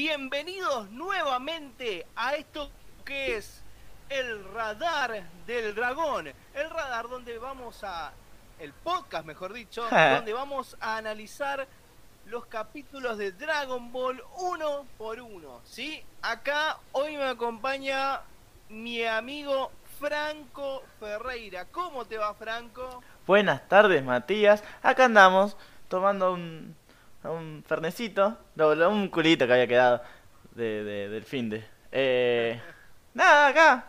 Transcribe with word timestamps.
Bienvenidos 0.00 0.88
nuevamente 0.92 2.06
a 2.14 2.36
esto 2.36 2.70
que 3.04 3.36
es 3.36 3.64
el 4.08 4.44
radar 4.54 5.24
del 5.44 5.74
dragón. 5.74 6.28
El 6.54 6.70
radar 6.70 7.08
donde 7.08 7.36
vamos 7.36 7.82
a... 7.82 8.12
El 8.60 8.72
podcast, 8.74 9.26
mejor 9.26 9.52
dicho, 9.52 9.82
donde 9.90 10.32
vamos 10.32 10.76
a 10.78 10.98
analizar 10.98 11.66
los 12.26 12.46
capítulos 12.46 13.18
de 13.18 13.32
Dragon 13.32 13.90
Ball 13.90 14.22
uno 14.36 14.86
por 14.96 15.20
uno. 15.20 15.62
¿Sí? 15.64 16.00
Acá 16.22 16.78
hoy 16.92 17.16
me 17.16 17.24
acompaña 17.24 18.20
mi 18.68 19.04
amigo 19.04 19.72
Franco 19.98 20.84
Ferreira. 21.00 21.64
¿Cómo 21.72 22.04
te 22.04 22.18
va, 22.18 22.34
Franco? 22.34 23.02
Buenas 23.26 23.68
tardes, 23.68 24.04
Matías. 24.04 24.62
Acá 24.80 25.06
andamos 25.06 25.56
tomando 25.88 26.34
un, 26.34 26.76
un 27.24 27.64
fernecito, 27.66 28.38
un 28.56 29.08
culito 29.08 29.46
que 29.46 29.52
había 29.52 29.66
quedado 29.66 30.02
de, 30.52 31.08
del 31.08 31.24
fin 31.24 31.50
de. 31.50 31.64
Eh, 31.92 32.60
nada, 33.14 33.48
acá. 33.48 33.84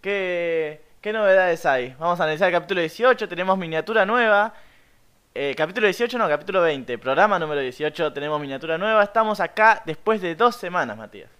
¿Qué, 0.00 0.82
¿Qué 1.00 1.12
novedades 1.12 1.64
hay? 1.66 1.94
Vamos 1.98 2.20
a 2.20 2.24
analizar 2.24 2.48
el 2.48 2.54
capítulo 2.54 2.80
18, 2.80 3.28
tenemos 3.28 3.56
miniatura 3.58 4.04
nueva. 4.04 4.54
Eh, 5.34 5.54
capítulo 5.56 5.86
18, 5.86 6.16
no, 6.16 6.28
capítulo 6.28 6.62
20, 6.62 6.96
programa 6.98 7.38
número 7.38 7.60
18, 7.60 8.12
tenemos 8.12 8.40
miniatura 8.40 8.78
nueva. 8.78 9.02
Estamos 9.02 9.40
acá 9.40 9.82
después 9.84 10.20
de 10.20 10.34
dos 10.34 10.54
semanas, 10.56 10.96
Matías. 10.96 11.30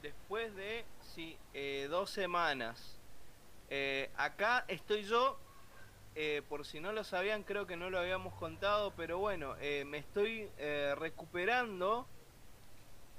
Después 0.00 0.54
de, 0.56 0.84
sí, 1.14 1.36
eh, 1.52 1.86
dos 1.90 2.10
semanas. 2.10 2.96
Eh, 3.68 4.08
acá 4.16 4.64
estoy 4.68 5.02
yo 5.04 5.38
eh, 6.18 6.40
por 6.48 6.64
si 6.64 6.80
no 6.80 6.92
lo 6.92 7.04
sabían, 7.04 7.42
creo 7.42 7.66
que 7.66 7.76
no 7.76 7.90
lo 7.90 7.98
habíamos 7.98 8.32
contado, 8.32 8.90
pero 8.96 9.18
bueno, 9.18 9.54
eh, 9.60 9.84
me 9.84 9.98
estoy 9.98 10.48
eh, 10.56 10.94
recuperando 10.96 12.06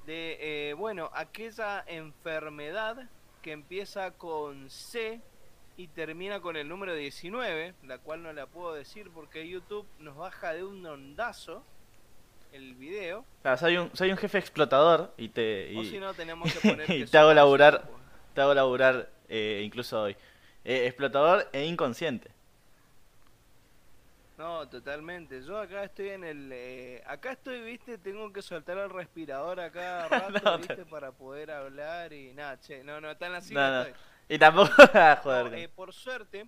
de, 0.07 0.73
bueno, 0.75 1.11
aquella 1.13 1.83
enfermedad 1.85 3.07
que 3.43 3.51
empieza 3.51 4.09
con 4.11 4.71
C 4.71 5.21
y 5.75 5.89
termina 5.89 6.39
con 6.39 6.55
el 6.55 6.67
número 6.67 6.95
19, 6.95 7.75
la 7.83 7.99
cual 7.99 8.23
no 8.23 8.33
la 8.33 8.47
puedo 8.47 8.73
decir 8.73 9.11
porque 9.13 9.47
YouTube 9.47 9.85
nos 9.99 10.17
baja 10.17 10.53
de 10.53 10.63
un 10.63 10.83
ondazo 10.83 11.63
el 12.51 12.73
video. 12.73 13.25
Claro, 13.43 13.57
soy 13.57 13.77
un, 13.77 13.95
soy 13.95 14.09
un 14.09 14.17
jefe 14.17 14.39
explotador 14.39 15.13
y 15.17 15.29
te... 15.29 15.71
Y, 15.71 15.85
si 15.85 15.99
no, 15.99 16.15
tenemos 16.15 16.51
que 16.51 16.59
poner 16.67 16.89
y 16.89 17.05
te 17.05 17.17
hago 17.19 17.31
laburar, 17.31 17.87
te 18.33 18.41
hago 18.41 18.55
laburar 18.55 19.11
incluso 19.29 20.01
hoy. 20.01 20.15
explotador 20.63 21.47
e 21.53 21.63
inconsciente. 21.65 22.36
No, 24.37 24.69
totalmente. 24.69 25.41
Yo 25.41 25.57
acá 25.57 25.83
estoy 25.83 26.09
en 26.09 26.23
el... 26.23 26.51
Eh, 26.53 27.03
acá 27.07 27.31
estoy, 27.31 27.61
viste, 27.61 27.97
tengo 27.97 28.31
que 28.31 28.41
soltar 28.41 28.77
el 28.77 28.89
respirador 28.89 29.59
acá 29.59 30.07
rato, 30.09 30.57
viste, 30.59 30.85
para 30.85 31.11
poder 31.11 31.49
hablar 31.49 32.13
y 32.13 32.33
nada, 32.33 32.59
che. 32.59 32.83
No, 32.83 33.01
no, 33.01 33.17
tan 33.17 33.33
así 33.33 33.53
no, 33.53 33.81
Estoy. 33.81 33.99
Y 34.29 34.37
tampoco... 34.37 34.71
Ah, 34.93 35.19
joder. 35.23 35.53
eh, 35.55 35.69
por 35.69 35.91
suerte... 35.91 36.47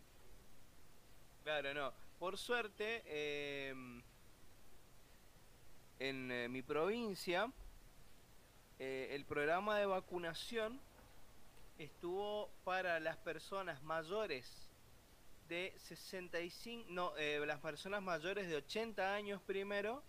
Claro, 1.44 1.74
no. 1.74 1.94
Por 2.20 2.38
suerte, 2.38 3.02
eh, 3.06 3.74
en 5.98 6.52
mi 6.52 6.62
provincia, 6.62 7.52
eh, 8.78 9.10
el 9.12 9.26
programa 9.26 9.78
de 9.78 9.86
vacunación 9.86 10.80
estuvo 11.78 12.50
para 12.64 13.00
las 13.00 13.18
personas 13.18 13.82
mayores 13.84 14.69
de 15.50 15.74
65, 15.78 16.86
no, 16.90 17.18
eh, 17.18 17.44
las 17.46 17.60
personas 17.60 18.02
mayores 18.04 18.48
de 18.48 18.56
80 18.56 19.16
años 19.16 19.42
primero, 19.42 20.04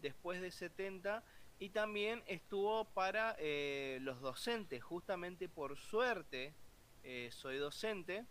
después 0.00 0.40
de 0.40 0.50
70, 0.50 1.22
y 1.58 1.68
también 1.68 2.24
estuvo 2.26 2.86
para 2.86 3.36
eh, 3.38 3.98
los 4.00 4.20
docentes, 4.20 4.82
justamente 4.82 5.48
por 5.50 5.76
suerte, 5.76 6.54
eh, 7.04 7.28
soy 7.30 7.58
docente, 7.58 8.24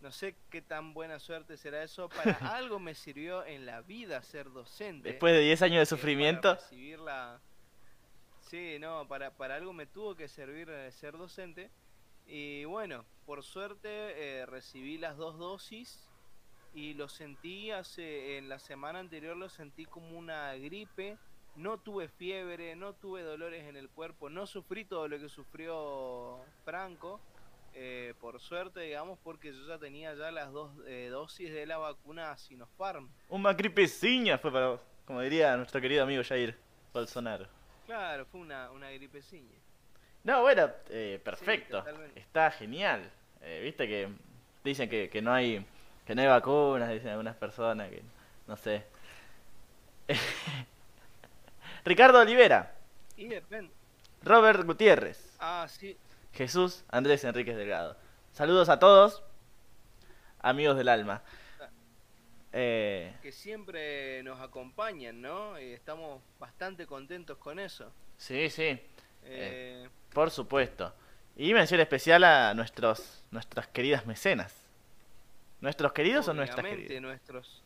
no 0.00 0.12
sé 0.12 0.36
qué 0.50 0.62
tan 0.62 0.94
buena 0.94 1.18
suerte 1.18 1.56
será 1.56 1.82
eso, 1.82 2.08
para 2.08 2.32
algo 2.56 2.78
me 2.78 2.94
sirvió 2.94 3.44
en 3.44 3.66
la 3.66 3.82
vida 3.82 4.22
ser 4.22 4.50
docente. 4.52 5.10
Después 5.10 5.34
de 5.34 5.40
10 5.40 5.62
años 5.62 5.78
de 5.80 5.86
sufrimiento. 5.86 6.54
recibir 6.54 7.00
la... 7.00 7.40
Sí, 8.42 8.78
no, 8.80 9.06
para, 9.06 9.32
para 9.32 9.56
algo 9.56 9.72
me 9.72 9.86
tuvo 9.86 10.14
que 10.14 10.28
servir 10.28 10.68
ser 10.92 11.18
docente. 11.18 11.70
Y 12.32 12.64
bueno, 12.64 13.04
por 13.26 13.42
suerte 13.42 13.88
eh, 13.90 14.46
recibí 14.46 14.98
las 14.98 15.16
dos 15.16 15.36
dosis 15.36 16.08
y 16.72 16.94
lo 16.94 17.08
sentí 17.08 17.72
hace 17.72 18.38
en 18.38 18.48
la 18.48 18.60
semana 18.60 19.00
anterior 19.00 19.36
lo 19.36 19.48
sentí 19.48 19.84
como 19.84 20.16
una 20.16 20.54
gripe. 20.54 21.18
No 21.56 21.78
tuve 21.78 22.06
fiebre, 22.06 22.76
no 22.76 22.92
tuve 22.94 23.22
dolores 23.22 23.64
en 23.64 23.76
el 23.76 23.88
cuerpo, 23.88 24.30
no 24.30 24.46
sufrí 24.46 24.84
todo 24.84 25.08
lo 25.08 25.18
que 25.18 25.28
sufrió 25.28 26.38
Franco. 26.64 27.20
Eh, 27.74 28.14
por 28.20 28.38
suerte, 28.38 28.80
digamos, 28.80 29.18
porque 29.24 29.52
yo 29.52 29.66
ya 29.66 29.78
tenía 29.78 30.14
ya 30.14 30.30
las 30.30 30.52
dos 30.52 30.70
eh, 30.86 31.08
dosis 31.10 31.52
de 31.52 31.66
la 31.66 31.78
vacuna 31.78 32.36
Sinopharm. 32.36 33.10
Una 33.28 33.52
gripeciña 33.52 34.38
fue 34.38 34.52
para 34.52 34.78
como 35.04 35.20
diría 35.22 35.56
nuestro 35.56 35.80
querido 35.80 36.04
amigo 36.04 36.22
Jair 36.22 36.56
Bolsonaro. 36.92 37.48
Claro, 37.86 38.24
fue 38.26 38.40
una, 38.40 38.70
una 38.70 38.90
gripeciña. 38.92 39.58
No, 40.24 40.42
bueno, 40.42 40.70
eh, 40.90 41.20
perfecto. 41.22 41.84
Está 42.14 42.50
genial. 42.50 43.10
Eh, 43.42 43.60
Viste 43.64 43.86
que 43.86 44.08
dicen 44.62 44.88
que, 44.88 45.08
que, 45.08 45.22
no 45.22 45.32
hay 45.32 45.64
que 46.06 46.14
no 46.14 46.22
hay 46.22 46.28
vacunas, 46.28 46.90
dicen 46.90 47.08
algunas 47.10 47.36
personas 47.36 47.88
que 47.88 48.02
no 48.46 48.56
sé. 48.56 48.84
Ricardo 51.84 52.20
Olivera. 52.20 52.74
Robert 54.22 54.64
Gutiérrez. 54.66 55.36
Ah, 55.38 55.66
sí. 55.68 55.96
Jesús 56.32 56.84
Andrés 56.88 57.24
Enríquez 57.24 57.56
Delgado. 57.56 57.96
Saludos 58.32 58.68
a 58.68 58.78
todos, 58.78 59.22
amigos 60.40 60.76
del 60.76 60.88
alma. 60.88 61.22
Eh... 62.52 63.14
Que 63.22 63.32
siempre 63.32 64.22
nos 64.22 64.40
acompañan, 64.40 65.20
¿no? 65.20 65.58
Y 65.60 65.72
estamos 65.72 66.20
bastante 66.38 66.86
contentos 66.86 67.38
con 67.38 67.58
eso. 67.58 67.92
Sí, 68.16 68.50
sí. 68.50 68.78
Eh... 69.24 69.88
Por 70.12 70.30
supuesto. 70.30 70.92
Y 71.36 71.54
mención 71.54 71.80
especial 71.80 72.24
a 72.24 72.54
nuestros 72.54 73.24
nuestras 73.30 73.68
queridas 73.68 74.06
mecenas. 74.06 74.54
¿Nuestros 75.60 75.92
queridos 75.92 76.26
o 76.28 76.34
nuestras 76.34 76.66
queridas? 76.66 77.02
nuestros. 77.02 77.62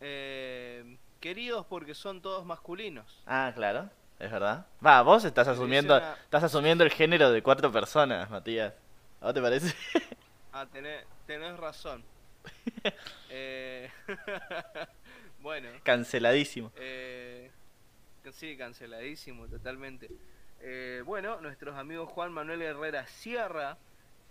Eh, 0.00 0.96
queridos 1.20 1.66
porque 1.66 1.94
son 1.94 2.20
todos 2.20 2.44
masculinos. 2.44 3.22
Ah, 3.26 3.50
claro, 3.54 3.88
es 4.18 4.30
verdad. 4.30 4.66
Va, 4.84 5.02
vos 5.02 5.24
estás 5.24 5.48
asumiendo 5.48 5.96
estás 5.96 6.44
asumiendo 6.44 6.84
el 6.84 6.90
género 6.90 7.30
de 7.30 7.42
cuatro 7.42 7.72
personas, 7.72 8.30
Matías. 8.30 8.74
¿A 9.20 9.32
te 9.32 9.40
parece? 9.40 9.74
ah, 10.52 10.66
tenés, 10.70 11.04
tenés 11.26 11.56
razón. 11.56 12.04
eh... 13.30 13.90
bueno. 15.40 15.68
Canceladísimo. 15.82 16.70
Eh... 16.76 17.50
Sí, 18.32 18.56
canceladísimo, 18.56 19.46
totalmente. 19.46 20.10
Eh, 20.60 21.02
bueno, 21.04 21.40
nuestros 21.40 21.76
amigos 21.76 22.08
Juan 22.10 22.32
Manuel 22.32 22.62
Herrera 22.62 23.06
Sierra, 23.06 23.76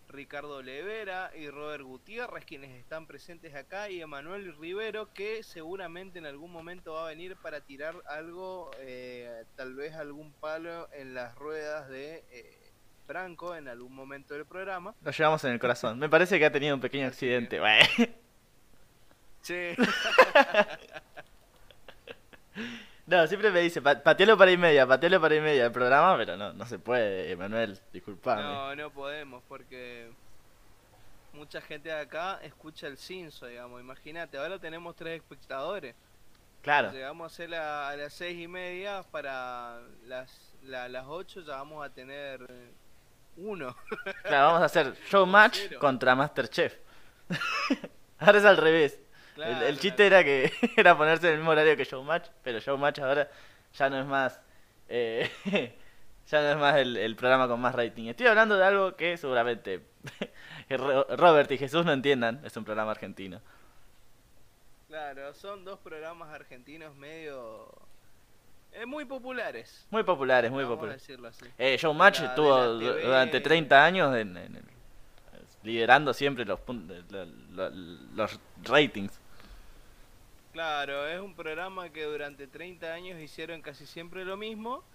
Ricardo 0.10 0.62
Levera 0.62 1.32
y 1.36 1.50
Robert 1.50 1.84
Gutiérrez, 1.84 2.46
quienes 2.46 2.72
están 2.72 3.06
presentes 3.06 3.56
acá, 3.56 3.90
y 3.90 4.02
Emanuel 4.02 4.56
Rivero, 4.58 5.14
que 5.14 5.44
seguramente 5.44 6.20
en 6.20 6.26
algún 6.26 6.52
momento 6.52 6.94
va 6.94 7.06
a 7.06 7.10
venir 7.10 7.36
para 7.38 7.62
tirar 7.62 7.96
algo, 8.08 8.72
eh, 8.80 9.46
tal 9.56 9.76
vez 9.76 9.94
algún 9.96 10.32
palo 10.34 10.90
en 10.94 11.14
las 11.14 11.36
ruedas 11.36 11.88
de 11.90 12.24
eh, 12.32 12.58
Franco 13.06 13.56
en 13.56 13.68
algún 13.68 13.94
momento 13.94 14.34
del 14.34 14.46
programa. 14.46 14.96
Lo 15.04 15.12
llevamos 15.12 15.44
en 15.44 15.52
el 15.52 15.60
corazón. 15.60 16.00
Me 16.00 16.10
parece 16.10 16.40
que 16.40 16.46
ha 16.46 16.52
tenido 16.52 16.76
un 16.76 16.82
pequeño 16.82 17.08
accidente. 17.08 17.60
Sí. 19.42 19.76
No, 23.08 23.28
siempre 23.28 23.52
me 23.52 23.62
dice, 23.62 23.82
patealo 23.82 24.36
para 24.36 24.52
y 24.52 24.58
media, 24.58 24.88
patealo 24.88 25.22
para 25.22 25.36
y 25.36 25.42
media 25.42 25.66
el 25.66 25.72
programa, 25.72 26.18
pero 26.18 26.36
no, 26.38 26.54
no 26.54 26.66
se 26.66 26.80
puede, 26.80 27.32
Emanuel, 27.32 27.80
disculpame. 27.94 28.42
No, 28.42 28.76
no 28.76 28.90
podemos, 28.90 29.44
porque 29.48 30.10
mucha 31.34 31.62
gente 31.62 31.90
de 31.90 32.00
acá 32.00 32.40
escucha 32.42 32.88
el 32.88 32.98
cinzo, 32.98 33.46
digamos. 33.46 33.80
Imagínate, 33.80 34.40
ahora 34.40 34.58
tenemos 34.58 34.96
tres 34.96 35.22
espectadores. 35.22 35.94
Claro. 36.64 36.92
Llegamos 36.92 37.26
a 37.26 37.34
hacer 37.34 37.54
a 37.54 37.96
las 37.96 38.12
seis 38.12 38.40
y 38.40 38.48
media, 38.48 39.04
para 39.12 39.82
las, 40.08 40.56
las 40.64 41.06
ocho 41.08 41.42
ya 41.42 41.58
vamos 41.58 41.86
a 41.86 41.92
tener 41.92 42.40
uno. 43.38 43.76
Claro, 44.24 44.48
vamos 44.48 44.62
a 44.64 44.66
hacer 44.66 44.96
Showmatch 45.12 45.76
contra 45.76 46.16
Masterchef. 46.16 46.76
ahora 48.18 48.40
es 48.40 48.46
al 48.46 48.58
revés 48.58 49.00
el, 49.38 49.80
chiste 49.80 50.08
era 50.08 50.24
que 50.24 50.52
era 50.78 50.98
ponerse 50.98 51.28
en 51.28 51.34
el 51.34 51.40
mismo 51.40 51.52
horario 51.52 51.76
que 51.76 51.84
Showmatch, 51.86 52.28
pero 52.44 52.60
Showmatch 52.60 53.00
ahora 53.00 53.30
ya 53.74 53.90
no 53.90 54.00
es 54.00 54.06
más 54.06 54.40
eh, 54.88 55.30
ya 56.28 56.42
no 56.42 56.50
es 56.52 56.58
más 56.58 56.76
el, 56.78 57.16
programa 57.16 57.48
con 57.48 57.60
más 57.60 57.76
rating. 57.76 58.08
Estoy 58.08 58.28
hablando 58.28 58.58
de 58.58 58.66
algo 58.66 58.96
que 58.96 59.18
seguramente 59.18 59.82
Robert 60.70 61.52
y 61.52 61.58
Jesús 61.58 61.86
no 61.86 61.92
entiendan, 61.94 62.42
es 62.44 62.56
un 62.58 62.64
programa 62.66 62.92
argentino. 62.92 63.42
Claro, 64.88 65.34
son 65.34 65.66
dos 65.66 65.80
programas 65.80 66.30
argentinos 66.34 66.96
medio 66.96 67.68
eh, 68.72 68.86
muy 68.86 69.06
populares. 69.06 69.86
Muy 69.90 70.04
populares, 70.04 70.52
muy 70.52 70.64
populares. 70.66 71.08
Eh, 71.58 71.78
Showmatch 71.78 72.20
la- 72.20 72.26
estuvo 72.28 72.78
de 72.78 73.02
durante 73.04 73.42
30 73.42 73.84
años 73.86 74.16
en- 74.16 74.64
liderando 75.64 76.14
siempre 76.14 76.46
los, 76.46 76.60
pun- 76.60 76.88
lo- 77.10 77.26
lo- 77.26 77.72
los 78.16 78.40
ratings. 78.64 79.20
Claro, 80.56 81.06
es 81.06 81.20
un 81.20 81.36
programa 81.36 81.90
que 81.90 82.06
durante 82.06 82.48
30 82.48 82.94
años 82.94 83.20
hicieron 83.20 83.62
casi 83.62 83.86
siempre 83.86 84.24
lo 84.24 84.38
mismo, 84.38 84.86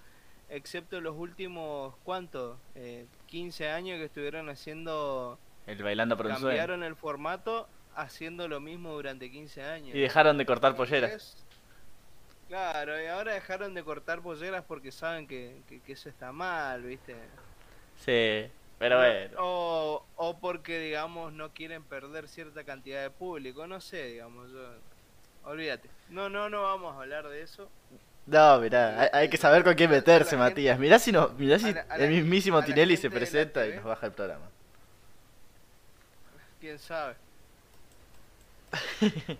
excepto 0.48 1.02
los 1.02 1.14
últimos, 1.14 1.94
¿cuánto? 2.02 2.58
Eh, 2.74 3.04
15 3.26 3.68
años 3.68 3.98
que 3.98 4.06
estuvieron 4.06 4.48
haciendo, 4.48 5.38
El 5.66 5.82
Bailando 5.82 6.16
por 6.16 6.28
un 6.28 6.32
cambiaron 6.32 6.82
el 6.82 6.96
formato 6.96 7.68
haciendo 7.94 8.48
lo 8.48 8.58
mismo 8.58 8.94
durante 8.94 9.30
15 9.30 9.62
años. 9.62 9.94
Y 9.94 10.00
dejaron 10.00 10.38
de 10.38 10.46
cortar 10.46 10.74
polleras. 10.76 11.44
Claro, 12.48 12.98
y 12.98 13.08
ahora 13.08 13.34
dejaron 13.34 13.74
de 13.74 13.84
cortar 13.84 14.22
polleras 14.22 14.64
porque 14.66 14.90
saben 14.90 15.26
que, 15.26 15.60
que, 15.68 15.80
que 15.80 15.92
eso 15.92 16.08
está 16.08 16.32
mal, 16.32 16.84
¿viste? 16.84 17.14
Sí, 17.98 18.50
pero 18.78 18.96
bueno. 18.96 19.36
O, 19.36 20.06
o 20.16 20.38
porque, 20.38 20.78
digamos, 20.78 21.34
no 21.34 21.52
quieren 21.52 21.82
perder 21.82 22.28
cierta 22.28 22.64
cantidad 22.64 23.02
de 23.02 23.10
público, 23.10 23.66
no 23.66 23.82
sé, 23.82 24.06
digamos, 24.06 24.50
yo... 24.52 24.66
Olvídate. 25.44 25.88
No, 26.10 26.28
no, 26.28 26.48
no 26.48 26.62
vamos 26.62 26.96
a 26.96 27.00
hablar 27.00 27.28
de 27.28 27.42
eso. 27.42 27.68
No, 28.26 28.60
mirá, 28.60 29.00
hay, 29.02 29.08
hay 29.12 29.28
que 29.28 29.36
saber 29.36 29.64
con 29.64 29.74
quién 29.74 29.90
meterse, 29.90 30.36
Matías. 30.36 30.78
Mirá 30.78 30.98
si, 30.98 31.10
no, 31.12 31.30
mirá 31.30 31.58
si 31.58 31.72
la- 31.72 31.80
el 31.96 32.10
mismísimo 32.10 32.62
Tinelli 32.62 32.96
se 32.96 33.10
presenta 33.10 33.66
y 33.66 33.74
nos 33.74 33.84
baja 33.84 34.06
el 34.06 34.12
programa. 34.12 34.46
¿Quién 36.60 36.78
sabe? 36.78 37.14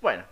Bueno, 0.00 0.22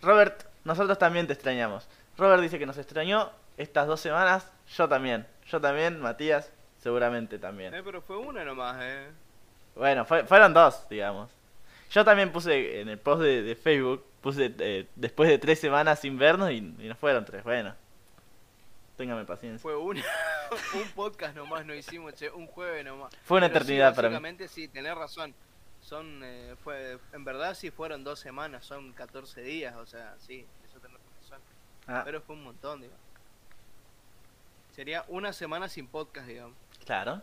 Robert, 0.00 0.44
nosotros 0.64 0.96
también 0.96 1.26
te 1.26 1.32
extrañamos. 1.32 1.88
Robert 2.16 2.40
dice 2.40 2.58
que 2.58 2.66
nos 2.66 2.78
extrañó 2.78 3.30
estas 3.56 3.88
dos 3.88 4.00
semanas. 4.00 4.48
Yo 4.76 4.88
también. 4.88 5.26
Yo 5.48 5.60
también, 5.60 6.00
Matías, 6.00 6.52
seguramente 6.80 7.38
también. 7.40 7.74
Eh, 7.74 7.82
pero 7.84 8.00
fue 8.00 8.16
una 8.16 8.44
nomás, 8.44 8.76
¿eh? 8.80 9.08
Bueno, 9.74 10.04
fue- 10.04 10.24
fueron 10.24 10.54
dos, 10.54 10.88
digamos. 10.88 11.30
Yo 11.94 12.04
también 12.04 12.32
puse 12.32 12.80
en 12.80 12.88
el 12.88 12.98
post 12.98 13.22
de, 13.22 13.42
de 13.42 13.54
Facebook, 13.54 14.04
puse 14.20 14.52
eh, 14.58 14.88
después 14.96 15.28
de 15.28 15.38
tres 15.38 15.60
semanas 15.60 16.00
sin 16.00 16.18
vernos 16.18 16.50
y, 16.50 16.56
y 16.56 16.88
no 16.88 16.96
fueron 16.96 17.24
tres. 17.24 17.44
Bueno, 17.44 17.72
téngame 18.96 19.24
paciencia. 19.24 19.62
Fue 19.62 19.76
una. 19.76 20.02
un 20.74 20.88
podcast 20.96 21.36
nomás 21.36 21.64
no 21.64 21.72
hicimos, 21.72 22.14
che, 22.14 22.28
un 22.30 22.48
jueves 22.48 22.84
nomás. 22.84 23.14
Fue 23.22 23.38
una 23.38 23.46
Pero 23.46 23.60
sí, 23.60 23.66
eternidad 23.66 23.94
para 23.94 24.08
mí. 24.08 24.14
Básicamente 24.14 24.48
sí, 24.48 24.66
tenés 24.66 24.96
razón. 24.96 25.36
Son, 25.82 26.20
eh, 26.24 26.56
fue, 26.64 26.98
en 27.12 27.24
verdad 27.24 27.54
sí 27.54 27.70
fueron 27.70 28.02
dos 28.02 28.18
semanas, 28.18 28.64
son 28.64 28.92
14 28.92 29.42
días, 29.42 29.76
o 29.76 29.86
sea, 29.86 30.16
sí, 30.18 30.44
eso 30.68 30.80
tenés 30.80 30.98
razón. 31.22 31.40
Ah, 31.86 32.02
Pero 32.04 32.20
fue 32.22 32.34
un 32.34 32.42
montón, 32.42 32.80
digamos. 32.80 33.04
Sería 34.74 35.04
una 35.06 35.32
semana 35.32 35.68
sin 35.68 35.86
podcast, 35.86 36.26
digamos. 36.26 36.56
claro. 36.84 37.22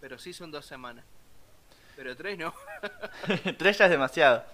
Pero 0.00 0.18
sí 0.18 0.32
son 0.32 0.52
dos 0.52 0.66
semanas. 0.66 1.04
Pero 1.96 2.16
tres 2.16 2.38
no. 2.38 2.54
tres 3.58 3.78
ya 3.78 3.84
es 3.86 3.90
demasiado. 3.90 4.44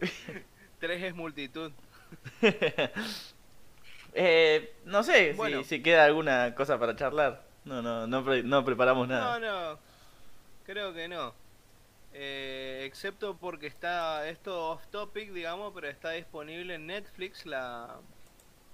tres 0.80 1.02
es 1.02 1.14
multitud. 1.14 1.72
Eh, 4.14 4.74
no 4.84 5.02
sé 5.02 5.32
Bueno. 5.32 5.62
si, 5.62 5.76
si 5.76 5.82
queda 5.82 6.04
alguna 6.04 6.54
cosa 6.54 6.78
para 6.78 6.94
charlar. 6.96 7.42
No, 7.64 7.80
no, 7.80 8.06
no, 8.06 8.24
pre- 8.24 8.42
no 8.42 8.64
preparamos 8.64 9.08
nada. 9.08 9.38
No, 9.38 9.70
no, 9.72 9.78
creo 10.66 10.92
que 10.92 11.08
no. 11.08 11.32
Eh, 12.12 12.82
excepto 12.84 13.34
porque 13.38 13.66
está 13.68 14.28
esto 14.28 14.68
off 14.72 14.86
topic, 14.88 15.30
digamos, 15.32 15.72
pero 15.74 15.88
está 15.88 16.10
disponible 16.10 16.74
en 16.74 16.86
Netflix 16.88 17.46
la 17.46 17.96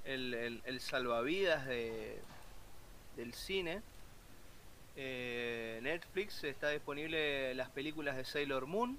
el, 0.04 0.34
el, 0.34 0.62
el 0.64 0.80
salvavidas 0.80 1.66
de 1.66 2.18
del 3.16 3.32
cine. 3.34 3.80
Eh, 5.00 5.78
Netflix 5.82 6.42
está 6.42 6.70
disponible 6.70 7.54
las 7.54 7.68
películas 7.70 8.16
de 8.16 8.24
Sailor 8.24 8.66
Moon. 8.66 8.98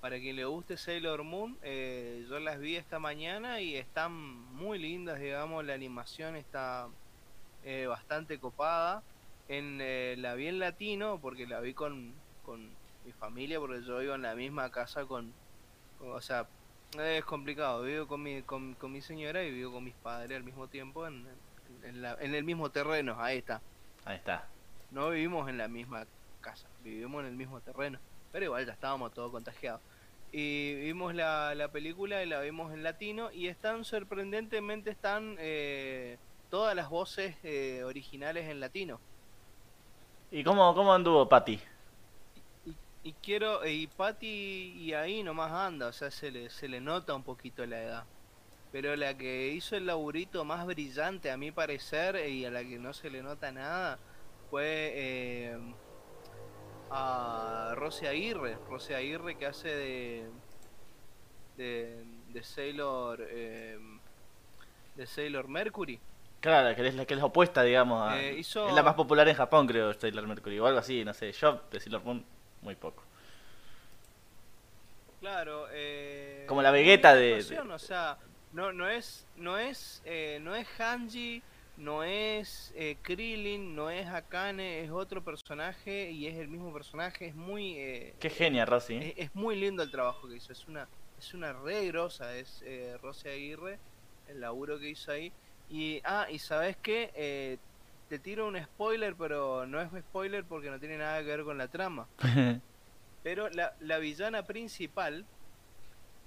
Para 0.00 0.18
quien 0.18 0.34
le 0.34 0.44
guste 0.44 0.76
Sailor 0.76 1.22
Moon, 1.22 1.56
eh, 1.62 2.26
yo 2.28 2.40
las 2.40 2.58
vi 2.58 2.74
esta 2.74 2.98
mañana 2.98 3.60
y 3.60 3.76
están 3.76 4.12
muy 4.12 4.78
lindas, 4.78 5.20
digamos, 5.20 5.64
la 5.64 5.74
animación 5.74 6.34
está 6.36 6.88
eh, 7.64 7.86
bastante 7.86 8.38
copada. 8.38 9.02
En, 9.48 9.78
eh, 9.80 10.16
la 10.18 10.34
vi 10.34 10.48
en 10.48 10.58
latino 10.58 11.18
porque 11.20 11.46
la 11.46 11.60
vi 11.60 11.74
con, 11.74 12.12
con 12.44 12.70
mi 13.04 13.12
familia, 13.12 13.60
porque 13.60 13.82
yo 13.84 13.98
vivo 13.98 14.14
en 14.14 14.22
la 14.22 14.34
misma 14.34 14.70
casa 14.70 15.04
con, 15.04 15.32
o 16.00 16.20
sea, 16.20 16.46
es 16.98 17.24
complicado, 17.24 17.82
vivo 17.82 18.08
con 18.08 18.22
mi, 18.22 18.42
con, 18.42 18.74
con 18.74 18.90
mi 18.90 19.00
señora 19.02 19.44
y 19.44 19.50
vivo 19.52 19.72
con 19.72 19.84
mis 19.84 19.94
padres 19.94 20.36
al 20.36 20.44
mismo 20.44 20.66
tiempo 20.66 21.06
en, 21.06 21.24
en, 21.84 22.02
la- 22.02 22.16
en 22.20 22.34
el 22.34 22.42
mismo 22.42 22.70
terreno, 22.70 23.16
ahí 23.20 23.38
está. 23.38 23.60
Ahí 24.04 24.16
está. 24.16 24.48
No 24.90 25.10
vivimos 25.10 25.48
en 25.48 25.58
la 25.58 25.68
misma 25.68 26.06
casa, 26.40 26.68
vivimos 26.82 27.20
en 27.20 27.28
el 27.28 27.36
mismo 27.36 27.60
terreno, 27.60 27.98
pero 28.32 28.46
igual 28.46 28.66
ya 28.66 28.72
estábamos 28.72 29.12
todos 29.14 29.30
contagiados. 29.30 29.80
Y 30.32 30.74
vimos 30.74 31.14
la, 31.14 31.54
la 31.54 31.68
película 31.68 32.22
y 32.22 32.26
la 32.26 32.40
vimos 32.40 32.72
en 32.72 32.82
latino 32.82 33.30
y 33.32 33.48
están 33.48 33.84
sorprendentemente 33.84 34.90
están 34.90 35.36
eh, 35.38 36.18
todas 36.50 36.74
las 36.76 36.88
voces 36.88 37.36
eh, 37.42 37.82
originales 37.84 38.48
en 38.48 38.60
latino. 38.60 39.00
¿Y 40.30 40.44
cómo, 40.44 40.74
cómo 40.74 40.92
anduvo 40.92 41.28
Patty? 41.28 41.60
Y, 42.66 42.74
y 43.08 43.12
quiero, 43.14 43.66
y 43.66 43.88
Patty 43.88 44.74
y 44.76 44.92
ahí 44.92 45.22
nomás 45.22 45.50
anda, 45.50 45.88
o 45.88 45.92
sea, 45.92 46.10
se 46.10 46.30
le, 46.30 46.50
se 46.50 46.68
le 46.68 46.80
nota 46.80 47.14
un 47.14 47.24
poquito 47.24 47.66
la 47.66 47.82
edad. 47.82 48.04
Pero 48.70 48.94
la 48.94 49.18
que 49.18 49.48
hizo 49.48 49.76
el 49.76 49.86
laburito 49.86 50.44
más 50.44 50.64
brillante 50.64 51.32
a 51.32 51.36
mi 51.36 51.50
parecer 51.50 52.28
y 52.28 52.44
a 52.44 52.50
la 52.50 52.62
que 52.62 52.78
no 52.78 52.92
se 52.92 53.10
le 53.10 53.20
nota 53.20 53.50
nada 53.50 53.98
fue 54.50 54.92
eh, 54.94 55.58
a 56.90 57.72
Rosy 57.76 58.06
Aguirre. 58.06 58.56
Rosy 58.68 58.94
Aguirre 58.94 59.36
que 59.36 59.46
hace 59.46 59.68
de, 59.68 60.30
de, 61.56 62.04
de 62.28 62.42
Sailor, 62.42 63.20
eh, 63.30 63.78
de 64.96 65.06
Sailor 65.06 65.48
Mercury. 65.48 66.00
Claro, 66.40 66.74
que 66.74 66.86
es 66.88 66.94
la 66.94 67.04
que 67.04 67.14
es 67.14 67.22
opuesta, 67.22 67.62
digamos. 67.62 68.08
a- 68.10 68.20
Eh, 68.20 68.38
hizo- 68.38 68.66
Es 68.68 68.74
la 68.74 68.82
más 68.82 68.94
popular 68.94 69.28
en 69.28 69.34
Japón, 69.36 69.66
creo, 69.66 69.92
Sailor 69.94 70.26
Mercury. 70.26 70.58
O 70.58 70.66
algo 70.66 70.78
así, 70.80 71.04
no 71.04 71.12
sé. 71.14 71.32
Yo 71.32 71.60
de 71.70 71.80
Sailor 71.80 72.02
Moon, 72.04 72.24
muy 72.62 72.74
poco. 72.76 73.02
Claro, 75.20 75.66
eh, 75.70 76.46
Como 76.48 76.62
la 76.62 76.70
Vegeta 76.70 77.14
de- 77.14 77.34
actuación, 77.34 77.70
o 77.72 77.78
sea, 77.78 78.16
no 78.52 78.72
no 78.72 78.88
es 78.88 79.26
no 79.36 79.58
es 79.58 80.00
eh, 80.06 80.38
no 80.40 80.54
es 80.54 80.66
Hanji, 80.80 81.42
no 81.80 82.04
es 82.04 82.72
eh, 82.76 82.96
Krillin, 83.02 83.74
no 83.74 83.90
es 83.90 84.06
Akane, 84.08 84.84
es 84.84 84.90
otro 84.90 85.24
personaje 85.24 86.10
y 86.10 86.26
es 86.26 86.36
el 86.36 86.48
mismo 86.48 86.72
personaje, 86.72 87.26
es 87.26 87.34
muy 87.34 87.74
eh, 87.78 88.14
Qué 88.20 88.30
genia, 88.30 88.64
Rosy. 88.66 88.96
es, 88.96 89.14
es 89.16 89.34
muy 89.34 89.56
lindo 89.56 89.82
el 89.82 89.90
trabajo 89.90 90.28
que 90.28 90.36
hizo, 90.36 90.52
es 90.52 90.66
una 90.68 90.88
es 91.18 91.34
una 91.34 91.52
re 91.52 91.86
grosa, 91.88 92.36
es 92.36 92.62
eh, 92.64 92.96
Rosy 93.02 93.28
Aguirre, 93.28 93.78
el 94.28 94.40
laburo 94.40 94.78
que 94.78 94.88
hizo 94.90 95.12
ahí 95.12 95.32
y 95.68 96.00
ah 96.04 96.26
y 96.30 96.38
sabes 96.38 96.76
qué 96.76 97.10
Eh, 97.14 97.58
te 98.08 98.18
tiro 98.18 98.48
un 98.48 98.60
spoiler, 98.60 99.14
pero 99.16 99.66
no 99.66 99.80
es 99.80 99.88
spoiler 100.02 100.44
porque 100.44 100.68
no 100.70 100.80
tiene 100.80 100.98
nada 100.98 101.20
que 101.20 101.26
ver 101.28 101.44
con 101.44 101.58
la 101.58 101.68
trama. 101.68 102.08
Pero 103.22 103.48
la, 103.50 103.76
la 103.80 103.98
villana 103.98 104.46
principal 104.46 105.26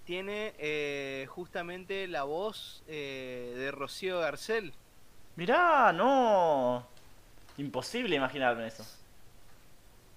tiene 0.05 0.53
eh, 0.59 1.25
justamente 1.29 2.07
la 2.07 2.23
voz 2.23 2.83
eh, 2.87 3.53
de 3.57 3.71
Rocío 3.71 4.19
Garcel. 4.19 4.73
Mirá, 5.35 5.91
no. 5.91 6.85
Imposible 7.57 8.15
imaginarme 8.15 8.67
eso. 8.67 8.85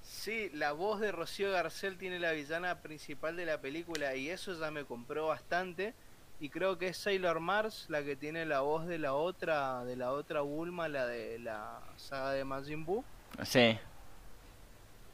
Sí, 0.03 0.51
la 0.55 0.73
voz 0.73 1.01
de 1.01 1.13
Rocío 1.13 1.53
Garcel 1.53 1.99
tiene 1.99 2.19
la 2.19 2.33
villana 2.33 2.81
principal 2.81 3.37
de 3.37 3.47
la 3.47 3.61
película 3.61 4.15
y 4.17 4.29
eso 4.29 4.59
ya 4.59 4.71
me 4.71 4.85
compró 4.85 5.29
bastante. 5.29 5.95
Y 6.39 6.51
creo 6.51 6.77
que 6.77 6.89
es 6.89 6.99
Sailor 6.99 7.41
Mars 7.41 7.87
la 7.89 8.03
que 8.03 8.17
tiene 8.17 8.45
la 8.45 8.61
voz 8.61 8.87
de 8.87 8.99
la 8.99 9.15
otra, 9.15 9.85
de 9.85 9.97
la 9.97 10.13
otra 10.13 10.43
Bulma, 10.43 10.89
la 10.89 11.07
de 11.07 11.39
la 11.39 11.81
saga 11.97 12.33
de 12.33 12.45
Majin 12.45 12.85
Buu. 12.85 13.05
Sí. 13.45 13.79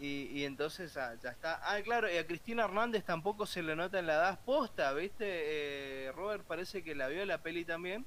Y, 0.00 0.30
y 0.32 0.44
entonces 0.44 0.96
ah, 0.96 1.14
ya 1.22 1.30
está. 1.30 1.60
Ah, 1.62 1.80
claro, 1.82 2.12
y 2.12 2.16
a 2.16 2.26
Cristina 2.26 2.64
Hernández 2.64 3.04
tampoco 3.04 3.46
se 3.46 3.62
le 3.62 3.76
nota 3.76 4.00
en 4.00 4.06
la 4.06 4.14
edad 4.14 4.40
posta, 4.44 4.92
¿viste? 4.94 5.26
Eh, 5.26 6.12
Robert 6.12 6.42
parece 6.44 6.82
que 6.82 6.94
la 6.96 7.06
vio 7.06 7.24
la 7.24 7.38
peli 7.38 7.64
también. 7.64 8.04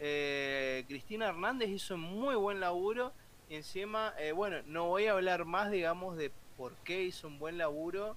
Eh, 0.00 0.84
Cristina 0.88 1.28
Hernández 1.28 1.68
hizo 1.68 1.94
un 1.94 2.00
muy 2.00 2.34
buen 2.34 2.58
laburo. 2.60 3.12
Y 3.48 3.56
encima, 3.56 4.14
eh, 4.18 4.32
bueno, 4.32 4.58
no 4.66 4.86
voy 4.86 5.06
a 5.06 5.12
hablar 5.12 5.44
más, 5.44 5.70
digamos, 5.70 6.16
de 6.16 6.30
por 6.56 6.72
qué 6.84 7.02
hizo 7.02 7.26
un 7.28 7.38
buen 7.38 7.58
laburo 7.58 8.16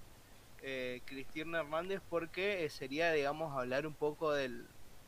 eh, 0.61 1.01
Cristina 1.05 1.59
Hernández, 1.59 2.01
porque 2.09 2.63
eh, 2.65 2.69
sería, 2.69 3.11
digamos, 3.11 3.57
hablar 3.57 3.85
un 3.87 3.93
poco 3.93 4.31
del, 4.31 4.65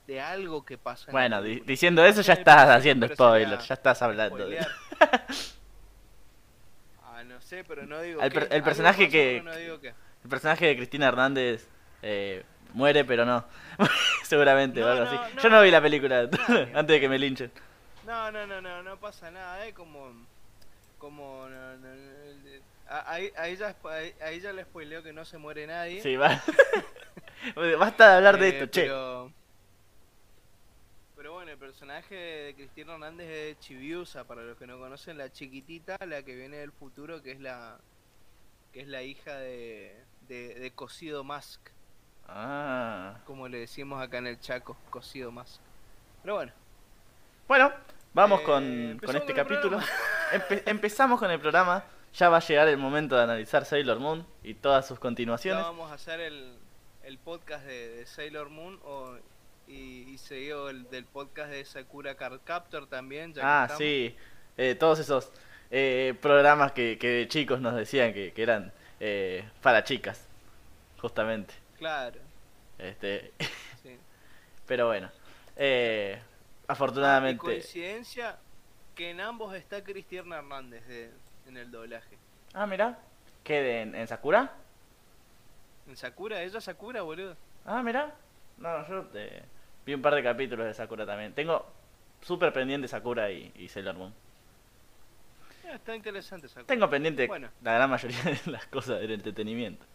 de 0.07 0.19
algo 0.21 0.65
que 0.65 0.77
pasa. 0.77 1.05
en 1.07 1.11
Bueno, 1.13 1.41
di- 1.41 1.61
diciendo 1.61 2.03
eso 2.05 2.21
ya 2.21 2.33
el 2.33 2.39
estás 2.39 2.69
haciendo 2.69 3.07
spoiler, 3.07 3.59
ya 3.59 3.73
estás 3.75 4.01
hablando. 4.01 4.47
de-. 4.49 4.65
Ah, 7.03 7.23
no 7.23 7.39
sé, 7.41 7.63
pero 7.63 7.85
no 7.85 8.01
digo 8.01 8.21
El 8.21 8.31
per- 8.31 8.43
el 8.43 8.53
Algo 8.53 8.65
personaje 8.65 9.09
que- 9.09 9.41
no 9.41 9.55
digo 9.55 9.79
qué. 9.79 9.93
El 10.23 10.29
personaje 10.29 10.65
de 10.65 10.75
Cristina 10.75 11.07
Hernández, 11.07 11.67
eh, 12.01 12.43
muere, 12.75 13.03
pero 13.05 13.25
no. 13.25 13.45
Seguramente, 14.23 14.83
o 14.83 14.87
algo 14.87 15.05
no, 15.05 15.09
así. 15.09 15.35
no. 15.35 15.41
Yo 15.41 15.49
no 15.49 15.61
vi 15.61 15.71
la 15.71 15.81
película 15.81 16.19
antes 16.73 16.87
de 16.87 16.99
que 16.99 17.09
me 17.09 17.17
linchen. 17.17 17.51
No, 18.05 18.31
no, 18.31 18.45
no, 18.45 18.61
no, 18.61 18.83
no 18.83 18.97
pasa 18.99 19.31
nada, 19.31 19.65
eh, 19.67 19.73
como... 19.73 20.11
Como... 20.99 21.47
no, 21.49 21.77
no, 21.77 21.87
no, 21.95 22.65
a, 22.87 23.11
ahí, 23.13 23.31
ahí 23.37 23.55
ya, 23.57 23.75
ahí, 24.21 24.39
ya 24.39 24.53
le 24.53 24.63
spoileo 24.63 25.01
que 25.01 25.11
no 25.11 25.25
se 25.25 25.37
muere 25.39 25.65
nadie. 25.65 26.01
Sí, 26.03 26.15
va. 26.15 26.39
Basta 27.79 28.09
de 28.11 28.15
hablar 28.17 28.37
de 28.39 28.47
Eh, 28.47 28.51
esto, 28.51 28.65
che. 28.67 28.81
pero, 28.83 29.31
pero 31.15 31.33
bueno, 31.33 31.51
el 31.51 31.57
personaje 31.57 32.13
de 32.15 32.53
Cristina 32.55 32.93
Hernández 32.93 33.27
es 33.29 33.59
Chibiusa, 33.59 34.23
para 34.25 34.43
los 34.43 34.57
que 34.57 34.67
no 34.67 34.77
conocen, 34.77 35.17
la 35.17 35.31
chiquitita, 35.31 35.97
la 36.05 36.21
que 36.23 36.35
viene 36.35 36.57
del 36.57 36.71
futuro, 36.71 37.21
que 37.23 37.31
es 37.31 37.39
la 37.39 37.77
que 38.71 38.81
es 38.81 38.87
la 38.87 39.01
hija 39.03 39.35
de, 39.37 39.95
de, 40.27 40.53
de 40.55 40.71
Cocido 40.71 41.23
Mask, 41.23 41.61
Ah. 42.27 43.15
como 43.25 43.47
le 43.47 43.59
decimos 43.59 44.01
acá 44.01 44.17
en 44.17 44.27
el 44.27 44.39
Chaco, 44.39 44.75
Cocido 44.89 45.31
Mask. 45.31 45.59
Pero 46.23 46.35
bueno, 46.35 46.51
Bueno, 47.47 47.71
vamos 48.13 48.41
Eh, 48.41 48.43
con, 48.43 48.99
con 49.05 49.15
este 49.15 49.33
con 49.33 49.35
capítulo. 49.35 49.79
Empe- 50.31 50.63
empezamos 50.65 51.19
con 51.19 51.29
el 51.31 51.39
programa. 51.39 51.83
Ya 52.15 52.29
va 52.29 52.37
a 52.37 52.39
llegar 52.39 52.67
el 52.69 52.77
momento 52.77 53.15
de 53.15 53.23
analizar 53.23 53.65
Sailor 53.65 53.99
Moon 53.99 54.25
y 54.41 54.53
todas 54.55 54.87
sus 54.87 54.97
ya 54.97 55.01
continuaciones. 55.01 55.63
vamos 55.63 55.91
a 55.91 55.95
hacer 55.95 56.19
el, 56.21 56.57
el 57.03 57.17
podcast 57.19 57.65
de, 57.65 57.89
de 57.89 58.05
Sailor 58.05 58.49
Moon 58.49 58.79
o, 58.85 59.15
y, 59.67 60.09
y 60.09 60.17
seguido 60.17 60.69
el 60.69 60.89
del 60.89 61.03
podcast 61.05 61.49
de 61.51 61.63
Sakura 61.65 62.15
Card 62.15 62.39
Captor 62.45 62.87
también. 62.87 63.33
Ya 63.33 63.63
Ah, 63.63 63.69
sí. 63.77 64.15
Eh, 64.57 64.75
todos 64.75 64.99
esos 64.99 65.29
eh, 65.71 66.15
programas 66.21 66.71
que, 66.71 66.97
que 66.97 67.09
de 67.09 67.27
chicos 67.27 67.59
nos 67.59 67.75
decían 67.75 68.13
que, 68.13 68.31
que 68.31 68.41
eran 68.43 68.71
eh, 69.01 69.47
para 69.61 69.83
chicas, 69.83 70.25
justamente. 71.01 71.53
Claro, 71.77 72.19
Este, 72.77 73.31
sí. 73.83 73.97
pero 74.67 74.87
bueno, 74.87 75.09
eh, 75.55 76.19
Ah, 76.67 76.73
afortunadamente. 76.73 77.39
coincidencia 77.41 78.37
que 78.95 79.11
en 79.11 79.21
ambos 79.21 79.53
está 79.55 79.83
Cristina 79.83 80.37
Hernández 80.37 80.85
de- 80.87 81.11
en 81.47 81.57
el 81.57 81.69
doblaje. 81.69 82.17
Ah, 82.53 82.65
mira, 82.65 82.97
¿qué 83.43 83.81
en, 83.81 83.93
en 83.95 84.07
Sakura? 84.07 84.51
En 85.87 85.95
Sakura, 85.95 86.41
ella 86.41 86.59
Sakura, 86.61 87.01
boludo. 87.03 87.35
Ah, 87.65 87.83
mira. 87.83 88.15
No, 88.57 88.87
yo 88.87 89.05
vi 89.85 89.93
un 89.93 90.01
par 90.01 90.15
de 90.15 90.23
capítulos 90.23 90.65
de 90.65 90.73
Sakura 90.73 91.05
también. 91.05 91.33
Tengo 91.33 91.65
súper 92.21 92.51
pendiente 92.53 92.87
Sakura 92.87 93.29
y, 93.29 93.51
y 93.55 93.67
Sailor 93.67 93.95
Moon. 93.95 94.13
Ah, 95.67 95.75
está 95.75 95.95
interesante 95.95 96.47
Sakura. 96.47 96.65
Tengo 96.67 96.89
pendiente 96.89 97.27
Bueno. 97.27 97.49
la 97.61 97.73
gran 97.73 97.89
mayoría 97.89 98.23
de 98.45 98.51
las 98.51 98.65
cosas 98.67 98.99
del 99.01 99.11
entretenimiento. 99.11 99.85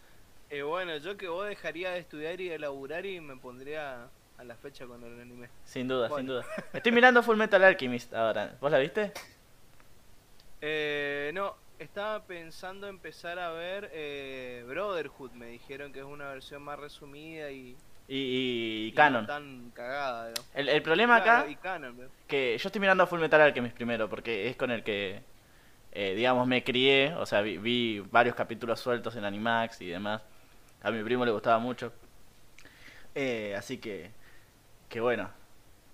Eh, 0.51 0.63
bueno, 0.63 0.97
yo 0.97 1.15
que 1.15 1.27
vos 1.29 1.47
dejaría 1.47 1.91
de 1.91 1.99
estudiar 1.99 2.39
y 2.41 2.49
de 2.49 2.59
laburar 2.59 3.05
y 3.05 3.21
me 3.21 3.37
pondría 3.37 4.09
a 4.37 4.43
la 4.43 4.55
fecha 4.55 4.85
con 4.85 5.01
el 5.03 5.19
anime. 5.21 5.47
Sin 5.63 5.87
duda, 5.87 6.09
sin 6.15 6.25
duda. 6.27 6.43
Estoy 6.73 6.91
mirando 6.91 7.23
Full 7.23 7.37
Metal 7.37 7.63
Alchemist 7.63 8.13
ahora. 8.13 8.55
¿Vos 8.59 8.69
la 8.71 8.77
viste? 8.79 9.13
Eh, 10.61 11.31
no, 11.33 11.55
estaba 11.79 12.23
pensando 12.23 12.87
empezar 12.87 13.39
a 13.39 13.51
ver 13.51 13.89
eh, 13.93 14.63
Brotherhood. 14.67 15.31
Me 15.31 15.47
dijeron 15.47 15.93
que 15.93 15.99
es 15.99 16.05
una 16.05 16.27
versión 16.29 16.61
más 16.63 16.77
resumida 16.79 17.49
y, 17.51 17.77
Y, 18.09 18.15
y, 18.17 18.85
y 18.87 18.87
y 18.87 18.91
Canon. 18.91 19.21
no 19.23 19.27
tan 19.27 19.71
cagada. 19.71 20.27
digamos. 20.29 20.49
El, 20.53 20.67
el 20.69 20.81
problema 20.81 21.23
Claro, 21.23 21.41
acá, 21.43 21.49
y 21.51 21.55
canon, 21.55 21.97
¿ves? 21.97 22.09
que 22.27 22.57
yo 22.57 22.67
estoy 22.67 22.81
mirando 22.81 23.07
Full 23.07 23.19
Metal 23.21 23.39
Alchemist 23.41 23.75
primero, 23.75 24.09
porque 24.09 24.49
es 24.49 24.57
con 24.57 24.69
el 24.71 24.83
que, 24.83 25.21
eh, 25.93 26.13
digamos, 26.15 26.45
me 26.45 26.63
crié. 26.63 27.13
O 27.15 27.25
sea, 27.25 27.41
vi, 27.41 27.57
vi 27.57 27.99
varios 28.11 28.35
capítulos 28.35 28.79
sueltos 28.81 29.15
en 29.15 29.23
Animax 29.23 29.79
y 29.81 29.87
demás. 29.87 30.21
A 30.83 30.91
mi 30.91 31.03
primo 31.03 31.25
le 31.25 31.31
gustaba 31.31 31.59
mucho. 31.59 31.91
Eh, 33.15 33.55
así 33.57 33.77
que, 33.77 34.11
que 34.89 34.99
bueno. 35.01 35.29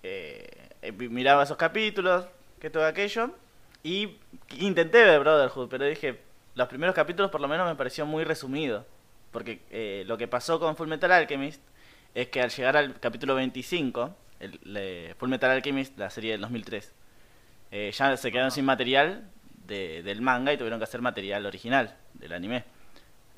eh, 0.02 0.48
eh, 0.82 0.92
miraba 0.92 1.42
esos 1.42 1.56
capítulos, 1.56 2.26
que 2.60 2.70
todo 2.70 2.86
aquello. 2.86 3.30
Y 3.82 4.16
intenté 4.58 5.04
ver 5.04 5.20
Brotherhood, 5.20 5.68
pero 5.68 5.84
dije, 5.84 6.18
los 6.54 6.68
primeros 6.68 6.94
capítulos 6.94 7.30
por 7.30 7.40
lo 7.40 7.48
menos 7.48 7.66
me 7.68 7.74
pareció 7.76 8.06
muy 8.06 8.24
resumido. 8.24 8.86
Porque 9.30 9.60
eh, 9.70 10.04
lo 10.06 10.16
que 10.16 10.26
pasó 10.28 10.58
con 10.58 10.76
Full 10.76 10.88
Metal 10.88 11.12
Alchemist 11.12 11.60
es 12.14 12.28
que 12.28 12.40
al 12.40 12.50
llegar 12.50 12.76
al 12.76 12.98
capítulo 12.98 13.34
25, 13.34 14.14
el, 14.40 14.58
le- 14.64 15.14
Full 15.18 15.28
Metal 15.28 15.50
Alchemist, 15.50 15.98
la 15.98 16.08
serie 16.10 16.32
del 16.32 16.40
2003, 16.40 16.92
eh, 17.70 17.92
ya 17.94 18.16
se 18.16 18.32
quedaron 18.32 18.50
sin 18.50 18.64
material 18.64 19.28
de- 19.66 20.02
del 20.02 20.22
manga 20.22 20.52
y 20.52 20.56
tuvieron 20.56 20.80
que 20.80 20.84
hacer 20.84 21.02
material 21.02 21.44
original 21.44 21.94
del 22.14 22.32
anime. 22.32 22.64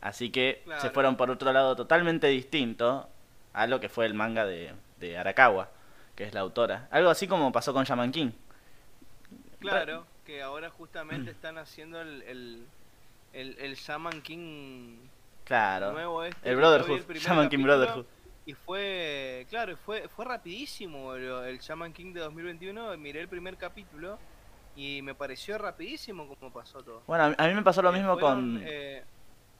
Así 0.00 0.30
que 0.30 0.62
se 0.80 0.90
fueron 0.90 1.16
por 1.16 1.30
otro 1.30 1.52
lado 1.52 1.76
totalmente 1.76 2.26
distinto 2.28 3.08
a 3.52 3.66
lo 3.66 3.80
que 3.80 3.88
fue 3.88 4.06
el 4.06 4.14
manga 4.14 4.46
de, 4.46 4.72
de 4.98 5.18
Arakawa, 5.18 5.68
que 6.16 6.24
es 6.24 6.32
la 6.34 6.40
autora. 6.40 6.88
Algo 6.90 7.10
así 7.10 7.26
como 7.26 7.52
pasó 7.52 7.72
con 7.74 7.84
Shaman 7.84 8.12
King. 8.12 8.30
Claro, 9.58 10.06
que 10.24 10.42
ahora 10.42 10.70
justamente 10.70 11.30
están 11.30 11.58
haciendo 11.58 12.00
el, 12.00 12.22
el, 12.22 12.66
el, 13.32 13.56
el 13.58 13.74
Shaman 13.74 14.22
King 14.22 14.96
Claro. 15.44 15.92
nuevo 15.92 16.22
este. 16.24 16.48
el 16.48 16.56
Brotherhood, 16.56 17.00
Shaman 17.16 17.48
King 17.48 17.62
Brotherhood. 17.64 18.06
Y 18.46 18.54
fue, 18.54 19.46
claro, 19.50 19.76
fue, 19.76 20.08
fue 20.08 20.24
rapidísimo 20.24 21.14
el, 21.14 21.58
Shaman 21.58 21.92
King 21.92 22.12
de 22.14 22.20
2021. 22.20 22.96
Miré 22.96 23.20
el 23.20 23.28
primer 23.28 23.56
capítulo 23.56 24.18
y 24.76 25.02
me 25.02 25.14
pareció 25.14 25.58
rapidísimo 25.58 26.26
como 26.26 26.52
pasó 26.52 26.82
todo. 26.82 27.02
Bueno, 27.06 27.34
a 27.36 27.46
mí- 27.48 27.54
me 27.54 27.62
pasó 27.62 27.82
lo 27.82 27.90
Eh, 27.90 27.92
mismo 27.92 28.14
fueron, 28.14 28.54
con, 28.56 28.62
eh, 28.64 29.04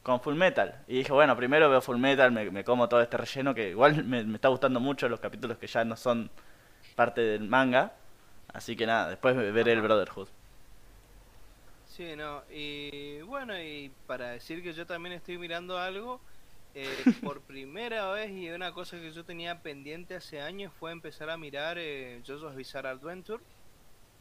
con 0.02 0.20
Full 0.20 0.34
Metal. 0.34 0.82
Y 0.88 0.98
dije, 0.98 1.12
bueno, 1.12 1.36
primero 1.36 1.68
veo 1.70 1.80
Full 1.80 1.98
Metal, 1.98 2.32
me, 2.32 2.50
me 2.50 2.64
como 2.64 2.88
todo 2.88 3.00
este 3.00 3.16
relleno 3.16 3.54
que 3.54 3.70
igual 3.70 4.04
me, 4.04 4.24
me 4.24 4.34
está 4.36 4.48
gustando 4.48 4.80
mucho 4.80 5.08
los 5.08 5.20
capítulos 5.20 5.58
que 5.58 5.66
ya 5.66 5.84
no 5.84 5.96
son 5.96 6.30
parte 6.94 7.20
del 7.20 7.48
manga. 7.48 7.92
Así 8.52 8.76
que 8.76 8.86
nada, 8.86 9.08
después 9.08 9.36
veré 9.36 9.72
el. 9.72 9.82
Brotherhood. 9.82 10.28
Sí, 11.88 12.16
no, 12.16 12.42
y 12.50 13.20
bueno, 13.22 13.60
y 13.60 13.90
para 14.06 14.30
decir 14.30 14.62
que 14.62 14.72
yo 14.72 14.86
también 14.86 15.14
estoy 15.14 15.38
mirando 15.38 15.78
algo, 15.78 16.20
eh, 16.74 16.86
por 17.22 17.40
primera 17.42 18.10
vez 18.12 18.30
y 18.30 18.48
una 18.50 18.72
cosa 18.72 18.96
que 18.98 19.12
yo 19.12 19.24
tenía 19.24 19.60
pendiente 19.60 20.14
hace 20.14 20.40
años 20.40 20.72
fue 20.78 20.92
empezar 20.92 21.30
a 21.30 21.36
mirar 21.36 21.78
eh, 21.78 22.22
JoJo's 22.26 22.54
Bizarre 22.54 22.88
Adventure, 22.88 23.42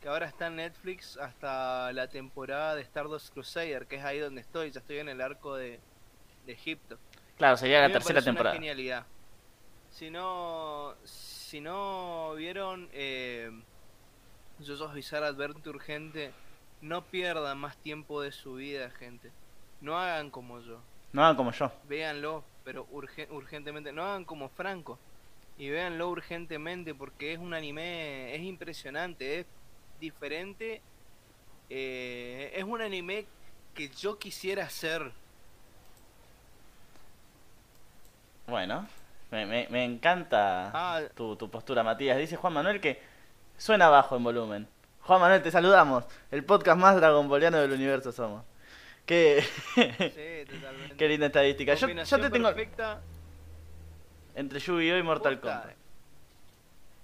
que 0.01 0.07
ahora 0.07 0.25
está 0.27 0.47
en 0.47 0.57
Netflix 0.57 1.17
hasta 1.17 1.91
la 1.93 2.07
temporada 2.07 2.75
de 2.75 2.81
Stardust 2.81 3.33
Crusader, 3.33 3.85
que 3.87 3.97
es 3.97 4.03
ahí 4.03 4.19
donde 4.19 4.41
estoy, 4.41 4.71
ya 4.71 4.79
estoy 4.79 4.99
en 4.99 5.09
el 5.09 5.21
arco 5.21 5.55
de, 5.55 5.79
de 6.45 6.51
Egipto. 6.53 6.97
Claro, 7.37 7.57
sería 7.57 7.81
la 7.81 7.87
tercera 7.91 8.15
parece 8.15 8.29
una 8.29 8.35
temporada. 8.37 8.55
genialidad. 8.55 9.05
Si 9.91 10.09
no, 10.09 10.95
si 11.03 11.59
no 11.61 12.33
vieron 12.35 12.89
eh, 12.93 13.49
JoJo's 14.59 14.93
Bizarre 14.93 15.27
Adventure, 15.27 15.79
gente, 15.79 16.31
no 16.81 17.03
pierdan 17.05 17.57
más 17.57 17.75
tiempo 17.77 18.21
de 18.21 18.31
su 18.31 18.55
vida, 18.55 18.89
gente. 18.91 19.31
No 19.81 19.97
hagan 19.97 20.29
como 20.29 20.59
yo. 20.61 20.79
No 21.11 21.23
hagan 21.23 21.35
como 21.37 21.51
yo. 21.51 21.71
Véanlo, 21.87 22.43
pero 22.63 22.87
urge- 22.91 23.27
urgentemente. 23.31 23.91
No 23.91 24.03
hagan 24.03 24.25
como 24.25 24.49
Franco. 24.49 24.99
Y 25.57 25.69
véanlo 25.69 26.09
urgentemente 26.09 26.93
porque 26.93 27.33
es 27.33 27.39
un 27.39 27.53
anime, 27.53 28.33
es 28.35 28.41
impresionante, 28.41 29.39
es 29.39 29.45
diferente. 29.99 30.81
eh, 31.69 32.51
es 32.55 32.63
un 32.63 32.81
anime 32.81 33.25
que 33.75 33.89
yo 33.89 34.17
quisiera 34.17 34.63
hacer. 34.65 35.11
Bueno, 38.47 38.87
me, 39.31 39.45
me, 39.45 39.67
me 39.69 39.85
encanta 39.85 40.71
Ah. 40.73 41.01
tu, 41.15 41.35
tu 41.35 41.49
postura, 41.49 41.83
Matías. 41.83 42.17
Dice 42.17 42.35
Juan 42.35 42.53
Manuel 42.53 42.81
que 42.81 42.99
suena 43.57 43.89
bajo 43.89 44.15
en 44.15 44.23
volumen. 44.23 44.67
Juan 45.01 45.21
Manuel, 45.21 45.41
te 45.43 45.51
saludamos. 45.51 46.05
El 46.31 46.43
podcast 46.43 46.79
más 46.79 46.95
dragonboliano 46.95 47.57
del 47.57 47.71
universo 47.71 48.11
somos. 48.11 48.43
Qué, 49.05 49.43
Sí, 49.75 50.53
totalmente. 50.55 50.95
qué 50.97 51.07
linda 51.07 51.27
estadística. 51.27 51.73
Yo, 51.75 51.87
yo 51.87 52.19
te 52.19 52.29
tengo 52.29 52.47
perfecta. 52.47 53.01
entre 54.35 54.59
Yu-Gi-Oh 54.59 54.97
y 54.97 55.03
Mortal 55.03 55.39
Kombat. 55.39 55.73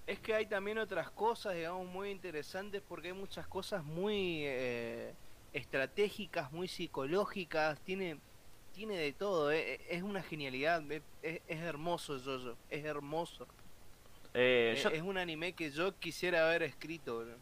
Es 0.07 0.19
que 0.19 0.35
hay 0.35 0.45
también 0.45 0.77
otras 0.77 1.09
cosas, 1.11 1.55
digamos, 1.55 1.87
muy 1.87 2.11
interesantes 2.11 2.81
porque 2.87 3.07
hay 3.07 3.13
muchas 3.13 3.47
cosas 3.47 3.83
muy 3.83 4.41
eh, 4.43 5.13
estratégicas, 5.53 6.51
muy 6.51 6.67
psicológicas, 6.67 7.79
tiene 7.81 8.17
tiene 8.73 8.97
de 8.97 9.13
todo, 9.13 9.53
eh, 9.53 9.79
es 9.89 10.03
una 10.03 10.21
genialidad, 10.21 10.83
es, 10.91 11.01
es 11.47 11.59
hermoso 11.61 12.19
Jojo, 12.19 12.57
es 12.69 12.83
hermoso. 12.83 13.47
Eh, 14.33 14.77
yo- 14.83 14.89
Es 14.89 15.01
un 15.01 15.17
anime 15.17 15.53
que 15.53 15.71
yo 15.71 15.97
quisiera 15.97 16.45
haber 16.45 16.63
escrito, 16.63 17.19
bro. 17.19 17.37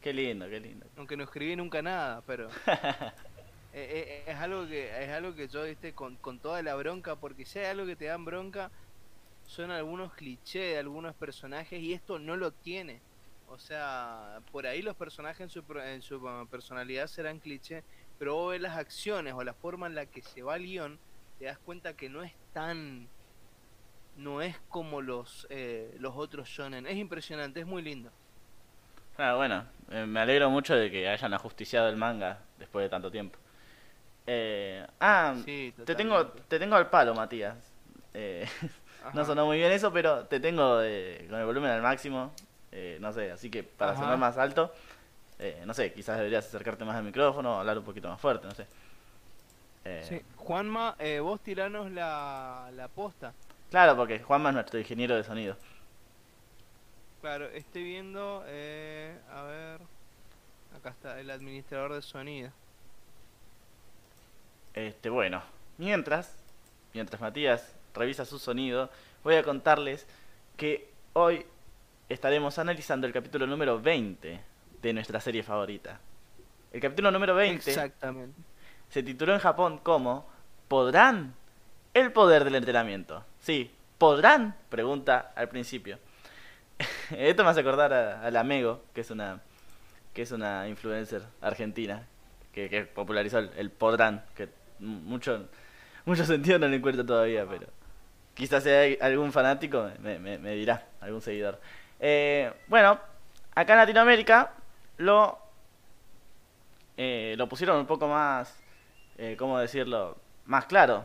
Qué 0.00 0.12
lindo, 0.12 0.48
qué 0.48 0.60
lindo. 0.60 0.86
aunque 0.96 1.16
no 1.16 1.24
escribí 1.24 1.56
nunca 1.56 1.82
nada, 1.82 2.22
pero 2.24 2.48
es 3.72 4.36
algo 4.36 4.66
que 4.66 5.04
es 5.04 5.10
algo 5.10 5.34
que 5.34 5.48
yo 5.48 5.64
viste 5.64 5.92
con, 5.92 6.16
con 6.16 6.38
toda 6.38 6.62
la 6.62 6.74
bronca, 6.76 7.16
porque 7.16 7.44
si 7.44 7.58
hay 7.58 7.66
algo 7.66 7.84
que 7.86 7.96
te 7.96 8.06
dan 8.06 8.24
bronca 8.24 8.70
son 9.48 9.70
algunos 9.70 10.12
clichés 10.12 10.74
de 10.74 10.78
algunos 10.78 11.14
personajes 11.14 11.80
y 11.80 11.94
esto 11.94 12.18
no 12.18 12.36
lo 12.36 12.52
tiene. 12.52 13.00
O 13.48 13.58
sea, 13.58 14.40
por 14.52 14.66
ahí 14.66 14.82
los 14.82 14.94
personajes 14.94 15.40
en 15.40 15.48
su, 15.48 15.64
en 15.78 16.02
su 16.02 16.46
personalidad 16.50 17.06
serán 17.06 17.38
clichés, 17.38 17.82
pero 18.18 18.34
vos 18.34 18.50
ves 18.52 18.60
las 18.60 18.76
acciones 18.76 19.32
o 19.32 19.42
la 19.42 19.54
forma 19.54 19.86
en 19.86 19.94
la 19.94 20.04
que 20.04 20.22
se 20.22 20.42
va 20.42 20.56
el 20.56 20.64
guion, 20.64 20.98
te 21.38 21.46
das 21.46 21.58
cuenta 21.58 21.94
que 21.94 22.10
no 22.10 22.22
es 22.22 22.34
tan 22.52 23.08
no 24.16 24.42
es 24.42 24.56
como 24.68 25.00
los, 25.00 25.46
eh, 25.48 25.96
los 25.98 26.14
otros 26.14 26.48
shonen. 26.48 26.86
Es 26.86 26.96
impresionante, 26.96 27.60
es 27.60 27.66
muy 27.66 27.80
lindo. 27.82 28.10
Ah, 29.16 29.34
bueno, 29.36 29.64
eh, 29.90 30.04
me 30.04 30.20
alegro 30.20 30.50
mucho 30.50 30.74
de 30.74 30.90
que 30.90 31.08
hayan 31.08 31.32
ajusticiado 31.32 31.88
el 31.88 31.96
manga 31.96 32.40
después 32.58 32.84
de 32.84 32.90
tanto 32.90 33.10
tiempo. 33.10 33.38
Eh, 34.26 34.86
ah, 35.00 35.36
Sí, 35.42 35.72
te 35.86 35.94
tengo, 35.94 36.26
te 36.26 36.58
tengo 36.58 36.76
al 36.76 36.90
palo, 36.90 37.14
Matías. 37.14 37.56
Eh, 38.12 38.46
no 39.12 39.24
sonó 39.24 39.46
muy 39.46 39.58
bien 39.58 39.72
eso, 39.72 39.92
pero 39.92 40.26
te 40.26 40.40
tengo 40.40 40.80
eh, 40.82 41.26
con 41.28 41.38
el 41.38 41.46
volumen 41.46 41.70
al 41.70 41.82
máximo. 41.82 42.32
eh, 42.72 42.98
no 43.00 43.12
sé, 43.12 43.30
así 43.30 43.50
que 43.50 43.62
para 43.64 43.92
Ajá. 43.92 44.00
sonar 44.02 44.18
más 44.18 44.36
alto, 44.38 44.72
eh, 45.38 45.62
no 45.66 45.74
sé, 45.74 45.92
quizás 45.92 46.18
deberías 46.18 46.46
acercarte 46.46 46.84
más 46.84 46.96
al 46.96 47.04
micrófono 47.04 47.56
o 47.56 47.60
hablar 47.60 47.78
un 47.78 47.84
poquito 47.84 48.08
más 48.08 48.20
fuerte, 48.20 48.46
no 48.46 48.54
sé. 48.54 48.66
Eh, 49.84 50.02
Sí. 50.08 50.22
Juanma, 50.36 50.96
eh, 50.98 51.20
vos 51.20 51.40
tiranos 51.42 51.90
la, 51.90 52.70
la 52.72 52.88
posta. 52.88 53.34
Claro, 53.70 53.96
porque 53.96 54.18
Juanma 54.20 54.50
es 54.50 54.54
nuestro 54.54 54.78
ingeniero 54.78 55.14
de 55.16 55.24
sonido. 55.24 55.56
Claro, 57.20 57.46
estoy 57.46 57.82
viendo, 57.84 58.44
eh, 58.46 59.20
a 59.28 59.42
ver, 59.42 59.80
acá 60.70 60.90
está 60.90 61.20
el 61.20 61.30
administrador 61.30 61.94
de 61.94 62.02
sonido. 62.02 62.52
Este, 64.74 65.10
bueno, 65.10 65.42
mientras, 65.76 66.36
mientras 66.94 67.20
Matías 67.20 67.77
revisa 67.94 68.24
su 68.24 68.38
sonido, 68.38 68.90
voy 69.24 69.34
a 69.36 69.42
contarles 69.42 70.06
que 70.56 70.90
hoy 71.12 71.44
estaremos 72.08 72.58
analizando 72.58 73.06
el 73.06 73.12
capítulo 73.12 73.46
número 73.46 73.80
20 73.80 74.40
de 74.82 74.92
nuestra 74.92 75.20
serie 75.20 75.42
favorita. 75.42 76.00
El 76.72 76.80
capítulo 76.80 77.10
número 77.10 77.34
20 77.34 77.70
Exactamente. 77.70 78.40
se 78.88 79.02
tituló 79.02 79.34
en 79.34 79.40
Japón 79.40 79.78
como 79.78 80.26
¿Podrán? 80.68 81.34
El 81.94 82.12
poder 82.12 82.44
del 82.44 82.54
entrenamiento. 82.54 83.24
Sí, 83.40 83.70
¿podrán? 83.96 84.54
Pregunta 84.68 85.32
al 85.34 85.48
principio. 85.48 85.98
Esto 87.10 87.42
me 87.42 87.50
hace 87.50 87.60
acordar 87.60 87.92
a, 87.92 88.22
a 88.22 88.30
la 88.30 88.44
Mego, 88.44 88.84
que 88.94 89.00
es 89.00 89.10
una 89.10 89.40
que 90.12 90.22
es 90.22 90.32
una 90.32 90.68
influencer 90.68 91.22
argentina 91.40 92.06
que, 92.52 92.68
que 92.68 92.82
popularizó 92.82 93.38
el, 93.38 93.50
el 93.56 93.70
podrán, 93.70 94.24
que 94.34 94.48
mucho 94.80 95.48
mucho 96.04 96.24
sentido 96.24 96.58
no 96.58 96.68
le 96.68 96.76
encuentro 96.76 97.04
todavía, 97.06 97.46
pero 97.48 97.66
quizás 98.38 98.64
hay 98.64 98.96
algún 99.00 99.32
fanático 99.32 99.90
me 100.00 100.54
dirá, 100.54 100.86
algún 101.00 101.20
seguidor. 101.20 101.60
Eh, 102.00 102.50
bueno, 102.68 102.98
acá 103.54 103.72
en 103.72 103.78
Latinoamérica 103.80 104.52
lo 104.98 105.38
eh, 106.96 107.36
lo 107.38 107.48
pusieron 107.48 107.78
un 107.78 107.86
poco 107.86 108.08
más, 108.08 108.58
eh, 109.18 109.36
¿cómo 109.38 109.58
decirlo? 109.58 110.16
Más 110.46 110.66
claro. 110.66 111.04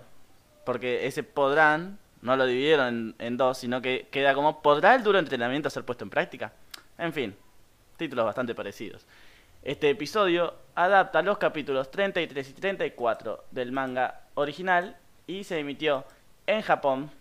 Porque 0.66 1.06
ese 1.06 1.24
podrán 1.24 2.00
no 2.22 2.36
lo 2.36 2.46
dividieron 2.46 2.88
en, 2.88 3.16
en 3.20 3.38
dos, 3.38 3.60
sino 3.60 3.82
que 3.82 4.08
queda 4.10 4.34
como 4.34 4.62
¿podrá 4.62 4.96
el 4.96 5.04
duro 5.04 5.20
entrenamiento 5.20 5.70
ser 5.70 5.84
puesto 5.84 6.04
en 6.04 6.10
práctica? 6.10 6.52
En 6.98 7.14
fin, 7.14 7.36
títulos 7.98 8.26
bastante 8.26 8.56
parecidos. 8.56 9.06
Este 9.62 9.90
episodio 9.90 10.56
adapta 10.74 11.22
los 11.22 11.38
capítulos 11.38 11.92
33 11.92 12.50
y 12.50 12.54
34 12.54 13.46
del 13.52 13.72
manga 13.72 14.22
original 14.34 14.98
y 15.28 15.44
se 15.44 15.60
emitió 15.60 16.06
en 16.48 16.62
Japón 16.62 17.12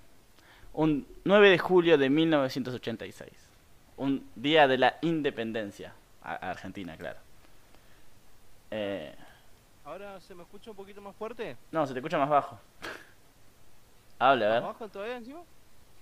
un 0.74 1.06
9 1.24 1.50
de 1.50 1.58
julio 1.58 1.98
de 1.98 2.08
1986. 2.10 3.30
Un 3.96 4.26
día 4.34 4.66
de 4.68 4.78
la 4.78 4.96
independencia. 5.02 5.92
A- 6.22 6.34
Argentina, 6.50 6.96
claro. 6.96 7.18
Eh, 8.70 9.14
Ahora 9.84 10.20
se 10.20 10.34
me 10.34 10.42
escucha 10.44 10.70
un 10.70 10.76
poquito 10.76 11.00
más 11.00 11.14
fuerte. 11.16 11.56
no, 11.72 11.86
se 11.86 11.92
te 11.92 11.98
escucha 11.98 12.18
más 12.18 12.28
bajo. 12.28 12.58
Habla, 14.18 14.46
a 14.46 14.48
ver. 14.50 14.58
¿Abajo 14.62 14.88
todavía 14.88 15.16
encima? 15.16 15.40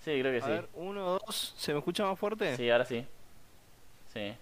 Sí, 0.05 0.19
creo 0.21 0.33
que 0.33 0.39
A 0.39 0.47
sí. 0.47 0.51
ver, 0.51 0.69
uno, 0.75 1.19
dos, 1.27 1.55
¿se 1.57 1.73
me 1.73 1.79
escucha 1.79 2.05
más 2.05 2.19
fuerte? 2.19 2.57
Sí, 2.57 2.69
ahora 2.71 2.85
sí. 2.85 3.07
Sí. 4.13 4.35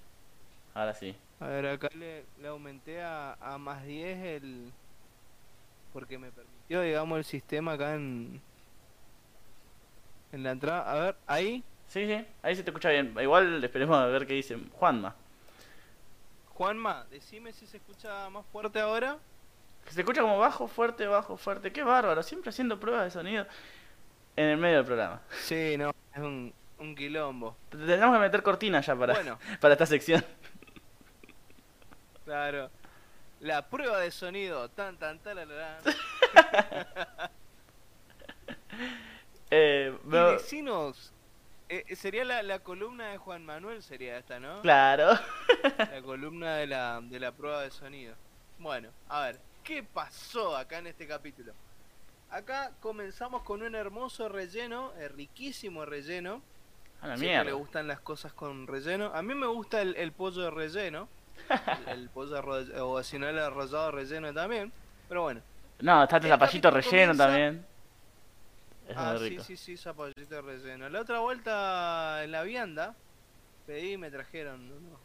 Ahora 0.74 0.94
sí. 0.94 1.14
A 1.40 1.46
ver, 1.46 1.66
acá 1.66 1.88
le, 1.94 2.24
le 2.40 2.48
aumenté 2.48 3.00
a, 3.02 3.34
a 3.40 3.58
más 3.58 3.84
10 3.84 4.18
el... 4.42 4.72
Porque 5.92 6.18
me 6.18 6.30
permitió, 6.30 6.82
digamos, 6.82 7.18
el 7.18 7.24
sistema 7.24 7.72
acá 7.72 7.94
en... 7.94 8.40
En 10.32 10.42
la 10.42 10.50
entrada. 10.52 10.90
A 10.90 10.94
ver, 10.94 11.16
ahí. 11.26 11.62
Sí, 11.88 12.06
sí, 12.06 12.24
ahí 12.42 12.54
se 12.54 12.62
te 12.62 12.70
escucha 12.70 12.90
bien. 12.90 13.14
Igual 13.20 13.64
esperemos 13.64 13.96
a 13.96 14.06
ver 14.06 14.26
qué 14.26 14.34
dice 14.34 14.58
Juanma. 14.72 15.14
Juanma, 16.50 17.06
decime 17.10 17.52
si 17.52 17.66
se 17.66 17.78
escucha 17.78 18.28
más 18.30 18.44
fuerte 18.46 18.80
ahora. 18.80 19.16
Se 19.88 20.00
escucha 20.00 20.20
como 20.20 20.38
bajo, 20.38 20.68
fuerte, 20.68 21.06
bajo, 21.06 21.36
fuerte. 21.36 21.72
Qué 21.72 21.82
bárbaro, 21.82 22.22
siempre 22.22 22.50
haciendo 22.50 22.78
pruebas 22.78 23.04
de 23.04 23.10
sonido 23.10 23.46
en 24.36 24.44
el 24.46 24.56
medio 24.58 24.76
del 24.78 24.84
programa. 24.84 25.20
Sí, 25.44 25.76
no, 25.78 25.90
es 26.12 26.20
un, 26.20 26.52
un 26.78 26.94
quilombo. 26.94 27.56
Tenemos 27.70 28.14
que 28.14 28.20
meter 28.20 28.42
cortina 28.42 28.80
ya 28.82 28.94
para, 28.94 29.14
Bueno, 29.14 29.38
para 29.60 29.72
esta 29.74 29.86
sección. 29.86 30.22
claro. 32.24 32.70
La 33.40 33.66
prueba 33.68 34.00
de 34.00 34.10
sonido. 34.10 34.68
Tan, 34.70 34.96
tan, 34.98 35.20
talalala. 35.20 35.78
Eh, 39.50 39.96
me- 40.04 40.32
vecinos. 40.32 41.12
eh, 41.68 41.84
sería 41.96 42.24
la, 42.24 42.42
la 42.42 42.58
columna 42.60 43.08
de 43.08 43.18
Juan 43.18 43.44
Manuel, 43.44 43.82
sería 43.82 44.18
esta, 44.18 44.38
¿no? 44.40 44.60
Claro. 44.62 45.18
La 45.78 46.02
columna 46.02 46.56
de 46.56 46.66
la, 46.66 47.00
de 47.02 47.20
la 47.20 47.32
prueba 47.32 47.62
de 47.62 47.70
sonido. 47.70 48.14
Bueno, 48.58 48.90
a 49.08 49.22
ver, 49.22 49.38
¿qué 49.64 49.82
pasó 49.82 50.56
acá 50.56 50.78
en 50.78 50.88
este 50.88 51.06
capítulo? 51.06 51.52
Acá 52.30 52.72
comenzamos 52.80 53.42
con 53.42 53.62
un 53.62 53.74
hermoso 53.74 54.28
relleno, 54.28 54.92
eh, 54.98 55.08
riquísimo 55.08 55.84
relleno. 55.86 56.42
A 57.00 57.06
la 57.08 57.16
Siempre 57.16 57.36
le 57.38 57.44
mierda. 57.44 57.58
gustan 57.58 57.86
las 57.86 58.00
cosas 58.00 58.32
con 58.32 58.66
relleno. 58.66 59.12
A 59.14 59.22
mí 59.22 59.34
me 59.34 59.46
gusta 59.46 59.80
el, 59.80 59.94
el 59.96 60.12
pollo 60.12 60.42
de 60.42 60.50
relleno. 60.50 61.08
el, 61.86 61.88
el 62.00 62.08
pollo 62.10 62.42
o 62.84 63.02
si 63.02 63.18
no 63.18 63.28
el 63.28 63.38
arrollado 63.38 63.92
relleno 63.92 64.34
también. 64.34 64.72
Pero 65.08 65.22
bueno. 65.22 65.40
No, 65.80 66.02
está 66.02 66.16
el 66.16 66.24
zapallito 66.24 66.70
relleno 66.70 67.12
comienza- 67.12 67.26
también. 67.26 67.66
Es 68.88 68.96
ah, 68.96 69.12
muy 69.12 69.18
sí, 69.18 69.28
rico. 69.28 69.44
sí, 69.44 69.56
sí, 69.56 69.76
zapallito 69.76 70.34
de 70.34 70.40
relleno. 70.40 70.88
La 70.88 71.02
otra 71.02 71.18
vuelta 71.18 72.24
en 72.24 72.32
la 72.32 72.42
vianda, 72.42 72.96
pedí 73.66 73.92
y 73.92 73.96
me 73.98 74.10
trajeron 74.10 74.72
uno. 74.72 74.98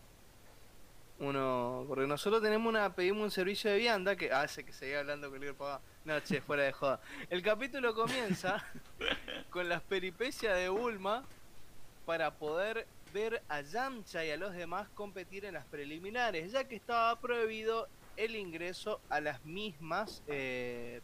Uno, 1.20 1.86
porque 1.88 2.08
nosotros 2.08 2.42
tenemos 2.42 2.70
una, 2.70 2.96
pedimos 2.96 3.24
un 3.24 3.32
servicio 3.32 3.70
de 3.70 3.78
vianda 3.78 4.16
que 4.16 4.32
hace 4.32 4.64
que 4.64 4.72
seguía 4.72 5.02
hablando 5.02 5.30
con 5.30 5.44
el 5.44 5.54
papá. 5.54 5.82
No, 6.06 6.18
che, 6.22 6.42
fuera 6.42 6.64
de 6.64 6.72
joda. 6.72 7.02
El 7.30 7.42
capítulo 7.44 7.94
comienza 7.94 8.66
con 9.50 9.68
las 9.68 9.82
peripecias 9.82 10.56
de 10.56 10.70
Bulma 10.70 11.24
para 12.06 12.32
poder 12.32 12.88
ver 13.14 13.44
a 13.50 13.62
Yamcha 13.62 14.26
y 14.26 14.32
a 14.32 14.38
los 14.38 14.54
demás 14.54 14.88
competir 14.96 15.44
en 15.44 15.56
las 15.56 15.66
preliminares, 15.66 16.54
ya 16.54 16.64
que 16.64 16.76
estaba 16.76 17.20
prohibido 17.20 17.88
el 18.16 18.36
ingreso 18.36 19.02
a 19.10 19.20
las 19.20 19.44
mismas 19.46 20.24
eh, 20.28 21.02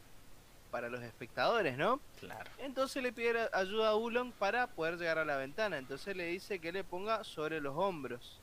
para 0.72 0.90
los 0.90 1.02
espectadores, 1.02 1.78
¿no? 1.78 2.00
Claro. 2.20 2.50
Entonces 2.60 3.02
le 3.04 3.12
pide 3.12 3.50
ayuda 3.54 3.90
a 3.90 3.96
Ulon 3.96 4.32
para 4.32 4.68
poder 4.68 4.98
llegar 4.98 5.18
a 5.18 5.26
la 5.26 5.38
ventana. 5.38 5.78
Entonces 5.78 6.16
le 6.16 6.26
dice 6.26 6.60
que 6.60 6.72
le 6.72 6.84
ponga 6.84 7.24
sobre 7.24 7.62
los 7.62 7.76
hombros. 7.76 8.40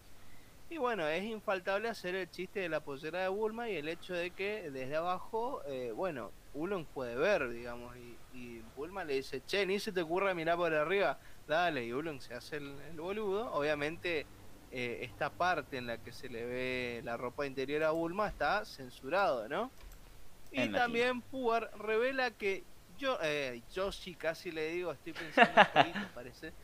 Y 0.69 0.79
bueno, 0.79 1.07
es 1.07 1.23
infaltable 1.23 1.89
hacer 1.89 2.17
el 2.17 2.29
chiste 2.31 2.61
de 2.61 2.69
la 2.69 2.81
pollera 2.81 3.21
de 3.21 3.29
Bulma 3.29 3.71
y 3.71 3.77
el 3.77 3.89
hecho 3.89 4.15
de 4.15 4.31
que 4.31 4.71
desde 4.71 4.97
abajo, 4.97 5.63
eh, 5.67 5.93
bueno, 5.95 6.33
Ulon 6.55 6.85
puede 6.87 7.15
ver, 7.15 7.49
digamos. 7.51 7.97
Y, 7.97 8.17
y 8.37 8.63
Bulma 8.75 9.05
le 9.05 9.15
dice, 9.15 9.43
che, 9.47 9.65
ni 9.65 9.79
se 9.79 9.93
te 9.93 10.03
ocurra 10.03 10.35
mirar 10.35 10.57
por 10.57 10.75
arriba. 10.75 11.19
Dale, 11.47 11.85
y 11.85 11.93
Ulon 11.93 12.21
se 12.21 12.35
hace 12.35 12.57
el, 12.57 12.75
el 12.91 13.01
boludo. 13.01 13.53
Obviamente, 13.53 14.27
eh, 14.73 14.99
esta 15.03 15.31
parte 15.31 15.77
en 15.77 15.87
la 15.87 15.99
que 15.99 16.13
se 16.13 16.29
le 16.29 16.45
ve 16.45 17.01
la 17.05 17.17
ropa 17.17 17.47
interior 17.47 17.85
a 17.85 17.93
Bulma 17.93 18.27
está 18.27 18.65
censurado, 18.65 19.49
¿no? 19.49 19.71
Y 20.57 20.69
también 20.71 21.23
Puar 21.23 21.71
revela 21.75 22.31
que 22.33 22.67
yo, 22.97 23.19
eh, 23.23 23.63
Yoshi 23.71 24.15
casi 24.17 24.51
le 24.51 24.71
digo, 24.71 24.93
estoy 24.93 25.13
pensando 25.13 25.61
en 25.61 25.67
Jorito, 25.67 26.09
parece, 26.15 26.55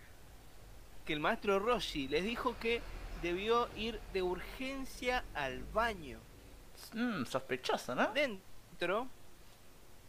que 1.04 1.12
el 1.12 1.20
maestro 1.20 1.58
Roshi 1.58 2.08
les 2.08 2.24
dijo 2.24 2.58
que 2.58 2.82
debió 3.14 3.68
ir 3.74 4.02
de 4.08 4.22
urgencia 4.22 5.26
al 5.34 5.64
baño. 5.64 6.22
Mm, 6.94 7.24
sospechoso, 7.26 7.94
¿no? 7.94 8.12
Dentro, 8.14 9.10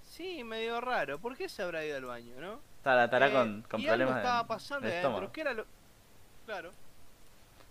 sí, 0.02 0.44
medio 0.44 0.82
raro. 0.82 1.20
¿Por 1.20 1.38
qué 1.38 1.50
se 1.50 1.64
habrá 1.64 1.86
ido 1.86 1.98
al 1.98 2.06
baño, 2.06 2.40
no? 2.40 2.64
Estará, 2.78 3.06
estará 3.06 3.28
Eh, 3.28 3.32
con, 3.32 3.62
con 3.64 3.82
y 3.82 3.88
algo 3.88 3.98
problemas 4.04 4.18
estaba 4.18 4.42
de- 4.44 4.48
pasando 4.48 4.88
de 4.88 4.98
adentro. 4.98 5.32
¿Qué 5.32 5.42
era 5.42 5.54
lo...? 5.54 5.68
Claro, 6.46 6.72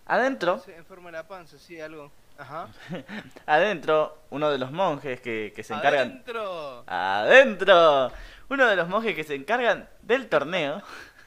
Adentro, 0.07 0.59
se 0.59 0.77
enferma 0.77 1.11
la 1.11 1.27
panza, 1.27 1.59
sí, 1.59 1.81
algo. 1.81 2.13
Ajá. 2.39 2.69
adentro, 3.47 4.19
uno 4.31 4.51
de 4.51 4.59
los 4.59 4.71
monjes 4.73 5.21
que, 5.21 5.53
que 5.55 5.63
se 5.63 5.75
encargan... 5.75 6.09
¡Adentro! 6.09 6.85
Adentro. 6.87 8.13
Uno 8.49 8.67
de 8.67 8.77
los 8.77 8.89
monjes 8.89 9.15
que 9.15 9.25
se 9.25 9.35
encargan 9.35 9.89
del 10.03 10.29
torneo 10.29 10.83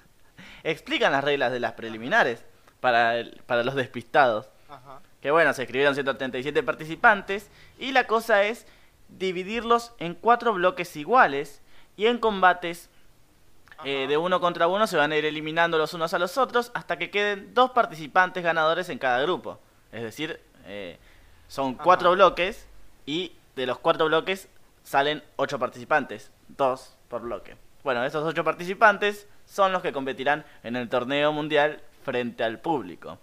explican 0.64 1.12
las 1.12 1.24
reglas 1.24 1.52
de 1.52 1.60
las 1.60 1.74
preliminares 1.74 2.44
para, 2.80 3.18
el- 3.18 3.42
para 3.46 3.64
los 3.64 3.76
despistados. 3.76 4.50
Ajá. 4.70 5.00
Que 5.22 5.32
bueno, 5.32 5.54
se 5.54 5.64
escribieron 5.64 5.96
137 5.96 6.62
participantes 6.64 7.50
y 7.80 7.92
la 7.92 8.06
cosa 8.08 8.44
es 8.44 8.68
dividirlos 9.10 9.94
en 10.00 10.14
cuatro 10.16 10.54
bloques 10.54 10.96
iguales 10.96 11.62
y 11.98 12.08
en 12.08 12.18
combates 12.18 12.90
Eh, 13.84 14.08
de 14.08 14.16
uno 14.16 14.40
contra 14.40 14.68
uno 14.68 14.88
se 14.88 14.96
van 14.96 15.12
a 15.12 15.18
ir 15.18 15.26
eliminando 15.26 15.78
los 15.78 15.94
unos 15.94 16.14
a 16.14 16.18
los 16.20 16.38
otros 16.38 16.72
hasta 16.74 16.98
que 16.98 17.10
queden 17.12 17.54
dos 17.54 17.72
participantes 17.72 18.42
ganadores 18.42 18.88
en 18.88 18.98
cada 18.98 19.22
grupo. 19.22 19.60
Es 19.92 20.02
decir, 20.02 20.40
eh, 20.66 20.98
son 21.48 21.76
Ajá. 21.76 21.84
cuatro 21.84 22.12
bloques 22.12 22.68
y 23.06 23.34
de 23.56 23.66
los 23.66 23.78
cuatro 23.80 24.06
bloques 24.08 24.50
salen 24.84 25.24
ocho 25.36 25.60
participantes, 25.60 26.32
dos 26.48 26.96
por 27.08 27.22
bloque. 27.22 27.56
Bueno, 27.84 28.04
esos 28.04 28.24
ocho 28.24 28.44
participantes 28.44 29.28
son 29.46 29.72
los 29.72 29.82
que 29.82 29.94
competirán 29.94 30.44
en 30.64 30.76
el 30.76 30.90
torneo 30.90 31.32
mundial 31.32 31.82
frente 32.04 32.44
al 32.44 32.60
público. 32.60 33.20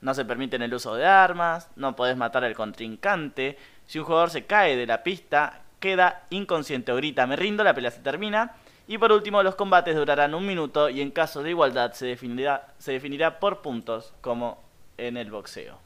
No 0.00 0.14
se 0.14 0.24
permiten 0.24 0.62
el 0.62 0.74
uso 0.74 0.94
de 0.94 1.06
armas, 1.06 1.70
no 1.76 1.96
podés 1.96 2.16
matar 2.16 2.44
al 2.44 2.54
contrincante. 2.54 3.58
Si 3.86 3.98
un 3.98 4.04
jugador 4.04 4.30
se 4.30 4.44
cae 4.44 4.76
de 4.76 4.86
la 4.86 5.02
pista, 5.02 5.62
queda 5.80 6.24
inconsciente 6.30 6.92
o 6.92 6.96
grita 6.96 7.26
me 7.26 7.36
rindo, 7.36 7.64
la 7.64 7.74
pelea 7.74 7.90
se 7.90 8.00
termina. 8.00 8.54
Y 8.88 8.98
por 8.98 9.10
último, 9.10 9.42
los 9.42 9.56
combates 9.56 9.96
durarán 9.96 10.34
un 10.34 10.46
minuto 10.46 10.88
y 10.88 11.00
en 11.00 11.10
caso 11.10 11.42
de 11.42 11.50
igualdad 11.50 11.92
se 11.92 12.06
definirá, 12.06 12.68
se 12.78 12.92
definirá 12.92 13.40
por 13.40 13.60
puntos, 13.60 14.12
como 14.20 14.62
en 14.96 15.16
el 15.16 15.30
boxeo. 15.30 15.85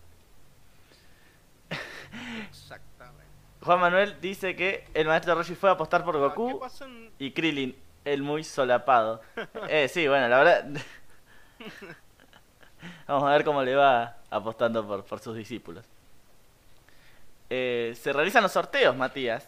Exactamente. 2.48 3.24
Juan 3.62 3.80
Manuel 3.80 4.16
dice 4.20 4.56
que 4.56 4.86
el 4.94 5.06
maestro 5.06 5.34
Roshi 5.34 5.54
fue 5.54 5.68
a 5.70 5.74
apostar 5.74 6.04
por 6.04 6.16
Ah, 6.16 6.32
¿Qué 6.34 6.42
Goku 6.42 6.66
en- 6.84 7.10
y 7.18 7.30
Krillin, 7.32 7.76
el 8.04 8.22
muy 8.22 8.42
solapado. 8.44 9.20
Eh, 9.68 9.88
sí, 9.88 10.06
bueno, 10.08 10.28
la 10.28 10.38
verdad... 10.38 10.64
Vamos 13.06 13.24
a 13.28 13.32
ver 13.32 13.44
cómo 13.44 13.62
le 13.62 13.74
va 13.74 14.16
apostando 14.30 14.86
por, 14.86 15.04
por 15.04 15.20
sus 15.20 15.36
discípulos. 15.36 15.84
Eh, 17.50 17.94
se 18.00 18.12
realizan 18.12 18.42
los 18.42 18.52
sorteos, 18.52 18.96
Matías. 18.96 19.46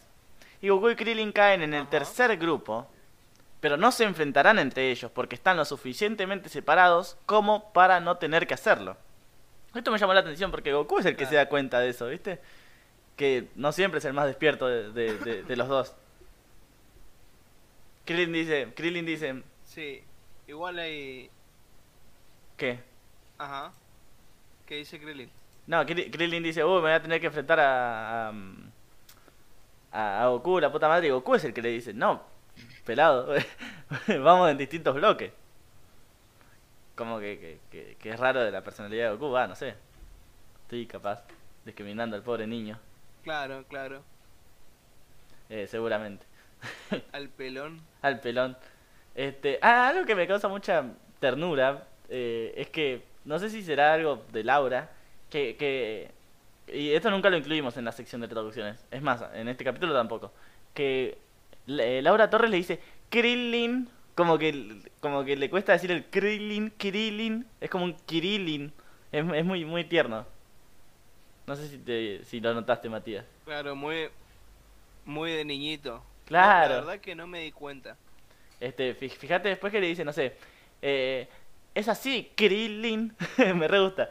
Y 0.60 0.68
Goku 0.68 0.90
y 0.90 0.96
Krillin 0.96 1.32
caen 1.32 1.62
en 1.62 1.72
el 1.74 1.82
Ajá. 1.82 1.90
tercer 1.90 2.36
grupo. 2.36 2.86
Pero 3.60 3.76
no 3.76 3.92
se 3.92 4.04
enfrentarán 4.04 4.58
entre 4.58 4.90
ellos 4.90 5.10
porque 5.12 5.36
están 5.36 5.56
lo 5.56 5.64
suficientemente 5.64 6.48
separados 6.48 7.16
como 7.26 7.72
para 7.72 8.00
no 8.00 8.16
tener 8.16 8.46
que 8.48 8.54
hacerlo. 8.54 8.96
Esto 9.74 9.90
me 9.90 9.98
llamó 9.98 10.12
la 10.14 10.20
atención 10.20 10.50
porque 10.50 10.72
Goku 10.72 10.98
es 10.98 11.06
el 11.06 11.16
que 11.16 11.26
se 11.26 11.34
da 11.36 11.48
cuenta 11.48 11.80
de 11.80 11.88
eso, 11.90 12.06
¿viste? 12.08 12.40
Que 13.16 13.48
no 13.56 13.72
siempre 13.72 13.98
es 13.98 14.04
el 14.04 14.12
más 14.12 14.26
despierto 14.26 14.66
de, 14.68 14.90
de- 14.92 15.18
de- 15.18 15.42
de 15.42 15.56
los 15.56 15.68
dos. 15.68 15.94
Krillin 18.04 18.32
dice, 18.32 18.72
Krillin 18.74 19.06
dice, 19.06 19.42
Sí, 19.64 20.02
igual 20.48 20.78
hay... 20.78 21.30
¿qué? 22.56 22.80
Ajá. 23.38 23.72
¿Qué 24.66 24.76
dice 24.76 25.00
Krillin? 25.00 25.30
No, 25.66 25.82
Kri- 25.84 26.10
Krillin 26.10 26.42
dice, 26.42 26.64
uy, 26.64 26.74
me 26.76 26.80
voy 26.82 26.90
a 26.92 27.02
tener 27.02 27.20
que 27.20 27.26
enfrentar 27.28 27.60
a, 27.60 28.28
a, 28.28 28.32
a, 29.92 30.22
a 30.24 30.28
Goku, 30.28 30.60
la 30.60 30.70
puta 30.72 30.88
madre. 30.88 31.06
Y 31.06 31.10
Goku 31.10 31.34
es 31.36 31.44
el 31.44 31.54
que 31.54 31.62
le 31.62 31.70
dice, 31.70 31.94
no, 31.94 32.22
pelado, 32.84 33.32
vamos 34.08 34.50
en 34.50 34.58
distintos 34.58 34.94
bloques. 34.94 35.32
Como 36.94 37.18
que, 37.20 37.38
que, 37.38 37.58
que- 37.70 37.96
que 37.96 38.10
es 38.10 38.20
raro 38.20 38.40
de 38.40 38.50
la 38.50 38.62
personalidad 38.62 39.10
de 39.10 39.16
Goku, 39.16 39.36
ah, 39.36 39.46
no 39.46 39.54
sé. 39.54 39.74
Estoy 40.64 40.86
capaz 40.86 41.24
discriminando 41.64 42.16
al 42.16 42.22
pobre 42.22 42.46
niño, 42.46 42.78
Claro, 43.22 43.64
claro. 43.68 44.02
eh, 45.48 45.66
seguramente. 45.68 46.26
Al 47.12 47.28
pelón. 47.28 47.80
al 48.02 48.20
pelón. 48.20 48.56
Este, 49.14 49.58
ah, 49.62 49.88
algo 49.88 50.04
que 50.06 50.14
me 50.14 50.26
causa 50.28 50.48
mucha 50.48 50.84
ternura 51.20 51.86
eh, 52.08 52.52
es 52.56 52.68
que 52.70 53.02
no 53.24 53.38
sé 53.38 53.50
si 53.50 53.62
será 53.62 53.92
algo 53.94 54.24
de 54.32 54.44
Laura 54.44 54.90
que, 55.28 55.56
que 55.56 56.10
y 56.72 56.92
esto 56.92 57.10
nunca 57.10 57.28
lo 57.30 57.36
incluimos 57.36 57.76
en 57.76 57.84
la 57.84 57.92
sección 57.92 58.20
de 58.20 58.28
traducciones. 58.28 58.84
Es 58.90 59.02
más, 59.02 59.24
en 59.34 59.48
este 59.48 59.64
capítulo 59.64 59.92
tampoco. 59.92 60.32
Que 60.72 61.18
eh, 61.66 62.00
Laura 62.02 62.30
Torres 62.30 62.50
le 62.50 62.56
dice 62.58 62.80
Krillin, 63.10 63.88
como 64.14 64.38
que 64.38 64.80
como 65.00 65.24
que 65.24 65.36
le 65.36 65.50
cuesta 65.50 65.72
decir 65.72 65.90
el 65.90 66.04
Krillin, 66.06 66.70
Krillin, 66.76 67.46
es 67.60 67.70
como 67.70 67.84
un 67.84 67.94
Kirillin. 68.06 68.72
Es, 69.10 69.24
es 69.34 69.44
muy 69.44 69.64
muy 69.64 69.84
tierno. 69.84 70.26
No 71.46 71.56
sé 71.56 71.68
si 71.68 71.78
te, 71.78 72.24
si 72.24 72.40
lo 72.40 72.54
notaste, 72.54 72.88
Matías. 72.88 73.24
Claro, 73.44 73.74
muy... 73.74 74.08
Muy 75.04 75.32
de 75.32 75.44
niñito. 75.44 76.02
Claro. 76.26 76.74
La 76.76 76.80
verdad 76.82 77.00
que 77.00 77.14
no 77.16 77.26
me 77.26 77.40
di 77.40 77.50
cuenta. 77.52 77.96
Este, 78.60 78.96
fí- 78.98 79.10
fíjate 79.10 79.48
después 79.48 79.72
que 79.72 79.80
le 79.80 79.88
dice, 79.88 80.04
no 80.04 80.12
sé, 80.12 80.36
eh, 80.80 81.28
es 81.74 81.88
así, 81.88 82.30
Krillin, 82.36 83.12
me 83.56 83.66
re 83.66 83.80
gusta. 83.80 84.08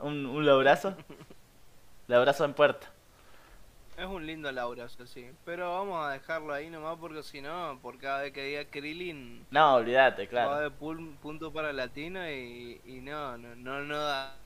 Un, 0.00 0.26
un 0.26 0.44
labrazo, 0.46 0.94
labrazo 2.06 2.44
en 2.44 2.54
puerta. 2.54 2.92
Es 3.96 4.04
un 4.04 4.26
lindo 4.26 4.52
Laura, 4.52 4.84
eso 4.84 5.06
sí. 5.06 5.30
Pero 5.44 5.72
vamos 5.72 6.04
a 6.06 6.10
dejarlo 6.10 6.52
ahí 6.52 6.68
nomás 6.68 6.98
porque 6.98 7.22
si 7.22 7.40
no, 7.40 7.78
por 7.80 7.98
cada 7.98 8.22
vez 8.22 8.32
que 8.32 8.44
diga 8.44 8.64
Krillin, 8.66 9.46
No, 9.50 9.76
olvídate, 9.76 10.24
va 10.24 10.28
claro. 10.28 10.72
pul- 10.78 11.16
punto 11.16 11.50
para 11.52 11.72
latino 11.72 12.28
y, 12.30 12.80
y 12.84 13.00
no, 13.00 13.38
no, 13.38 13.54
no, 13.56 13.80
no 13.80 13.98
da. 13.98 14.36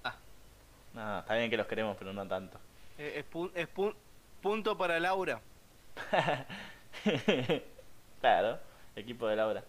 No, 0.94 1.18
está 1.20 1.34
bien 1.34 1.50
que 1.50 1.56
los 1.56 1.66
queremos, 1.66 1.96
pero 1.98 2.12
no 2.12 2.26
tanto. 2.28 2.58
Es, 2.96 3.16
es 3.16 3.24
pun- 3.30 3.50
es 3.54 3.68
pun- 3.74 3.96
punto 4.40 4.78
para 4.78 5.00
Laura. 5.00 5.40
claro, 8.20 8.58
equipo 8.94 9.26
de 9.26 9.36
Laura. 9.36 9.64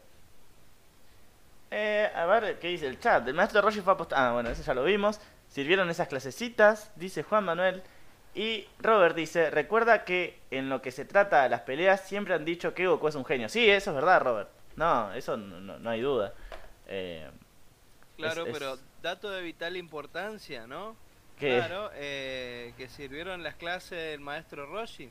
Eh, 1.71 2.11
a 2.13 2.25
ver, 2.25 2.59
¿qué 2.59 2.67
dice 2.67 2.87
el 2.87 2.99
chat? 2.99 3.25
El 3.27 3.33
maestro 3.33 3.61
Roshi 3.61 3.81
fue 3.81 3.93
a 3.93 3.95
apostar. 3.95 4.19
Ah, 4.19 4.33
bueno, 4.33 4.49
eso 4.49 4.61
ya 4.61 4.73
lo 4.73 4.83
vimos. 4.83 5.19
Sirvieron 5.47 5.89
esas 5.89 6.07
clasecitas, 6.07 6.91
dice 6.95 7.23
Juan 7.23 7.45
Manuel. 7.45 7.81
Y 8.33 8.65
Robert 8.79 9.15
dice, 9.15 9.49
recuerda 9.49 10.05
que 10.05 10.39
en 10.51 10.69
lo 10.69 10.81
que 10.81 10.91
se 10.91 11.03
trata 11.05 11.43
de 11.43 11.49
las 11.49 11.61
peleas 11.61 12.01
siempre 12.01 12.33
han 12.33 12.45
dicho 12.45 12.73
que 12.73 12.87
Goku 12.87 13.07
es 13.09 13.15
un 13.15 13.25
genio. 13.25 13.49
Sí, 13.49 13.69
eso 13.69 13.91
es 13.91 13.95
verdad, 13.95 14.21
Robert. 14.21 14.49
No, 14.77 15.11
eso 15.13 15.35
no, 15.35 15.59
no- 15.59 15.79
no 15.79 15.89
hay 15.89 16.01
duda. 16.01 16.33
Eh, 16.87 17.29
Claro, 18.17 18.43
Es- 18.43 18.49
es- 18.49 18.53
pero 18.53 18.77
dato 19.01 19.29
de 19.31 19.41
vital 19.41 19.75
importancia, 19.77 20.67
¿no? 20.67 20.95
que 21.39 21.57
Claro, 21.57 21.89
eh, 21.95 22.71
que 22.77 22.87
sirvieron 22.87 23.41
las 23.41 23.55
clases 23.55 23.97
del 24.11 24.19
maestro 24.19 24.67
Roshi. 24.67 25.09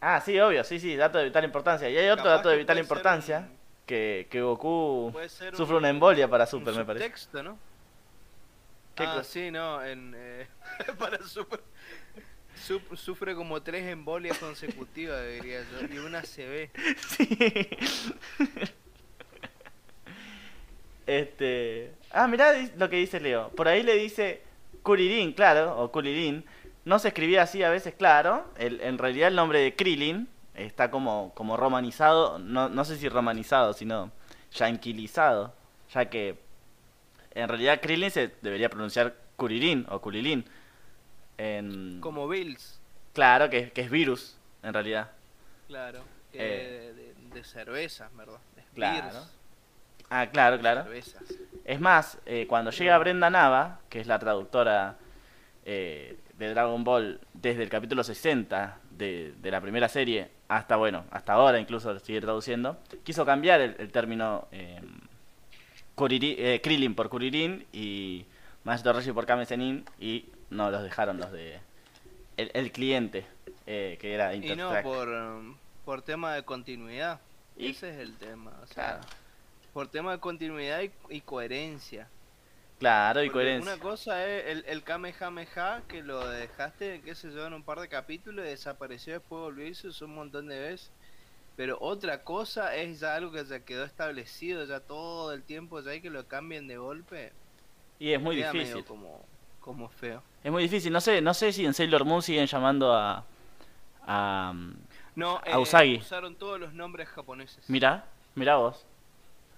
Ah, 0.00 0.20
sí, 0.20 0.38
obvio, 0.40 0.62
sí, 0.64 0.78
sí, 0.78 0.94
dato 0.96 1.18
de 1.18 1.24
vital 1.24 1.44
importancia. 1.44 1.88
Y 1.88 1.96
hay 1.96 2.08
otro 2.08 2.24
Capaz 2.24 2.36
dato 2.36 2.48
de 2.50 2.56
vital 2.58 2.78
importancia, 2.78 3.38
un- 3.38 3.56
que, 3.86 4.26
que 4.30 4.42
Goku 4.42 5.12
sufre 5.52 5.74
un- 5.76 5.78
una 5.80 5.88
embolia 5.90 6.28
para 6.28 6.44
un 6.44 6.50
Super, 6.50 6.74
me 6.74 6.84
parece. 6.84 7.04
subtexto, 7.06 7.42
¿no? 7.42 7.58
¿Qué 8.94 9.04
ah, 9.04 9.22
sí, 9.24 9.50
no, 9.50 9.82
en, 9.84 10.14
eh, 10.16 10.46
para 10.98 11.22
Super. 11.26 11.60
Sup- 12.54 12.96
sufre 12.96 13.34
como 13.34 13.62
tres 13.62 13.86
embolias 13.90 14.36
consecutivas, 14.38 15.24
diría 15.26 15.60
yo, 15.62 15.94
y 15.94 15.98
una 15.98 16.22
se 16.22 16.46
ve. 16.46 16.70
Sí. 17.08 17.38
Este. 21.06 21.92
Ah, 22.12 22.28
mirá 22.28 22.52
lo 22.76 22.88
que 22.88 22.96
dice 22.96 23.20
Leo. 23.20 23.48
Por 23.50 23.68
ahí 23.68 23.82
le 23.82 23.94
dice 23.94 24.42
Kuririn, 24.82 25.32
claro, 25.32 25.78
o 25.78 25.90
Kuririn. 25.90 26.44
No 26.84 26.98
se 26.98 27.08
escribía 27.08 27.42
así 27.42 27.62
a 27.62 27.70
veces, 27.70 27.94
claro. 27.94 28.44
El- 28.58 28.80
en 28.80 28.98
realidad 28.98 29.28
el 29.28 29.36
nombre 29.36 29.60
de 29.60 29.74
Krillin 29.74 30.28
está 30.54 30.90
como, 30.90 31.32
como 31.34 31.56
romanizado. 31.56 32.38
No, 32.38 32.68
no 32.68 32.84
sé 32.84 32.96
si 32.98 33.08
romanizado, 33.08 33.72
sino 33.72 34.12
yanquilizado. 34.52 35.54
Ya 35.92 36.08
que 36.08 36.38
en 37.34 37.48
realidad 37.48 37.80
Krillin 37.80 38.10
se 38.10 38.30
debería 38.42 38.68
pronunciar 38.68 39.14
Kuririn 39.36 39.86
o 39.88 40.00
Kurilin. 40.00 40.44
En... 41.38 42.00
Como 42.00 42.28
Bills, 42.28 42.78
Claro, 43.12 43.50
que, 43.50 43.70
que 43.72 43.82
es 43.82 43.90
virus, 43.90 44.36
en 44.62 44.72
realidad. 44.72 45.10
claro. 45.68 46.02
que 46.32 46.38
Eh. 46.38 46.92
de, 46.94 47.14
de- 47.34 47.44
cervezas, 47.44 48.14
¿verdad? 48.16 48.38
De 48.56 48.62
Claro. 48.74 49.02
beers, 49.10 49.30
Ah, 50.10 50.26
claro, 50.30 50.58
claro. 50.58 50.82
Cervezas. 50.84 51.22
Es 51.64 51.80
más, 51.80 52.18
eh, 52.26 52.46
cuando 52.46 52.70
llega 52.70 52.98
Brenda 52.98 53.30
Nava, 53.30 53.80
que 53.88 54.00
es 54.00 54.06
la 54.06 54.18
traductora 54.18 54.96
eh, 55.64 56.18
de 56.38 56.50
Dragon 56.50 56.84
Ball 56.84 57.20
desde 57.34 57.62
el 57.62 57.68
capítulo 57.70 58.04
60 58.04 58.78
de, 58.90 59.32
de 59.40 59.50
la 59.50 59.60
primera 59.60 59.88
serie 59.88 60.28
hasta, 60.48 60.76
bueno, 60.76 61.04
hasta 61.10 61.32
ahora 61.34 61.58
incluso 61.58 61.98
sigue 62.00 62.20
traduciendo, 62.20 62.78
quiso 63.04 63.24
cambiar 63.24 63.60
el, 63.62 63.76
el 63.78 63.90
término 63.90 64.48
eh, 65.92 65.96
Kuriri- 65.96 66.36
eh, 66.38 66.60
Krillin 66.62 66.94
por 66.94 67.08
Kuririn 67.08 67.66
y 67.72 68.24
Maestro 68.64 68.92
Roshi 68.92 69.12
por 69.12 69.26
Kame 69.26 69.46
Sennin 69.46 69.84
y 70.00 70.26
no 70.50 70.70
los 70.70 70.82
dejaron 70.82 71.18
los 71.18 71.30
de 71.32 71.60
el, 72.36 72.50
el 72.54 72.72
cliente, 72.72 73.26
eh, 73.66 73.98
que 74.00 74.14
era 74.14 74.34
Y 74.34 74.40
no 74.40 74.46
Intertrack. 74.46 74.82
por, 74.84 75.08
por 75.84 76.02
tema 76.02 76.34
de 76.34 76.42
continuidad. 76.44 77.20
Y- 77.56 77.70
Ese 77.70 77.90
es 77.90 77.98
el 77.98 78.16
tema. 78.16 78.52
O 78.62 78.66
sea, 78.66 78.74
Claro. 78.74 79.00
por 79.72 79.88
tema 79.88 80.12
de 80.12 80.18
continuidad 80.18 80.80
y, 80.82 80.90
y 81.10 81.20
coherencia. 81.20 82.08
Claro, 82.78 83.22
y 83.22 83.30
coherencia. 83.30 83.74
Una 83.74 83.80
cosa 83.82 84.26
es 84.26 84.46
el, 84.46 84.64
el 84.66 84.82
Kamehameha 84.82 85.82
que 85.86 86.02
lo 86.02 86.26
dejaste, 86.28 87.00
qué 87.04 87.14
sé 87.14 87.32
yo, 87.32 87.46
en 87.46 87.52
un 87.52 87.62
par 87.62 87.78
de 87.78 87.88
capítulos 87.88 88.44
y 88.44 88.48
desapareció, 88.48 89.12
después 89.12 89.40
volvió 89.40 89.66
y 89.66 89.74
se 89.74 89.88
usó 89.88 90.06
un 90.06 90.14
montón 90.16 90.48
de 90.48 90.58
veces. 90.58 90.90
Pero 91.56 91.78
otra 91.80 92.22
cosa 92.22 92.74
es 92.76 93.00
ya 93.00 93.14
algo 93.14 93.30
que 93.32 93.44
ya 93.44 93.60
quedó 93.60 93.84
establecido 93.84 94.64
ya 94.64 94.80
todo 94.80 95.32
el 95.32 95.42
tiempo, 95.42 95.80
ya 95.80 95.90
hay 95.90 96.00
que 96.00 96.10
lo 96.10 96.26
cambien 96.26 96.66
de 96.66 96.78
golpe. 96.78 97.32
Y 97.98 98.12
es 98.12 98.20
muy 98.20 98.36
difícil. 98.36 98.84
como, 98.84 99.24
como 99.60 99.88
feo. 99.88 100.22
Es 100.42 100.50
muy 100.50 100.62
difícil. 100.62 100.92
No 100.92 101.00
sé, 101.00 101.20
no 101.20 101.34
sé 101.34 101.52
si 101.52 101.64
en 101.64 101.74
Sailor 101.74 102.04
Moon 102.04 102.22
siguen 102.22 102.46
llamando 102.46 102.92
a. 102.92 103.24
a. 104.06 104.54
No, 105.14 105.40
A 105.44 105.58
Usagi. 105.58 105.98
usaron 105.98 106.34
todos 106.36 106.58
los 106.58 106.72
nombres 106.72 107.08
japoneses. 107.08 107.68
Mirá, 107.68 108.06
mirá 108.34 108.56
vos. 108.56 108.84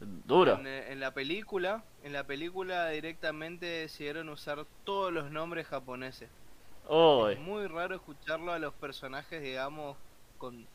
Duro. 0.01 0.59
En, 0.59 0.67
eh, 0.67 0.93
en 0.93 1.01
la 1.01 1.13
película, 1.13 1.85
en 2.03 2.13
la 2.13 2.25
película 2.25 2.89
directamente 2.89 3.65
decidieron 3.67 4.29
usar 4.29 4.67
todos 4.85 5.13
los 5.13 5.31
nombres 5.31 5.69
japoneses. 5.69 6.29
Es 7.31 7.41
muy 7.41 7.67
raro 7.67 7.95
escucharlo 7.95 8.53
a 8.53 8.59
los 8.59 8.75
personajes, 8.75 9.43
digamos, 9.43 9.97
con, 10.37 10.67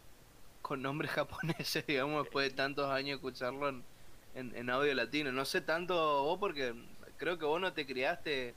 con 0.62 0.82
nombres 0.82 1.12
japoneses, 1.15 1.86
digamos, 1.88 2.24
después 2.24 2.50
de 2.50 2.56
tantos 2.56 2.89
años 2.91 3.15
escucharlo 3.17 3.69
en, 3.69 3.84
en, 4.36 4.56
en 4.56 4.69
audio 4.69 4.93
latino. 4.93 5.32
No 5.32 5.45
sé 5.45 5.62
tanto 5.62 6.24
vos 6.24 6.39
porque 6.39 6.74
creo 7.17 7.38
que 7.38 7.45
vos 7.45 7.60
no 7.62 7.74
te 7.74 7.86
criaste... 7.86 8.56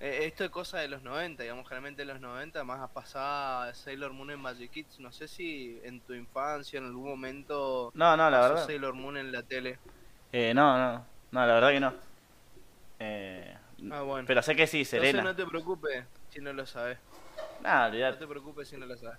eh, 0.00 0.20
esto 0.26 0.44
es 0.44 0.50
cosa 0.50 0.78
de 0.78 0.88
los 0.88 1.02
90, 1.02 1.42
digamos, 1.42 1.64
generalmente 1.68 2.02
en 2.02 2.08
los 2.08 2.20
90 2.20 2.62
más 2.64 2.88
pasaba 2.90 3.74
Sailor 3.74 4.12
Moon 4.12 4.30
en 4.30 4.40
Magic 4.40 4.70
Kids. 4.70 5.00
No 5.00 5.12
sé 5.12 5.26
si 5.28 5.80
en 5.84 6.00
tu 6.00 6.14
infancia 6.14 6.78
en 6.78 6.86
algún 6.86 7.08
momento 7.08 7.90
No, 7.94 8.16
no, 8.16 8.30
la 8.30 8.40
verdad. 8.40 8.66
Sailor 8.66 8.94
Moon 8.94 9.16
en 9.16 9.32
la 9.32 9.42
tele. 9.42 9.78
Eh, 10.32 10.52
no, 10.54 10.78
no. 10.78 11.06
No, 11.30 11.40
la 11.46 11.54
verdad 11.54 11.70
que 11.70 11.80
no. 11.80 11.94
Eh, 12.98 13.56
Ah, 13.90 14.02
bueno. 14.02 14.26
pero 14.26 14.42
sé 14.42 14.56
que 14.56 14.66
sí, 14.66 14.78
Entonces 14.78 15.00
Serena. 15.00 15.22
no 15.22 15.36
te 15.36 15.46
preocupes 15.46 16.04
si 16.30 16.40
no 16.40 16.52
lo 16.52 16.66
sabes. 16.66 16.98
Nah, 17.62 17.88
No 17.90 18.16
te 18.16 18.26
preocupes 18.26 18.68
si 18.68 18.76
no 18.76 18.86
lo 18.86 18.96
sabes. 18.96 19.18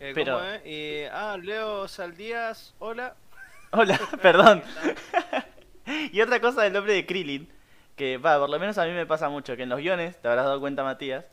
Eh, 0.00 0.12
Pero- 0.14 0.38
¿Cómo 0.38 0.44
es? 0.50 0.60
Eh, 0.64 1.08
ah, 1.12 1.36
Leo 1.42 1.88
Saldías, 1.88 2.74
hola. 2.78 3.14
Hola, 3.72 3.98
perdón. 4.22 4.62
Y 6.12 6.20
otra 6.20 6.38
cosa 6.38 6.62
del 6.64 6.74
nombre 6.74 6.92
de 6.92 7.06
Krillin, 7.06 7.48
que 7.96 8.18
va, 8.18 8.38
por 8.38 8.50
lo 8.50 8.58
menos 8.58 8.76
a 8.76 8.84
mí 8.84 8.92
me 8.92 9.06
pasa 9.06 9.30
mucho, 9.30 9.56
que 9.56 9.62
en 9.62 9.70
los 9.70 9.78
guiones, 9.80 10.20
te 10.20 10.28
habrás 10.28 10.44
dado 10.44 10.60
cuenta 10.60 10.84
Matías, 10.84 11.24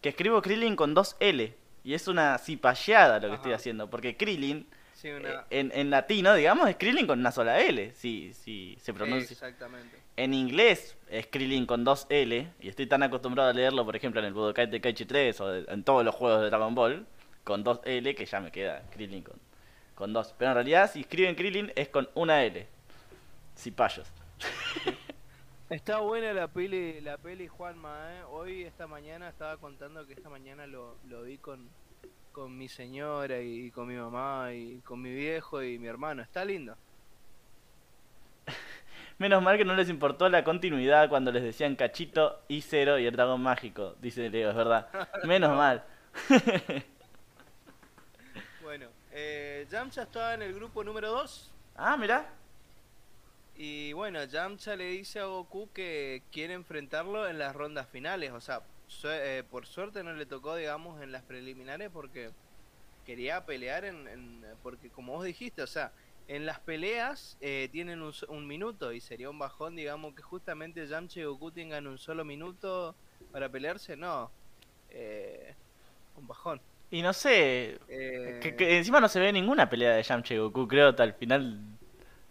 que 0.00 0.10
escribo 0.10 0.40
Krillin 0.40 0.76
con 0.76 0.94
dos 0.94 1.16
L. 1.18 1.52
Y 1.82 1.94
es 1.94 2.06
una 2.06 2.38
cipalleada 2.38 3.16
lo 3.16 3.22
que 3.22 3.26
Ajá. 3.26 3.34
estoy 3.36 3.52
haciendo, 3.54 3.90
porque 3.90 4.16
Krillin, 4.16 4.68
Sí, 4.94 5.08
eh, 5.08 5.16
una... 5.16 5.44
en, 5.50 5.72
en 5.74 5.90
latino, 5.90 6.32
digamos, 6.34 6.68
es 6.68 6.76
Krillin 6.76 7.08
con 7.08 7.18
una 7.18 7.32
sola 7.32 7.58
L, 7.60 7.92
si, 7.94 8.32
si 8.34 8.76
se 8.80 8.94
pronuncia. 8.94 9.32
Exactamente. 9.32 9.96
En 10.16 10.32
inglés 10.32 10.96
es 11.10 11.26
Krillin 11.26 11.66
con 11.66 11.82
dos 11.82 12.06
L, 12.08 12.52
y 12.60 12.68
estoy 12.68 12.86
tan 12.86 13.02
acostumbrado 13.02 13.50
a 13.50 13.52
leerlo, 13.52 13.84
por 13.84 13.96
ejemplo, 13.96 14.20
en 14.20 14.26
el 14.26 14.32
Budokai 14.32 14.70
Tenkaichi 14.70 15.06
3 15.06 15.40
o 15.40 15.48
de- 15.48 15.72
en 15.72 15.82
todos 15.82 16.04
los 16.04 16.14
juegos 16.14 16.40
de 16.42 16.46
Dragon 16.50 16.72
Ball, 16.74 17.04
con 17.48 17.64
dos 17.64 17.80
L, 17.84 18.14
que 18.14 18.26
ya 18.26 18.40
me 18.40 18.52
queda 18.52 18.82
Krillin 18.90 19.22
con, 19.22 19.40
con 19.94 20.12
dos. 20.12 20.34
Pero 20.36 20.50
en 20.50 20.56
realidad, 20.56 20.90
si 20.92 21.00
escriben 21.00 21.34
Krillin 21.34 21.72
es 21.76 21.88
con 21.88 22.06
una 22.14 22.44
L. 22.44 22.68
Cipayos. 23.56 24.06
Está 25.70 26.00
buena 26.00 26.34
la 26.34 26.48
peli, 26.48 27.00
la 27.00 27.16
peli 27.16 27.48
Juanma, 27.48 28.12
¿eh? 28.12 28.22
Hoy, 28.30 28.64
esta 28.64 28.86
mañana, 28.86 29.30
estaba 29.30 29.56
contando 29.56 30.06
que 30.06 30.12
esta 30.12 30.28
mañana 30.28 30.66
lo, 30.66 30.96
lo 31.08 31.22
vi 31.22 31.38
con, 31.38 31.70
con 32.32 32.56
mi 32.56 32.68
señora 32.68 33.40
y 33.40 33.70
con 33.70 33.88
mi 33.88 33.96
mamá 33.96 34.52
y 34.52 34.80
con 34.84 35.00
mi 35.00 35.14
viejo 35.14 35.62
y 35.62 35.78
mi 35.78 35.86
hermano. 35.86 36.20
Está 36.20 36.44
lindo. 36.44 36.76
Menos 39.18 39.42
mal 39.42 39.56
que 39.56 39.64
no 39.64 39.74
les 39.74 39.88
importó 39.88 40.28
la 40.28 40.44
continuidad 40.44 41.08
cuando 41.08 41.32
les 41.32 41.42
decían 41.42 41.76
Cachito 41.76 42.42
y 42.46 42.60
Cero 42.60 42.98
y 42.98 43.06
el 43.06 43.16
dragón 43.16 43.42
mágico, 43.42 43.94
dice 44.02 44.28
Leo, 44.28 44.50
es 44.50 44.56
verdad. 44.56 44.88
Menos 45.24 45.56
mal. 45.56 45.82
Eh, 49.20 49.66
Yamcha 49.68 50.02
estaba 50.04 50.34
en 50.34 50.42
el 50.42 50.54
grupo 50.54 50.84
número 50.84 51.10
2. 51.10 51.50
Ah, 51.74 51.96
mirá. 51.96 52.32
Y 53.56 53.92
bueno, 53.92 54.22
Yamcha 54.22 54.76
le 54.76 54.84
dice 54.90 55.18
a 55.18 55.24
Goku 55.24 55.68
que 55.72 56.22
quiere 56.30 56.54
enfrentarlo 56.54 57.26
en 57.28 57.36
las 57.36 57.56
rondas 57.56 57.88
finales. 57.88 58.30
O 58.30 58.40
sea, 58.40 58.62
su- 58.86 59.08
eh, 59.10 59.42
por 59.50 59.66
suerte 59.66 60.04
no 60.04 60.12
le 60.12 60.24
tocó, 60.24 60.54
digamos, 60.54 61.02
en 61.02 61.10
las 61.10 61.24
preliminares 61.24 61.90
porque 61.92 62.30
quería 63.04 63.44
pelear 63.44 63.84
en, 63.84 64.06
en- 64.06 64.44
Porque 64.62 64.88
como 64.88 65.14
vos 65.14 65.24
dijiste, 65.24 65.62
o 65.62 65.66
sea, 65.66 65.90
en 66.28 66.46
las 66.46 66.60
peleas 66.60 67.36
eh, 67.40 67.68
tienen 67.72 68.02
un, 68.02 68.12
un 68.28 68.46
minuto 68.46 68.92
y 68.92 69.00
sería 69.00 69.30
un 69.30 69.38
bajón, 69.40 69.74
digamos, 69.74 70.14
que 70.14 70.22
justamente 70.22 70.86
Yamcha 70.86 71.18
y 71.18 71.24
Goku 71.24 71.50
tengan 71.50 71.88
un 71.88 71.98
solo 71.98 72.24
minuto 72.24 72.94
para 73.32 73.48
pelearse. 73.48 73.96
No. 73.96 74.30
Eh, 74.90 75.56
un 76.16 76.28
bajón. 76.28 76.60
Y 76.90 77.02
no 77.02 77.12
sé, 77.12 77.78
Eh, 77.88 78.40
que, 78.42 78.56
que 78.56 78.78
encima 78.78 79.00
no 79.00 79.08
se 79.08 79.20
ve 79.20 79.32
ninguna 79.32 79.68
pelea 79.68 79.92
de 79.94 80.02
Yamcha 80.02 80.34
y 80.34 80.38
Goku, 80.38 80.66
creo, 80.66 80.88
hasta 80.88 81.04
el 81.04 81.12
final. 81.14 81.60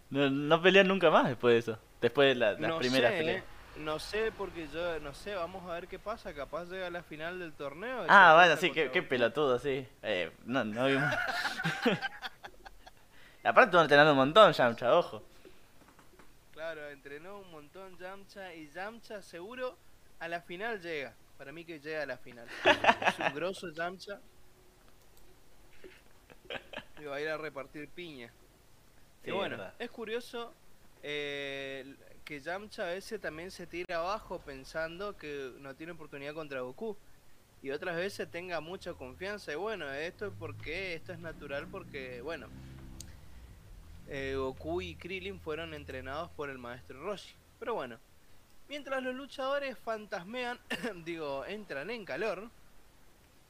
No, 0.09 0.29
no 0.29 0.61
pelean 0.61 0.87
nunca 0.87 1.11
más 1.11 1.27
después 1.27 1.53
de 1.53 1.59
eso. 1.59 1.79
Después 2.01 2.29
de 2.29 2.35
la- 2.35 2.51
las 2.53 2.59
no 2.61 2.79
primeras 2.79 3.11
sé, 3.11 3.17
peleas. 3.19 3.43
No 3.77 3.99
sé, 3.99 4.31
porque 4.35 4.67
yo, 4.73 4.99
no 5.01 5.13
sé, 5.13 5.35
vamos 5.35 5.69
a 5.69 5.73
ver 5.73 5.87
qué 5.87 5.99
pasa. 5.99 6.33
Capaz 6.33 6.65
llega 6.65 6.87
a 6.87 6.89
la 6.89 7.03
final 7.03 7.37
del 7.37 7.53
torneo. 7.53 8.05
Ah, 8.09 8.33
bueno, 8.35 8.57
sí, 8.57 8.71
qué, 8.71 8.89
qué 8.89 9.03
pelotudo, 9.03 9.59
sí. 9.59 9.85
Eh, 10.01 10.31
no, 10.45 10.63
no 10.65 10.87
vimos. 10.87 11.13
Aparte, 13.43 13.77
entrenando 13.77 14.11
un 14.13 14.17
montón, 14.17 14.51
Yamcha, 14.51 14.97
ojo. 14.97 15.21
Claro, 16.53 16.89
entrenó 16.89 17.37
un 17.39 17.51
montón 17.51 17.95
Yamcha 17.97 18.53
y 18.55 18.69
Yamcha 18.71 19.21
seguro 19.21 19.77
a 20.19 20.27
la 20.27 20.41
final 20.41 20.81
llega. 20.81 21.13
Para 21.37 21.51
mí 21.51 21.63
que 21.63 21.79
llega 21.79 22.01
a 22.01 22.05
la 22.07 22.17
final. 22.17 22.47
es 23.07 23.19
un 23.19 23.33
grosso 23.35 23.69
Yamcha. 23.71 24.19
Va 27.09 27.15
a 27.15 27.21
ir 27.21 27.29
a 27.29 27.37
repartir 27.37 27.87
piña. 27.89 28.31
Sí, 29.23 29.29
y 29.29 29.31
bueno, 29.31 29.57
verdad. 29.57 29.73
es 29.79 29.89
curioso 29.89 30.53
eh, 31.03 31.95
que 32.25 32.39
Yamcha 32.39 32.83
a 32.83 32.93
veces 32.93 33.21
también 33.21 33.51
se 33.51 33.67
tira 33.67 33.97
abajo 33.97 34.39
pensando 34.39 35.15
que 35.15 35.53
no 35.59 35.75
tiene 35.75 35.93
oportunidad 35.93 36.33
contra 36.33 36.61
Goku. 36.61 36.97
Y 37.61 37.71
otras 37.71 37.95
veces 37.95 38.29
tenga 38.29 38.59
mucha 38.61 38.93
confianza. 38.93 39.51
Y 39.51 39.55
bueno, 39.55 39.91
esto 39.91 40.27
es 40.27 40.33
porque, 40.37 40.93
esto 40.93 41.13
es 41.13 41.19
natural 41.19 41.67
porque, 41.67 42.21
bueno, 42.21 42.47
eh, 44.07 44.35
Goku 44.37 44.81
y 44.81 44.95
Krillin 44.95 45.39
fueron 45.39 45.73
entrenados 45.73 46.29
por 46.31 46.49
el 46.49 46.57
maestro 46.57 47.01
Roshi. 47.03 47.33
Pero 47.59 47.73
bueno, 47.73 47.97
mientras 48.69 49.01
los 49.03 49.15
luchadores 49.15 49.77
fantasmean, 49.79 50.59
digo, 51.05 51.45
entran 51.45 51.89
en 51.89 52.05
calor, 52.05 52.49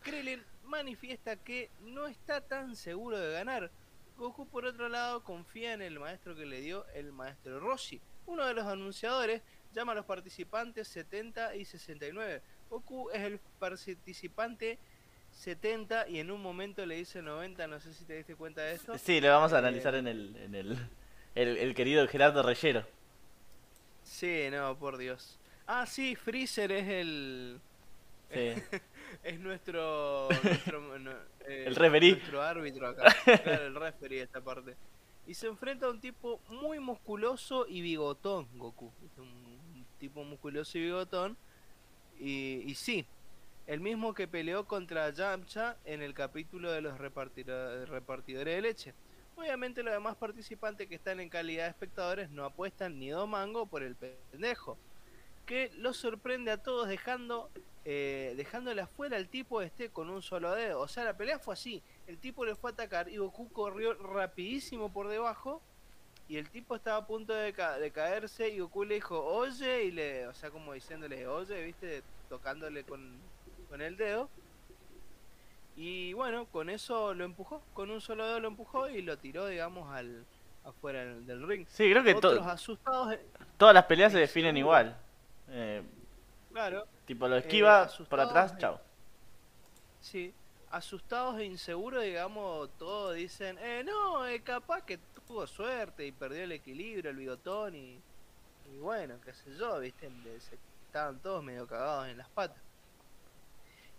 Krillin 0.01 0.43
manifiesta 0.67 1.35
que 1.37 1.69
no 1.81 2.07
está 2.07 2.41
tan 2.41 2.75
seguro 2.75 3.17
de 3.19 3.33
ganar. 3.33 3.71
Goku 4.17 4.47
por 4.47 4.65
otro 4.65 4.89
lado 4.89 5.23
confía 5.23 5.73
en 5.73 5.81
el 5.81 5.99
maestro 5.99 6.35
que 6.35 6.45
le 6.45 6.61
dio 6.61 6.85
el 6.95 7.11
maestro 7.11 7.59
Roshi. 7.59 8.01
Uno 8.25 8.45
de 8.45 8.53
los 8.53 8.65
anunciadores 8.65 9.41
llama 9.73 9.91
a 9.91 9.95
los 9.95 10.05
participantes 10.05 10.87
70 10.87 11.55
y 11.55 11.65
69. 11.65 12.41
Goku 12.69 13.09
es 13.11 13.21
el 13.21 13.39
participante 13.59 14.77
70 15.31 16.07
y 16.09 16.19
en 16.19 16.31
un 16.31 16.41
momento 16.41 16.85
le 16.85 16.95
dice 16.95 17.21
90, 17.21 17.67
no 17.67 17.79
sé 17.79 17.93
si 17.93 18.05
te 18.05 18.15
diste 18.17 18.35
cuenta 18.35 18.61
de 18.61 18.73
esto. 18.73 18.97
Sí, 18.97 19.21
lo 19.21 19.29
vamos 19.29 19.53
a 19.53 19.57
Eh, 19.57 19.59
analizar 19.59 19.93
en 19.95 20.07
el, 20.07 20.35
en 20.37 20.55
el, 20.55 20.89
el, 21.35 21.57
el 21.57 21.75
querido 21.75 22.07
Gerardo 22.07 22.41
Reyero. 22.43 22.85
Sí, 24.03 24.47
no, 24.51 24.77
por 24.77 24.97
Dios. 24.97 25.37
Ah, 25.67 25.85
sí, 25.85 26.15
Freezer 26.15 26.71
es 26.71 26.87
el 26.87 27.59
Sí. 28.33 28.53
es 29.23 29.39
nuestro, 29.39 30.27
nuestro 30.43 30.81
no, 30.99 31.11
eh, 31.45 31.65
El 31.67 31.75
referee. 31.75 32.11
nuestro 32.11 32.41
árbitro 32.41 32.87
acá. 32.87 33.15
Claro, 33.43 33.65
el 33.67 33.75
referee 33.75 34.19
de 34.19 34.23
esta 34.23 34.41
parte. 34.41 34.75
Y 35.25 35.33
se 35.33 35.47
enfrenta 35.47 35.87
a 35.87 35.89
un 35.89 35.99
tipo 35.99 36.39
muy 36.49 36.79
musculoso 36.79 37.67
y 37.67 37.81
bigotón, 37.81 38.47
Goku. 38.55 38.91
Es 39.05 39.17
un, 39.17 39.85
tipo 39.99 40.23
musculoso 40.23 40.77
y 40.77 40.81
bigotón. 40.81 41.35
Y, 42.19 42.63
y 42.65 42.75
sí, 42.75 43.05
el 43.65 43.81
mismo 43.81 44.13
que 44.13 44.27
peleó 44.27 44.65
contra 44.65 45.09
Yamcha 45.09 45.77
en 45.85 46.01
el 46.01 46.13
capítulo 46.13 46.71
de 46.71 46.81
los 46.81 46.97
repartidores 46.97 48.55
de 48.55 48.61
leche. 48.61 48.93
Obviamente 49.35 49.83
los 49.83 49.93
demás 49.93 50.15
participantes 50.15 50.87
que 50.87 50.95
están 50.95 51.19
en 51.19 51.29
calidad 51.29 51.65
de 51.65 51.69
espectadores 51.69 52.29
no 52.31 52.45
apuestan 52.45 52.97
ni 52.97 53.09
dos 53.09 53.27
mango 53.27 53.67
por 53.67 53.83
el 53.83 53.95
pendejo. 53.95 54.77
Que 55.47 55.71
los 55.77 55.97
sorprende 55.97 56.51
a 56.51 56.57
todos 56.61 56.87
dejando 56.87 57.49
eh, 57.85 58.33
dejándole 58.35 58.81
afuera 58.81 59.15
al 59.17 59.29
tipo 59.29 59.61
este 59.61 59.89
con 59.89 60.09
un 60.09 60.21
solo 60.21 60.53
dedo. 60.53 60.81
O 60.81 60.87
sea, 60.89 61.05
la 61.05 61.15
pelea 61.17 61.39
fue 61.39 61.53
así. 61.53 61.81
El 62.05 62.17
tipo 62.19 62.43
le 62.45 62.53
fue 62.53 62.69
a 62.69 62.73
atacar 62.73 63.07
y 63.09 63.17
Goku 63.17 63.49
corrió 63.49 63.93
rapidísimo 63.95 64.91
por 64.91 65.07
debajo. 65.07 65.61
Y 66.29 66.35
el 66.35 66.49
tipo 66.49 66.75
estaba 66.75 66.97
a 66.97 67.07
punto 67.07 67.31
de, 67.33 67.53
ca- 67.53 67.79
de 67.79 67.89
caerse 67.91 68.49
y 68.49 68.59
Goku 68.59 68.83
le 68.83 68.95
dijo, 68.95 69.23
oye, 69.23 69.85
y 69.85 69.91
le, 69.91 70.27
o 70.27 70.33
sea, 70.33 70.51
como 70.51 70.73
diciéndole, 70.73 71.25
oye, 71.25 71.63
viste, 71.63 72.03
tocándole 72.27 72.83
con, 72.83 73.17
con 73.69 73.81
el 73.81 73.95
dedo. 73.95 74.29
Y 75.77 76.11
bueno, 76.13 76.45
con 76.47 76.69
eso 76.69 77.13
lo 77.13 77.23
empujó, 77.23 77.61
con 77.73 77.91
un 77.91 78.01
solo 78.01 78.25
dedo 78.25 78.39
lo 78.41 78.47
empujó 78.49 78.89
y 78.89 79.01
lo 79.01 79.17
tiró, 79.17 79.45
digamos, 79.47 79.89
al 79.93 80.25
afuera 80.65 81.05
del, 81.05 81.47
ring. 81.47 81.65
Sí, 81.69 81.89
creo 81.89 82.03
que 82.03 82.15
to- 82.15 82.29
Otros 82.31 82.47
asustados, 82.47 83.13
eh, 83.13 83.21
todas 83.57 83.73
las 83.73 83.85
peleas 83.85 84.11
se 84.11 84.17
definen 84.19 84.57
igual. 84.57 84.97
Eh, 85.49 85.81
claro, 86.51 86.85
tipo, 87.05 87.27
lo 87.27 87.37
esquiva 87.37 87.83
por 87.85 88.19
asustados, 88.19 88.29
atrás, 88.29 88.51
eh. 88.53 88.55
chao. 88.59 88.81
Sí, 90.01 90.33
asustados 90.71 91.39
e 91.39 91.45
inseguros, 91.45 92.03
digamos, 92.03 92.69
todos 92.77 93.15
dicen, 93.15 93.57
eh, 93.59 93.83
no, 93.85 94.25
eh, 94.27 94.41
capaz 94.41 94.83
que 94.83 94.99
tuvo 95.27 95.45
suerte 95.47 96.05
y 96.05 96.11
perdió 96.11 96.43
el 96.43 96.51
equilibrio, 96.51 97.11
el 97.11 97.17
bigotón 97.17 97.75
y, 97.75 97.99
y 98.73 98.77
bueno, 98.79 99.15
qué 99.23 99.33
sé 99.33 99.55
yo, 99.57 99.79
viste, 99.79 100.09
se- 100.39 100.57
estaban 100.85 101.19
todos 101.19 101.43
medio 101.43 101.67
cagados 101.67 102.07
en 102.07 102.17
las 102.17 102.29
patas. 102.29 102.61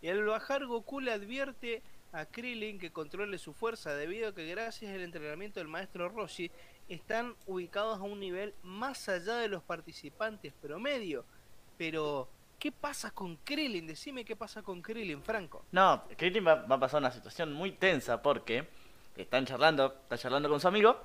Y 0.01 0.09
al 0.09 0.25
bajar 0.25 0.65
Goku 0.67 1.01
le 1.01 1.13
advierte 1.13 1.83
a 2.13 2.25
Krillin 2.25 2.79
que 2.79 2.91
controle 2.93 3.37
su 3.39 3.53
fuerza, 3.53 3.95
debido 3.95 4.29
a 4.29 4.35
que 4.35 4.47
gracias 4.47 4.95
al 4.95 5.01
entrenamiento 5.03 5.61
del 5.61 5.69
maestro 5.69 6.09
Roshi 6.09 6.51
están 6.89 7.35
ubicados 7.47 7.99
a 7.99 8.03
un 8.03 8.19
nivel 8.21 8.55
más 8.63 9.09
allá 9.09 9.37
de 9.37 9.49
los 9.49 9.63
participantes 9.63 10.53
promedio. 10.63 11.25
Pero, 11.79 12.29
¿qué 12.59 12.73
pasa 12.73 13.13
con 13.13 13.37
Krillin? 13.37 13.87
Decime 13.87 14.25
qué 14.25 14.37
pasa 14.37 14.63
con 14.63 14.83
Krillin, 14.83 15.23
Franco. 15.23 15.65
No, 15.73 16.05
Krillin 16.17 16.47
va, 16.47 16.57
va 16.57 16.77
a 16.77 16.81
pasar 16.81 17.01
una 17.01 17.11
situación 17.11 17.53
muy 17.53 17.73
tensa 17.73 18.21
porque 18.21 18.69
están 19.17 19.47
charlando, 19.47 19.95
está 20.03 20.19
charlando 20.19 20.49
con 20.49 20.61
su 20.61 20.69
amigo 20.69 21.01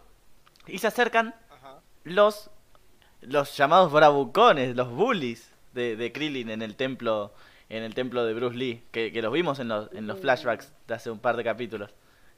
y 0.67 0.79
se 0.79 0.87
acercan 0.87 1.33
Ajá. 1.49 1.79
los 2.03 2.49
los 3.21 3.55
llamados 3.55 3.91
bravucones, 3.91 4.75
los 4.75 4.89
bullies 4.89 5.53
de, 5.73 5.95
de 5.95 6.11
Krillin 6.11 6.49
en 6.49 6.61
el 6.61 6.75
templo 6.75 7.33
en 7.69 7.83
el 7.83 7.95
templo 7.95 8.25
de 8.25 8.33
Bruce 8.33 8.55
Lee, 8.55 8.83
que, 8.91 9.11
que 9.11 9.21
los 9.21 9.33
vimos 9.33 9.57
en 9.59 9.69
los, 9.69 9.91
en 9.93 10.05
los 10.05 10.19
flashbacks 10.19 10.71
de 10.85 10.93
hace 10.93 11.09
un 11.09 11.19
par 11.19 11.37
de 11.37 11.43
capítulos. 11.43 11.91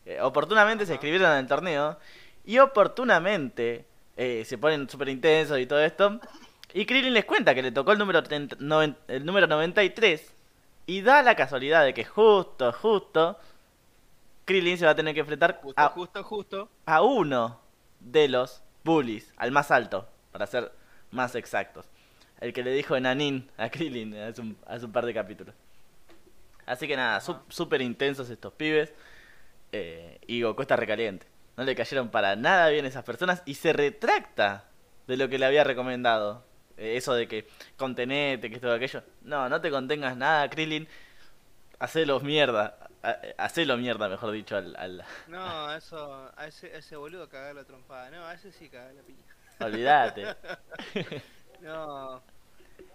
Eh, 0.05 0.21
oportunamente 0.21 0.85
se 0.85 0.93
escribieron 0.93 1.29
en 1.31 1.39
el 1.39 1.47
torneo 1.47 1.97
y 2.45 2.59
oportunamente 2.59 3.85
eh, 4.15 4.43
se 4.45 4.57
ponen 4.57 4.87
súper 4.87 5.09
intensos 5.09 5.59
y 5.59 5.65
todo 5.65 5.81
esto. 5.81 6.19
Y 6.77 6.85
Krillin 6.85 7.13
les 7.13 7.23
cuenta 7.23 7.55
que 7.55 7.61
le 7.63 7.71
tocó 7.71 7.93
el 7.93 7.97
número, 7.97 8.21
30 8.21 8.57
noven- 8.57 8.97
el 9.07 9.25
número 9.25 9.47
93 9.47 10.33
y 10.87 11.01
da 11.01 11.21
la 11.23 11.33
casualidad 11.35 11.85
de 11.85 11.93
que 11.93 12.03
justo, 12.03 12.73
justo, 12.73 13.39
Krillin 14.43 14.77
se 14.77 14.83
va 14.85 14.91
a 14.91 14.95
tener 14.95 15.13
que 15.13 15.21
enfrentar 15.21 15.59
Justo, 15.61 15.81
a, 15.81 15.87
justo, 15.89 16.23
justo. 16.23 16.69
a 16.85 17.01
uno 17.01 17.61
de 18.01 18.27
los 18.27 18.61
bullies, 18.83 19.33
al 19.37 19.51
más 19.51 19.71
alto, 19.71 20.07
para 20.33 20.45
ser 20.47 20.69
más 21.11 21.33
exactos. 21.35 21.85
El 22.41 22.51
que 22.51 22.61
le 22.61 22.71
dijo 22.73 22.97
enanín 22.97 23.49
a 23.57 23.69
Krillin 23.69 24.13
hace 24.17 24.41
un, 24.41 24.57
hace 24.67 24.85
un 24.85 24.91
par 24.91 25.05
de 25.05 25.13
capítulos. 25.13 25.55
Así 26.65 26.87
que 26.89 26.97
nada, 26.97 27.21
su- 27.21 27.39
súper 27.47 27.81
intensos 27.81 28.29
estos 28.29 28.51
pibes. 28.53 28.93
eh, 29.71 30.19
y 30.27 30.41
Goku 30.41 30.61
está 30.61 30.75
recaliente. 30.75 31.25
No 31.57 31.63
le 31.63 31.73
cayeron 31.75 32.09
para 32.09 32.35
nada 32.35 32.67
bien 32.69 32.85
esas 32.85 33.03
personas 33.05 33.41
y 33.45 33.55
se 33.55 33.71
retracta 33.73 34.65
de 35.07 35.15
lo 35.17 35.27
que 35.29 35.37
le 35.39 35.45
había 35.45 35.63
recomendado. 35.63 36.43
Eso 36.77 37.13
de 37.13 37.27
que 37.27 37.47
contenete, 37.77 38.49
que 38.49 38.55
esto 38.55 38.71
aquello. 38.71 39.03
No, 39.21 39.47
no 39.49 39.61
te 39.61 39.71
contengas 39.71 40.15
nada, 40.17 40.49
Krillin. 40.49 40.87
Hacelo 41.79 42.19
mierda. 42.19 42.77
Ha- 43.03 43.19
Hacelo 43.37 43.77
mierda, 43.77 44.09
mejor 44.09 44.31
dicho, 44.31 44.57
al, 44.57 44.75
al, 44.77 45.03
No, 45.27 45.73
eso, 45.73 46.31
a 46.35 46.47
ese, 46.47 46.73
a 46.73 46.77
ese 46.79 46.95
boludo 46.95 47.29
cagar 47.29 47.55
la 47.55 47.63
trompada. 47.63 48.09
No, 48.09 48.25
a 48.25 48.33
ese 48.33 48.51
sí 48.51 48.69
cagar 48.69 48.93
la 48.93 49.01
piña. 49.03 49.23
Olvídate. 49.59 50.35
No. 51.61 52.21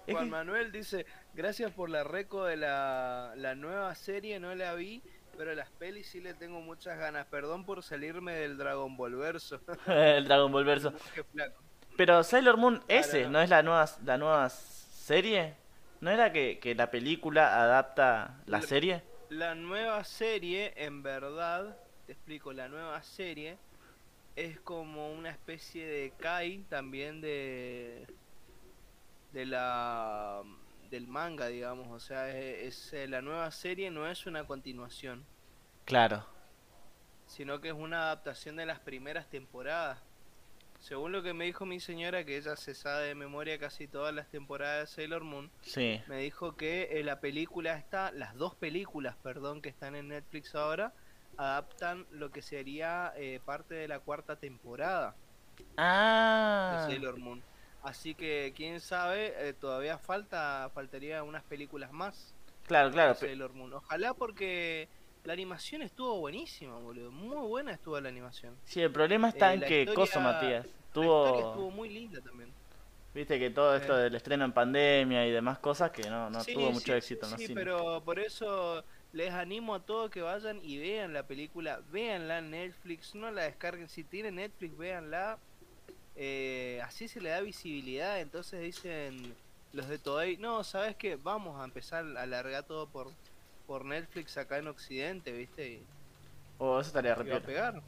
Juan 0.08 0.28
Manuel 0.30 0.70
dice, 0.72 1.06
gracias 1.34 1.72
por 1.72 1.88
la 1.88 2.04
reco 2.04 2.44
de 2.44 2.56
la, 2.56 3.32
la 3.36 3.54
nueva 3.54 3.94
serie, 3.94 4.38
no 4.38 4.54
la 4.54 4.74
vi, 4.74 5.02
pero 5.36 5.54
las 5.54 5.70
pelis 5.70 6.08
sí 6.08 6.20
le 6.20 6.34
tengo 6.34 6.60
muchas 6.60 6.98
ganas. 6.98 7.26
Perdón 7.26 7.64
por 7.64 7.82
salirme 7.82 8.34
del 8.34 8.58
Dragon 8.58 8.96
Ball 8.96 9.16
verso. 9.16 9.60
el 9.86 10.26
Dragon 10.26 10.52
Ball 10.52 10.64
verso. 10.64 10.92
Qué 11.14 11.24
flaco. 11.24 11.62
Pero 12.00 12.24
Sailor 12.24 12.56
Moon 12.56 12.82
S, 12.88 13.24
no. 13.24 13.28
¿no 13.32 13.40
es 13.42 13.50
la 13.50 13.62
nueva, 13.62 13.84
la 14.06 14.16
nueva 14.16 14.48
serie? 14.48 15.52
¿No 16.00 16.10
era 16.10 16.32
que, 16.32 16.58
que 16.58 16.74
la 16.74 16.90
película 16.90 17.62
adapta 17.62 18.40
la 18.46 18.60
La- 18.60 18.66
serie? 18.66 19.02
La 19.28 19.54
nueva 19.54 20.02
serie, 20.04 20.72
en 20.76 21.02
verdad, 21.02 21.76
te 22.06 22.12
explico, 22.12 22.54
la 22.54 22.68
nueva 22.68 23.02
serie 23.02 23.58
es 24.34 24.58
como 24.60 25.12
una 25.12 25.28
especie 25.28 25.86
de 25.86 26.12
Kai 26.18 26.64
también 26.70 27.20
de 27.20 28.06
de 29.32 29.44
la 29.44 30.42
del 30.90 31.06
manga, 31.06 31.48
digamos, 31.48 31.88
o 31.88 32.00
sea, 32.00 32.30
es, 32.30 32.86
es, 32.86 32.92
eh, 32.94 33.08
la 33.08 33.20
nueva 33.20 33.50
serie 33.50 33.90
no 33.90 34.08
es 34.08 34.24
una 34.24 34.44
continuación, 34.46 35.22
Claro. 35.84 36.24
sino 37.26 37.60
que 37.60 37.68
es 37.68 37.74
una 37.74 38.04
adaptación 38.04 38.56
de 38.56 38.64
las 38.64 38.80
primeras 38.80 39.28
temporadas. 39.28 39.98
Según 40.80 41.12
lo 41.12 41.22
que 41.22 41.34
me 41.34 41.44
dijo 41.44 41.66
mi 41.66 41.78
señora, 41.78 42.24
que 42.24 42.36
ella 42.38 42.56
se 42.56 42.74
sabe 42.74 43.08
de 43.08 43.14
memoria 43.14 43.58
casi 43.58 43.86
todas 43.86 44.14
las 44.14 44.28
temporadas 44.28 44.88
de 44.88 44.94
Sailor 44.94 45.22
Moon, 45.24 45.50
Sí. 45.60 46.00
me 46.08 46.18
dijo 46.18 46.56
que 46.56 46.88
eh, 46.98 47.04
la 47.04 47.20
película 47.20 47.76
está, 47.76 48.10
las 48.12 48.34
dos 48.34 48.54
películas, 48.54 49.14
perdón, 49.22 49.60
que 49.60 49.68
están 49.68 49.94
en 49.94 50.08
Netflix 50.08 50.54
ahora, 50.54 50.92
adaptan 51.36 52.06
lo 52.10 52.30
que 52.30 52.42
sería 52.42 53.12
eh, 53.16 53.40
parte 53.44 53.74
de 53.74 53.88
la 53.88 54.00
cuarta 54.00 54.36
temporada 54.36 55.14
Ah. 55.76 56.84
de 56.86 56.92
Sailor 56.94 57.18
Moon. 57.18 57.42
Así 57.82 58.14
que 58.14 58.52
quién 58.56 58.80
sabe, 58.80 59.34
eh, 59.48 59.52
todavía 59.52 59.98
falta, 59.98 60.70
faltaría 60.74 61.22
unas 61.22 61.42
películas 61.44 61.92
más 61.92 62.34
Claro, 62.66 62.90
claro. 62.90 63.14
Sailor 63.14 63.52
Moon. 63.52 63.72
Ojalá 63.74 64.14
porque 64.14 64.88
la 65.24 65.32
animación 65.32 65.82
estuvo 65.82 66.18
buenísima, 66.18 66.76
boludo, 66.78 67.10
muy 67.10 67.46
buena 67.46 67.72
estuvo 67.72 68.00
la 68.00 68.08
animación. 68.08 68.56
Sí, 68.64 68.80
el 68.80 68.90
problema 68.90 69.28
está 69.28 69.50
Eh, 69.50 69.54
en 69.54 69.60
la 69.60 69.66
que 69.66 69.80
historia- 69.82 69.94
Coso 69.94 70.20
Matías 70.20 70.64
La 70.64 70.70
historia 70.70 70.92
tuvo, 70.92 71.48
estuvo 71.50 71.70
muy 71.70 71.88
linda 71.90 72.20
también. 72.20 72.50
viste 73.14 73.38
que 73.38 73.50
todo 73.50 73.76
esto 73.76 73.98
Eh. 73.98 74.04
del 74.04 74.14
estreno 74.14 74.44
en 74.44 74.52
pandemia 74.52 75.26
y 75.26 75.30
demás 75.30 75.58
cosas 75.58 75.90
que 75.90 76.08
no, 76.08 76.30
no 76.30 76.42
Sí, 76.44 76.54
tuvo 76.54 76.70
mucho 76.72 76.86
sí, 76.86 76.92
éxito 76.92 77.26
sí, 77.26 77.46
sí, 77.48 77.54
pero 77.54 78.02
por 78.04 78.18
eso 78.18 78.84
les 79.12 79.32
animo 79.32 79.74
a 79.74 79.80
todos 79.80 80.10
que 80.10 80.22
vayan 80.22 80.60
y 80.62 80.78
vean 80.78 81.12
la 81.12 81.24
película, 81.24 81.80
véanla 81.90 82.38
en 82.38 82.50
Netflix, 82.52 83.14
no 83.14 83.30
la 83.30 83.42
descarguen, 83.42 83.88
si 83.88 84.04
tienen 84.04 84.36
Netflix, 84.36 84.76
véanla, 84.78 85.38
eh, 86.16 86.80
así 86.84 87.08
se 87.08 87.20
le 87.20 87.30
da 87.30 87.40
visibilidad, 87.40 88.20
entonces 88.20 88.60
dicen 88.60 89.34
los 89.72 89.88
de 89.88 89.98
Toei, 89.98 90.36
no, 90.36 90.62
¿sabes 90.64 90.96
qué? 90.96 91.16
Vamos 91.16 91.60
a 91.60 91.64
empezar 91.64 92.04
a 92.16 92.26
largar 92.26 92.64
todo 92.64 92.86
por, 92.88 93.08
por 93.70 93.84
Netflix 93.84 94.36
acá 94.36 94.58
en 94.58 94.66
Occidente, 94.66 95.30
¿viste? 95.30 95.68
Y, 95.68 95.86
Oh, 96.58 96.80
eso 96.80 96.88
estaría 96.88 97.16
y 97.24 97.28
va 97.28 97.36
a 97.36 97.40
pegar. 97.40 97.80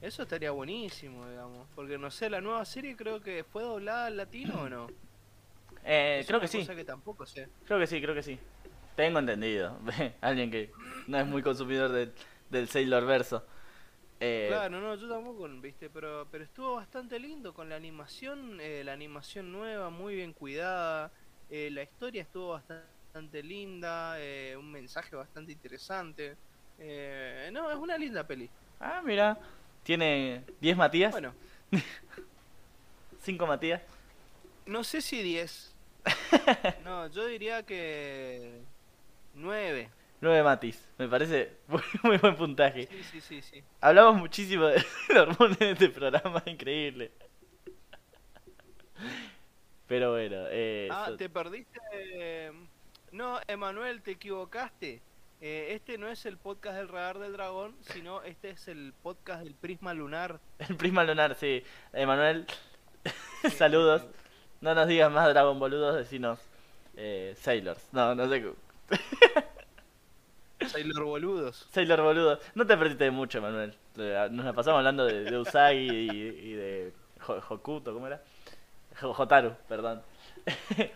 Eso 0.00 0.22
estaría 0.24 0.50
buenísimo, 0.50 1.28
digamos, 1.28 1.68
porque 1.76 1.96
no 1.96 2.10
sé, 2.10 2.28
la 2.28 2.40
nueva 2.40 2.64
serie 2.64 2.96
creo 2.96 3.20
que 3.20 3.44
fue 3.44 3.62
doblada 3.62 4.06
al 4.06 4.16
latino 4.16 4.62
o 4.62 4.68
no. 4.68 4.88
Eh, 5.84 6.18
Es 6.22 6.26
creo 6.26 6.40
una 6.40 6.48
que 6.48 6.48
sí. 6.48 6.58
cosa 6.58 6.74
que 6.74 6.84
tampoco 6.84 7.24
sé. 7.24 7.48
Creo 7.66 7.78
que 7.78 7.86
sí, 7.86 8.00
creo 8.02 8.16
que 8.16 8.24
sí. 8.24 8.36
Tengo 8.96 9.20
entendido. 9.20 9.78
Alguien 10.20 10.50
que 10.50 10.72
no 11.06 11.18
es 11.20 11.26
muy 11.26 11.40
consumidor 11.40 11.92
del, 11.92 12.12
del 12.50 12.68
Sailor 12.68 13.06
Verso. 13.06 13.46
Eh, 14.18 14.48
Claro, 14.48 14.80
no, 14.80 14.94
yo 14.96 15.08
tampoco, 15.08 15.48
viste, 15.60 15.88
pero, 15.88 16.26
pero 16.30 16.42
estuvo 16.44 16.74
bastante 16.74 17.20
lindo 17.20 17.54
con 17.54 17.68
la 17.68 17.76
animación, 17.76 18.58
eh, 18.60 18.82
la 18.84 18.92
animación 18.92 19.52
nueva, 19.52 19.90
muy 19.90 20.16
bien 20.16 20.32
cuidada, 20.32 21.12
eh, 21.48 21.70
la 21.70 21.82
historia 21.84 22.22
estuvo 22.22 22.48
bastante 22.50 22.95
linda, 23.20 24.16
eh, 24.20 24.54
un 24.56 24.70
mensaje 24.70 25.16
bastante 25.16 25.52
interesante. 25.52 26.36
Eh, 26.78 27.48
no, 27.52 27.70
es 27.70 27.76
una 27.78 27.96
linda 27.96 28.26
peli. 28.26 28.48
Ah, 28.80 29.00
mira. 29.04 29.38
Tiene 29.82 30.44
10 30.60 30.76
Matías, 30.76 31.12
Bueno, 31.12 31.32
5 33.22 33.46
Matías. 33.46 33.82
no 34.66 34.82
sé 34.84 35.00
si 35.00 35.22
10. 35.22 35.72
No, 36.84 37.06
yo 37.08 37.26
diría 37.26 37.62
que 37.64 38.60
9. 39.34 39.90
9 40.20 40.42
Matis. 40.42 40.88
Me 40.98 41.08
parece 41.08 41.52
muy, 41.68 41.82
muy 42.02 42.18
buen 42.18 42.36
puntaje. 42.36 42.86
Sí, 42.88 43.02
sí, 43.12 43.20
sí, 43.20 43.42
sí. 43.42 43.62
Hablamos 43.80 44.16
muchísimo 44.20 44.64
de 44.66 44.84
hormonas 45.18 45.60
en 45.60 45.68
este 45.68 45.88
programa, 45.88 46.42
increíble. 46.46 47.12
Pero 49.86 50.12
bueno, 50.12 50.46
eh, 50.50 50.88
Ah, 50.90 51.06
so- 51.08 51.16
te 51.16 51.28
perdiste. 51.28 52.50
No, 53.12 53.40
Emanuel, 53.46 54.02
te 54.02 54.12
equivocaste. 54.12 55.00
Eh, 55.40 55.68
este 55.74 55.98
no 55.98 56.08
es 56.08 56.24
el 56.26 56.38
podcast 56.38 56.76
del 56.76 56.88
radar 56.88 57.18
del 57.18 57.32
dragón, 57.32 57.76
sino 57.82 58.22
este 58.22 58.50
es 58.50 58.68
el 58.68 58.94
podcast 59.02 59.42
del 59.44 59.54
prisma 59.54 59.92
lunar. 59.94 60.40
el 60.58 60.76
prisma 60.76 61.04
lunar, 61.04 61.34
sí. 61.34 61.62
Emanuel, 61.92 62.46
saludos. 63.56 64.06
No 64.60 64.74
nos 64.74 64.88
digas 64.88 65.10
más 65.12 65.28
Dragon 65.28 65.58
Boludos, 65.58 65.96
decinos 65.96 66.40
eh, 66.96 67.34
Sailors. 67.38 67.88
No, 67.92 68.14
no 68.14 68.28
sé. 68.28 68.52
Sailor 70.66 71.04
boludos. 71.04 71.68
Sailor 71.70 72.00
Boludo. 72.00 72.40
No 72.54 72.66
te 72.66 72.76
perdiste 72.76 73.10
mucho, 73.10 73.38
Emanuel. 73.38 73.76
Eh, 73.98 74.28
Nos 74.30 74.44
la 74.46 74.52
pasamos 74.54 74.78
hablando 74.78 75.04
de, 75.04 75.24
de 75.24 75.38
Usagi 75.38 75.76
y, 75.90 76.10
y 76.50 76.52
de 76.54 76.92
Ho- 77.26 77.42
Hokuto, 77.50 77.92
¿cómo 77.92 78.06
era? 78.06 78.22
Hotaru, 79.02 79.54
perdón. 79.68 80.02
Juan 80.74 80.90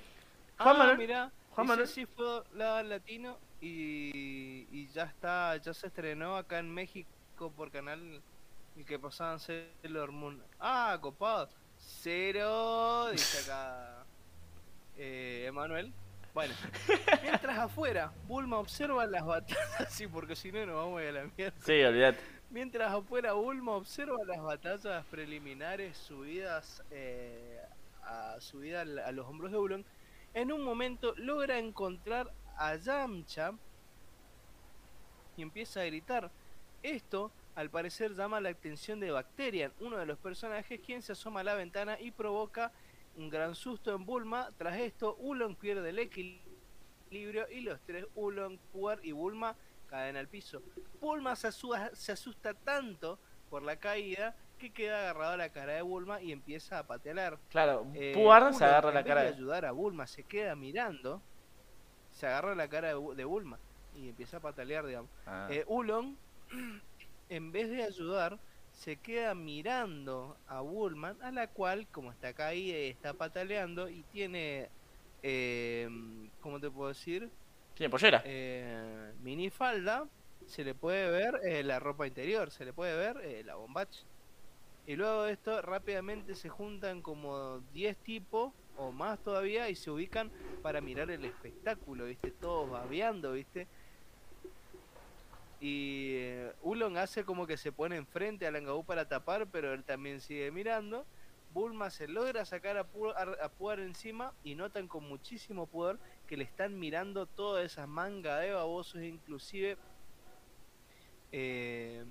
ah, 0.58 0.74
Manuel, 0.74 0.96
mira, 0.98 1.30
Manuel. 1.68 1.88
sí 1.88 2.06
fue 2.06 2.42
la 2.54 2.82
latino 2.82 3.38
y, 3.60 4.66
y 4.70 4.88
ya 4.92 5.04
está, 5.04 5.56
ya 5.56 5.72
se 5.74 5.86
estrenó 5.88 6.36
acá 6.36 6.58
en 6.58 6.72
México 6.72 7.52
por 7.56 7.70
canal 7.70 8.22
el 8.76 8.84
que 8.84 8.98
pasaban 8.98 9.40
Sailor 9.40 10.12
Moon. 10.12 10.42
Ah, 10.58 10.98
copado. 11.00 11.48
Cero, 11.78 13.10
dice 13.10 13.42
acá 13.50 14.04
eh, 14.98 15.44
Emanuel. 15.46 15.92
Bueno, 16.32 16.54
mientras 17.22 17.58
afuera, 17.58 18.12
Bulma 18.28 18.58
observa 18.58 19.04
las 19.06 19.24
batallas, 19.26 19.58
sí, 19.92 20.06
porque 20.06 20.36
si 20.36 20.52
no 20.52 20.64
nos 20.64 20.76
vamos 20.76 21.00
a 21.00 21.02
ir 21.02 21.08
a 21.08 21.12
la 21.24 21.30
mierda. 21.36 21.56
Sí, 21.64 21.82
olvídate. 21.82 22.20
Mientras 22.50 22.92
afuera 22.92 23.32
Bulma 23.32 23.72
observa 23.72 24.16
las 24.26 24.40
batallas 24.40 25.04
preliminares 25.06 25.96
subidas 25.96 26.82
eh, 26.92 27.60
a 28.04 28.36
subida 28.40 28.82
al- 28.82 28.98
a 29.00 29.10
los 29.12 29.26
hombros 29.26 29.50
de 29.52 29.58
Ulon, 29.58 29.84
en 30.34 30.52
un 30.52 30.62
momento 30.62 31.14
logra 31.16 31.58
encontrar 31.58 32.32
a 32.56 32.76
Yamcha 32.76 33.52
y 35.36 35.42
empieza 35.42 35.80
a 35.80 35.84
gritar. 35.84 36.30
Esto, 36.82 37.32
al 37.54 37.70
parecer, 37.70 38.14
llama 38.14 38.40
la 38.40 38.50
atención 38.50 39.00
de 39.00 39.10
Bacterian, 39.10 39.72
uno 39.80 39.96
de 39.96 40.06
los 40.06 40.18
personajes, 40.18 40.80
quien 40.80 41.02
se 41.02 41.12
asoma 41.12 41.40
a 41.40 41.44
la 41.44 41.54
ventana 41.54 42.00
y 42.00 42.10
provoca 42.10 42.72
un 43.16 43.28
gran 43.28 43.54
susto 43.54 43.94
en 43.94 44.04
Bulma. 44.04 44.50
Tras 44.56 44.78
esto, 44.78 45.16
Ulon 45.16 45.56
pierde 45.56 45.90
el 45.90 45.98
equilibrio 45.98 47.48
y 47.50 47.60
los 47.60 47.80
tres, 47.80 48.06
Ulon, 48.14 48.58
Puar 48.72 49.04
y 49.04 49.12
Bulma, 49.12 49.56
caen 49.88 50.16
al 50.16 50.28
piso. 50.28 50.62
Bulma 51.00 51.34
se 51.36 51.48
asusta, 51.48 51.94
se 51.94 52.12
asusta 52.12 52.54
tanto 52.54 53.18
por 53.50 53.62
la 53.62 53.76
caída 53.76 54.36
que 54.60 54.70
queda 54.72 55.00
agarrado 55.00 55.32
a 55.32 55.36
la 55.36 55.48
cara 55.48 55.72
de 55.72 55.82
Bulma 55.82 56.20
y 56.22 56.30
empieza 56.32 56.78
a 56.78 56.86
patear. 56.86 57.38
Claro, 57.48 57.86
Eh, 57.94 58.12
Puar 58.14 58.54
se 58.54 58.64
agarra 58.64 58.92
la 58.92 59.02
cara 59.02 59.22
de 59.22 59.28
ayudar 59.28 59.64
a 59.64 59.72
Bulma, 59.72 60.06
se 60.06 60.22
queda 60.22 60.54
mirando, 60.54 61.20
se 62.12 62.26
agarra 62.26 62.54
la 62.54 62.68
cara 62.68 62.88
de, 62.94 63.14
de 63.16 63.24
Bulma 63.24 63.58
y 63.96 64.10
empieza 64.10 64.36
a 64.36 64.40
patalear, 64.40 64.86
digamos. 64.86 65.10
Ah. 65.26 65.48
Eh, 65.50 65.64
Ulon, 65.66 66.16
en 67.28 67.52
vez 67.52 67.70
de 67.70 67.82
ayudar, 67.82 68.38
se 68.72 68.96
queda 68.96 69.34
mirando 69.34 70.36
a 70.46 70.60
Bulma, 70.60 71.16
a 71.22 71.30
la 71.32 71.48
cual, 71.48 71.88
como 71.90 72.12
está 72.12 72.32
caída 72.34 72.78
y 72.78 72.88
está 72.90 73.14
pataleando 73.14 73.88
y 73.88 74.02
tiene, 74.12 74.68
eh, 75.22 75.88
¿cómo 76.40 76.60
te 76.60 76.70
puedo 76.70 76.88
decir? 76.88 77.28
Tiene 77.74 77.90
pollera. 77.90 78.22
Eh, 78.24 79.12
minifalda, 79.22 80.06
se 80.46 80.64
le 80.64 80.74
puede 80.74 81.10
ver 81.10 81.40
eh, 81.44 81.62
la 81.62 81.78
ropa 81.78 82.06
interior, 82.06 82.50
se 82.50 82.64
le 82.64 82.72
puede 82.72 82.96
ver 82.96 83.20
eh, 83.24 83.42
la 83.44 83.54
bombacha. 83.54 84.00
Y 84.90 84.96
luego 84.96 85.22
de 85.22 85.34
esto 85.34 85.62
rápidamente 85.62 86.34
se 86.34 86.48
juntan 86.48 87.00
como 87.00 87.60
10 87.70 87.96
tipos 88.02 88.52
o 88.74 88.90
más 88.90 89.22
todavía 89.22 89.68
y 89.68 89.76
se 89.76 89.88
ubican 89.88 90.32
para 90.62 90.80
mirar 90.80 91.12
el 91.12 91.24
espectáculo, 91.24 92.06
¿viste? 92.06 92.32
Todos 92.32 92.68
babeando, 92.72 93.30
¿viste? 93.34 93.68
Y 95.60 96.14
eh, 96.16 96.52
Ulon 96.62 96.96
hace 96.96 97.24
como 97.24 97.46
que 97.46 97.56
se 97.56 97.70
pone 97.70 97.94
enfrente 97.94 98.48
a 98.48 98.50
Langaú 98.50 98.84
para 98.84 99.06
tapar, 99.06 99.48
pero 99.52 99.72
él 99.74 99.84
también 99.84 100.20
sigue 100.20 100.50
mirando. 100.50 101.06
Bulma 101.50 101.90
se 101.90 102.08
logra 102.08 102.44
sacar 102.44 102.76
a, 102.76 102.90
Pu- 102.90 103.14
Puar 103.56 103.78
encima 103.78 104.34
y 104.42 104.56
notan 104.56 104.88
con 104.88 105.04
muchísimo 105.04 105.68
poder 105.68 106.00
que 106.26 106.36
le 106.36 106.42
están 106.42 106.76
mirando 106.80 107.28
todas 107.28 107.64
esas 107.64 107.86
mangas 107.86 108.40
de 108.42 108.54
babosos, 108.54 109.02
inclusive 109.02 109.76
eh, 111.32 112.04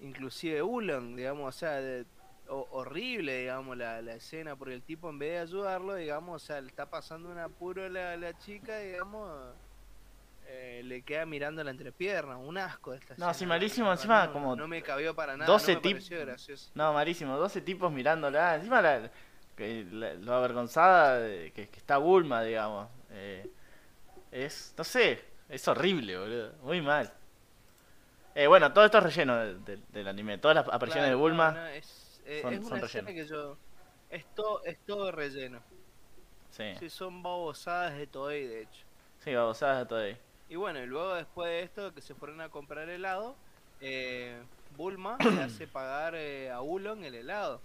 inclusive 0.00 0.62
Ulon, 0.62 1.16
digamos, 1.16 1.54
o 1.54 1.58
sea, 1.58 1.72
de- 1.80 2.04
ho- 2.48 2.68
horrible, 2.70 3.40
digamos, 3.40 3.76
la, 3.76 4.00
la 4.02 4.14
escena, 4.14 4.54
porque 4.56 4.74
el 4.74 4.82
tipo 4.82 5.10
en 5.10 5.18
vez 5.18 5.32
de 5.32 5.38
ayudarlo, 5.40 5.94
digamos, 5.96 6.42
o 6.42 6.46
sea, 6.46 6.60
le 6.60 6.68
está 6.68 6.86
pasando 6.86 7.28
un 7.30 7.38
apuro 7.38 7.84
a 7.84 7.88
la, 7.88 8.16
la 8.16 8.38
chica, 8.38 8.78
digamos, 8.78 9.30
eh, 10.48 10.82
le 10.84 11.02
queda 11.02 11.26
mirando 11.26 11.64
la 11.64 11.72
entrepierna, 11.72 12.36
un 12.36 12.56
asco 12.56 12.92
de 12.92 12.98
esta 12.98 13.14
No, 13.14 13.30
escena, 13.30 13.34
sí, 13.34 13.46
malísimo, 13.46 13.90
encima 13.90 14.26
no, 14.26 14.32
como 14.32 14.54
no 14.56 14.68
me 14.68 14.80
cabió 14.80 15.12
para 15.14 15.36
nada, 15.36 15.50
12 15.50 15.74
no 15.74 15.80
me 15.80 15.82
tip- 15.88 15.92
pareció 15.94 16.20
gracioso. 16.20 16.70
No, 16.74 16.92
malísimo. 16.92 17.36
12 17.36 17.60
tipos 17.62 17.90
mirándola. 17.92 18.54
Encima 18.54 18.80
la, 18.80 19.10
que 19.56 19.84
la- 19.90 20.14
lo 20.14 20.34
avergonzada 20.34 21.18
de- 21.18 21.50
que, 21.52 21.68
que 21.68 21.78
está 21.78 21.96
Bulma, 21.98 22.42
digamos. 22.44 22.88
Eh, 23.10 23.50
es, 24.30 24.72
no 24.78 24.84
sé, 24.84 25.24
es 25.48 25.66
horrible, 25.66 26.16
boludo. 26.16 26.52
Muy 26.62 26.80
mal. 26.80 27.12
Eh, 28.36 28.46
bueno, 28.48 28.72
todo 28.72 28.84
esto 28.84 28.98
es 28.98 29.04
relleno 29.04 29.36
del, 29.36 30.08
anime. 30.08 30.38
Todas 30.38 30.54
las 30.54 30.68
apariciones 30.68 31.08
Claro, 31.08 31.10
de 31.10 31.14
Bulma. 31.16 31.50
no, 31.54 31.60
no, 31.60 31.66
es, 31.68 32.20
eh, 32.24 32.40
son- 32.42 32.54
es 32.54 32.60
son 32.62 32.78
una 32.78 32.80
escena 32.80 33.12
relleno. 33.12 33.14
que 33.14 33.26
yo... 33.26 33.60
Es, 34.08 34.24
to- 34.34 34.62
es 34.64 34.78
todo 34.84 35.10
relleno. 35.12 35.64
Sí, 36.50 36.64
Sí, 36.78 36.88
son 36.90 37.22
babosadas 37.24 37.96
de 37.98 38.06
todo 38.06 38.28
de 38.28 38.62
hecho. 38.62 38.86
sí, 39.18 39.34
babosadas 39.34 39.78
de 39.80 39.86
todo 39.86 39.98
ahí. 40.00 40.18
Y 40.48 40.56
bueno, 40.56 40.80
y 40.82 40.86
luego 40.86 41.14
después 41.14 41.48
de 41.50 41.62
esto, 41.62 41.92
que 41.94 42.00
se 42.02 42.14
fueron 42.14 42.40
a 42.40 42.50
comprar 42.50 42.88
helado, 42.88 43.40
eh, 43.80 44.46
Bulma 44.68 45.24
le 45.28 45.40
hace 45.42 45.66
pagar 45.68 46.14
eh, 46.14 46.50
a 46.50 46.62
Ulon 46.62 47.04
el 47.04 47.14
helado. 47.14 47.64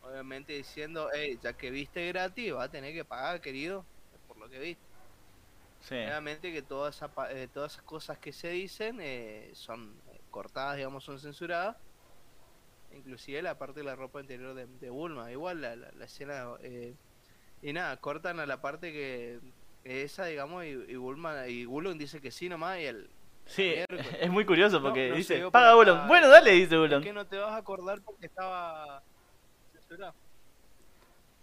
Obviamente 0.00 0.54
diciendo, 0.54 1.10
hey, 1.14 1.38
ya 1.42 1.54
que 1.54 1.70
viste 1.70 2.08
gratis, 2.08 2.54
va 2.54 2.64
a 2.64 2.70
tener 2.70 2.94
que 2.94 3.04
pagar, 3.06 3.40
querido, 3.40 3.88
por 4.26 4.38
lo 4.38 4.48
que 4.50 4.60
viste. 4.60 4.93
Sí. 5.88 5.96
Obviamente 5.96 6.52
que 6.52 6.62
todas, 6.62 6.96
esa 6.96 7.08
pa- 7.08 7.30
eh, 7.30 7.46
todas 7.48 7.72
esas 7.72 7.84
cosas 7.84 8.18
que 8.18 8.32
se 8.32 8.48
dicen 8.48 8.98
eh, 9.00 9.50
son 9.54 9.94
eh, 10.12 10.20
cortadas, 10.30 10.76
digamos, 10.76 11.04
son 11.04 11.20
censuradas. 11.20 11.76
Inclusive 12.92 13.42
la 13.42 13.58
parte 13.58 13.80
de 13.80 13.84
la 13.86 13.94
ropa 13.94 14.20
interior 14.20 14.54
de, 14.54 14.66
de 14.66 14.90
Bulma. 14.90 15.30
Igual 15.30 15.60
la, 15.60 15.76
la, 15.76 15.90
la 15.92 16.04
escena... 16.04 16.46
eh, 16.60 16.94
y 17.60 17.72
nada, 17.72 17.96
cortan 17.98 18.40
a 18.40 18.46
la 18.46 18.60
parte 18.60 18.92
que... 18.92 19.40
Esa, 19.84 20.24
digamos, 20.24 20.64
y, 20.64 20.68
y 20.68 20.96
Bulma 20.96 21.46
y 21.48 21.66
Ulon 21.66 21.98
dice 21.98 22.18
que 22.18 22.30
sí 22.30 22.48
nomás 22.48 22.78
y 22.80 22.84
el... 22.84 23.10
Sí, 23.44 23.74
es 24.20 24.30
muy 24.30 24.46
curioso 24.46 24.80
porque 24.80 25.10
no 25.10 25.16
dice, 25.16 25.50
paga 25.50 25.66
acá, 25.72 25.76
Ulon. 25.76 26.08
Bueno, 26.08 26.28
dale, 26.30 26.52
dice 26.52 26.76
¿Por 26.76 26.86
Ulon. 26.86 27.02
qué 27.02 27.12
no 27.12 27.26
te 27.26 27.36
vas 27.36 27.52
a 27.52 27.56
acordar 27.58 28.00
porque 28.00 28.24
estaba 28.24 29.02
censurado? 29.72 30.14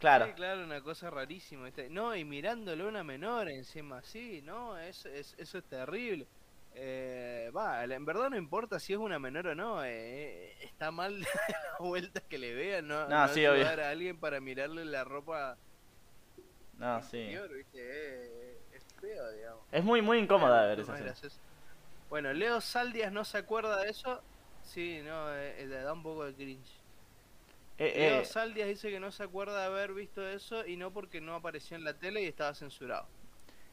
Claro. 0.01 0.25
Sí, 0.25 0.33
claro, 0.33 0.63
una 0.63 0.81
cosa 0.81 1.09
rarísima. 1.11 1.69
No, 1.91 2.15
y 2.15 2.25
mirándole 2.25 2.83
a 2.83 2.87
una 2.87 3.03
menor 3.03 3.49
encima, 3.49 4.01
sí, 4.01 4.41
no, 4.41 4.77
es, 4.77 5.05
es- 5.05 5.35
eso 5.37 5.59
es 5.59 5.63
terrible. 5.65 6.27
Eh, 6.73 7.51
va, 7.55 7.83
en 7.83 8.05
verdad 8.05 8.29
no 8.31 8.37
importa 8.37 8.79
si 8.79 8.93
es 8.93 8.99
una 8.99 9.19
menor 9.19 9.47
o 9.47 9.55
no, 9.55 9.83
eh, 9.83 10.53
está 10.63 10.89
mal 10.89 11.19
la 11.21 11.77
vuelta 11.79 12.21
que 12.21 12.37
le 12.39 12.53
vean, 12.53 12.87
¿no? 12.87 13.07
No, 13.07 13.27
sí, 13.27 13.45
obvio. 13.45 13.61
ayudar 13.61 13.79
a 13.81 13.89
alguien 13.91 14.19
para 14.19 14.39
mirarle 14.39 14.85
la 14.85 15.03
ropa 15.03 15.55
No, 16.79 17.01
sí. 17.03 17.37
¿viste? 17.55 17.75
Eh, 17.75 18.57
es 18.73 18.83
feo, 18.99 19.31
digamos. 19.33 19.61
Es 19.71 19.83
muy, 19.83 20.01
muy 20.01 20.17
incómoda 20.17 20.61
No, 20.63 20.67
ver 20.75 20.87
no 20.87 20.95
esa. 20.95 21.27
Bueno, 22.09 22.33
Leo 22.33 22.59
Saldias 22.59 23.11
no 23.11 23.23
se 23.23 23.37
acuerda 23.37 23.79
de 23.81 23.89
eso. 23.89 24.21
Sí, 24.63 25.01
no, 25.03 25.31
eh, 25.33 25.65
le 25.67 25.75
da 25.75 25.93
un 25.93 26.03
poco 26.03 26.25
de 26.25 26.33
cringe. 26.33 26.80
Eh, 27.84 27.93
Leo 27.97 28.21
eh, 28.21 28.25
Saldias 28.25 28.67
dice 28.67 28.91
que 28.91 28.99
no 28.99 29.11
se 29.11 29.23
acuerda 29.23 29.59
de 29.59 29.65
haber 29.65 29.93
visto 29.93 30.27
eso 30.27 30.67
y 30.67 30.77
no 30.77 30.91
porque 30.91 31.19
no 31.19 31.34
apareció 31.34 31.75
en 31.75 31.84
la 31.84 31.95
tele 31.95 32.21
y 32.21 32.25
estaba 32.25 32.53
censurado. 32.53 33.07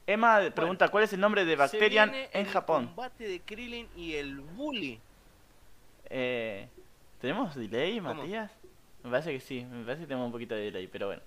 Emma 0.06 0.40
pregunta, 0.54 0.88
¿cuál 0.88 1.04
es 1.04 1.12
el 1.12 1.20
nombre 1.20 1.44
de 1.44 1.56
Bacterian 1.56 2.14
en 2.14 2.28
el 2.32 2.46
Japón? 2.46 2.86
combate 2.86 3.28
de 3.28 3.40
Krillin 3.40 3.86
y 3.94 4.14
el 4.14 4.40
Bully. 4.40 4.98
Eh, 6.09 6.68
¿Tenemos 7.20 7.54
delay, 7.54 7.98
¿Cómo? 7.98 8.14
Matías? 8.14 8.50
Me 9.02 9.11
parece 9.11 9.30
que 9.30 9.40
sí, 9.40 9.62
me 9.66 9.84
parece 9.84 10.04
que 10.04 10.06
tenemos 10.06 10.24
un 10.24 10.32
poquito 10.32 10.54
de 10.54 10.62
delay, 10.62 10.86
pero 10.86 11.09
bueno. 11.09 11.20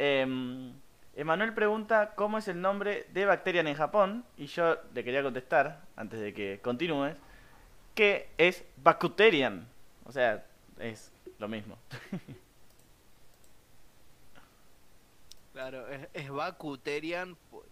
Em, 0.00 0.72
Emanuel 1.14 1.54
pregunta 1.54 2.14
cómo 2.16 2.38
es 2.38 2.48
el 2.48 2.60
nombre 2.60 3.06
de 3.12 3.26
Bacterian 3.26 3.68
en 3.68 3.76
Japón 3.76 4.24
y 4.36 4.46
yo 4.46 4.76
le 4.92 5.04
quería 5.04 5.22
contestar, 5.22 5.82
antes 5.94 6.18
de 6.18 6.34
que 6.34 6.58
continúes, 6.60 7.14
que 7.94 8.28
es 8.38 8.64
Bakuterian. 8.78 9.68
O 10.04 10.10
sea, 10.10 10.44
es 10.80 11.11
lo 11.42 11.48
mismo. 11.48 11.84
Claro, 15.52 15.88
es, 15.88 16.08
es 16.14 16.30
Bakuterian 16.30 17.36
po- 17.36 17.66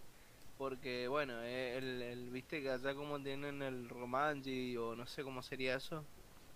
porque, 0.57 1.07
bueno, 1.07 1.41
eh, 1.43 1.77
el, 1.77 2.29
viste 2.31 2.61
que 2.61 2.69
allá 2.71 2.93
como 2.95 3.21
tienen 3.23 3.61
el 3.63 3.89
Romanji 3.89 4.77
o 4.77 4.95
no 4.95 5.07
sé 5.07 5.23
cómo 5.23 5.41
sería 5.43 5.75
eso. 5.77 6.07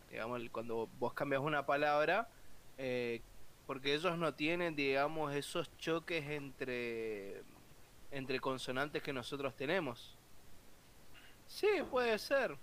Digamos, 0.08 0.40
el- 0.42 0.52
cuando 0.52 0.88
vos 0.88 1.14
cambias 1.16 1.42
una 1.42 1.66
palabra, 1.66 2.32
eh, 2.78 3.28
porque 3.66 3.96
ellos 3.96 4.18
no 4.18 4.36
tienen, 4.36 4.76
digamos, 4.76 5.34
esos 5.36 5.76
choques 5.78 6.26
entre, 6.30 7.46
entre 8.12 8.40
consonantes 8.42 9.04
que 9.04 9.14
nosotros 9.14 9.56
tenemos. 9.56 10.22
Sí, 11.46 11.68
puede 11.90 12.18
ser. 12.20 12.60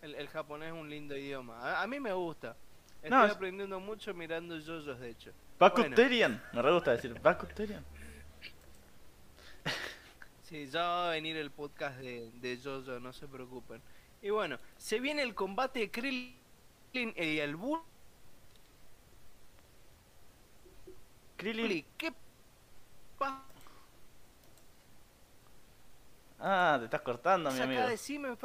El, 0.00 0.14
el 0.14 0.28
japonés 0.28 0.68
es 0.72 0.80
un 0.80 0.88
lindo 0.88 1.16
idioma. 1.16 1.58
A, 1.60 1.82
a 1.82 1.86
mí 1.88 1.98
me 2.00 2.12
gusta. 2.12 2.63
Estoy 3.04 3.10
No, 3.10 3.22
aprendiendo 3.24 3.78
mucho 3.80 4.14
mirando 4.14 4.58
yoyos, 4.58 4.98
de 4.98 5.10
hecho. 5.10 5.30
Bakuterian. 5.58 6.42
Me 6.54 6.62
re 6.62 6.72
gusta 6.72 6.92
decir 6.92 7.14
Bakuterian. 7.20 7.84
Sí, 10.44 10.66
ya 10.68 10.82
va 10.82 11.08
a 11.08 11.10
venir 11.12 11.36
el 11.38 11.50
podcast 11.50 11.96
de, 11.98 12.30
de 12.34 12.58
Jojo, 12.62 13.00
no 13.00 13.12
se 13.14 13.26
preocupen. 13.26 13.80
Y 14.22 14.28
bueno, 14.30 14.58
se 14.76 15.00
viene 15.00 15.22
el 15.22 15.34
combate 15.34 15.80
de 15.80 15.90
Krillin 15.90 16.34
y 17.16 17.38
el 17.38 17.56
Bully. 17.56 17.82
Krillin. 21.38 21.84
¿Qué 21.96 22.12
pasa 23.18 23.42
Ah, 26.38 26.76
te 26.78 26.84
estás 26.84 27.00
cortando, 27.00 27.50
mi 27.50 27.60
amigo. 27.60 27.80
acá? 27.80 27.90
Decime, 27.90 28.36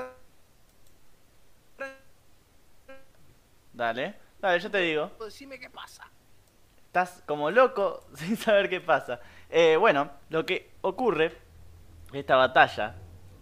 Dale, 3.73 4.15
dale, 4.41 4.59
yo 4.59 4.71
te 4.71 4.77
digo. 4.79 5.11
decime 5.23 5.59
qué 5.59 5.69
pasa. 5.69 6.09
Estás 6.87 7.23
como 7.25 7.51
loco 7.51 8.05
sin 8.15 8.35
saber 8.37 8.69
qué 8.69 8.81
pasa. 8.81 9.19
Eh, 9.49 9.75
bueno, 9.77 10.09
lo 10.29 10.45
que 10.45 10.71
ocurre, 10.81 11.35
esta 12.13 12.35
batalla, 12.35 12.95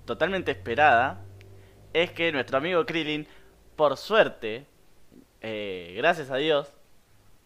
totalmente 0.06 0.52
esperada, 0.52 1.22
es 1.94 2.12
que 2.12 2.32
nuestro 2.32 2.58
amigo 2.58 2.86
Krillin, 2.86 3.28
por 3.76 3.98
suerte, 3.98 4.66
eh, 5.42 5.94
gracias 5.98 6.30
a 6.32 6.36
Dios, 6.38 6.74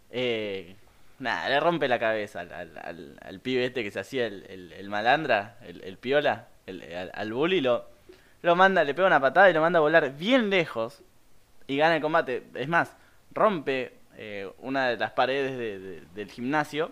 eh, 0.09 0.75
nada, 1.19 1.49
le 1.49 1.59
rompe 1.59 1.87
la 1.87 1.99
cabeza 1.99 2.41
al, 2.41 2.51
al, 2.53 2.77
al- 2.77 3.19
al 3.21 3.39
pibe 3.39 3.65
este 3.65 3.83
que 3.83 3.91
se 3.91 3.99
hacía 3.99 4.25
el, 4.27 4.45
el- 4.49 4.73
el 4.73 4.89
malandra, 4.89 5.57
el, 5.61 5.83
el 5.83 5.97
piola, 5.97 6.47
el, 6.65 6.81
al, 6.95 7.11
al 7.13 7.33
bully, 7.33 7.61
lo, 7.61 7.87
lo 8.41 8.55
manda, 8.55 8.83
le 8.83 8.93
pega 8.93 9.07
una 9.07 9.19
patada 9.19 9.49
y 9.49 9.53
lo 9.53 9.61
manda 9.61 9.77
a 9.77 9.81
volar 9.81 10.15
bien 10.15 10.49
lejos 10.49 11.03
y 11.67 11.77
gana 11.77 11.95
el 11.95 12.01
combate. 12.01 12.43
Es 12.55 12.67
más, 12.67 12.95
rompe 13.33 13.97
eh, 14.17 14.51
una 14.59 14.89
de 14.89 14.97
las 14.97 15.11
paredes 15.11 15.57
de- 15.57 15.79
de- 15.79 16.01
del 16.13 16.29
gimnasio 16.31 16.91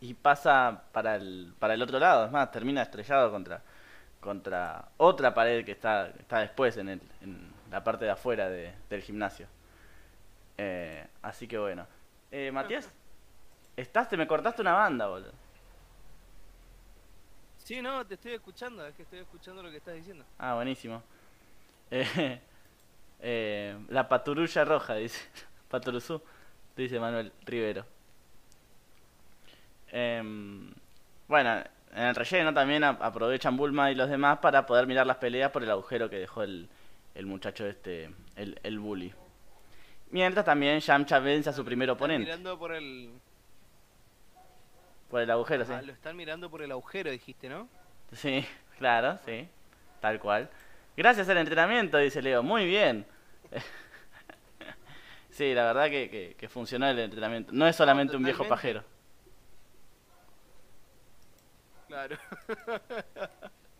y 0.00 0.14
pasa 0.14 0.82
para 0.92 1.16
el, 1.16 1.52
para 1.58 1.74
el 1.74 1.82
otro 1.82 1.98
lado. 1.98 2.26
Es 2.26 2.30
más, 2.30 2.50
termina 2.52 2.82
estrellado 2.82 3.30
contra, 3.30 3.62
contra 4.20 4.88
otra 4.98 5.32
pared 5.34 5.64
que 5.64 5.72
está, 5.72 6.08
está 6.18 6.40
después 6.40 6.76
en, 6.76 6.88
el, 6.90 7.00
en 7.22 7.50
la 7.70 7.82
parte 7.82 8.04
de 8.04 8.10
afuera 8.10 8.48
de- 8.48 8.72
del 8.90 9.02
gimnasio. 9.02 9.46
Eh, 10.58 11.06
así 11.22 11.46
que 11.48 11.58
bueno. 11.58 11.86
Eh, 12.30 12.50
Matías, 12.52 12.88
estás, 13.76 14.08
te 14.08 14.16
me 14.16 14.26
cortaste 14.26 14.60
una 14.62 14.74
banda, 14.74 15.06
boludo. 15.06 15.32
Sí, 17.58 17.82
no, 17.82 18.06
te 18.06 18.14
estoy 18.14 18.32
escuchando, 18.32 18.86
es 18.86 18.94
que 18.94 19.02
estoy 19.02 19.18
escuchando 19.20 19.62
lo 19.62 19.70
que 19.70 19.76
estás 19.78 19.94
diciendo. 19.94 20.24
Ah, 20.38 20.54
buenísimo. 20.54 21.02
Eh, 21.90 22.38
eh, 23.20 23.76
la 23.88 24.08
paturulla 24.08 24.64
roja, 24.64 24.94
dice. 24.94 25.20
Paturuzú, 25.68 26.22
dice 26.76 26.98
Manuel 26.98 27.32
Rivero. 27.44 27.84
Em, 29.90 30.72
bueno, 31.26 31.62
en 31.94 32.02
el 32.02 32.14
relleno 32.14 32.54
también 32.54 32.84
aprovechan 32.84 33.56
Bulma 33.56 33.90
y 33.90 33.94
los 33.94 34.08
demás 34.08 34.38
para 34.38 34.64
poder 34.66 34.86
mirar 34.86 35.06
las 35.06 35.16
peleas 35.16 35.50
por 35.50 35.62
el 35.62 35.70
agujero 35.70 36.08
que 36.08 36.16
dejó 36.16 36.42
el, 36.42 36.68
el 37.14 37.26
muchacho 37.26 37.66
este, 37.66 38.10
el, 38.36 38.58
el 38.62 38.78
bully. 38.78 39.12
Mientras 40.10 40.44
también 40.44 40.80
Yamcha 40.80 41.18
vence 41.18 41.50
a 41.50 41.52
su 41.52 41.64
primer 41.64 41.88
Están 41.88 41.96
oponente 41.96 42.24
mirando 42.24 42.58
por 42.58 42.72
el... 42.72 43.10
por 45.10 45.20
el 45.20 45.30
agujero, 45.30 45.64
sí. 45.64 45.72
Ah, 45.74 45.82
lo 45.82 45.92
están 45.92 46.16
mirando 46.16 46.48
por 46.50 46.62
el 46.62 46.70
agujero, 46.72 47.10
dijiste, 47.10 47.48
¿no? 47.48 47.68
Sí, 48.12 48.44
claro, 48.78 49.18
sí. 49.26 49.48
Tal 50.00 50.18
cual. 50.18 50.48
Gracias 50.98 51.28
al 51.28 51.36
entrenamiento, 51.36 51.96
dice 51.96 52.20
Leo. 52.20 52.42
Muy 52.42 52.66
bien. 52.66 53.06
Sí, 55.30 55.54
la 55.54 55.66
verdad 55.66 55.88
que, 55.88 56.10
que, 56.10 56.34
que 56.36 56.48
funcionó 56.48 56.88
el 56.88 56.98
entrenamiento. 56.98 57.52
No 57.52 57.68
es 57.68 57.76
solamente 57.76 58.16
un 58.16 58.24
viejo 58.24 58.48
pajero. 58.48 58.82
Claro. 61.86 62.16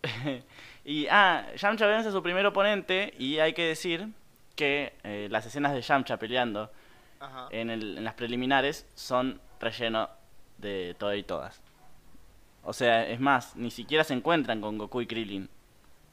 y, 0.84 1.08
ah, 1.08 1.48
Yamcha 1.56 1.88
vence 1.88 2.10
a 2.10 2.12
su 2.12 2.22
primer 2.22 2.46
oponente 2.46 3.12
y 3.18 3.40
hay 3.40 3.54
que 3.54 3.64
decir 3.64 4.08
que 4.54 4.94
eh, 5.02 5.26
las 5.32 5.46
escenas 5.46 5.72
de 5.72 5.82
Yamcha 5.82 6.16
peleando 6.16 6.70
Ajá. 7.18 7.48
en, 7.50 7.70
el, 7.70 7.98
en 7.98 8.04
las 8.04 8.14
preliminares 8.14 8.86
son 8.94 9.40
relleno 9.58 10.08
de 10.58 10.94
todas 10.96 11.16
y 11.16 11.24
todas. 11.24 11.60
O 12.62 12.72
sea, 12.72 13.04
es 13.04 13.18
más, 13.18 13.56
ni 13.56 13.72
siquiera 13.72 14.04
se 14.04 14.14
encuentran 14.14 14.60
con 14.60 14.78
Goku 14.78 15.00
y 15.00 15.08
Krillin. 15.08 15.50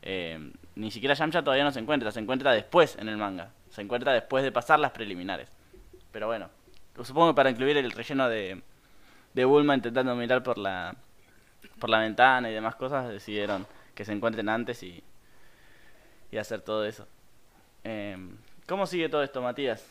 Eh, 0.01 0.51
ni 0.75 0.91
siquiera 0.91 1.13
Yamcha 1.13 1.43
todavía 1.43 1.63
no 1.63 1.71
se 1.71 1.79
encuentra, 1.79 2.11
se 2.11 2.19
encuentra 2.19 2.51
después 2.51 2.97
en 2.97 3.07
el 3.07 3.17
manga. 3.17 3.51
Se 3.69 3.81
encuentra 3.81 4.13
después 4.13 4.43
de 4.43 4.51
pasar 4.51 4.79
las 4.79 4.91
preliminares. 4.91 5.49
Pero 6.11 6.27
bueno, 6.27 6.49
supongo 7.03 7.31
que 7.31 7.35
para 7.35 7.49
incluir 7.49 7.77
el 7.77 7.91
relleno 7.91 8.29
de, 8.29 8.61
de 9.33 9.45
Bulma 9.45 9.75
intentando 9.75 10.15
mirar 10.15 10.43
por 10.43 10.57
la, 10.57 10.95
por 11.79 11.89
la 11.89 11.99
ventana 11.99 12.49
y 12.49 12.53
demás 12.53 12.75
cosas, 12.75 13.09
decidieron 13.09 13.65
que 13.93 14.05
se 14.05 14.11
encuentren 14.11 14.49
antes 14.49 14.83
y, 14.83 15.03
y 16.31 16.37
hacer 16.37 16.61
todo 16.61 16.85
eso. 16.85 17.07
Eh, 17.83 18.17
¿Cómo 18.67 18.85
sigue 18.85 19.09
todo 19.09 19.23
esto, 19.23 19.41
Matías? 19.41 19.87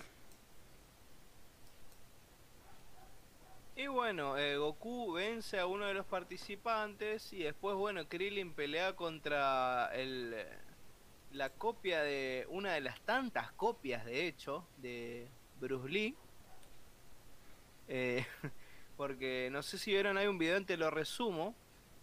Y 3.76 3.88
bueno, 3.88 4.36
eh, 4.38 4.56
Goku 4.56 5.14
vence 5.14 5.58
a 5.58 5.66
uno 5.66 5.86
de 5.86 5.94
los 5.94 6.06
participantes 6.06 7.32
y 7.32 7.42
después, 7.42 7.74
bueno, 7.74 8.06
Krillin 8.08 8.52
pelea 8.52 8.94
contra 8.94 9.90
el, 9.94 10.36
la 11.34 11.50
copia 11.50 12.02
de, 12.02 12.46
una 12.48 12.72
de 12.72 12.80
las 12.80 13.00
tantas 13.02 13.52
copias, 13.52 14.04
de 14.04 14.26
hecho, 14.26 14.66
de 14.78 15.28
Bruce 15.60 15.88
Lee. 15.88 16.16
Eh, 17.88 18.24
porque 18.96 19.48
no 19.52 19.62
sé 19.62 19.76
si 19.78 19.90
vieron, 19.90 20.16
hay 20.16 20.26
un 20.28 20.38
video, 20.38 20.64
te 20.64 20.76
lo 20.76 20.90
resumo, 20.90 21.54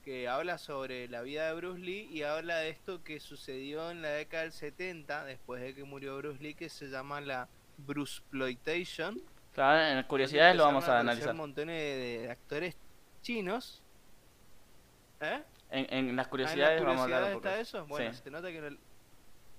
que 0.03 0.27
habla 0.27 0.57
sobre 0.57 1.07
la 1.07 1.21
vida 1.21 1.47
de 1.47 1.53
Bruce 1.53 1.79
Lee 1.79 2.07
y 2.11 2.23
habla 2.23 2.57
de 2.57 2.69
esto 2.69 3.03
que 3.03 3.19
sucedió 3.19 3.89
en 3.91 4.01
la 4.01 4.09
década 4.09 4.43
del 4.43 4.51
70, 4.51 5.25
después 5.25 5.61
de 5.61 5.73
que 5.75 5.83
murió 5.83 6.17
Bruce 6.17 6.41
Lee, 6.43 6.53
que 6.55 6.69
se 6.69 6.89
llama 6.89 7.21
la 7.21 7.47
Bruceploitation. 7.77 9.21
Claro, 9.53 9.81
en 9.85 9.95
las 9.97 10.05
curiosidades 10.05 10.55
lo 10.55 10.63
vamos 10.63 10.83
a 10.85 10.99
aparecer 10.99 10.99
analizar. 11.09 11.31
Un 11.31 11.37
montón 11.37 11.67
de, 11.67 11.73
de 11.73 12.31
actores 12.31 12.75
chinos. 13.21 13.81
¿Eh? 15.19 15.41
En, 15.69 15.85
en 15.89 15.89
las 15.89 15.91
Ah, 15.91 15.97
¿en 15.99 16.15
las 16.15 16.27
curiosidades 16.27 16.83
vamos 16.83 16.99
a 17.01 17.03
hablar 17.03 17.23
un 17.23 17.29
curiosidades 17.33 17.35
poco. 17.35 17.47
está 17.47 17.59
eso? 17.61 17.85
Bueno, 17.87 18.13
Sí. 18.13 18.21
se 18.23 18.31
nota 18.31 18.51
que 18.51 18.61
no, 18.61 18.77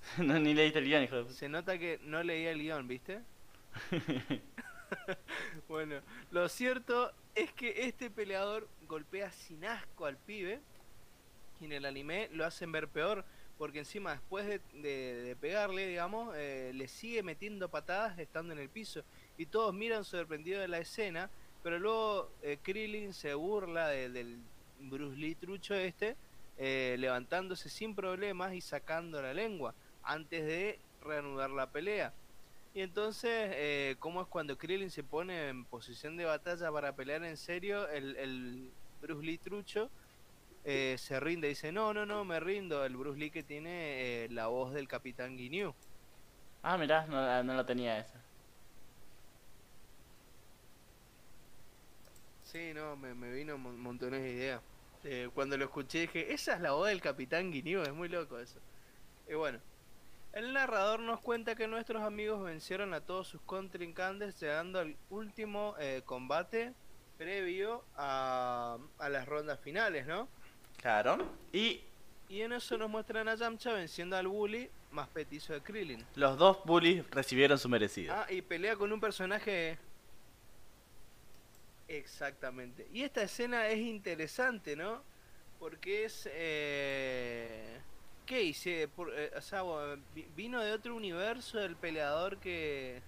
No, 0.18 0.38
ni 0.38 0.54
leíste 0.54 0.78
el 0.80 0.84
guion, 0.86 1.02
hijo 1.04 1.16
de 1.16 1.22
puta. 1.22 1.34
se 1.34 1.48
nota 1.48 1.78
que 1.78 1.98
no 2.04 2.22
leía 2.22 2.50
el 2.50 2.58
guion, 2.60 2.86
¿viste? 2.88 3.20
bueno, 5.68 6.00
lo 6.30 6.48
cierto 6.48 7.12
es 7.34 7.52
que 7.52 7.86
este 7.86 8.10
peleador 8.10 8.68
golpea 8.86 9.30
sin 9.32 9.64
asco 9.64 10.04
al 10.06 10.16
pibe 10.16 10.60
y 11.60 11.64
en 11.66 11.72
el 11.72 11.84
anime 11.86 12.28
lo 12.32 12.44
hacen 12.44 12.72
ver 12.72 12.88
peor 12.88 13.24
porque 13.58 13.78
encima 13.78 14.12
después 14.12 14.46
de, 14.46 14.60
de- 14.82 15.22
de 15.22 15.36
pegarle, 15.36 15.86
digamos, 15.86 16.34
eh, 16.36 16.72
le 16.74 16.88
sigue 16.88 17.22
metiendo 17.22 17.68
patadas 17.70 18.18
estando 18.18 18.52
en 18.52 18.58
el 18.58 18.68
piso 18.68 19.02
y 19.38 19.46
todos 19.46 19.72
miran 19.72 20.04
sorprendidos 20.04 20.60
de 20.62 20.68
la 20.68 20.78
escena, 20.78 21.30
pero 21.62 21.78
luego 21.78 22.30
eh, 22.42 22.58
Krillin 22.62 23.14
se 23.14 23.34
burla 23.34 23.88
de- 23.88 24.10
del 24.10 24.38
Bruce 24.80 25.16
Lee 25.16 25.36
trucho 25.36 25.74
este, 25.74 26.16
eh, 26.58 26.96
levantándose 26.98 27.68
sin 27.70 27.94
problemas 27.94 28.52
y 28.52 28.60
sacando 28.60 29.22
la 29.22 29.32
lengua 29.32 29.74
antes 30.02 30.44
de 30.46 30.84
reanudar 31.00 31.50
la 31.50 31.70
pelea. 31.72 32.14
Y 32.74 32.82
entonces, 32.82 33.30
eh, 33.54 33.96
¿cómo 34.00 34.22
es 34.22 34.28
cuando 34.28 34.58
Krillin 34.58 34.90
se 34.90 35.04
pone 35.04 35.48
en 35.48 35.66
posición 35.66 36.16
de 36.16 36.24
batalla 36.26 36.72
para 36.72 36.96
pelear 36.96 37.24
en 37.24 37.36
serio? 37.36 37.88
El, 37.88 38.16
el 38.16 38.74
Bruce 39.00 39.24
Lee 39.26 39.38
trucho 39.38 39.92
eh, 40.64 40.96
se 40.98 41.20
rinde, 41.20 41.48
dice, 41.48 41.72
no, 41.72 41.94
no, 41.94 42.06
no, 42.06 42.24
me 42.24 42.40
rindo. 42.40 42.84
El 42.84 42.96
Bruce 42.96 43.18
Lee 43.20 43.30
que 43.30 43.44
tiene 43.44 44.24
eh, 44.24 44.28
la 44.30 44.48
voz 44.48 44.72
del 44.74 44.88
Capitán 44.88 45.36
Ginyu. 45.38 45.74
Ah, 46.62 46.76
mirá, 46.78 47.06
no, 47.06 47.20
la- 47.20 47.42
no 47.44 47.54
lo 47.54 47.64
tenía 47.66 47.98
esa. 48.00 48.28
Sí, 52.42 52.72
no, 52.74 52.96
me, 52.96 53.14
me 53.14 53.30
vino 53.32 53.56
mon- 53.58 53.78
montones 53.80 54.22
de 54.22 54.30
ideas. 54.32 54.62
Eh, 55.02 55.30
cuando 55.32 55.56
lo 55.56 55.64
escuché 55.64 56.00
dije, 56.02 56.32
esa 56.32 56.54
es 56.54 56.60
la 56.60 56.72
voz 56.72 56.88
del 56.88 57.00
Capitán 57.00 57.52
Ginyu, 57.52 57.82
es 57.82 57.92
muy 57.92 58.08
loco 58.08 58.38
eso. 58.38 58.60
Y 59.26 59.34
bueno, 59.34 59.62
el 60.32 60.52
narrador 60.52 61.00
nos 61.00 61.20
cuenta 61.20 61.54
que 61.54 61.66
nuestros 61.68 62.02
amigos 62.02 62.42
vencieron 62.42 62.94
a 62.94 63.00
todos 63.00 63.28
sus 63.28 63.40
contrincantes 63.42 64.40
llegando 64.40 64.78
al 64.78 64.96
último 65.10 65.74
eh, 65.78 66.02
combate 66.04 66.72
previo 67.18 67.84
a, 67.96 68.78
a 68.98 69.08
las 69.08 69.26
rondas 69.26 69.60
finales, 69.60 70.06
¿no? 70.06 70.28
Claro. 70.78 71.18
Y 71.52 71.80
Y 72.28 72.40
en 72.40 72.52
eso 72.52 72.78
nos 72.78 72.88
muestran 72.88 73.28
a 73.28 73.34
Yamcha 73.34 73.72
venciendo 73.74 74.16
al 74.16 74.26
bully 74.26 74.70
más 74.90 75.08
petizo 75.08 75.52
de 75.52 75.60
Krillin. 75.60 76.04
los 76.16 76.36
dos 76.38 76.58
bullies 76.64 77.04
recibieron 77.10 77.58
su 77.58 77.68
merecido. 77.68 78.14
Ah, 78.14 78.26
y 78.30 78.42
pelea 78.42 78.76
con 78.76 78.92
un 78.92 79.00
personaje. 79.00 79.78
Exactamente. 81.88 82.86
Y 82.92 83.02
esta 83.02 83.22
escena 83.22 83.68
es 83.68 83.78
interesante, 83.78 84.76
¿no? 84.76 85.02
Porque 85.58 86.04
es. 86.06 86.28
Eh... 86.32 87.80
¿Qué 88.26 88.42
hice? 88.42 88.88
Por, 88.88 89.12
eh, 89.14 89.30
o 89.36 89.40
sea, 89.40 89.62
vi- 90.14 90.28
vino 90.36 90.60
de 90.60 90.72
otro 90.72 90.94
universo 90.94 91.60
el 91.60 91.76
peleador 91.76 92.38
que. 92.38 93.02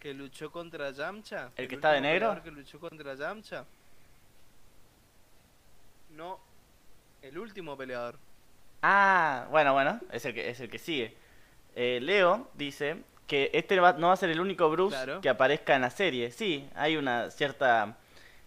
que 0.00 0.14
luchó 0.14 0.50
contra 0.52 0.90
Yamcha. 0.90 1.50
¿El 1.56 1.66
que 1.66 1.74
está 1.76 1.92
de 1.92 2.00
negro? 2.00 2.40
que 2.42 2.50
luchó 2.50 2.78
contra 2.78 3.14
Yamcha. 3.14 3.64
No. 6.14 6.38
El 7.22 7.36
último 7.38 7.76
peleador. 7.76 8.16
Ah, 8.82 9.46
bueno, 9.50 9.72
bueno, 9.72 10.00
es 10.12 10.24
el 10.24 10.34
que, 10.34 10.50
es 10.50 10.60
el 10.60 10.70
que 10.70 10.78
sigue. 10.78 11.16
Eh, 11.74 11.98
Leo 12.00 12.48
dice 12.54 13.02
que 13.26 13.50
este 13.52 13.78
va- 13.80 13.94
no 13.94 14.06
va 14.08 14.12
a 14.12 14.16
ser 14.16 14.30
el 14.30 14.40
único 14.40 14.70
Bruce 14.70 14.94
Claro. 14.96 15.20
que 15.20 15.28
aparezca 15.28 15.74
en 15.74 15.82
la 15.82 15.90
serie. 15.90 16.30
Sí, 16.30 16.68
hay 16.76 16.96
una 16.96 17.30
cierta 17.30 17.96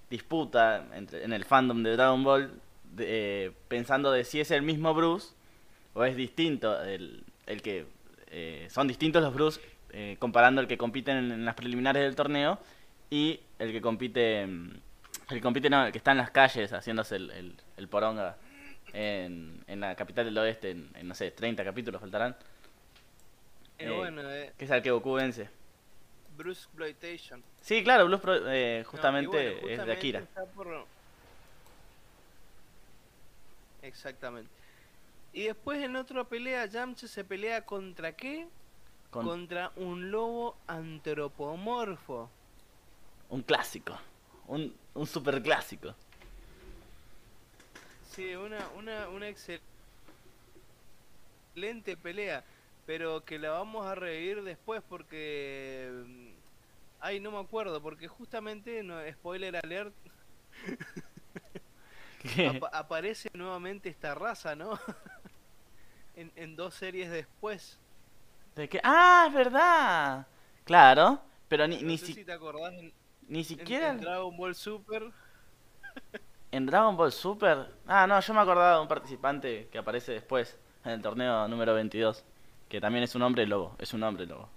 disputa 0.09 0.85
entre, 0.93 1.23
en 1.25 1.33
el 1.33 1.43
fandom 1.43 1.83
de 1.83 1.91
Dragon 1.97 2.23
Ball 2.23 2.61
de- 2.91 3.45
eh, 3.47 3.51
pensando 3.67 4.11
de 4.11 4.23
si 4.23 4.39
es 4.39 4.51
el 4.51 4.61
mismo 4.61 4.93
Bruce 4.93 5.33
o 5.93 6.03
es 6.03 6.15
distinto 6.15 6.81
el, 6.83 7.23
el 7.47 7.61
que 7.61 7.85
eh, 8.27 8.67
son 8.69 8.87
distintos 8.87 9.21
los 9.21 9.33
Bruce 9.33 9.59
eh, 9.91 10.15
comparando 10.19 10.61
el 10.61 10.67
que 10.67 10.77
compite 10.77 11.11
en, 11.11 11.31
en 11.31 11.45
las 11.45 11.55
preliminares 11.55 12.03
del 12.03 12.15
torneo 12.15 12.59
y 13.09 13.39
el 13.59 13.71
que 13.71 13.81
compite 13.81 14.45
mm, 14.47 14.69
el 15.29 15.37
que 15.37 15.41
compite 15.41 15.69
no, 15.69 15.85
el 15.85 15.91
que 15.91 15.97
está 15.97 16.11
en 16.11 16.17
las 16.17 16.31
calles 16.31 16.71
haciéndose 16.71 17.15
el, 17.17 17.31
el, 17.31 17.55
el 17.77 17.87
poronga 17.87 18.37
en, 18.93 19.63
en 19.67 19.79
la 19.79 19.95
capital 19.95 20.25
del 20.25 20.37
oeste 20.37 20.71
en, 20.71 20.89
en, 20.95 21.07
no 21.07 21.15
sé 21.15 21.31
30 21.31 21.63
capítulos 21.63 22.01
faltarán. 22.01 22.35
Eh, 23.79 23.87
Eh, 23.87 23.91
bueno, 23.97 24.21
eh, 24.29 24.51
que 24.57 24.65
es 24.65 24.71
al 24.71 24.81
que 24.81 24.91
Goku 24.91 25.13
vence. 25.13 25.49
Bruce 26.37 26.61
Exploitation. 26.61 27.43
sí 27.61 27.83
claro 27.83 28.09
Pro- 28.19 28.49
eh, 28.49 28.81
No, 28.83 28.89
justamente 28.89 29.73
es 29.73 29.85
de 29.85 29.91
Akira. 29.91 30.19
está 30.19 30.45
por- 30.45 30.85
Exactamente. 33.82 34.51
Y 35.34 35.43
después 35.43 35.82
en 35.82 35.95
otra 35.95 36.23
pelea, 36.25 36.65
Yamcha 36.65 37.07
se 37.07 37.23
pelea 37.23 37.65
contra 37.65 38.15
qué? 38.15 38.47
Con 39.09 39.25
Contra 39.25 39.71
un 39.75 40.11
lobo 40.11 40.57
antropomorfo. 40.67 42.29
un 43.29 43.41
clásico. 43.43 43.97
Un, 44.47 44.75
un 44.93 45.07
super 45.07 45.41
clásico. 45.41 45.95
Sí, 48.03 48.36
una, 48.36 48.67
una, 48.77 49.07
una 49.09 49.27
excelente 49.29 49.61
pelea, 52.01 52.43
pero 52.86 53.23
que 53.23 53.39
la 53.39 53.51
vamos 53.51 53.86
a 53.86 53.95
revivir 53.95 54.43
después 54.43 54.82
porque... 54.88 55.89
mm, 56.05 56.32
Ay, 57.03 57.19
no 57.19 57.32
me 57.32 57.39
acuerdo, 57.39 57.82
porque 57.82 58.07
justamente, 58.07 58.84
no, 58.84 58.95
spoiler 59.11 59.55
alert, 59.55 59.93
Apa- 62.57 62.69
aparece 62.74 63.30
nuevamente 63.34 63.89
esta 63.89 64.13
raza, 64.15 64.55
¿no? 64.55 64.80
en, 66.15 66.32
en 66.36 66.55
dos 66.55 66.74
series 66.76 67.09
después. 67.09 67.78
¿De 68.55 68.67
qué? 68.69 68.80
Ah, 68.84 69.26
es 69.28 69.34
verdad. 69.34 70.28
Claro, 70.65 71.22
pero 71.47 71.67
ni, 71.67 71.82
No 71.82 71.88
ni, 71.88 71.97
sé 71.97 72.07
si- 72.07 72.13
si 72.13 72.26
te 72.26 72.34
acordás 72.34 72.74
en, 72.74 72.93
ni 73.28 73.39
en- 73.39 73.45
siquiera 73.45 73.89
en 73.89 73.99
Dragon 74.01 74.36
Ball 74.38 74.55
Super. 74.55 75.03
en 76.51 76.65
Dragon 76.65 76.95
Ball 76.97 77.11
Super. 77.11 77.67
Ah, 77.88 78.05
no, 78.07 78.19
yo 78.19 78.34
me 78.34 78.41
acordaba 78.41 78.76
de 78.76 78.82
un 78.82 78.88
participante 78.88 79.67
que 79.72 79.78
aparece 79.78 80.11
después 80.13 80.57
en 80.84 80.91
el 80.91 81.01
torneo 81.01 81.47
número 81.47 81.74
22, 81.74 82.24
que 82.69 82.82
también 82.82 83.03
es 83.03 83.15
un 83.15 83.22
hombre 83.24 83.45
lobo, 83.47 83.76
es 83.80 83.93
un 83.93 84.03
hombre 84.03 84.26
lobo. 84.26 84.49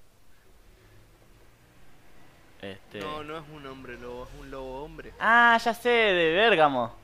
Este... 2.62 2.98
No, 3.00 3.22
no 3.22 3.36
es 3.38 3.44
un 3.52 3.66
hombre 3.66 3.98
lobo, 3.98 4.24
es 4.24 4.40
un 4.40 4.50
lobo 4.50 4.82
hombre. 4.84 5.12
Ah, 5.20 5.58
ya 5.62 5.74
sé, 5.74 5.88
de 5.90 6.32
Bérgamo. 6.32 6.94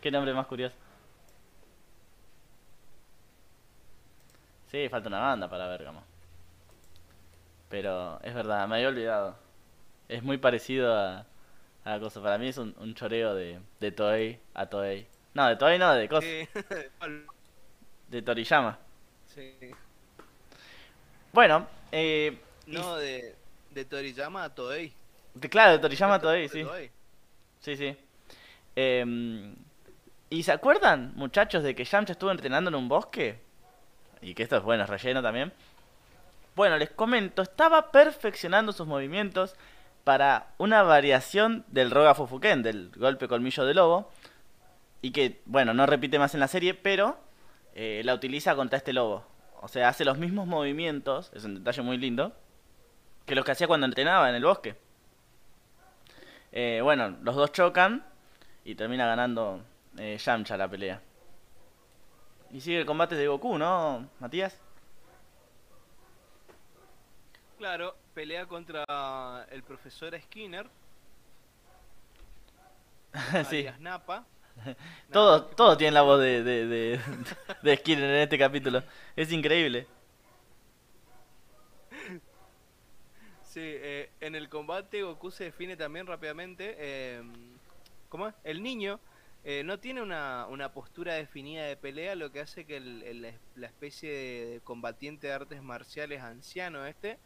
Qué 0.00 0.10
nombre 0.10 0.32
más 0.34 0.46
curioso. 0.46 0.74
Sí, 4.70 4.88
falta 4.88 5.08
una 5.08 5.20
banda 5.20 5.48
para 5.50 5.66
Bérgamo. 5.68 6.02
Pero 7.68 8.20
es 8.22 8.34
verdad, 8.34 8.66
me 8.68 8.76
había 8.76 8.88
olvidado. 8.88 9.36
Es 10.08 10.22
muy 10.22 10.38
parecido 10.38 10.94
a, 10.96 11.20
a 11.84 11.90
la 11.90 12.00
cosa. 12.00 12.22
Para 12.22 12.38
mí 12.38 12.48
es 12.48 12.58
un, 12.58 12.74
un 12.78 12.94
choreo 12.94 13.34
de, 13.34 13.60
de 13.80 13.92
Toei 13.92 14.40
a 14.54 14.66
Toei. 14.68 15.06
No, 15.34 15.46
de 15.48 15.56
Toei 15.56 15.78
no, 15.78 15.94
de 15.94 16.08
cosa. 16.08 16.26
Sí. 16.26 16.48
De 18.10 18.22
Toriyama. 18.22 18.78
Sí. 19.26 19.54
Bueno, 21.32 21.66
eh, 21.92 22.38
y- 22.66 22.72
No, 22.72 22.96
de, 22.96 23.34
de 23.70 23.84
Toriyama 23.84 24.44
a 24.44 24.54
Toei. 24.54 24.92
de- 25.34 25.48
claro, 25.48 25.72
de 25.72 25.78
Toriyama 25.78 26.14
a 26.16 26.20
Toei, 26.20 26.42
de 26.42 26.48
sí. 26.48 26.62
Toei. 26.64 26.90
Sí, 27.60 27.76
sí. 27.76 27.96
Em, 28.76 29.56
¿Y 30.28 30.44
se 30.44 30.52
acuerdan, 30.52 31.12
muchachos, 31.16 31.62
de 31.62 31.74
que 31.74 31.84
Yamcha 31.84 32.12
estuvo 32.12 32.30
entrenando 32.30 32.68
en 32.68 32.76
un 32.76 32.88
bosque? 32.88 33.40
Y 34.22 34.34
que 34.34 34.44
esto 34.44 34.56
es 34.56 34.62
bueno, 34.62 34.84
es 34.84 34.90
relleno 34.90 35.22
también. 35.22 35.52
Bueno, 36.54 36.78
les 36.78 36.90
comento, 36.90 37.42
estaba 37.42 37.90
perfeccionando 37.90 38.72
sus 38.72 38.86
movimientos 38.86 39.56
para 40.04 40.48
una 40.58 40.82
variación 40.82 41.64
del 41.68 41.90
Roga 41.90 42.14
Fufuken, 42.14 42.62
del 42.62 42.92
golpe 42.96 43.28
colmillo 43.28 43.64
de 43.64 43.74
lobo. 43.74 44.10
Y 45.02 45.12
que, 45.12 45.40
bueno, 45.46 45.74
no 45.74 45.86
repite 45.86 46.18
más 46.18 46.34
en 46.34 46.40
la 46.40 46.48
serie, 46.48 46.74
pero 46.74 47.18
eh, 47.74 48.02
la 48.04 48.14
utiliza 48.14 48.54
contra 48.54 48.76
este 48.76 48.92
lobo. 48.92 49.24
O 49.62 49.68
sea, 49.68 49.88
hace 49.88 50.04
los 50.04 50.18
mismos 50.18 50.46
movimientos, 50.46 51.32
es 51.34 51.44
un 51.44 51.56
detalle 51.56 51.82
muy 51.82 51.96
lindo, 51.96 52.32
que 53.26 53.34
los 53.34 53.44
que 53.44 53.52
hacía 53.52 53.66
cuando 53.66 53.86
entrenaba 53.86 54.28
en 54.28 54.36
el 54.36 54.44
bosque. 54.44 54.76
Eh, 56.52 56.80
bueno, 56.82 57.16
los 57.22 57.36
dos 57.36 57.52
chocan 57.52 58.04
y 58.64 58.74
termina 58.74 59.06
ganando 59.06 59.62
eh, 59.98 60.16
Yamcha 60.18 60.56
la 60.56 60.68
pelea. 60.68 61.02
Y 62.50 62.60
sigue 62.60 62.78
el 62.80 62.86
combate 62.86 63.14
de 63.14 63.28
Goku, 63.28 63.56
¿no, 63.58 64.08
Matías? 64.18 64.60
Claro, 67.56 67.96
pelea 68.14 68.46
contra 68.46 69.46
el 69.50 69.62
profesor 69.62 70.18
Skinner, 70.20 70.68
sí. 73.48 73.66
Napa. 73.78 74.26
Todos, 75.10 75.54
todos 75.56 75.78
tienen 75.78 75.94
la 75.94 76.02
voz 76.02 76.20
de, 76.20 76.42
de, 76.42 76.66
de, 76.66 77.00
de 77.62 77.76
Skinner 77.76 78.04
en 78.10 78.16
este 78.22 78.38
capítulo. 78.38 78.82
Es 79.16 79.32
increíble. 79.32 79.88
Sí, 83.42 83.60
eh, 83.62 84.10
en 84.20 84.34
el 84.34 84.48
combate 84.48 85.02
Goku 85.02 85.30
se 85.30 85.44
define 85.44 85.76
también 85.76 86.06
rápidamente. 86.06 86.76
eh, 86.78 87.22
¿Cómo 88.10 88.28
es? 88.28 88.34
El 88.42 88.62
niño 88.62 89.00
eh, 89.44 89.62
no 89.64 89.78
tiene 89.78 90.02
una, 90.02 90.46
una 90.50 90.72
postura 90.72 91.14
definida 91.14 91.64
de 91.64 91.76
pelea, 91.76 92.16
lo 92.16 92.30
que 92.30 92.40
hace 92.40 92.66
que 92.66 92.80
la 92.80 93.66
especie 93.66 94.10
de 94.10 94.60
combatiente 94.64 95.28
de 95.28 95.32
artes 95.32 95.62
marciales 95.62 96.20
anciano 96.20 96.84
este 96.84 97.18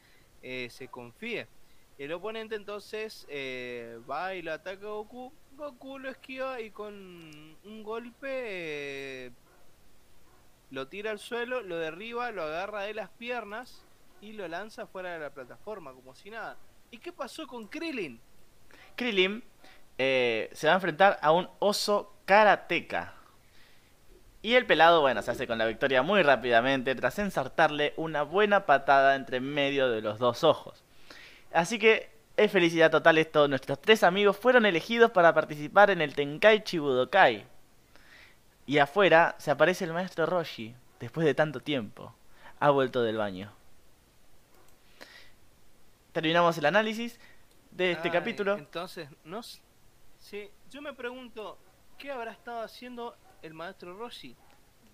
eh, 0.43 0.68
se 0.70 0.89
confíe. 0.89 1.49
El 1.97 2.12
oponente 2.12 2.55
entonces 2.55 3.26
eh, 3.30 3.99
va 4.09 4.35
y 4.35 4.43
lo 4.43 4.53
ataca 4.53 4.87
a 4.87 4.91
Goku. 4.91 5.32
Goku 5.57 5.99
lo 5.99 6.11
esquiva 6.11 6.61
y 6.61 6.70
con 6.70 7.57
un 7.64 7.82
golpe 7.82 9.32
lo 10.70 10.89
tira 10.89 11.12
al 11.12 11.18
suelo, 11.18 11.62
lo 11.62 11.78
derriba, 11.78 12.30
lo 12.30 12.43
agarra 12.43 12.82
de 12.82 12.93
las 12.93 13.09
piernas 13.11 13.87
y 14.20 14.32
lo 14.32 14.47
lanza 14.49 14.87
fuera 14.87 15.14
de 15.14 15.20
la 15.20 15.30
plataforma, 15.30 15.95
como 15.95 16.14
si 16.14 16.30
nada. 16.30 16.59
¿Y 16.91 16.99
qué 16.99 17.12
pasó 17.12 17.47
con 17.47 17.68
Krillin? 17.68 18.20
Krillin 18.97 19.43
eh, 19.99 20.51
se 20.53 20.66
va 20.66 20.74
a 20.74 20.76
enfrentar 20.76 21.18
a 21.22 21.32
un 21.32 21.49
oso 21.59 22.14
karateca. 22.24 23.14
Y 24.42 24.57
el 24.57 24.66
pelado, 24.66 25.01
bueno, 25.01 25.22
se 25.22 25.30
hace 25.30 25.47
con 25.47 25.57
la 25.57 25.64
victoria 25.64 26.03
muy 26.03 26.22
rápidamente 26.22 26.95
tras 26.95 27.18
ensartarle 27.18 27.95
una 27.97 28.22
buena 28.22 28.66
patada 28.66 29.16
entre 29.16 29.40
medio 29.40 29.88
de 29.88 30.03
los 30.03 30.18
dos 30.18 30.45
ojos. 30.45 30.84
Así 31.51 31.78
que 31.78 32.11
es 32.36 32.53
felicidad 32.53 32.90
total 32.90 33.16
esto. 33.18 33.49
Nuestros 33.49 33.80
tres 33.80 34.03
amigos 34.03 34.36
fueron 34.36 34.66
elegidos 34.66 35.11
para 35.12 35.32
participar 35.32 35.90
en 35.90 36.03
el 36.03 36.14
Tenkaichi 36.14 36.78
Budokai. 36.78 37.47
Y 38.66 38.78
afuera 38.78 39.34
se 39.38 39.51
aparece 39.51 39.84
el 39.84 39.92
maestro 39.92 40.26
Roshi, 40.26 40.74
después 41.01 41.24
de 41.24 41.34
tanto 41.34 41.61
tiempo. 41.61 42.14
Ha 42.61 42.70
vuelto 42.70 43.03
del 43.03 43.16
baño. 43.16 43.51
Terminamos 46.12 46.57
el 46.59 46.66
análisis 46.66 47.18
de 47.70 47.92
este 47.92 48.09
Ay, 48.09 48.12
capítulo. 48.12 48.57
Entonces, 48.57 49.09
no 49.24 49.42
sí, 50.25 50.51
yo 50.70 50.81
me 50.81 50.95
pregunto, 50.95 51.59
¿qué 51.99 52.11
habrá 52.11 52.33
estado 52.33 52.62
haciendo 52.62 53.14
el 53.43 53.53
maestro 53.53 53.97
Roshi? 53.97 54.35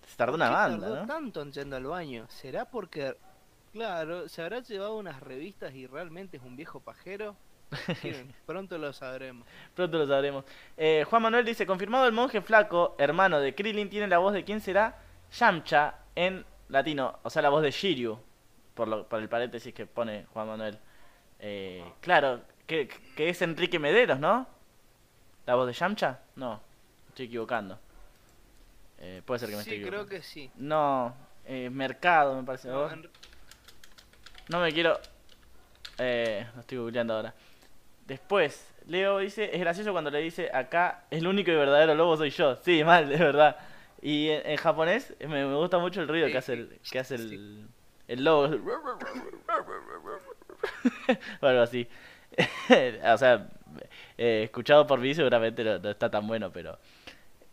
Se 0.05 0.17
tardó 0.17 0.35
una 0.35 0.47
¿Por 0.47 0.55
qué 0.55 0.61
banda, 0.61 0.87
tardó 0.87 1.01
¿no? 1.01 1.07
tanto 1.07 1.41
en 1.41 1.51
yendo 1.53 1.75
al 1.77 1.85
baño? 1.85 2.25
¿Será 2.27 2.65
porque, 2.65 3.15
claro, 3.71 4.27
se 4.27 4.41
habrá 4.41 4.59
llevado 4.59 4.97
unas 4.97 5.21
revistas 5.21 5.73
y 5.73 5.87
realmente 5.87 6.37
es 6.37 6.43
un 6.43 6.55
viejo 6.57 6.81
pajero? 6.81 7.37
Pronto 8.45 8.77
lo 8.77 8.91
sabremos. 8.91 9.47
Pronto 9.73 9.97
lo 9.97 10.07
sabremos. 10.07 10.43
Eh, 10.75 11.05
Juan 11.09 11.21
Manuel 11.21 11.45
dice, 11.45 11.65
confirmado 11.65 12.05
el 12.05 12.11
monje 12.11 12.41
flaco, 12.41 12.95
hermano 12.97 13.39
de 13.39 13.55
Krillin, 13.55 13.89
tiene 13.89 14.07
la 14.07 14.17
voz 14.17 14.33
de 14.33 14.43
quién 14.43 14.59
será 14.59 14.99
Yamcha 15.31 15.95
en 16.13 16.45
latino, 16.67 17.19
o 17.23 17.29
sea, 17.29 17.41
la 17.41 17.49
voz 17.49 17.63
de 17.63 17.71
Shiryu, 17.71 18.19
por, 18.73 18.89
lo, 18.89 19.07
por 19.07 19.21
el 19.21 19.29
paréntesis 19.29 19.73
que 19.73 19.85
pone 19.85 20.25
Juan 20.33 20.47
Manuel. 20.47 20.77
Eh, 21.39 21.89
claro, 22.01 22.41
que, 22.67 22.89
que 23.15 23.29
es 23.29 23.41
Enrique 23.41 23.79
Mederos, 23.79 24.19
¿no? 24.19 24.45
¿La 25.45 25.55
voz 25.55 25.67
de 25.67 25.73
Yamcha? 25.73 26.19
No, 26.35 26.59
estoy 27.09 27.25
equivocando. 27.27 27.79
Eh, 28.99 29.21
puede 29.25 29.39
ser 29.39 29.49
que 29.49 29.55
me 29.55 29.61
esté 29.61 29.71
Sí, 29.75 29.81
creo 29.81 30.01
equivocando. 30.01 30.09
que 30.09 30.21
sí. 30.21 30.51
No, 30.55 31.13
eh, 31.45 31.69
Mercado 31.71 32.35
me 32.35 32.43
parece. 32.43 32.67
No, 32.69 32.89
No 34.49 34.59
me 34.59 34.71
quiero. 34.71 34.99
Eh, 35.97 36.45
lo 36.55 36.61
estoy 36.61 36.77
googleando 36.77 37.15
ahora. 37.15 37.33
Después, 38.05 38.67
Leo 38.87 39.17
dice: 39.19 39.49
Es 39.53 39.59
gracioso 39.59 39.91
cuando 39.91 40.11
le 40.11 40.19
dice 40.19 40.49
acá, 40.53 41.03
el 41.09 41.25
único 41.27 41.51
y 41.51 41.55
verdadero 41.55 41.95
lobo 41.95 42.17
soy 42.17 42.29
yo. 42.29 42.55
Sí, 42.57 42.83
mal, 42.83 43.09
de 43.09 43.17
verdad. 43.17 43.57
Y 44.01 44.29
en, 44.29 44.45
en 44.51 44.57
japonés 44.57 45.13
me, 45.19 45.27
me 45.45 45.55
gusta 45.55 45.77
mucho 45.79 46.01
el 46.01 46.07
ruido 46.07 46.27
Sí, 46.27 46.31
que 46.31 46.37
hace 46.37 46.53
el, 46.53 46.79
que 46.91 46.99
hace 46.99 47.17
sí. 47.17 47.33
el, 47.35 47.67
el 48.07 48.23
lobo. 48.23 48.45
o 51.41 51.45
algo 51.45 51.61
así. 51.61 51.87
o 53.13 53.17
sea, 53.17 53.47
eh, 54.23 54.43
escuchado 54.43 54.85
por 54.87 54.99
mí 54.99 55.13
seguramente 55.15 55.63
no, 55.63 55.79
no 55.79 55.89
está 55.89 56.09
tan 56.11 56.27
bueno, 56.27 56.51
pero 56.51 56.77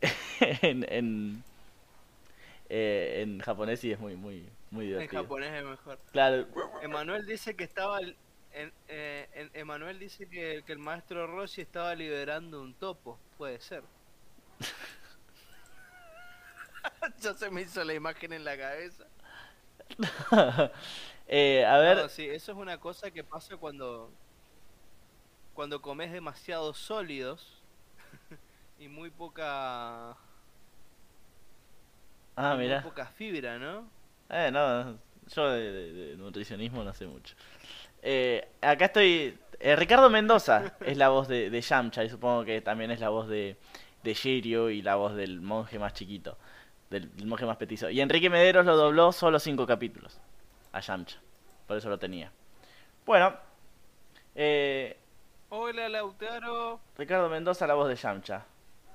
en, 0.62 0.84
en, 0.88 1.42
eh, 2.68 3.20
en 3.22 3.40
japonés 3.40 3.80
sí 3.80 3.92
es 3.92 3.98
muy, 3.98 4.16
muy, 4.16 4.48
muy 4.70 4.84
en 4.84 4.90
divertido. 4.92 5.22
japonés 5.22 5.52
es 5.54 5.64
mejor. 5.64 5.98
Claro. 6.12 6.46
Emanuel 6.82 7.26
dice 7.26 7.54
que 7.56 7.64
estaba. 7.64 8.00
En, 8.00 8.72
eh, 8.88 9.28
en- 9.34 9.50
Emanuel 9.54 9.98
dice 9.98 10.28
que, 10.28 10.62
que 10.66 10.72
el 10.72 10.78
maestro 10.78 11.26
Rossi 11.26 11.60
estaba 11.60 11.94
liberando 11.94 12.60
un 12.60 12.74
topo. 12.74 13.18
Puede 13.36 13.60
ser. 13.60 13.82
ya 17.20 17.34
se 17.34 17.50
me 17.50 17.62
hizo 17.62 17.82
la 17.84 17.94
imagen 17.94 18.32
en 18.32 18.44
la 18.44 18.56
cabeza. 18.56 19.04
Eh, 21.30 21.62
a 21.66 21.76
ver, 21.76 21.98
No, 21.98 22.08
sí, 22.08 22.24
eso 22.24 22.52
es 22.52 22.56
una 22.58 22.78
cosa 22.80 23.10
que 23.10 23.22
pasa 23.22 23.54
cuando. 23.58 24.10
Cuando 25.59 25.82
comes 25.82 26.12
demasiados 26.12 26.78
sólidos 26.78 27.44
y 28.78 28.86
muy 28.86 29.11
poca. 29.11 30.11
Ah, 32.36 32.54
Muy 32.54 32.59
mira. 32.66 32.80
poca 32.80 33.06
fibra, 33.06 33.59
¿no? 33.59 33.90
Eh, 34.30 34.50
no, 34.52 34.96
yo 35.34 35.50
de, 35.50 35.72
de- 35.72 35.92
de 35.92 36.16
nutricionismo 36.16 36.84
no 36.84 36.94
sé 36.94 37.09
mucho. 37.09 37.34
Eh, 38.02 38.48
acá 38.61 38.84
estoy. 38.84 39.36
eh, 39.59 39.74
Ricardo 39.74 40.09
Mendoza 40.09 40.74
es 40.86 40.96
la 40.96 41.09
voz 41.09 41.26
de, 41.26 41.50
de 41.50 41.61
Yamcha 41.61 42.04
y 42.04 42.09
supongo 42.09 42.44
que 42.44 42.61
también 42.61 42.92
es 42.92 43.00
la 43.00 43.09
voz 43.09 43.26
de, 43.26 43.56
de 44.04 44.14
Shiryu 44.14 44.68
y 44.68 44.80
la 44.82 44.94
voz 44.94 45.16
del 45.16 45.40
monje 45.40 45.80
más 45.80 45.92
chiquito, 45.92 46.38
del, 46.88 47.16
del 47.16 47.26
monje 47.26 47.46
más 47.46 47.56
petizo. 47.56 47.90
Y 47.90 48.00
Enrique 48.00 48.30
Mederos 48.30 48.64
lo 48.64 48.76
dobló 48.76 49.11
solo 49.11 49.40
cinco 49.40 49.66
capítulos 49.66 50.20
a 50.70 50.78
Yamcha, 50.78 51.18
por 51.66 51.76
eso 51.78 51.88
lo 51.88 51.98
tenía. 51.98 52.30
Bueno, 53.04 53.34
eh, 54.36 54.96
Hola, 55.51 55.88
Lautaro. 55.88 56.80
Ricardo 56.96 57.28
Mendoza 57.28 57.66
la 57.66 57.74
voz 57.74 57.88
de 57.88 57.96
Yamcha. 57.96 58.44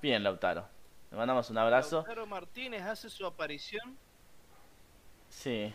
Bien, 0.02 0.24
Lautaro. 0.24 0.66
Le 1.12 1.18
mandamos 1.18 1.50
un 1.50 1.58
abrazo. 1.58 1.98
Lautaro 1.98 2.26
Martínez 2.26 2.82
hace 2.84 3.10
su 3.10 3.26
aparición. 3.26 3.98
Sí. 5.30 5.74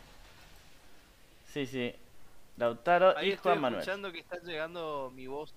Sí, 1.53 1.67
sí. 1.67 1.95
Lautaro 2.57 3.17
Ahí 3.17 3.29
y 3.29 3.33
estoy 3.33 3.53
Juan 3.53 3.61
Manuel. 3.61 3.81
escuchando 3.81 4.13
que 4.13 4.21
está 4.21 4.37
llegando 4.39 5.13
mi 5.15 5.27
voz. 5.27 5.53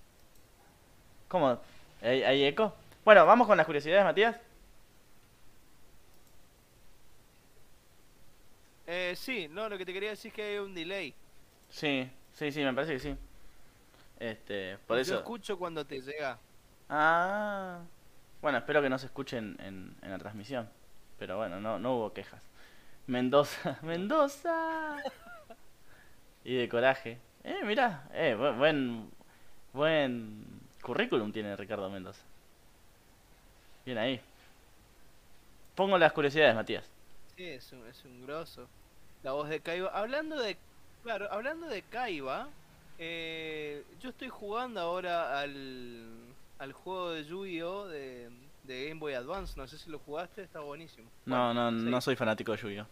¿Cómo? 1.28 1.59
¿Hay, 2.01 2.24
hay 2.24 2.43
eco? 2.45 2.74
Bueno, 3.05 3.26
vamos 3.26 3.47
con 3.47 3.57
las 3.57 3.65
curiosidades, 3.65 4.03
Matías. 4.03 4.36
Eh, 8.88 9.13
sí, 9.15 9.47
no, 9.49 9.69
lo 9.69 9.78
que 9.78 9.86
te 9.86 9.93
quería 9.93 10.09
decir 10.09 10.30
es 10.30 10.36
que 10.36 10.43
hay 10.43 10.57
un 10.57 10.74
delay. 10.74 11.13
Sí, 11.69 12.09
sí, 12.34 12.51
sí, 12.51 12.63
me 12.63 12.74
parece 12.74 12.93
que 12.93 12.99
sí. 12.99 13.15
Este, 14.22 14.78
por 14.86 14.97
Yo 14.97 15.01
eso. 15.01 15.15
escucho 15.15 15.57
cuando 15.57 15.84
te 15.84 15.99
llega. 15.99 16.38
Ah. 16.89 17.80
Bueno, 18.39 18.59
espero 18.59 18.80
que 18.82 18.89
no 18.89 18.99
se 18.99 19.07
escuche 19.07 19.38
en, 19.38 19.57
en, 19.59 20.11
la 20.11 20.19
transmisión. 20.19 20.69
Pero 21.17 21.38
bueno, 21.38 21.59
no, 21.59 21.80
no 21.80 21.95
hubo 21.95 22.13
quejas. 22.13 22.43
Mendoza, 23.07 23.80
Mendoza. 23.82 24.97
Y 26.43 26.55
de 26.55 26.69
coraje. 26.69 27.17
Eh, 27.43 27.61
mirá, 27.65 28.03
eh, 28.13 28.36
bu- 28.38 28.55
buen, 28.57 29.09
buen 29.74 30.45
currículum 30.84 31.32
tiene 31.32 31.55
Ricardo 31.55 31.89
Mendoza. 31.89 32.22
Bien 33.86 33.97
ahí. 33.97 34.22
Pongo 35.74 35.97
las 35.97 36.13
curiosidades, 36.13 36.53
Matías. 36.53 36.86
Sí, 37.36 37.43
es 37.45 37.72
un, 37.72 37.88
es 37.88 38.05
un 38.05 38.22
grosso. 38.26 38.67
La 39.24 39.32
voz 39.32 39.49
de 39.49 39.61
Kaiba. 39.61 39.89
Hablando 39.89 40.39
de. 40.39 40.57
Claro, 41.01 41.28
hablando 41.32 41.65
de 41.67 41.82
Kaiba. 41.82 42.49
Eh, 42.99 43.83
yo 43.99 44.09
estoy 44.09 44.29
jugando 44.29 44.79
ahora 44.79 45.39
al, 45.39 46.05
al 46.59 46.73
juego 46.73 47.11
de 47.11 47.23
Yu-Gi-Oh! 47.25 47.87
De, 47.87 48.29
de 48.63 48.87
Game 48.89 48.99
Boy 48.99 49.13
Advance. 49.13 49.53
No 49.57 49.67
sé 49.67 49.77
si 49.77 49.89
lo 49.89 49.99
jugaste, 49.99 50.43
está 50.43 50.59
buenísimo. 50.59 51.09
No, 51.25 51.45
Bueno, 51.47 51.71
no, 51.71 51.79
sí. 51.79 51.85
no 51.89 52.01
soy 52.01 52.15
fanático 52.15 52.51
de 52.51 52.57
Yu-Gi-Oh. 52.59 52.87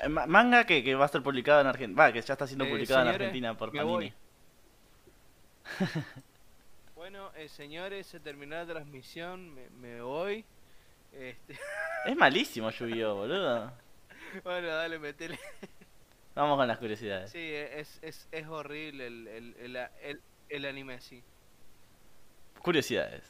Eh, 0.00 0.08
ma- 0.08 0.26
Manga 0.26 0.64
que, 0.64 0.84
que 0.84 0.94
va 0.94 1.06
a 1.06 1.08
ser 1.08 1.22
publicado 1.22 1.60
en 1.60 1.66
Argentina. 1.66 2.02
Va, 2.02 2.12
que 2.12 2.20
ya 2.22 2.34
está 2.34 2.46
siendo 2.46 2.64
Eh, 2.64 2.70
publicado 2.70 3.00
en 3.00 3.06
señores, 3.06 3.20
Argentina 3.26 3.56
por 3.56 3.72
Panini. 3.72 4.12
Bueno, 6.94 7.30
eh, 7.36 7.48
señores, 7.48 8.06
se 8.06 8.20
terminó 8.20 8.56
la 8.56 8.66
transmisión. 8.66 9.54
Me, 9.54 9.70
me 9.70 10.00
voy. 10.02 10.44
Este, 11.12 11.58
Es 12.04 12.16
malísimo 12.16 12.70
Yu-Gi-Oh, 12.70 13.14
boludo. 13.14 13.72
bueno, 14.44 14.68
dale, 14.68 14.98
metele. 14.98 15.38
Vamos 16.38 16.56
con 16.56 16.68
las 16.68 16.78
curiosidades. 16.78 17.32
Sí, 17.32 17.52
es, 17.52 17.98
es, 18.00 18.28
es 18.30 18.46
horrible 18.46 19.08
el, 19.08 19.26
el, 19.26 19.76
el, 19.76 20.20
el, 20.48 20.64
anime, 20.66 21.00
sí. 21.00 21.20
Curiosidades. 22.62 23.24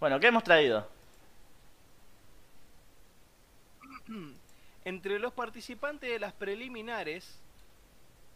Bueno, 0.00 0.18
¿qué 0.18 0.26
hemos 0.26 0.42
traído? 0.42 0.88
Entre 4.84 5.20
los 5.20 5.32
participantes 5.32 6.10
de 6.10 6.18
las 6.18 6.32
preliminares 6.32 7.38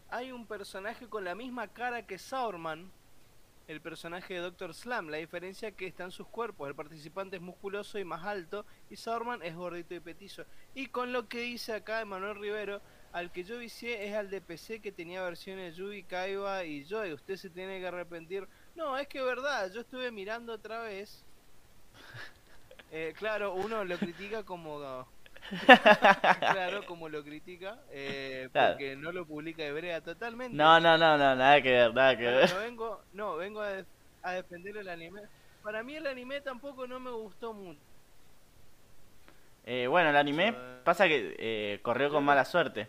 hay 0.09 0.31
un 0.31 0.45
personaje 0.45 1.05
con 1.09 1.25
la 1.25 1.35
misma 1.35 1.67
cara 1.67 2.07
que 2.07 2.17
Saurman, 2.17 2.89
el 3.69 3.81
personaje 3.81 4.33
de 4.33 4.39
Doctor 4.39 4.73
Slam. 4.73 5.09
La 5.09 5.17
diferencia 5.17 5.71
que 5.71 5.85
están 5.85 6.11
sus 6.11 6.27
cuerpos. 6.27 6.67
El 6.67 6.73
participante 6.73 7.35
es 7.35 7.41
musculoso 7.41 7.99
y 7.99 8.03
más 8.03 8.25
alto 8.25 8.65
y 8.89 8.95
Saurman 8.95 9.43
es 9.43 9.55
gordito 9.55 9.93
y 9.93 9.99
petizo. 9.99 10.43
Y 10.73 10.87
con 10.87 11.13
lo 11.13 11.29
que 11.29 11.41
dice 11.41 11.73
acá 11.73 12.01
Emanuel 12.01 12.39
Rivero, 12.39 12.81
al 13.11 13.31
que 13.31 13.43
yo 13.43 13.59
vicié 13.59 14.07
es 14.07 14.15
al 14.15 14.31
de 14.31 14.41
PC 14.41 14.79
que 14.81 14.91
tenía 14.91 15.21
versiones 15.21 15.75
Yubi, 15.75 16.01
Kaiba 16.01 16.65
y 16.65 16.83
Joy. 16.83 17.13
Usted 17.13 17.35
se 17.35 17.51
tiene 17.51 17.79
que 17.79 17.87
arrepentir. 17.87 18.47
No, 18.75 18.97
es 18.97 19.07
que 19.07 19.19
es 19.19 19.25
verdad, 19.25 19.71
yo 19.71 19.81
estuve 19.81 20.11
mirando 20.11 20.53
otra 20.53 20.81
vez. 20.81 21.23
Eh, 22.91 23.13
claro, 23.15 23.53
uno 23.53 23.85
lo 23.85 23.99
critica 23.99 24.43
como 24.43 25.05
claro, 26.39 26.85
como 26.85 27.09
lo 27.09 27.23
critica, 27.23 27.79
eh, 27.91 28.49
Claro. 28.51 28.73
porque 28.73 28.95
no 28.95 29.11
lo 29.11 29.25
publica 29.25 29.63
Hebrea 29.63 30.01
totalmente. 30.01 30.55
No, 30.55 30.79
no, 30.79 30.97
no, 30.97 31.17
no, 31.17 31.35
nada 31.35 31.61
que 31.61 31.71
ver, 31.71 31.93
nada 31.93 32.17
que 32.17 32.23
ver. 32.25 32.49
no 32.53 32.59
vengo, 32.59 33.01
no, 33.13 33.35
vengo 33.37 33.61
a, 33.61 33.69
def- 33.69 33.87
a 34.23 34.31
defender 34.33 34.77
el 34.77 34.89
anime. 34.89 35.21
Para 35.63 35.83
mí 35.83 35.95
el 35.95 36.07
anime 36.07 36.41
tampoco 36.41 36.87
no 36.87 36.99
me 36.99 37.11
gustó 37.11 37.53
mucho. 37.53 37.79
Eh, 39.65 39.87
bueno, 39.87 40.09
el 40.09 40.15
anime 40.17 40.53
pasa 40.83 41.07
que 41.07 41.35
eh, 41.37 41.79
corrió 41.81 42.09
con 42.09 42.23
mala 42.23 42.45
suerte. 42.45 42.87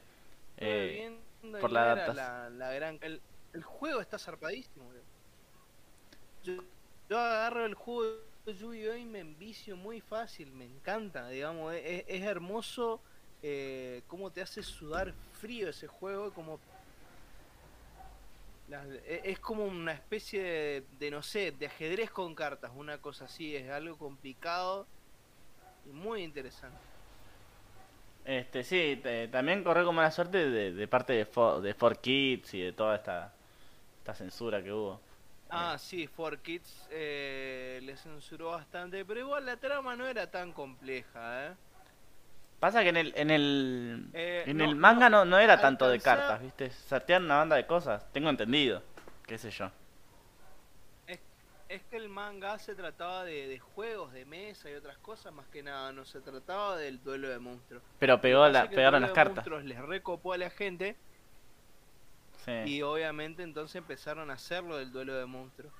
Eh, 0.56 1.16
por 1.60 1.72
la 1.72 1.82
adaptación. 1.92 2.16
la, 2.16 2.50
la 2.50 2.72
gran... 2.72 2.98
El, 3.00 3.20
el 3.52 3.62
juego 3.62 4.00
está 4.00 4.18
zarpadísimo. 4.18 4.90
Yo, 6.44 6.54
yo 7.08 7.18
agarro 7.18 7.64
el 7.66 7.74
juego 7.74 8.18
Yu-Gi-Oh 8.52 8.96
y 8.96 9.04
me 9.06 9.20
envicio 9.20 9.76
muy 9.76 10.00
fácil, 10.00 10.52
me 10.52 10.64
encanta, 10.64 11.28
digamos, 11.28 11.74
es, 11.74 12.04
hermoso 12.22 13.02
eh, 13.42 14.02
cómo 14.06 14.32
te 14.32 14.42
hace 14.42 14.62
sudar 14.62 15.14
frío 15.30 15.68
ese 15.70 15.86
juego, 15.86 16.32
como 16.32 16.60
e- 18.68 19.22
es 19.24 19.38
como 19.40 19.64
una 19.64 19.92
especie 19.92 20.86
de, 20.90 21.10
no 21.10 21.22
sé, 21.22 21.52
de 21.52 21.66
ajedrez 21.66 22.10
con 22.10 22.34
cartas, 22.34 22.70
una 22.74 23.00
cosa 23.00 23.24
así, 23.26 23.56
es 23.56 23.68
algo 23.70 23.98
complicado 23.98 24.88
y 25.84 25.92
muy 25.92 26.22
interesante. 26.22 26.80
Este, 28.24 28.62
sí, 28.64 29.00
también 29.32 29.64
corrió 29.64 29.84
con 29.86 29.94
mala 29.94 30.10
suerte 30.10 30.50
de, 30.50 30.88
parte 30.88 31.14
de, 31.14 31.26
Fo- 31.26 31.60
de 31.60 31.74
4Kids 31.74 32.54
y 32.54 32.60
de 32.60 32.72
toda 32.72 32.96
esta, 32.96 33.34
esta 33.98 34.14
censura 34.14 34.62
que 34.62 34.72
hubo. 34.72 35.00
Ah, 35.50 35.76
sí, 35.78 36.08
4Kids 36.16 36.88
eh, 36.90 37.80
le 37.82 37.96
censuró 37.96 38.52
bastante, 38.52 39.04
pero 39.04 39.20
igual 39.20 39.46
la 39.46 39.56
trama 39.56 39.96
no 39.96 40.06
era 40.06 40.30
tan 40.30 40.52
compleja, 40.52 41.46
¿eh? 41.46 41.54
Pasa 42.60 42.82
que 42.82 42.90
en 42.90 42.96
el, 42.98 43.12
en 43.16 43.30
el, 43.30 44.10
Eh, 44.12 44.44
en 44.46 44.58
no, 44.58 44.64
el 44.64 44.76
manga 44.76 45.08
no, 45.08 45.24
no 45.24 45.38
era 45.38 45.60
tanto 45.60 45.88
de 45.88 45.98
cartas, 45.98 46.42
¿viste? 46.42 46.70
Sortean 46.70 47.24
una 47.24 47.38
banda 47.38 47.56
de 47.56 47.66
cosas, 47.66 48.04
tengo 48.12 48.28
entendido, 48.28 48.82
qué 49.26 49.38
sé 49.38 49.50
yo. 49.50 49.70
Es 51.68 51.82
que 51.84 51.96
el 51.96 52.08
manga 52.08 52.58
se 52.58 52.74
trataba 52.74 53.24
de, 53.24 53.46
de 53.46 53.60
juegos 53.60 54.12
de 54.12 54.24
mesa 54.24 54.68
y 54.68 54.74
otras 54.74 54.98
cosas, 54.98 55.32
más 55.32 55.46
que 55.50 55.62
nada, 55.62 55.92
no 55.92 56.04
se 56.04 56.20
trataba 56.20 56.76
del 56.76 57.00
duelo 57.00 57.28
de 57.28 57.38
monstruos. 57.38 57.80
Pero 58.00 58.20
pegó 58.20 58.48
la, 58.48 58.68
pegaron 58.68 59.00
las 59.02 59.12
cartas. 59.12 59.36
monstruos 59.36 59.64
les 59.64 59.78
recopó 59.80 60.32
a 60.32 60.38
la 60.38 60.50
gente 60.50 60.96
Sí. 62.44 62.52
y 62.66 62.82
obviamente 62.82 63.42
entonces 63.42 63.76
empezaron 63.76 64.30
a 64.30 64.34
hacerlo 64.34 64.76
del 64.78 64.90
duelo 64.92 65.14
de 65.14 65.26
monstruos. 65.26 65.72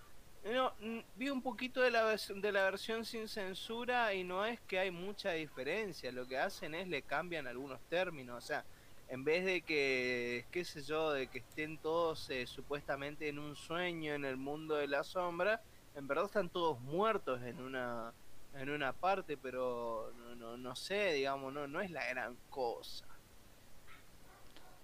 No, 0.44 0.72
vi 1.16 1.28
un 1.28 1.42
poquito 1.42 1.82
de 1.82 1.90
la, 1.90 2.04
de 2.06 2.52
la 2.52 2.62
versión 2.64 3.04
sin 3.04 3.28
censura 3.28 4.14
y 4.14 4.24
no 4.24 4.46
es 4.46 4.58
que 4.61 4.78
hay 4.78 4.90
mucha 4.90 5.32
diferencia, 5.32 6.11
lo 6.12 6.26
que 6.26 6.38
hacen 6.38 6.74
es 6.74 6.88
le 6.88 7.02
cambian 7.02 7.46
algunos 7.46 7.80
términos, 7.88 8.42
o 8.42 8.46
sea, 8.46 8.64
en 9.08 9.24
vez 9.24 9.44
de 9.44 9.61
que, 9.62 10.46
qué 10.50 10.64
sé 10.64 10.82
yo, 10.82 11.12
de 11.12 11.26
que 11.26 11.40
estén 11.40 11.78
todos 11.78 12.30
eh, 12.30 12.46
supuestamente 12.46 13.28
en 13.28 13.38
un 13.38 13.56
sueño 13.56 14.14
en 14.14 14.24
el 14.24 14.36
mundo 14.36 14.76
de 14.76 14.86
la 14.86 15.02
sombra, 15.04 15.61
en 15.94 16.06
verdad 16.06 16.26
están 16.26 16.48
todos 16.48 16.80
muertos 16.80 17.42
en 17.42 17.61
una 17.61 18.12
en 18.54 18.70
una 18.70 18.92
parte, 18.92 19.36
pero 19.36 20.12
no, 20.16 20.34
no, 20.34 20.56
no 20.56 20.76
sé, 20.76 21.12
digamos, 21.12 21.52
no, 21.52 21.66
no 21.66 21.80
es 21.80 21.90
la 21.90 22.04
gran 22.08 22.36
cosa. 22.48 23.06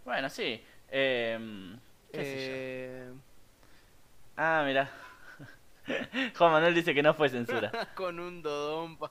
Bueno, 0.04 0.28
sí. 0.30 0.62
Em, 0.90 1.78
qué 2.12 2.24
sé 2.24 2.46
yo. 2.48 2.52
Eh, 2.54 3.12
Ah, 4.36 4.62
mira. 4.66 4.90
Juan 6.36 6.52
Manuel 6.52 6.74
dice 6.74 6.94
que 6.94 7.02
no 7.02 7.14
fue 7.14 7.28
censura. 7.28 7.70
con 7.94 8.18
un 8.20 8.42
dodón 8.42 8.98
pa- 8.98 9.10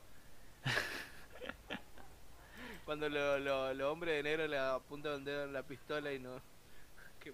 cuando 2.85 3.09
los 3.09 3.41
lo, 3.41 3.73
lo 3.73 3.91
hombres 3.91 4.17
de 4.17 4.23
negro 4.23 4.47
le 4.47 4.57
apuntan 4.59 5.13
el 5.13 5.25
dedo 5.25 5.43
en 5.45 5.53
la 5.53 5.63
pistola 5.63 6.13
y 6.13 6.19
no 6.19 6.39
Qué 7.19 7.33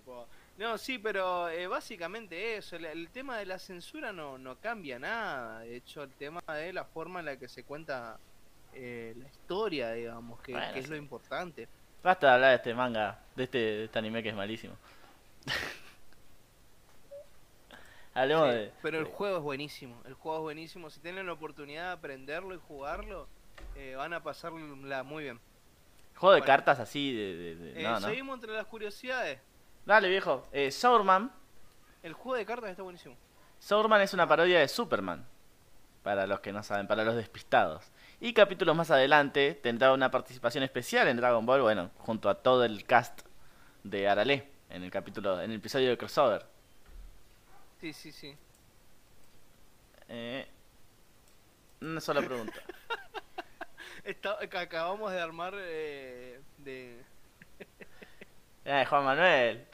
no 0.58 0.78
sí 0.78 0.98
pero 1.00 1.50
eh, 1.50 1.68
básicamente 1.68 2.56
eso 2.56 2.78
el, 2.78 2.86
el 2.86 3.10
tema 3.10 3.38
de 3.38 3.46
la 3.46 3.60
censura 3.60 4.14
no 4.14 4.38
no 4.38 4.56
cambia 4.60 4.98
nada 5.00 5.60
de 5.60 5.76
hecho 5.76 6.04
el 6.04 6.12
tema 6.12 6.42
de 6.48 6.72
la 6.72 6.86
forma 6.86 7.20
en 7.20 7.26
la 7.26 7.38
que 7.38 7.50
se 7.50 7.64
cuenta 7.64 8.18
eh, 8.74 9.14
la 9.18 9.28
historia 9.28 9.92
digamos 9.92 10.39
que, 10.42 10.54
Bueno, 10.54 10.74
que 10.74 10.80
es 10.80 10.89
lo 10.89 10.96
importante 10.96 11.68
Basta 12.04 12.28
de 12.28 12.34
hablar 12.34 12.49
de 12.49 12.56
este 12.56 12.74
manga, 12.74 13.20
de 13.36 13.43
este, 13.43 13.58
de 13.58 13.84
este 13.86 13.99
anime 13.99 14.24
que 14.24 14.30
es 14.30 14.36
malísimo. 14.36 14.76
Hablemos 18.14 18.49
Sí, 18.49 18.56
de. 18.56 18.72
pero 18.82 18.99
el 18.99 19.06
juego 19.06 19.38
es 19.38 19.43
buenísimo. 19.43 20.02
El 20.06 20.14
juego 20.16 20.38
es 20.39 20.41
buenísimo. 20.43 20.89
Si 20.89 20.99
tienen 20.99 21.26
la 21.28 21.34
oportunidad 21.34 21.86
de 21.88 21.91
aprenderlo 21.93 22.54
y 22.56 22.60
jugarlo, 22.68 23.28
eh, 23.76 23.95
van 23.95 24.14
a 24.14 24.22
pasarla 24.22 25.04
muy 25.04 25.24
bien. 25.24 25.39
Juego 26.16 26.36
de 26.36 26.41
cartas 26.41 26.80
así 26.80 27.14
de. 27.14 27.36
de- 27.36 27.56
de- 27.56 27.80
Eh, 27.80 27.84
no, 27.84 27.99
no. 27.99 28.08
Seguimos 28.08 28.36
entre 28.36 28.52
las 28.52 28.66
curiosidades. 28.66 29.39
Dale, 29.86 30.10
viejo. 30.10 30.45
Eh, 30.52 30.72
Sourman. 30.72 31.32
El 32.04 32.14
juego 32.14 32.36
de 32.38 32.45
cartas 32.45 32.72
está 32.72 32.84
buenísimo. 32.84 33.16
Sourman 33.60 34.02
es 34.02 34.14
una 34.14 34.28
parodia 34.28 34.60
de 34.60 34.68
Superman. 34.68 35.26
Para 36.04 36.26
los 36.28 36.39
que 36.41 36.52
no 36.52 36.64
saben, 36.64 36.88
para 36.88 37.04
los 37.06 37.16
despistados. 37.16 37.86
Y 38.24 38.34
capítulos 38.34 38.76
más 38.76 38.91
adelante 38.91 39.55
tendrá 39.55 39.91
una 39.93 40.11
participación 40.11 40.63
especial 40.63 41.07
en 41.07 41.17
Dragon 41.17 41.43
Ball, 41.43 41.61
bueno, 41.61 41.89
junto 41.97 42.30
a 42.30 42.36
todo 42.36 42.63
el 42.63 42.86
cast 42.86 43.22
de 43.84 44.07
Arale 44.07 44.47
en 44.69 44.84
el 44.84 44.91
capítulo, 44.91 45.41
en 45.41 45.49
el 45.49 45.57
episodio 45.57 45.89
de 45.89 45.97
crossover. 45.97 46.45
Sí, 47.80 47.93
sí, 47.93 48.11
sí. 48.11 48.38
Eh, 50.07 50.47
una 51.82 51.99
sola 51.99 52.22
pregunta. 52.22 52.53
Está- 54.03 54.38
acabamos 54.41 55.11
de 55.11 55.19
armar 55.19 55.53
eh, 55.57 56.39
de. 56.59 57.01
Eh, 58.63 58.86
Juan 58.88 59.03
Manuel. 59.03 59.65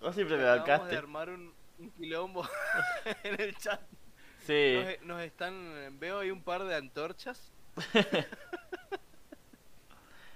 Vos 0.00 0.14
siempre 0.14 0.36
me 0.36 0.48
Acabamos 0.48 0.88
de 0.88 0.96
armar 0.96 1.30
un, 1.30 1.52
un 1.80 1.90
quilombo 1.90 2.48
en 3.24 3.40
el 3.40 3.56
chat. 3.56 3.80
Sí. 4.46 4.80
Nos, 5.00 5.06
nos 5.06 5.22
están. 5.22 5.98
Veo 5.98 6.20
ahí 6.20 6.30
un 6.30 6.40
par 6.40 6.62
de 6.62 6.76
antorchas. 6.76 7.50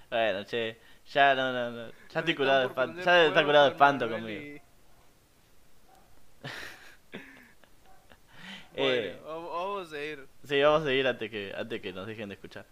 Bueno, 0.09 0.43
che. 0.45 0.79
Ya 1.13 1.33
no, 1.35 1.51
no, 1.53 1.71
no. 1.71 1.91
Ya 2.11 2.19
estoy 2.19 2.35
curado 2.35 2.61
de 2.61 2.65
espanto. 2.67 3.01
Ya 3.01 3.25
está 3.27 3.43
curado 3.45 3.65
de 3.65 3.71
espanto 3.71 4.09
conmigo. 4.09 4.41
y- 4.41 4.61
Eh, 8.75 9.19
Bueno, 9.21 9.49
vamos 9.51 9.87
a 9.87 9.89
seguir. 9.91 10.27
sí, 10.47 10.61
vamos 10.61 10.81
a 10.83 10.85
seguir 10.85 11.07
antes 11.07 11.29
que, 11.29 11.53
antes 11.57 11.81
que 11.81 11.91
nos 11.91 12.07
dejen 12.07 12.29
de 12.29 12.35
escuchar. 12.35 12.65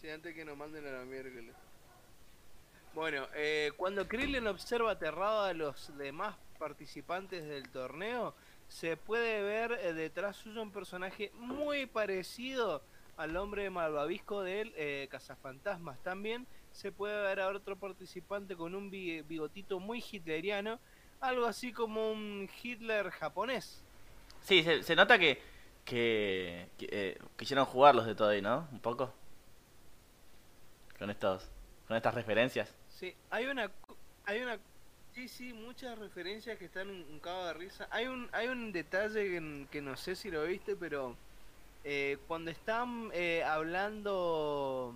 Sí, 0.00 0.08
antes 0.08 0.34
que 0.34 0.44
nos 0.44 0.56
manden 0.56 0.86
a 0.86 0.90
la 0.92 1.04
miércoles. 1.04 1.54
Bueno, 2.94 3.26
eh, 3.34 3.72
cuando 3.76 4.06
Krillin 4.06 4.46
observa 4.46 4.92
aterrado 4.92 5.42
a 5.42 5.52
los 5.52 5.96
demás 5.98 6.36
participantes 6.58 7.44
del 7.44 7.68
torneo, 7.70 8.34
se 8.74 8.96
puede 8.96 9.40
ver 9.40 9.70
eh, 9.82 9.92
detrás 9.92 10.34
suyo 10.34 10.60
un 10.60 10.72
personaje 10.72 11.30
muy 11.34 11.86
parecido 11.86 12.82
al 13.16 13.36
hombre 13.36 13.70
malvavisco 13.70 14.42
de 14.42 14.62
él, 14.62 14.74
eh, 14.76 15.06
Cazafantasmas. 15.12 15.96
También 16.02 16.44
se 16.72 16.90
puede 16.90 17.22
ver 17.22 17.38
a 17.38 17.46
otro 17.46 17.76
participante 17.76 18.56
con 18.56 18.74
un 18.74 18.90
bi- 18.90 19.22
bigotito 19.22 19.78
muy 19.78 20.02
hitleriano, 20.02 20.80
algo 21.20 21.46
así 21.46 21.72
como 21.72 22.10
un 22.10 22.50
Hitler 22.64 23.10
japonés. 23.10 23.80
Sí, 24.42 24.64
se, 24.64 24.82
se 24.82 24.96
nota 24.96 25.20
que, 25.20 25.40
que, 25.84 26.66
que, 26.76 26.88
eh, 26.90 27.18
quisieron 27.36 27.66
jugarlos 27.66 28.06
de 28.06 28.16
todo 28.16 28.30
ahí, 28.30 28.42
¿no? 28.42 28.66
Un 28.72 28.80
poco. 28.80 29.14
Con 30.98 31.10
estos, 31.10 31.48
con 31.86 31.96
estas 31.96 32.12
referencias. 32.12 32.74
Sí, 32.88 33.14
hay 33.30 33.46
una, 33.46 33.70
hay 34.24 34.42
una, 34.42 34.58
sí, 35.14 35.28
sí, 35.28 35.52
muchas 35.52 35.98
referencias 35.98 36.58
que 36.58 36.66
están 36.66 36.90
un, 36.90 37.04
un 37.10 37.20
cago 37.20 37.46
de 37.46 37.54
risa. 37.54 37.86
Hay 37.90 38.06
un, 38.06 38.28
hay 38.32 38.48
un 38.48 38.72
detalle 38.72 39.30
que, 39.30 39.66
que 39.70 39.80
no 39.80 39.96
sé 39.96 40.16
si 40.16 40.30
lo 40.30 40.44
viste, 40.44 40.76
pero 40.76 41.16
eh, 41.84 42.18
cuando 42.26 42.50
están 42.50 43.10
eh, 43.12 43.42
hablando, 43.44 44.94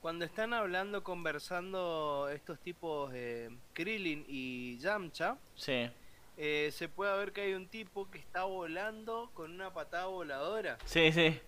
cuando 0.00 0.24
están 0.24 0.52
hablando, 0.52 1.02
conversando 1.02 2.28
estos 2.32 2.58
tipos, 2.60 3.10
eh, 3.14 3.50
Krillin 3.72 4.24
y 4.28 4.78
Yamcha, 4.78 5.38
Sí, 5.54 5.88
eh, 6.36 6.70
se 6.72 6.88
puede 6.88 7.16
ver 7.16 7.32
que 7.32 7.42
hay 7.42 7.54
un 7.54 7.68
tipo 7.68 8.10
que 8.10 8.18
está 8.18 8.44
volando 8.44 9.30
con 9.34 9.52
una 9.52 9.72
patada 9.72 10.06
voladora 10.06 10.78
sí, 10.84 11.12
sí. 11.12 11.38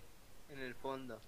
en 0.49 0.59
el 0.59 0.73
fondo. 0.75 1.19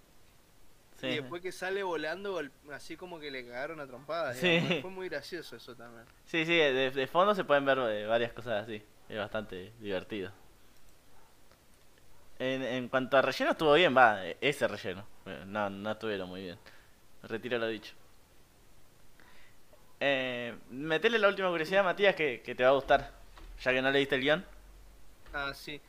Sí. 1.00 1.08
Y 1.08 1.16
después 1.18 1.42
que 1.42 1.52
sale 1.52 1.84
volando, 1.84 2.42
así 2.72 2.96
como 2.98 3.20
que 3.20 3.32
le 3.32 3.46
cagaron 3.46 3.80
a 3.80 3.88
trompadas. 3.88 4.38
Sí. 4.38 4.80
Fue 4.82 4.90
muy 4.92 5.10
gracioso 5.10 5.56
eso 5.56 5.76
también. 5.76 6.06
Sí, 6.26 6.46
sí, 6.46 6.56
de, 6.56 6.92
de 6.92 7.08
fondo 7.08 7.34
se 7.36 7.44
pueden 7.44 7.66
ver 7.66 7.78
eh, 7.80 8.06
varias 8.06 8.34
cosas 8.34 8.64
así. 8.64 8.82
Es 9.08 9.18
bastante 9.18 9.74
divertido. 9.80 10.32
En, 12.38 12.64
en 12.64 12.88
cuanto 12.88 13.18
a 13.18 13.22
relleno, 13.22 13.52
estuvo 13.52 13.74
bien, 13.74 13.96
va, 13.96 14.26
eh, 14.26 14.38
ese 14.40 14.68
relleno. 14.68 15.06
Eh, 15.26 15.44
No, 15.46 15.70
no 15.70 15.92
estuvieron 15.92 16.30
muy 16.30 16.44
bien. 16.44 16.58
Retiro 17.24 17.58
lo 17.58 17.68
dicho. 17.68 17.94
Eh, 20.00 20.56
metele 20.70 21.20
la 21.20 21.28
última 21.28 21.50
curiosidad, 21.50 21.84
Matías, 21.84 22.16
que, 22.16 22.42
que 22.42 22.56
te 22.56 22.64
va 22.64 22.70
a 22.70 22.74
gustar. 22.74 23.12
Ya 23.62 23.74
que 23.74 23.82
no 23.82 23.92
leíste 23.92 24.16
el 24.16 24.22
guion. 24.22 24.46
Ah, 25.34 25.54
sí. 25.54 25.82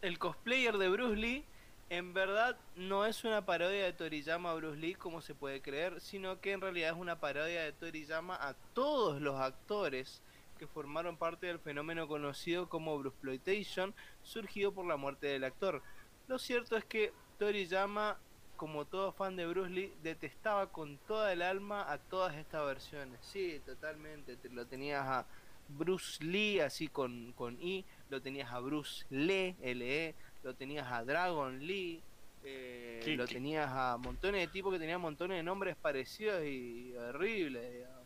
El 0.00 0.18
cosplayer 0.18 0.78
de 0.78 0.88
Bruce 0.88 1.16
Lee 1.16 1.44
en 1.92 2.14
verdad 2.14 2.56
no 2.74 3.04
es 3.04 3.22
una 3.22 3.44
parodia 3.44 3.84
de 3.84 3.92
Toriyama 3.92 4.50
a 4.50 4.54
Bruce 4.54 4.78
Lee 4.78 4.94
como 4.94 5.20
se 5.20 5.34
puede 5.34 5.60
creer, 5.60 6.00
sino 6.00 6.40
que 6.40 6.52
en 6.52 6.62
realidad 6.62 6.88
es 6.88 6.96
una 6.96 7.20
parodia 7.20 7.64
de 7.64 7.72
Toriyama 7.72 8.34
a 8.34 8.54
todos 8.72 9.20
los 9.20 9.38
actores 9.38 10.22
que 10.58 10.66
formaron 10.66 11.18
parte 11.18 11.48
del 11.48 11.58
fenómeno 11.58 12.08
conocido 12.08 12.66
como 12.70 12.98
Bruceploitation, 12.98 13.94
surgido 14.22 14.72
por 14.72 14.86
la 14.86 14.96
muerte 14.96 15.26
del 15.26 15.44
actor. 15.44 15.82
Lo 16.28 16.38
cierto 16.38 16.78
es 16.78 16.84
que 16.86 17.12
Toriyama, 17.38 18.16
como 18.56 18.86
todo 18.86 19.12
fan 19.12 19.36
de 19.36 19.46
Bruce 19.46 19.68
Lee, 19.68 19.92
detestaba 20.02 20.72
con 20.72 20.96
toda 20.96 21.30
el 21.30 21.42
alma 21.42 21.92
a 21.92 21.98
todas 21.98 22.36
estas 22.36 22.64
versiones. 22.64 23.20
Sí, 23.20 23.60
totalmente. 23.66 24.36
Te 24.36 24.48
lo 24.48 24.66
tenías 24.66 25.04
a 25.06 25.26
Bruce 25.68 26.24
Lee, 26.24 26.60
así 26.60 26.88
con, 26.88 27.32
con 27.34 27.60
I, 27.60 27.84
lo 28.08 28.22
tenías 28.22 28.50
a 28.50 28.60
Bruce 28.60 29.04
Lee, 29.10 29.56
L-E, 29.60 30.14
lo 30.42 30.54
tenías 30.54 30.90
a 30.90 31.04
Dragon 31.04 31.58
Lee, 31.64 32.02
eh, 32.44 33.00
¿Qué- 33.04 33.16
lo 33.16 33.26
tenías 33.26 33.68
a 33.70 33.96
montones 33.98 34.40
de 34.40 34.48
tipos 34.48 34.72
que 34.72 34.78
tenían 34.78 35.00
montones 35.00 35.36
de 35.38 35.42
nombres 35.42 35.76
parecidos 35.76 36.42
y 36.44 36.94
horribles. 36.96 37.72
digamos. 37.72 38.02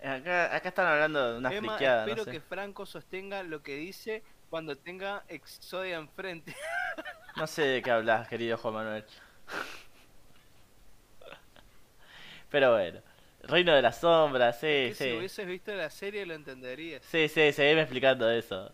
Acá, 0.00 0.54
acá 0.54 0.68
están 0.68 0.86
hablando 0.86 1.32
de 1.32 1.38
una 1.38 1.52
Emma, 1.52 1.72
friqueada, 1.76 2.06
no 2.06 2.10
espero 2.12 2.24
sé. 2.24 2.30
que 2.30 2.40
Franco 2.40 2.86
sostenga 2.86 3.42
lo 3.42 3.62
que 3.62 3.74
dice 3.76 4.22
cuando 4.48 4.76
tenga 4.76 5.24
Exodia 5.28 5.96
enfrente. 5.96 6.54
No 7.36 7.46
sé 7.46 7.62
de 7.62 7.82
qué 7.82 7.90
hablas, 7.92 8.26
querido 8.28 8.56
Juan 8.58 8.74
Manuel. 8.74 9.04
Pero 12.50 12.72
bueno. 12.72 13.00
Reino 13.42 13.72
de 13.72 13.82
las 13.82 14.00
sombras, 14.00 14.56
sí, 14.58 14.66
que 14.66 14.94
sí. 14.98 15.04
Si 15.04 15.16
hubieses 15.16 15.46
visto 15.46 15.72
la 15.72 15.88
serie 15.90 16.26
lo 16.26 16.34
entenderías. 16.34 17.04
Sí, 17.04 17.28
sí, 17.28 17.52
seguime 17.52 17.82
explicando 17.82 18.28
eso. 18.30 18.72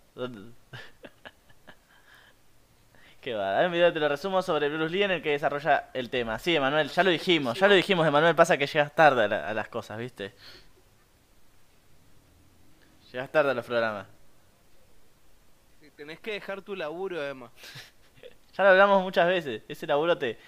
¿Dónde- 3.24 3.30
¿Qué 3.30 3.34
va? 3.34 3.58
Hay 3.58 3.66
un 3.66 3.72
video, 3.72 3.92
te 3.92 4.00
lo 4.00 4.08
resumo, 4.08 4.42
sobre 4.42 4.68
Bruce 4.68 4.92
Lee 4.94 5.02
en 5.04 5.10
el 5.12 5.22
que 5.22 5.30
desarrolla 5.30 5.88
el 5.94 6.10
tema. 6.10 6.38
Sí, 6.38 6.54
Emanuel, 6.54 6.90
ya 6.90 7.02
lo 7.02 7.10
dijimos, 7.10 7.58
ya 7.58 7.68
lo 7.68 7.74
dijimos, 7.74 8.06
Emanuel, 8.06 8.34
pasa 8.34 8.56
que 8.58 8.66
llegas 8.66 8.94
tarde 8.94 9.24
a, 9.24 9.28
la- 9.28 9.48
a 9.48 9.54
las 9.54 9.68
cosas, 9.68 9.96
¿viste? 9.98 10.34
Llegas 13.12 13.30
tarde 13.30 13.50
a 13.52 13.54
los 13.54 13.64
programas. 13.64 14.06
Tenés 15.96 16.18
que 16.18 16.32
dejar 16.32 16.60
tu 16.62 16.74
laburo, 16.76 17.22
Emma. 17.24 17.50
Ya 18.56 18.62
lo 18.62 18.70
hablamos 18.70 19.02
muchas 19.02 19.26
veces, 19.26 19.62
ese 19.66 19.84
laburo 19.84 20.16
te, 20.16 20.38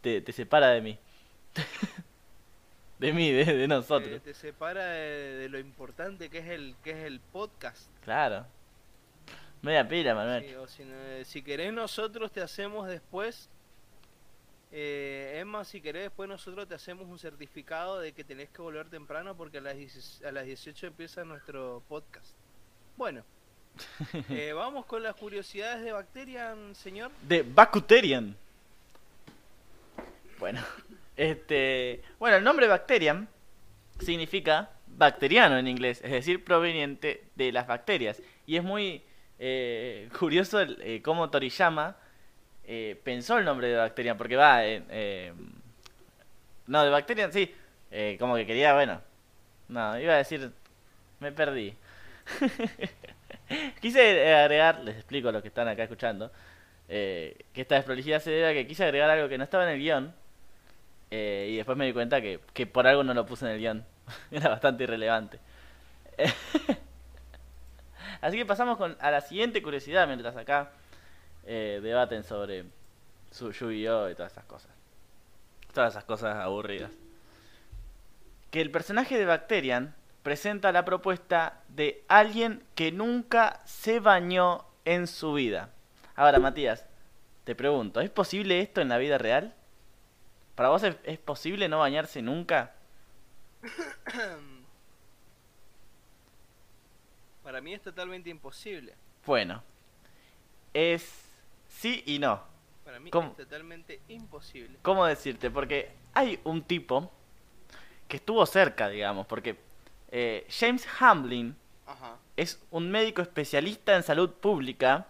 te, 0.00 0.20
te 0.20 0.32
separa 0.32 0.70
de 0.70 0.80
mí. 0.80 0.98
De 2.98 3.12
mí, 3.12 3.30
de, 3.30 3.44
de 3.44 3.68
nosotros. 3.68 4.22
te 4.22 4.34
separa 4.34 4.84
de, 4.86 5.34
de 5.36 5.48
lo 5.48 5.58
importante 5.58 6.30
que 6.30 6.38
es 6.38 6.46
el 6.48 6.74
que 6.82 6.92
es 6.92 7.04
el 7.04 7.20
podcast. 7.20 7.88
Claro. 8.02 8.46
Media 9.64 9.88
pila, 9.88 10.14
Manuel. 10.14 10.44
Sí, 10.46 10.54
o 10.54 10.66
si, 10.66 10.84
no- 10.84 11.24
si 11.24 11.42
querés 11.42 11.72
nosotros 11.72 12.30
te 12.30 12.40
hacemos 12.42 12.86
después 12.86 13.48
eh, 14.76 15.38
Emma, 15.40 15.64
si 15.64 15.80
querés 15.80 16.02
después 16.02 16.28
nosotros 16.28 16.66
te 16.66 16.74
hacemos 16.74 17.06
un 17.08 17.16
certificado 17.18 18.00
de 18.00 18.12
que 18.12 18.24
tenés 18.24 18.48
que 18.50 18.60
volver 18.60 18.88
temprano 18.88 19.36
porque 19.36 19.58
a 19.58 19.60
las, 19.60 19.76
10 19.76 20.22
a 20.26 20.32
las 20.32 20.44
18 20.46 20.88
empieza 20.88 21.24
nuestro 21.24 21.80
podcast. 21.88 22.34
Bueno, 22.96 23.22
eh, 24.30 24.52
vamos 24.52 24.84
con 24.86 25.02
las 25.02 25.14
curiosidades 25.14 25.84
de 25.84 25.92
Bacterian, 25.92 26.74
señor. 26.74 27.12
De 27.22 27.42
Bacuterian. 27.42 28.36
Bueno, 30.40 30.60
este, 31.16 32.02
bueno, 32.18 32.36
el 32.36 32.44
nombre 32.44 32.66
Bacterian 32.66 33.28
significa 34.00 34.70
bacteriano 34.88 35.56
en 35.56 35.68
inglés, 35.68 36.00
es 36.04 36.10
decir, 36.10 36.44
proveniente 36.44 37.24
de 37.36 37.52
las 37.52 37.66
bacterias. 37.68 38.20
Y 38.46 38.56
es 38.56 38.64
muy 38.64 39.02
eh, 39.38 40.08
curioso 40.18 40.60
el, 40.60 40.78
eh, 40.82 41.02
cómo 41.02 41.30
Toriyama 41.30 41.96
eh, 42.66 42.98
pensó 43.04 43.38
el 43.38 43.44
nombre 43.44 43.68
de 43.68 43.76
Bacterian, 43.76 44.16
porque 44.16 44.36
va, 44.36 44.64
eh, 44.64 44.82
eh, 44.88 45.32
no, 46.66 46.82
de 46.82 46.90
Bacterian 46.90 47.32
sí, 47.32 47.54
como 48.18 48.36
que 48.36 48.46
quería, 48.46 48.74
bueno, 48.74 49.00
no, 49.68 49.98
iba 50.00 50.14
a 50.14 50.18
decir, 50.18 50.50
me 51.20 51.30
perdí. 51.30 51.76
Quise 53.80 54.34
agregar, 54.34 54.80
les 54.80 54.96
explico 54.96 55.28
a 55.28 55.32
los 55.32 55.42
que 55.42 55.48
están 55.48 55.68
acá 55.68 55.82
escuchando, 55.82 56.32
que 56.88 57.44
esta 57.54 57.76
desprolijidad 57.76 58.20
se 58.20 58.30
debe 58.30 58.48
a 58.48 58.52
que 58.52 58.66
quise 58.66 58.84
agregar 58.84 59.10
algo 59.10 59.28
que 59.28 59.38
no 59.38 59.44
estaba 59.44 59.64
en 59.64 59.70
el 59.70 59.78
guion, 59.78 60.14
y 61.10 61.56
después 61.56 61.76
me 61.76 61.86
di 61.86 61.92
cuenta 61.92 62.20
que, 62.20 62.40
que 62.54 62.66
por 62.66 62.86
algo 62.86 63.04
no 63.04 63.14
lo 63.14 63.26
puse 63.26 63.44
en 63.44 63.52
el 63.52 63.58
guion. 63.58 63.86
Era 64.30 64.48
bastante 64.48 64.84
irrelevante. 64.84 65.38
Así 68.24 68.38
que 68.38 68.46
pasamos 68.46 68.78
con, 68.78 68.96
a 69.00 69.10
la 69.10 69.20
siguiente 69.20 69.62
curiosidad 69.62 70.06
mientras 70.06 70.34
acá 70.34 70.70
eh, 71.44 71.78
debaten 71.82 72.24
sobre 72.24 72.64
su 73.30 73.52
Yu-Gi-Oh! 73.52 74.08
y 74.08 74.14
todas 74.14 74.32
esas 74.32 74.46
cosas. 74.46 74.70
Todas 75.74 75.92
esas 75.92 76.04
cosas 76.04 76.36
aburridas. 76.36 76.90
Que 78.50 78.62
el 78.62 78.70
personaje 78.70 79.18
de 79.18 79.26
Bacterian 79.26 79.94
presenta 80.22 80.72
la 80.72 80.86
propuesta 80.86 81.60
de 81.68 82.02
alguien 82.08 82.62
que 82.74 82.92
nunca 82.92 83.60
se 83.66 84.00
bañó 84.00 84.64
en 84.86 85.06
su 85.06 85.34
vida. 85.34 85.68
Ahora, 86.16 86.38
Matías, 86.38 86.86
te 87.44 87.54
pregunto, 87.54 88.00
¿es 88.00 88.08
posible 88.08 88.62
esto 88.62 88.80
en 88.80 88.88
la 88.88 88.96
vida 88.96 89.18
real? 89.18 89.52
¿Para 90.54 90.70
vos 90.70 90.82
es, 90.82 90.96
es 91.04 91.18
posible 91.18 91.68
no 91.68 91.80
bañarse 91.80 92.22
nunca? 92.22 92.72
Para 97.44 97.60
mí 97.60 97.74
es 97.74 97.82
totalmente 97.82 98.30
imposible. 98.30 98.94
Bueno, 99.26 99.62
es 100.72 101.30
sí 101.68 102.02
y 102.06 102.18
no. 102.18 102.42
Para 102.86 102.98
mí 102.98 103.10
¿Cómo? 103.10 103.28
es 103.32 103.36
totalmente 103.36 104.00
imposible. 104.08 104.78
¿Cómo 104.80 105.04
decirte? 105.04 105.50
Porque 105.50 105.90
hay 106.14 106.40
un 106.44 106.62
tipo 106.62 107.12
que 108.08 108.16
estuvo 108.16 108.44
cerca, 108.46 108.88
digamos, 108.88 109.26
porque 109.26 109.58
eh, 110.10 110.46
James 110.48 110.88
Hamlin 110.98 111.54
Ajá. 111.86 112.16
es 112.34 112.62
un 112.70 112.90
médico 112.90 113.20
especialista 113.20 113.94
en 113.94 114.02
salud 114.02 114.30
pública 114.30 115.06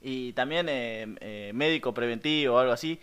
y 0.00 0.32
también 0.32 0.68
eh, 0.70 1.14
eh, 1.20 1.50
médico 1.54 1.92
preventivo 1.92 2.54
o 2.54 2.58
algo 2.58 2.72
así, 2.72 2.98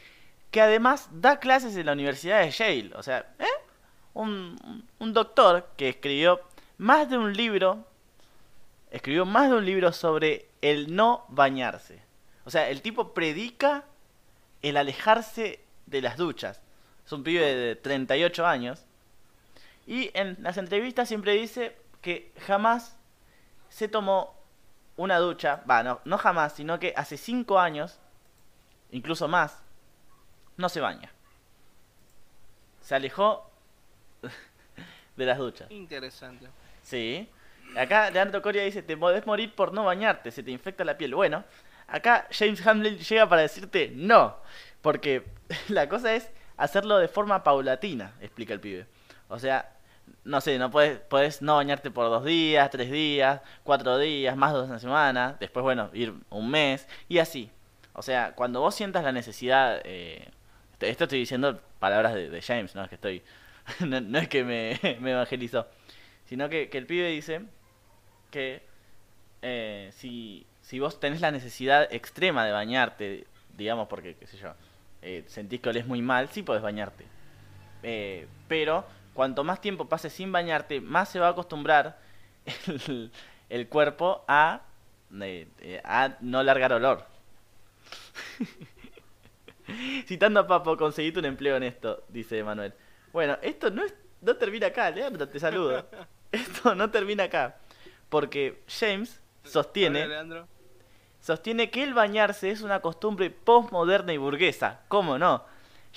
que 0.49 0.61
además 0.61 1.09
da 1.11 1.39
clases 1.39 1.78
en 1.78 1.86
la 1.86 1.91
Universidad 1.91 2.41
de 2.41 2.49
Yale. 2.49 2.91
O 2.95 3.03
sea, 3.03 3.36
¿eh? 3.38 3.45
un, 4.15 4.84
un 4.97 5.13
doctor 5.13 5.69
que 5.78 5.89
escribió 5.89 6.41
más 6.80 7.07
de 7.07 7.17
un 7.19 7.34
libro, 7.34 7.86
escribió 8.91 9.25
más 9.25 9.49
de 9.49 9.57
un 9.57 9.65
libro 9.65 9.91
sobre 9.91 10.49
el 10.61 10.95
no 10.95 11.25
bañarse. 11.29 12.01
O 12.45 12.49
sea, 12.49 12.69
el 12.69 12.81
tipo 12.81 13.13
predica 13.13 13.86
el 14.61 14.77
alejarse 14.77 15.59
de 15.86 16.01
las 16.01 16.17
duchas. 16.17 16.61
Es 17.05 17.11
un 17.11 17.23
pibe 17.23 17.55
de 17.55 17.75
38 17.75 18.45
años. 18.45 18.86
Y 19.86 20.11
en 20.13 20.38
las 20.41 20.57
entrevistas 20.57 21.07
siempre 21.07 21.33
dice 21.33 21.75
que 22.01 22.31
jamás 22.47 22.97
se 23.69 23.88
tomó 23.88 24.36
una 24.97 25.17
ducha. 25.17 25.63
Va, 25.69 25.83
no, 25.83 26.01
no 26.05 26.17
jamás, 26.17 26.53
sino 26.53 26.79
que 26.79 26.93
hace 26.95 27.17
5 27.17 27.59
años, 27.59 27.99
incluso 28.91 29.27
más, 29.27 29.61
no 30.57 30.69
se 30.69 30.81
baña. 30.81 31.11
Se 32.81 32.95
alejó 32.95 33.49
de 35.15 35.25
las 35.25 35.38
duchas. 35.38 35.69
Interesante. 35.71 36.47
Sí. 36.81 37.29
Acá 37.78 38.09
Leandro 38.09 38.41
Coria 38.41 38.63
dice, 38.63 38.82
te 38.82 38.95
podés 38.97 39.26
morir 39.26 39.53
por 39.53 39.74
no 39.74 39.84
bañarte, 39.84 40.32
se 40.32 40.43
te 40.43 40.51
infecta 40.51 40.86
la 40.86 40.97
piel. 40.97 41.16
Bueno, 41.16 41.43
acá 41.88 42.28
James 42.32 42.66
Hamlin 42.66 42.97
llega 42.97 43.28
para 43.28 43.41
decirte 43.41 43.91
no, 43.95 44.38
porque 44.82 45.26
la 45.70 45.89
cosa 45.89 46.16
es 46.16 46.30
hacerlo 46.57 46.97
de 46.97 47.07
forma 47.07 47.43
paulatina, 47.43 48.13
explica 48.22 48.53
el 48.53 48.59
pibe. 48.59 48.88
O 49.28 49.39
sea, 49.39 49.76
no 50.24 50.41
sé, 50.41 50.57
no 50.57 50.72
puedes, 50.72 50.99
puedes 50.99 51.41
no 51.41 51.55
bañarte 51.55 51.91
por 51.91 52.05
dos 52.09 52.26
días, 52.26 52.70
tres 52.70 52.91
días, 52.91 53.41
cuatro 53.63 53.97
días, 53.97 54.36
más 54.36 54.53
de 54.53 54.61
una 54.61 54.80
semana, 54.80 55.38
después, 55.39 55.63
bueno, 55.63 55.89
ir 55.93 56.13
un 56.30 56.49
mes, 56.49 56.88
y 57.07 57.20
así. 57.20 57.51
O 57.93 58.01
sea, 58.01 58.34
cuando 58.36 58.61
vos 58.61 58.76
sientas 58.76 59.03
la 59.03 59.11
necesidad, 59.11 59.82
eh, 59.84 60.30
esto 60.80 61.05
estoy 61.05 61.20
diciendo 61.20 61.59
palabras 61.80 62.13
de, 62.13 62.41
James, 62.41 62.76
no 62.76 62.84
es 62.84 62.89
que 62.89 62.95
estoy, 62.95 63.24
no, 63.86 64.01
no 64.01 64.20
es 64.20 64.28
que 64.28 64.43
me, 64.43 64.97
me 64.99 65.11
evangelizó, 65.11 65.68
sino 66.26 66.49
que, 66.49 66.69
que 66.69 66.78
el 66.78 66.86
pibe 66.86 67.09
dice 67.09 67.41
que 68.32 68.61
eh, 69.41 69.91
si, 69.93 70.45
si 70.61 70.80
vos 70.80 70.99
tenés 70.99 71.21
la 71.21 71.32
necesidad 71.32 71.88
extrema 71.93 72.45
de 72.45 72.51
bañarte, 72.51 73.28
digamos 73.57 73.88
porque, 73.88 74.15
qué 74.15 74.28
sé 74.28 74.38
yo, 74.38 74.53
eh, 75.01 75.23
sentís 75.28 75.61
que 75.61 75.69
olés 75.69 75.86
muy 75.86 76.01
mal, 76.01 76.30
sí 76.30 76.43
podés 76.43 76.61
bañarte. 76.61 77.05
Eh, 77.84 78.28
pero 78.47 78.86
cuanto 79.13 79.43
más 79.43 79.61
tiempo 79.61 79.88
pases 79.88 80.13
sin 80.13 80.32
bañarte, 80.32 80.82
más 80.82 81.09
se 81.09 81.19
va 81.19 81.28
a 81.28 81.32
acostumbrar 81.32 81.99
el, 82.67 83.11
el 83.49 83.67
cuerpo 83.67 84.23
a, 84.28 84.61
eh, 85.21 85.47
eh, 85.61 85.82
a 85.84 86.17
no 86.21 86.41
largar 86.43 86.73
olor. 86.73 87.05
Citando 90.07 90.39
a 90.39 90.47
Papo, 90.47 90.78
conseguiste 90.78 91.19
un 91.19 91.26
empleo 91.26 91.55
en 91.57 91.63
esto, 91.63 92.03
dice 92.09 92.43
Manuel. 92.43 92.73
Bueno, 93.11 93.38
esto 93.41 93.69
no, 93.69 93.84
es, 93.84 93.93
no 94.21 94.36
termina 94.36 94.67
acá, 94.67 94.89
Leandro, 94.91 95.28
te 95.28 95.39
saludo. 95.39 95.88
Esto 96.36 96.75
no 96.75 96.89
termina 96.91 97.25
acá. 97.25 97.55
Porque 98.09 98.63
James 98.67 99.19
sostiene 99.43 100.05
Hola, 100.05 100.45
sostiene 101.21 101.69
que 101.69 101.83
el 101.83 101.93
bañarse 101.93 102.51
es 102.51 102.61
una 102.61 102.81
costumbre 102.81 103.29
postmoderna 103.29 104.13
y 104.13 104.17
burguesa. 104.17 104.81
¿Cómo 104.88 105.17
no? 105.17 105.43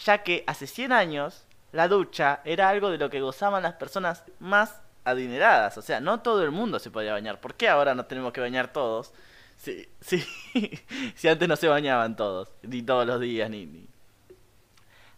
Ya 0.04 0.22
que 0.22 0.44
hace 0.46 0.66
100 0.66 0.92
años 0.92 1.44
la 1.72 1.88
ducha 1.88 2.40
era 2.44 2.68
algo 2.68 2.90
de 2.90 2.98
lo 2.98 3.10
que 3.10 3.20
gozaban 3.20 3.62
las 3.62 3.74
personas 3.74 4.24
más 4.38 4.80
adineradas. 5.04 5.76
O 5.76 5.82
sea, 5.82 6.00
no 6.00 6.20
todo 6.20 6.44
el 6.44 6.50
mundo 6.50 6.78
se 6.78 6.90
podía 6.90 7.12
bañar. 7.12 7.40
¿Por 7.40 7.54
qué 7.54 7.68
ahora 7.68 7.94
nos 7.94 8.08
tenemos 8.08 8.32
que 8.32 8.40
bañar 8.40 8.72
todos? 8.72 9.12
Si, 9.56 9.88
si, 10.00 10.24
si 11.14 11.28
antes 11.28 11.48
no 11.48 11.56
se 11.56 11.68
bañaban 11.68 12.16
todos, 12.16 12.50
ni 12.62 12.82
todos 12.82 13.06
los 13.06 13.20
días, 13.20 13.50
ni, 13.50 13.66
ni... 13.66 13.88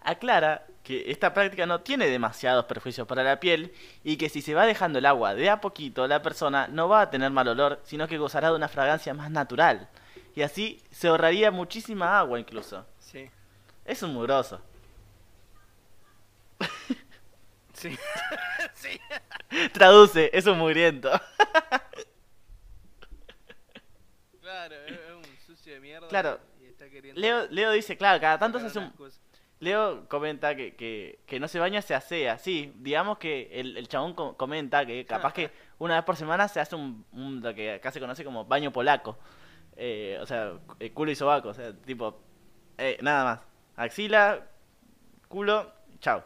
Aclara 0.01 0.65
que 0.91 1.09
esta 1.11 1.33
práctica 1.33 1.67
no 1.67 1.83
tiene 1.83 2.09
demasiados 2.09 2.65
perjuicios 2.65 3.07
para 3.07 3.23
la 3.23 3.39
piel 3.39 3.73
y 4.03 4.17
que 4.17 4.29
si 4.29 4.43
se 4.43 4.55
va 4.55 4.67
dejando 4.67 4.99
el 4.99 5.07
agua 5.07 5.35
de 5.35 5.49
a 5.49 5.61
poquito, 5.61 6.09
la 6.09 6.21
persona 6.21 6.67
no 6.67 6.89
va 6.89 7.03
a 7.03 7.11
tener 7.11 7.31
mal 7.31 7.47
olor, 7.47 7.81
sino 7.85 8.09
que 8.09 8.19
gozará 8.19 8.49
de 8.49 8.57
una 8.57 8.69
fragancia 8.69 9.15
más 9.15 9.31
natural. 9.31 9.89
Y 10.35 10.43
así 10.43 10.83
se 10.91 11.07
ahorraría 11.07 11.53
muchísima 11.53 12.19
agua 12.19 12.41
incluso. 12.41 12.85
Sí. 12.99 13.31
Es 13.85 14.03
un 14.03 14.15
mugroso. 14.15 14.61
Sí. 17.73 17.97
sí. 18.75 19.01
Traduce, 19.73 20.29
es 20.33 20.47
un 20.47 20.59
mugriento. 20.59 21.11
Claro, 24.41 24.75
es 24.87 24.99
un 25.13 25.39
sucio 25.47 25.75
de 25.75 25.81
mierda. 25.81 26.09
Claro. 26.09 26.41
Y 26.61 26.67
está 26.67 26.91
queriendo 26.91 27.21
Leo, 27.21 27.47
Leo 27.49 27.71
dice, 27.71 27.97
claro, 27.97 28.21
cada 28.21 28.39
tanto 28.39 28.59
se 28.59 28.67
hace 28.67 28.81
un... 28.81 28.91
cosas. 28.91 29.30
Leo 29.61 30.09
comenta 30.09 30.57
que, 30.57 30.75
que, 30.75 31.21
que 31.27 31.39
no 31.39 31.47
se 31.47 31.59
baña, 31.59 31.83
se 31.83 31.95
asea. 31.95 32.39
Sí, 32.39 32.73
digamos 32.77 33.19
que 33.19 33.49
el, 33.61 33.77
el 33.77 33.89
chabón 33.89 34.15
co- 34.15 34.35
comenta 34.37 34.87
que 34.87 35.05
capaz 35.05 35.33
que 35.35 35.51
una 35.79 35.97
vez 35.97 36.05
por 36.05 36.17
semana 36.17 36.49
se 36.49 36.61
hace 36.61 36.75
un, 36.77 37.05
un- 37.13 37.43
lo 37.43 37.55
que 37.55 37.73
acá 37.75 37.91
se 37.91 38.01
conoce 38.01 38.25
como 38.25 38.47
baño 38.47 38.73
polaco. 38.73 39.19
Eh, 39.77 40.19
o 40.21 40.27
sea, 40.27 40.53
eh, 40.79 40.91
culo 40.93 41.11
y 41.11 41.15
sobaco. 41.15 41.51
O 41.51 41.55
sea, 41.55 41.73
tipo, 41.75 42.21
eh, 42.79 42.99
nada 43.03 43.25
más. 43.25 43.41
Axila, 43.77 44.47
culo, 45.29 45.71
chao. 46.01 46.25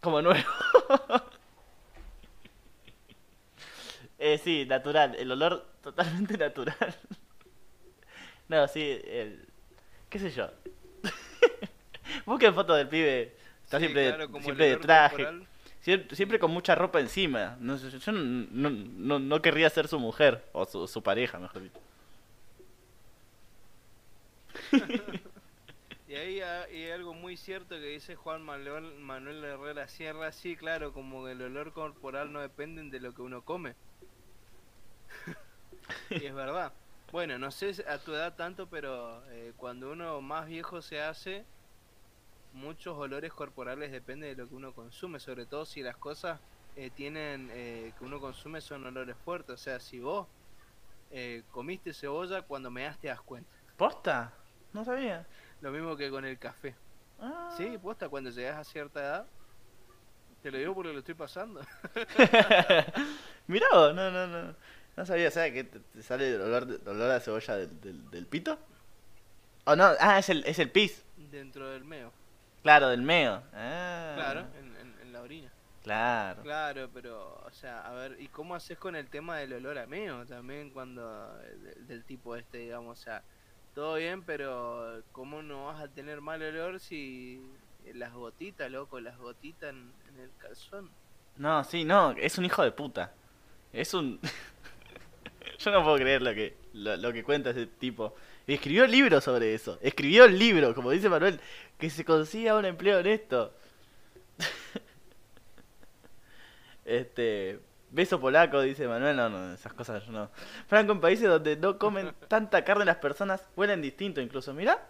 Como 0.00 0.22
nuevo. 0.22 0.38
eh, 4.18 4.38
sí, 4.38 4.66
natural. 4.66 5.14
El 5.16 5.32
olor 5.32 5.66
totalmente 5.82 6.36
natural. 6.38 6.76
no, 8.48 8.68
sí, 8.68 9.00
el... 9.04 9.48
¿Qué 10.08 10.18
sé 10.18 10.30
yo? 10.30 10.48
Busquen 12.26 12.54
fotos 12.54 12.76
del 12.76 12.88
pibe. 12.88 13.34
Está 13.64 13.78
Sí, 13.78 13.84
siempre, 13.84 14.14
claro, 14.14 14.40
siempre 14.40 14.68
de 14.68 14.76
traje. 14.76 15.24
corporal. 15.24 15.46
Siempre, 15.80 16.38
con 16.38 16.52
mucha 16.52 16.74
ropa 16.76 17.00
encima. 17.00 17.56
No, 17.58 17.76
yo 17.76 18.12
no, 18.12 18.70
no, 18.70 19.18
no, 19.18 19.42
querría 19.42 19.68
ser 19.68 19.88
su 19.88 19.98
mujer. 19.98 20.44
O 20.52 20.64
su, 20.64 20.86
su 20.86 21.02
pareja, 21.02 21.38
mejor 21.38 21.62
dicho. 21.62 21.80
Y 26.12 26.14
ahí 26.14 26.42
hay 26.42 26.90
algo 26.90 27.14
muy 27.14 27.38
cierto 27.38 27.74
que 27.74 27.86
dice 27.86 28.16
Juan 28.16 28.42
Manuel, 28.42 28.92
Manuel 28.98 29.42
Herrera 29.42 29.88
Sierra, 29.88 30.30
sí, 30.30 30.56
claro, 30.56 30.92
como 30.92 31.26
el 31.26 31.40
olor 31.40 31.72
corporal 31.72 32.30
no 32.34 32.40
dependen 32.40 32.90
de 32.90 33.00
lo 33.00 33.14
que 33.14 33.22
uno 33.22 33.40
come. 33.40 33.74
y 36.10 36.26
es 36.26 36.34
verdad. 36.34 36.70
Bueno, 37.10 37.38
no 37.38 37.50
sé 37.50 37.82
a 37.88 37.96
tu 37.96 38.12
edad 38.12 38.34
tanto, 38.36 38.66
pero 38.66 39.22
eh, 39.30 39.54
cuando 39.56 39.90
uno 39.90 40.20
más 40.20 40.48
viejo 40.48 40.82
se 40.82 41.00
hace, 41.00 41.46
muchos 42.52 42.96
olores 42.96 43.32
corporales 43.32 43.90
dependen 43.90 44.30
de 44.30 44.42
lo 44.42 44.48
que 44.48 44.54
uno 44.54 44.72
consume, 44.72 45.18
sobre 45.18 45.46
todo 45.46 45.64
si 45.64 45.82
las 45.82 45.96
cosas 45.96 46.40
eh, 46.76 46.90
tienen 46.90 47.50
eh, 47.52 47.92
que 47.98 48.04
uno 48.04 48.20
consume 48.20 48.60
son 48.60 48.86
olores 48.86 49.16
fuertes. 49.24 49.54
O 49.54 49.58
sea, 49.58 49.80
si 49.80 50.00
vos 50.00 50.26
eh, 51.10 51.42
comiste 51.50 51.92
cebolla, 51.92 52.42
cuando 52.42 52.70
me 52.70 52.84
das 52.84 52.98
te 52.98 53.08
das 53.08 53.20
cuenta. 53.20 53.50
¿Posta? 53.76 54.32
No 54.72 54.84
sabía. 54.84 55.26
Lo 55.60 55.70
mismo 55.70 55.96
que 55.96 56.10
con 56.10 56.24
el 56.24 56.38
café. 56.38 56.74
Ah. 57.20 57.54
Sí, 57.56 57.78
posta, 57.78 58.08
cuando 58.08 58.30
llegas 58.30 58.58
a 58.58 58.64
cierta 58.64 59.00
edad, 59.00 59.26
te 60.42 60.50
lo 60.50 60.58
digo 60.58 60.74
porque 60.74 60.92
lo 60.92 60.98
estoy 60.98 61.14
pasando. 61.14 61.60
Mirá 63.46 63.66
no, 63.72 63.92
no, 63.92 64.26
no. 64.26 64.54
No 64.94 65.06
sabía, 65.06 65.30
¿sabes 65.30 65.52
que 65.52 65.64
te, 65.64 66.02
sale 66.02 66.34
el 66.34 66.40
olor, 66.40 66.64
el 66.64 66.88
olor 66.88 67.10
a 67.10 67.20
cebolla 67.20 67.56
del, 67.56 67.80
del, 67.80 68.10
del 68.10 68.26
pito? 68.26 68.58
¿O 69.64 69.76
no? 69.76 69.90
Ah, 70.00 70.18
es 70.18 70.28
el, 70.28 70.44
es 70.44 70.58
el 70.58 70.70
pis. 70.70 71.02
Dentro 71.30 71.70
del 71.70 71.84
meo. 71.84 72.12
Claro, 72.62 72.88
del 72.88 73.02
meo. 73.02 73.42
Ah. 73.52 74.12
Claro, 74.16 74.40
en, 74.58 74.76
en- 74.76 75.00
en 75.02 75.12
la 75.12 75.20
orina. 75.22 75.50
Claro. 75.82 76.42
Claro, 76.42 76.88
pero, 76.94 77.42
o 77.44 77.50
sea, 77.50 77.80
a 77.86 77.92
ver, 77.92 78.16
¿y 78.20 78.28
cómo 78.28 78.54
haces 78.54 78.78
con 78.78 78.94
el 78.94 79.08
tema 79.08 79.38
del 79.38 79.52
olor 79.54 79.78
a 79.78 79.86
meo 79.86 80.24
también 80.26 80.70
cuando, 80.70 81.36
del, 81.38 81.86
del 81.88 82.04
tipo 82.04 82.36
este, 82.36 82.58
digamos, 82.58 83.00
o 83.00 83.02
sea, 83.02 83.22
todo 83.74 83.96
bien, 83.96 84.22
pero 84.22 85.02
¿cómo 85.10 85.42
no 85.42 85.66
vas 85.66 85.82
a 85.82 85.88
tener 85.88 86.20
mal 86.20 86.40
olor 86.40 86.78
si 86.78 87.42
las 87.94 88.12
gotitas, 88.12 88.70
loco, 88.70 89.00
las 89.00 89.18
gotitas 89.18 89.70
en, 89.70 89.92
en 90.14 90.20
el 90.20 90.30
calzón? 90.38 90.88
No, 91.36 91.64
sí, 91.64 91.82
no, 91.84 92.12
es 92.12 92.38
un 92.38 92.44
hijo 92.44 92.62
de 92.62 92.70
puta. 92.70 93.12
Es 93.72 93.92
un... 93.94 94.20
Yo 95.58 95.70
no 95.72 95.82
puedo 95.82 95.96
creer 95.96 96.22
lo 96.22 96.32
que, 96.34 96.56
lo, 96.74 96.96
lo 96.96 97.12
que 97.12 97.24
cuenta 97.24 97.50
ese 97.50 97.66
tipo. 97.66 98.14
Y 98.46 98.54
escribió 98.54 98.86
libros 98.86 99.24
sobre 99.24 99.54
eso. 99.54 99.78
Escribió 99.80 100.24
el 100.24 100.38
libro, 100.38 100.74
como 100.74 100.90
dice 100.90 101.08
Manuel, 101.08 101.40
que 101.78 101.90
se 101.90 102.04
consiga 102.04 102.56
un 102.56 102.64
empleo 102.64 102.98
honesto. 103.00 103.54
Este... 106.84 107.60
Beso 107.92 108.18
polaco, 108.18 108.62
dice 108.62 108.88
Manuel. 108.88 109.14
No, 109.16 109.28
no, 109.28 109.52
esas 109.52 109.74
cosas 109.74 110.04
yo 110.06 110.12
no. 110.12 110.30
Franco, 110.66 110.92
en 110.92 111.00
países 111.00 111.28
donde 111.28 111.56
no 111.56 111.78
comen 111.78 112.14
tanta 112.28 112.64
carne 112.64 112.86
las 112.86 112.96
personas 112.96 113.46
huelen 113.54 113.82
distinto 113.82 114.20
incluso. 114.20 114.52
Mira. 114.54 114.82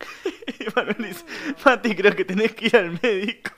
Y 0.58 0.66
Manuel 0.74 0.96
dice, 0.98 1.24
Mati, 1.64 1.94
creo 1.94 2.16
que 2.16 2.24
tenés 2.24 2.54
que 2.54 2.66
ir 2.66 2.76
al 2.76 2.98
médico. 3.00 3.52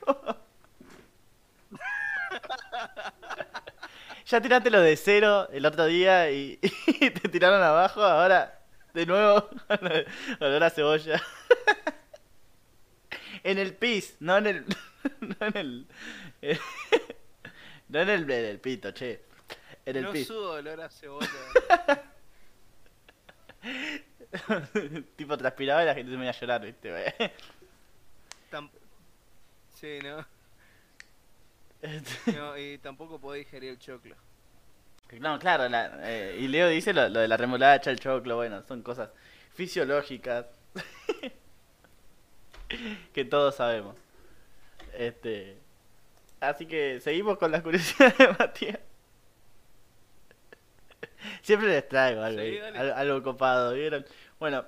Ya 4.25 4.41
tiraste 4.41 4.69
lo 4.71 4.81
de 4.81 4.97
cero 4.97 5.47
el 5.51 5.65
otro 5.65 5.85
día 5.85 6.31
y, 6.31 6.59
y 6.87 7.09
te 7.11 7.29
tiraron 7.29 7.61
abajo, 7.61 8.03
ahora 8.03 8.59
de 8.93 9.05
nuevo 9.05 9.49
olor 10.39 10.63
a 10.63 10.69
cebolla. 10.69 11.21
En 13.43 13.59
el 13.59 13.75
pis, 13.75 14.15
no 14.21 14.37
en 14.37 14.47
el 14.47 14.65
no 15.21 15.35
en 15.45 15.55
el 15.57 15.87
no 17.89 17.99
en 17.99 18.09
el, 18.09 18.31
en 18.31 18.45
el 18.45 18.59
pito, 18.59 18.89
che. 18.91 19.21
En 19.85 19.97
el 19.97 20.03
no 20.05 20.11
pis. 20.13 20.25
sudo 20.25 20.53
olor 20.53 20.81
a 20.81 20.89
cebolla. 20.89 21.29
tipo 25.15 25.37
transpiraba 25.37 25.83
y 25.83 25.85
la 25.85 25.93
gente 25.93 26.11
se 26.11 26.17
me 26.17 26.23
iba 26.23 26.31
a 26.31 26.39
llorar, 26.39 26.61
¿viste? 26.61 26.91
Tam- 28.51 28.71
sí, 29.79 29.99
¿no? 30.01 30.25
Este, 31.85 32.33
No, 32.33 32.57
Y 32.57 32.77
tampoco 32.79 33.19
podés 33.19 33.45
digerir 33.45 33.71
el 33.71 33.79
choclo. 33.79 34.15
No, 35.19 35.37
claro, 35.39 35.69
la- 35.69 35.99
eh, 36.03 36.37
y 36.39 36.47
Leo 36.47 36.67
dice 36.67 36.93
lo, 36.93 37.07
lo 37.09 37.19
de 37.19 37.27
la 37.27 37.37
remolacha, 37.37 37.91
el 37.91 37.99
choclo, 37.99 38.37
bueno, 38.37 38.63
son 38.67 38.81
cosas 38.81 39.09
fisiológicas 39.53 40.45
que 43.13 43.25
todos 43.25 43.55
sabemos. 43.55 43.95
Este, 44.97 45.57
así 46.39 46.65
que 46.65 46.99
seguimos 47.01 47.37
con 47.37 47.51
las 47.51 47.61
curiosidades 47.61 48.17
de 48.17 48.27
Matías. 48.29 48.79
Siempre 51.41 51.67
les 51.69 51.87
traigo 51.87 52.21
algo, 52.23 52.41
Sí, 52.41 52.59
algo 52.95 53.23
copado, 53.23 53.73
¿vieron? 53.73 54.05
Bueno, 54.39 54.65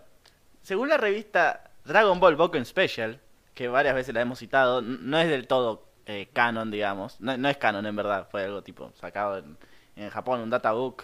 según 0.62 0.90
la 0.90 0.98
revista 0.98 1.72
Dragon 1.86 2.20
Ball 2.20 2.36
Boken 2.36 2.66
Special, 2.66 3.20
que 3.54 3.68
varias 3.68 3.96
veces 3.96 4.14
la 4.14 4.22
hemos 4.22 4.40
citado, 4.40 4.82
no 4.82 5.20
es 5.20 5.30
del 5.30 5.48
todo 5.48 5.87
eh, 6.08 6.28
canon, 6.34 6.72
digamos. 6.72 7.20
No, 7.22 7.32
es 7.50 7.58
canon 7.58 7.86
en 7.86 7.96
verdad, 7.96 8.28
fue 8.32 8.44
algo 8.46 8.64
tipo 8.64 8.92
sacado 8.96 9.38
en, 9.38 9.58
en 9.96 10.10
Japón, 10.10 10.40
un 10.42 10.50
databook 10.50 11.04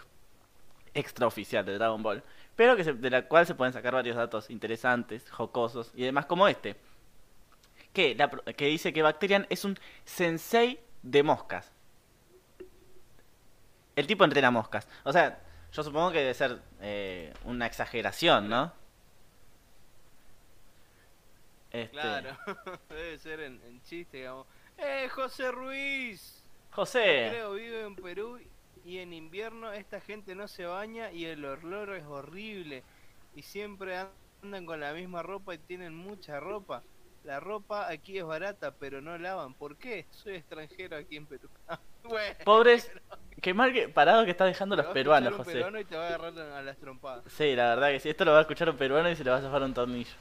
extraoficial 0.96 1.66
de 1.66 1.74
Dragon 1.78 2.02
Ball, 2.02 2.24
pero 2.56 2.76
que 2.76 2.84
se- 2.84 2.94
de 2.94 3.10
la 3.10 3.28
cual 3.28 3.46
se 3.46 3.54
pueden 3.56 3.74
sacar 3.74 3.94
varios 3.94 4.16
datos 4.16 4.50
interesantes, 4.50 5.30
jocosos 5.30 5.92
y 5.96 6.04
demás 6.04 6.26
como 6.26 6.48
este. 6.48 6.76
Que, 7.94 8.16
la 8.16 8.28
que 8.30 8.66
dice 8.68 8.92
que 8.94 9.04
Bacterian 9.04 9.46
es 9.50 9.66
un 9.66 9.78
sensei 10.06 10.80
de 11.04 11.22
moscas. 11.22 11.72
El 13.96 14.08
tipo 14.08 14.24
entrena 14.24 14.50
moscas. 14.50 14.88
O 15.04 15.12
sea, 15.14 15.40
yo 15.72 15.84
supongo 15.84 16.12
que 16.12 16.20
debe 16.20 16.34
ser 16.34 16.60
eh, 16.82 17.32
una 17.46 17.68
exageración, 17.68 18.50
¿no? 18.50 18.72
Este, 21.72 21.92
Claro, 21.92 22.38
debe 22.90 23.18
ser 23.18 23.40
en 23.42 23.82
chiste, 23.84 24.18
digamos. 24.18 24.46
¡Eh, 24.78 25.08
José 25.10 25.52
Ruiz! 25.52 26.44
José, 26.72 27.28
Creo 27.30 27.54
vive 27.54 27.82
en 27.82 27.96
Perú 27.96 28.40
y 28.84 28.98
en 28.98 29.14
invierno 29.14 29.72
esta 29.72 30.02
gente 30.02 30.36
no 30.36 30.48
se 30.48 30.66
baña 30.66 31.12
y 31.12 31.26
el 31.26 31.46
olor 31.46 31.96
es 31.96 32.04
horrible. 32.06 32.84
Y 33.36 33.44
siempre 33.44 33.98
andan 34.42 34.66
con 34.66 34.80
la 34.80 34.94
misma 34.94 35.24
ropa 35.24 35.54
y 35.54 35.58
tienen 35.60 35.96
mucha 35.96 36.40
ropa. 36.40 36.84
La 37.24 37.40
ropa 37.40 37.88
aquí 37.90 38.18
es 38.18 38.26
barata, 38.26 38.72
pero 38.72 39.02
no 39.02 39.18
lavan. 39.18 39.54
¿Por 39.54 39.78
qué? 39.78 40.06
Soy 40.12 40.36
extranjero 40.36 40.98
aquí 40.98 41.16
en 41.16 41.26
Perú. 41.26 41.48
bueno, 42.04 42.36
pobres, 42.44 42.92
qué 43.42 43.54
mal 43.54 43.72
que 43.72 43.88
parado 43.88 44.26
que 44.26 44.32
está 44.32 44.44
dejando 44.46 44.76
los 44.76 44.88
peruanos, 44.88 45.32
un 45.32 45.38
José. 45.38 45.54
peruano 45.54 45.80
y 45.80 45.86
te 45.86 45.96
va 45.96 46.04
a 46.04 46.08
agarrar 46.08 46.38
a 46.38 46.62
las 46.62 46.78
trompadas. 46.78 47.24
Sí, 47.30 47.56
la 47.56 47.70
verdad 47.70 47.92
que 47.92 48.00
sí. 48.02 48.10
Esto 48.10 48.26
lo 48.26 48.32
va 48.32 48.40
a 48.40 48.42
escuchar 48.42 48.70
un 48.70 48.76
peruano 48.78 49.10
y 49.10 49.16
se 49.16 49.24
le 49.24 49.30
va 49.30 49.38
a 49.38 49.42
zafar 49.42 49.62
un 49.64 49.74
tornillo. 49.74 50.12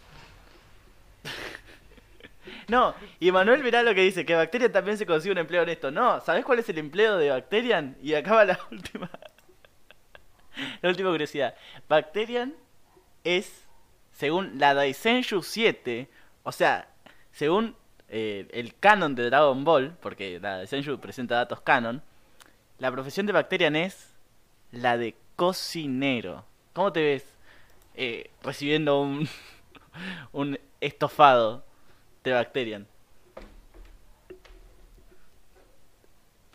No, 2.69 2.95
y 3.21 3.31
Manuel 3.33 3.63
verá 3.63 3.83
lo 3.83 3.95
que 3.95 4.03
dice, 4.03 4.25
que 4.25 4.35
Bacterian 4.35 4.73
también 4.73 4.97
se 4.97 5.07
consigue 5.07 5.33
un 5.33 5.39
empleo 5.39 5.63
honesto. 5.63 5.91
No, 5.91 6.21
¿sabés 6.21 6.45
cuál 6.45 6.59
es 6.59 6.69
el 6.69 6.79
empleo 6.79 7.17
de 7.17 7.31
Bacterian? 7.31 7.97
Y 8.03 8.15
acaba 8.15 8.45
la 8.45 8.59
última. 8.71 9.11
La 10.81 10.89
última 10.89 11.11
curiosidad. 11.11 11.55
Bacterian 11.89 12.55
es, 13.25 13.67
según 14.13 14.59
la 14.59 14.75
Daisenshu 14.75 15.43
7, 15.43 16.09
o 16.43 16.53
sea, 16.53 16.89
según 17.33 17.77
eh, 18.09 18.47
el 18.53 18.75
canon 18.79 19.15
de 19.15 19.25
Dragon 19.25 19.65
Ball, 19.65 19.97
porque 20.01 20.39
la 20.41 20.59
Daisenshu 20.59 20.99
presenta 20.99 21.37
datos 21.37 21.61
canon, 21.63 22.03
la 22.79 22.91
profesión 22.91 23.27
de 23.27 23.33
Bacterian 23.33 23.77
es 23.77 24.15
la 24.73 24.99
de 24.99 25.15
cocinero. 25.37 26.45
¿Cómo 26.73 26.93
te 26.93 27.03
ves 27.03 27.27
eh, 27.95 28.31
recibiendo 28.43 29.01
un, 29.01 29.29
un 30.33 30.59
estofado 30.81 31.65
de 32.25 32.33
Bacterian? 32.33 32.87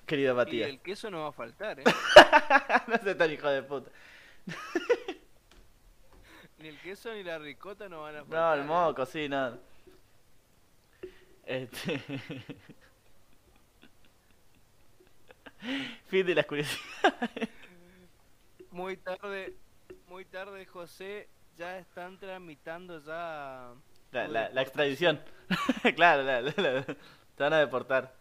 Querido 0.05 0.33
Y 0.33 0.35
Matías. 0.37 0.69
el 0.69 0.79
queso 0.79 1.09
no 1.11 1.21
va 1.23 1.27
a 1.29 1.31
faltar, 1.33 1.79
¿eh? 1.81 1.83
no 2.87 2.97
sé 2.97 3.15
tan 3.15 3.31
hijo 3.31 3.47
de 3.49 3.63
puta. 3.63 3.91
Ni 6.59 6.69
el 6.69 6.79
queso 6.79 7.13
ni 7.13 7.23
la 7.23 7.37
ricota 7.37 7.87
no 7.89 8.01
van 8.01 8.15
a 8.15 8.19
No, 8.19 8.25
faltar. 8.25 8.57
el 8.59 8.63
¿eh? 8.63 8.67
moco, 8.67 9.05
sí, 9.05 9.27
no. 9.29 9.59
Este... 11.45 11.99
fin 16.07 16.25
de 16.25 16.35
las 16.35 16.45
curiosidades. 16.45 17.49
Muy 18.71 18.97
tarde, 18.97 19.55
muy 20.07 20.25
tarde, 20.25 20.65
José. 20.65 21.29
Ya 21.57 21.77
están 21.79 22.17
tramitando 22.19 22.99
ya. 23.03 23.73
La, 24.25 24.61
extradición. 24.61 25.21
claro, 25.95 26.23
la- 26.23 26.41
te 26.51 27.43
van 27.43 27.53
a 27.53 27.59
deportar. 27.59 28.13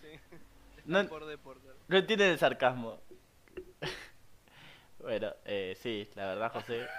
Sí. 0.00 0.18
No- 0.84 1.06
por 1.08 1.24
deportar. 1.24 1.72
No 1.88 1.96
entienden 1.96 2.32
el 2.32 2.38
sarcasmo. 2.38 3.00
bueno, 4.98 5.32
eh, 5.44 5.76
sí, 5.80 6.08
la 6.14 6.26
verdad, 6.26 6.52
José. 6.52 6.86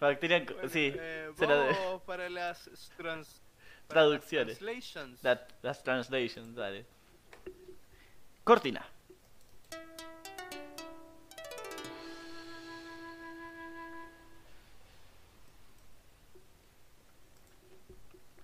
Bacterian, 0.00 0.44
Bueno, 0.44 0.68
sí, 0.68 0.92
eh, 0.94 1.30
lo 1.38 2.02
para 2.04 2.28
las 2.28 2.68
trans, 2.96 3.40
para 3.88 4.02
las 4.02 4.10
traducciones. 4.10 4.58
translations. 4.58 5.20
That- 5.22 5.48
las 5.62 5.82
translations, 5.82 6.54
dale. 6.54 6.84
Cortina. 8.44 8.84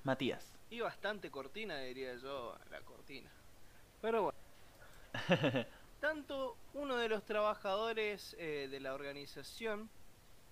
Matías. 0.08 0.54
Y 0.70 0.80
bastante 0.80 1.30
cortina, 1.30 1.78
diría 1.80 2.14
yo, 2.16 2.56
la 2.70 2.80
cortina. 2.80 3.30
Pero 4.00 4.22
bueno. 4.22 4.38
Tanto 6.00 6.56
uno 6.72 6.96
de 6.96 7.08
los 7.10 7.24
trabajadores 7.26 8.34
eh, 8.38 8.68
de 8.70 8.80
la 8.80 8.94
organización, 8.94 9.90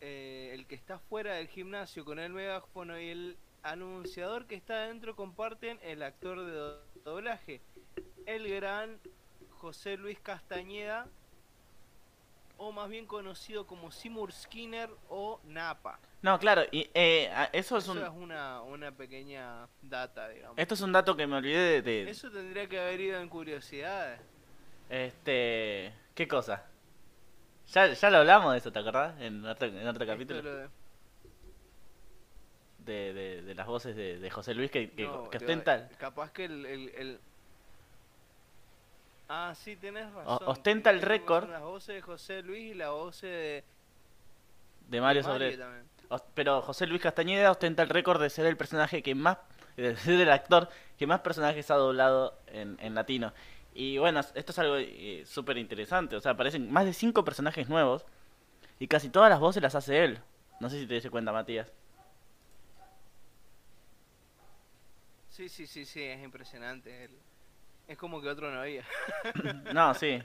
eh, 0.03 0.51
el 0.53 0.66
que 0.66 0.74
está 0.74 0.99
fuera 0.99 1.35
del 1.37 1.49
gimnasio 1.49 2.05
con 2.05 2.19
el 2.19 2.33
megáfono 2.33 3.01
y 3.01 3.09
el 3.09 3.37
anunciador 3.62 4.47
que 4.47 4.57
está 4.57 4.74
adentro 4.85 5.16
comparten 5.16 5.78
el 5.83 6.03
actor 6.03 6.45
de 6.45 6.53
do- 6.53 6.85
doblaje, 7.05 7.62
el 8.27 8.47
gran 8.49 9.01
José 9.59 9.97
Luis 9.97 10.19
Castañeda, 10.20 11.07
o 12.59 12.73
más 12.73 12.89
bien 12.91 13.07
conocido 13.07 13.66
como 13.66 13.91
Seymour 13.91 14.33
Skinner 14.33 14.91
o 15.09 15.41
Napa. 15.45 15.99
No, 16.22 16.38
claro, 16.38 16.62
y 16.72 16.88
eh, 16.94 17.30
eso 17.52 17.76
es 17.76 17.84
Eso 17.84 17.93
un 17.93 17.98
es 17.98 18.09
una, 18.10 18.62
una 18.62 18.90
pequeña 18.90 19.68
data, 19.82 20.28
digamos. 20.28 20.59
esto 20.59 20.74
es 20.74 20.80
un 20.80 20.90
dato 20.93 21.16
que 21.16 21.26
me 21.26 21.36
olvidé 21.36 21.82
de, 21.82 22.05
de- 22.05 22.10
Eso 22.10 22.30
tendría 22.30 22.66
que 22.68 22.80
haber 22.80 23.01
ido 23.01 23.20
en 23.20 23.28
curiosidades. 23.28 24.20
este, 24.88 25.93
¿qué 26.14 26.26
cosa? 26.26 26.64
Ya, 27.72 27.93
ya 27.93 28.10
lo 28.10 28.18
hablamos 28.18 28.52
de 28.52 28.59
eso, 28.59 28.72
¿te 28.72 28.78
acordás? 28.78 29.20
En 29.20 29.44
otro, 29.44 29.68
en 29.68 29.86
otro 29.86 30.06
capítulo. 30.06 30.43
De- 30.43 30.68
De, 32.78 33.12
de, 33.12 33.43
de 33.43 33.55
las 33.56 33.66
voces 33.66 33.97
de, 33.97 34.18
de 34.20 34.30
José 34.30 34.55
Luis 34.55 34.70
que, 34.70 34.88
que, 34.90 35.05
no, 35.05 35.28
que 35.28 35.38
lo- 35.40 35.44
ostenta, 35.44 35.88
Capaz 35.98 36.30
que 36.32 36.44
el, 36.44 36.64
el, 36.66 36.88
el- 36.90 37.20
Ah, 39.28 39.52
sí, 39.56 39.74
tenés 39.74 40.12
razón. 40.12 40.38
ostenta 40.47 40.90
el 40.90 41.02
récord. 41.02 41.51
Las 41.51 41.62
voces 41.62 41.97
de 41.97 42.01
José 42.02 42.43
Luis 42.43 42.70
y 42.70 42.74
la 42.74 42.90
voz 42.90 43.20
de, 43.22 43.64
de 44.88 45.01
Mario 45.01 45.24
sobre... 45.24 45.56
también. 45.56 45.84
Pero 46.35 46.62
José 46.62 46.87
Luis 46.87 47.03
Castañeda 47.03 47.51
ostenta 47.51 47.83
el 47.83 47.89
récord 47.89 48.20
de 48.20 48.31
ser 48.31 48.47
el 48.47 48.57
personaje 48.57 49.03
que 49.03 49.15
más, 49.15 49.39
de 49.77 49.97
ser 49.97 50.20
el 50.20 50.31
actor 50.31 50.69
que 50.99 51.07
más 51.07 51.20
personajes 51.20 51.70
ha 51.70 51.74
doblado 51.77 52.39
en, 52.47 52.77
en 52.81 52.95
latino. 52.95 53.33
Y 53.74 53.99
bueno, 53.99 54.20
esto 54.20 54.53
es 54.53 54.59
algo 54.59 54.77
eh, 54.78 55.23
súper 55.27 55.59
interesante. 55.59 56.16
O 56.16 56.20
sea, 56.20 56.33
aparecen 56.33 56.70
más 56.73 56.85
de 56.87 56.93
cinco 56.95 57.24
personajes 57.24 57.69
nuevos 57.69 58.05
y 58.78 58.87
casi 58.89 59.11
todas 59.11 59.28
las 59.31 59.41
voces 59.41 59.62
las 59.62 59.74
hace 59.74 60.05
él. 60.05 60.20
No 60.61 60.70
sé 60.70 60.78
si 60.81 60.87
te 60.87 60.95
diste 60.95 61.11
cuenta, 61.11 61.33
Matías. 61.33 61.70
Sí, 65.31 65.49
sí, 65.49 65.66
sí, 65.66 65.85
sí, 65.85 66.03
es 66.03 66.23
impresionante. 66.23 67.05
el- 67.05 67.19
Es 67.89 67.99
como 67.99 68.20
que 68.23 68.28
otro 68.28 68.51
no 68.51 68.61
había. 68.61 68.85
No, 69.74 69.93
sí. 69.95 70.23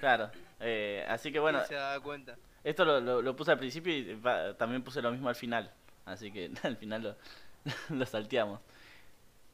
Claro. 0.00 0.30
Eh, 0.60 1.04
así 1.08 1.30
que 1.32 1.38
bueno, 1.38 1.64
se 1.66 1.74
da 1.74 1.98
cuenta. 2.00 2.36
Esto 2.64 2.84
lo, 2.84 3.00
lo- 3.00 3.22
lo 3.22 3.36
puse 3.36 3.52
al 3.52 3.58
principio 3.58 3.92
y 3.92 4.14
va- 4.14 4.54
también 4.54 4.82
puse 4.82 5.00
lo 5.02 5.12
mismo 5.12 5.28
al 5.28 5.36
final. 5.36 5.70
Así 6.06 6.32
que 6.32 6.50
al 6.62 6.76
final 6.76 7.02
lo, 7.02 7.16
lo 7.96 8.06
salteamos. 8.06 8.60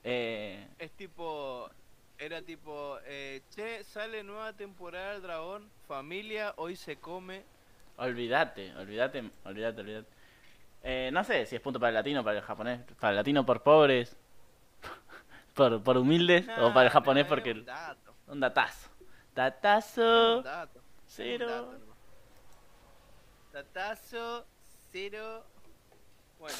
Eh, 0.04 0.66
Es 0.78 0.90
tipo. 0.92 1.68
Era 2.18 2.42
tipo. 2.42 2.98
Eh, 3.06 3.42
che, 3.54 3.82
sale 3.84 4.22
nueva 4.22 4.52
temporada 4.52 5.12
del 5.12 5.22
dragón. 5.22 5.68
Familia, 5.88 6.52
hoy 6.56 6.76
se 6.76 6.96
come. 6.96 7.42
Olvídate, 7.96 8.74
olvídate, 8.76 9.30
olvídate, 9.44 9.80
olvídate. 9.80 10.08
Eh, 10.82 11.10
no 11.12 11.22
sé 11.24 11.44
si 11.44 11.56
es 11.56 11.60
punto 11.60 11.78
para 11.78 11.88
el 11.90 11.94
latino 11.96 12.20
o 12.20 12.24
para 12.24 12.38
el 12.38 12.44
japonés. 12.44 12.80
Para 12.98 13.10
el 13.10 13.16
latino 13.16 13.44
por 13.44 13.62
pobres, 13.62 14.16
por, 15.54 15.82
por 15.82 15.98
humildes, 15.98 16.46
o 16.58 16.72
para 16.72 16.86
el 16.86 16.90
japonés 16.90 17.26
porque... 17.26 17.52
un 17.52 17.64
dato. 17.66 18.14
Un 18.28 18.40
datazo. 18.40 18.88
Datazo. 19.34 20.38
un 20.38 20.44
dato. 20.44 20.78
un 20.78 20.84
Cero. 21.06 21.46
dato. 21.48 21.89
Datazo, 23.52 24.46
cero. 24.92 25.44
Bueno. 26.38 26.56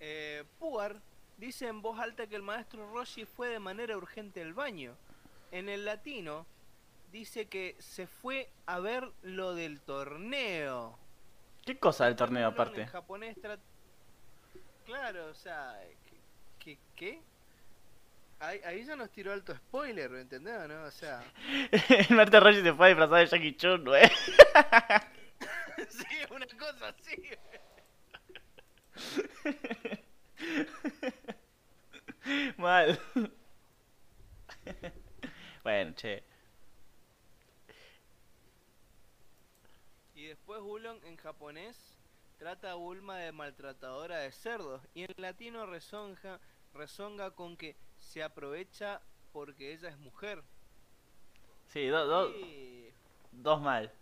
Eh, 0.00 0.44
Puar 0.58 0.96
dice 1.38 1.66
en 1.68 1.82
voz 1.82 1.98
alta 1.98 2.26
que 2.26 2.36
el 2.36 2.42
maestro 2.42 2.90
Roshi 2.92 3.24
fue 3.24 3.48
de 3.48 3.58
manera 3.58 3.96
urgente 3.96 4.42
al 4.42 4.52
baño. 4.54 4.96
En 5.52 5.68
el 5.68 5.84
latino 5.84 6.46
dice 7.12 7.46
que 7.46 7.76
se 7.78 8.06
fue 8.06 8.50
a 8.66 8.80
ver 8.80 9.08
lo 9.22 9.54
del 9.54 9.80
torneo. 9.80 10.98
¿Qué 11.64 11.78
cosa 11.78 12.06
del 12.06 12.16
torneo 12.16 12.48
En 12.48 12.54
aparte? 12.54 12.86
japonés 12.86 13.36
tra- 13.38 13.58
Claro, 14.84 15.26
o 15.28 15.34
sea, 15.34 15.80
¿qué? 16.04 16.16
¿Qué? 16.58 16.78
qué? 16.96 17.22
Ahí, 18.40 18.60
ahí 18.66 18.84
ya 18.84 18.96
nos 18.96 19.08
tiró 19.10 19.32
alto 19.32 19.54
spoiler, 19.54 20.10
¿me 20.10 20.20
entendés 20.22 20.68
no? 20.68 20.82
O 20.82 20.90
sea, 20.90 21.22
el 22.10 22.16
Marta 22.16 22.40
Roshi 22.40 22.62
se 22.62 22.74
fue 22.74 22.86
a 22.86 22.88
disfrazar 22.90 23.18
de 23.20 23.26
Jackie 23.26 23.56
Chun, 23.56 23.84
güey. 23.84 24.02
sí, 25.90 26.06
una 26.30 26.46
cosa 26.58 26.88
así. 26.88 27.16
Mal. 32.58 32.98
bueno, 35.62 35.94
che. 35.94 36.22
Y 40.14 40.26
después 40.26 40.60
Ulon 40.62 41.00
en 41.04 41.16
japonés 41.16 41.76
trata 42.38 42.72
a 42.72 42.74
Bulma 42.74 43.18
de 43.18 43.32
maltratadora 43.32 44.18
de 44.18 44.32
cerdos. 44.32 44.80
Y 44.94 45.02
en 45.02 45.12
latino 45.16 45.66
rezonga, 45.66 46.40
rezonga 46.72 47.30
con 47.32 47.56
que 47.56 47.76
se 47.98 48.22
aprovecha 48.22 49.00
porque 49.32 49.72
ella 49.72 49.88
es 49.88 49.98
mujer. 49.98 50.42
Sí, 51.68 51.86
do- 51.88 52.06
do- 52.06 52.30
Y- 52.30 52.92
dos 53.32 53.60
mal. 53.60 53.92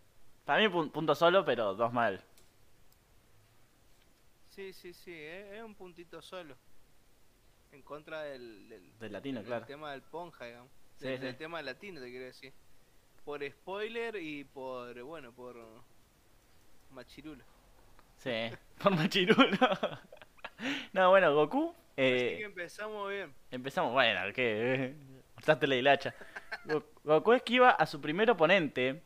Para 0.45 0.61
mí 0.61 0.69
pun- 0.69 0.91
punto 0.91 1.15
solo, 1.15 1.45
pero 1.45 1.75
dos 1.75 1.93
mal. 1.93 2.21
Sí, 4.51 4.73
sí, 4.73 4.93
sí, 4.93 5.13
eh, 5.15 5.57
es 5.57 5.63
un 5.63 5.75
puntito 5.75 6.21
solo. 6.21 6.57
En 7.73 7.81
contra 7.83 8.23
del, 8.23 8.69
del, 8.69 8.99
Del 8.99 9.13
latino, 9.13 9.39
del 9.41 9.47
claro. 9.47 9.67
tema 9.67 9.93
del 9.93 10.03
ponja, 10.03 10.45
digamos. 10.45 10.71
Sí, 10.99 11.07
del, 11.09 11.19
sí. 11.19 11.25
del 11.25 11.37
tema 11.37 11.63
latino, 11.63 12.01
te 12.01 12.11
quiero 12.11 12.27
decir. 12.27 12.53
Por 13.25 13.43
spoiler 13.49 14.17
y 14.17 14.45
por, 14.45 15.01
bueno, 15.03 15.33
por 15.33 15.57
machirulo. 16.91 17.45
Sí, 18.19 18.31
por 18.83 18.95
machirulo. 18.95 19.59
no, 20.93 21.09
bueno, 21.11 21.35
Goku. 21.35 21.71
Así 21.71 21.77
que 21.97 22.37
Eh, 22.41 22.43
empezamos 22.45 23.11
bien. 23.11 23.35
empezamos, 23.51 23.93
bueno, 23.93 24.21
¿qué? 24.35 24.95
Cortaste 25.35 25.67
la 25.67 25.77
hilacha. 25.77 26.15
Go- 26.67 26.85
Goku 27.05 27.33
esquiva 27.33 27.71
a 27.71 27.87
su 27.87 28.01
primer 28.01 28.31
oponente, 28.31 29.03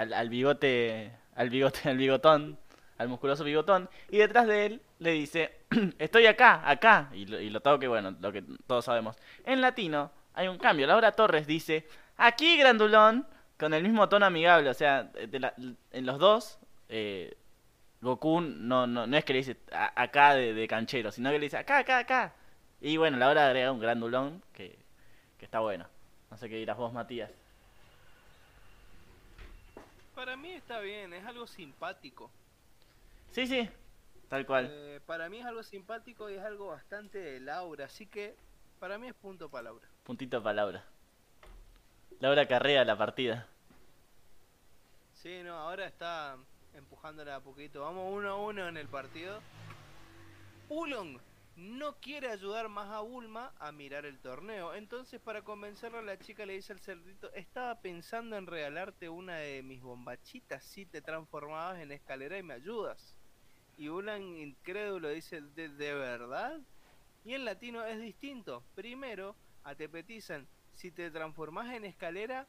al, 0.00 0.28
bigote, 0.28 1.12
al 1.34 1.50
bigote, 1.50 1.80
al 1.88 1.96
bigotón, 1.98 2.58
al 2.98 3.08
musculoso 3.08 3.44
bigotón, 3.44 3.88
y 4.10 4.18
detrás 4.18 4.46
de 4.46 4.66
él 4.66 4.82
le 4.98 5.12
dice, 5.12 5.56
estoy 5.98 6.26
acá, 6.26 6.68
acá, 6.68 7.10
y 7.12 7.26
lo, 7.26 7.60
toque, 7.60 7.88
bueno, 7.88 8.14
lo 8.20 8.32
que 8.32 8.42
todos 8.66 8.84
sabemos. 8.84 9.16
En 9.44 9.60
latino 9.60 10.10
hay 10.34 10.48
un 10.48 10.58
cambio, 10.58 10.86
Laura 10.86 11.12
Torres 11.12 11.46
dice, 11.46 11.86
aquí 12.16 12.56
grandulón, 12.56 13.26
con 13.58 13.74
el 13.74 13.82
mismo 13.82 14.08
tono 14.08 14.26
amigable, 14.26 14.70
o 14.70 14.74
sea, 14.74 15.10
en 15.16 16.06
los 16.06 16.18
dos, 16.18 16.58
eh, 16.88 17.36
Goku 18.00 18.40
no, 18.40 18.86
no, 18.86 19.06
no 19.08 19.16
es 19.16 19.24
que 19.24 19.32
le 19.32 19.38
dice 19.40 19.56
"A- 19.72 19.92
acá 20.00 20.34
de, 20.34 20.54
de 20.54 20.68
canchero, 20.68 21.10
sino 21.10 21.30
que 21.30 21.38
le 21.40 21.46
dice 21.46 21.56
acá, 21.56 21.78
acá, 21.78 21.98
acá. 21.98 22.32
Y 22.80 22.96
bueno, 22.96 23.16
Laura 23.16 23.46
agrega 23.46 23.72
un 23.72 23.80
grandulón 23.80 24.40
que, 24.52 24.78
que 25.36 25.44
está 25.44 25.58
bueno. 25.58 25.86
No 26.30 26.36
sé 26.36 26.48
qué 26.48 26.54
dirás 26.56 26.76
vos, 26.76 26.92
Matías. 26.92 27.30
Para 30.18 30.36
mí 30.36 30.50
está 30.50 30.80
bien, 30.80 31.12
es 31.12 31.24
algo 31.24 31.46
simpático. 31.46 32.28
Sí, 33.30 33.46
sí, 33.46 33.70
tal 34.28 34.44
cual. 34.46 34.66
Eh, 34.68 35.00
para 35.06 35.28
mí 35.28 35.38
es 35.38 35.46
algo 35.46 35.62
simpático 35.62 36.28
y 36.28 36.34
es 36.34 36.42
algo 36.42 36.66
bastante 36.66 37.18
de 37.18 37.38
Laura, 37.38 37.84
así 37.84 38.04
que 38.04 38.34
para 38.80 38.98
mí 38.98 39.06
es 39.06 39.14
punto 39.14 39.48
para 39.48 39.62
Laura. 39.62 39.86
Puntito 40.02 40.42
para 40.42 40.54
Laura. 40.54 40.84
Laura 42.18 42.48
carrea 42.48 42.84
la 42.84 42.98
partida. 42.98 43.46
Sí, 45.14 45.40
no, 45.44 45.54
ahora 45.54 45.86
está 45.86 46.36
empujándola 46.74 47.36
a 47.36 47.40
poquito. 47.40 47.82
Vamos 47.82 48.12
uno 48.12 48.28
a 48.28 48.36
uno 48.38 48.66
en 48.66 48.76
el 48.76 48.88
partido. 48.88 49.40
Ulong 50.68 51.20
no 51.58 51.96
quiere 51.98 52.30
ayudar 52.30 52.68
más 52.68 52.88
a 52.90 53.00
Bulma 53.00 53.52
a 53.58 53.72
mirar 53.72 54.06
el 54.06 54.20
torneo. 54.20 54.74
Entonces, 54.74 55.20
para 55.20 55.42
convencerlo, 55.42 56.00
la 56.02 56.16
chica 56.16 56.46
le 56.46 56.52
dice 56.52 56.72
al 56.72 56.78
cerdito: 56.78 57.32
Estaba 57.32 57.80
pensando 57.80 58.36
en 58.36 58.46
regalarte 58.46 59.08
una 59.08 59.38
de 59.38 59.64
mis 59.64 59.82
bombachitas 59.82 60.62
si 60.64 60.86
te 60.86 61.02
transformabas 61.02 61.80
en 61.80 61.90
escalera 61.90 62.38
y 62.38 62.44
me 62.44 62.54
ayudas. 62.54 63.16
Y 63.76 63.88
Ulan, 63.88 64.22
incrédulo, 64.22 65.08
dice: 65.08 65.40
¿De, 65.40 65.94
verdad? 65.94 66.60
Y 67.24 67.34
en 67.34 67.44
latino 67.44 67.84
es 67.84 68.00
distinto. 68.00 68.62
Primero, 68.76 69.34
a 69.64 69.74
te 69.74 69.88
petizan: 69.88 70.46
Si 70.74 70.92
te 70.92 71.10
transformas 71.10 71.74
en 71.74 71.84
escalera, 71.84 72.46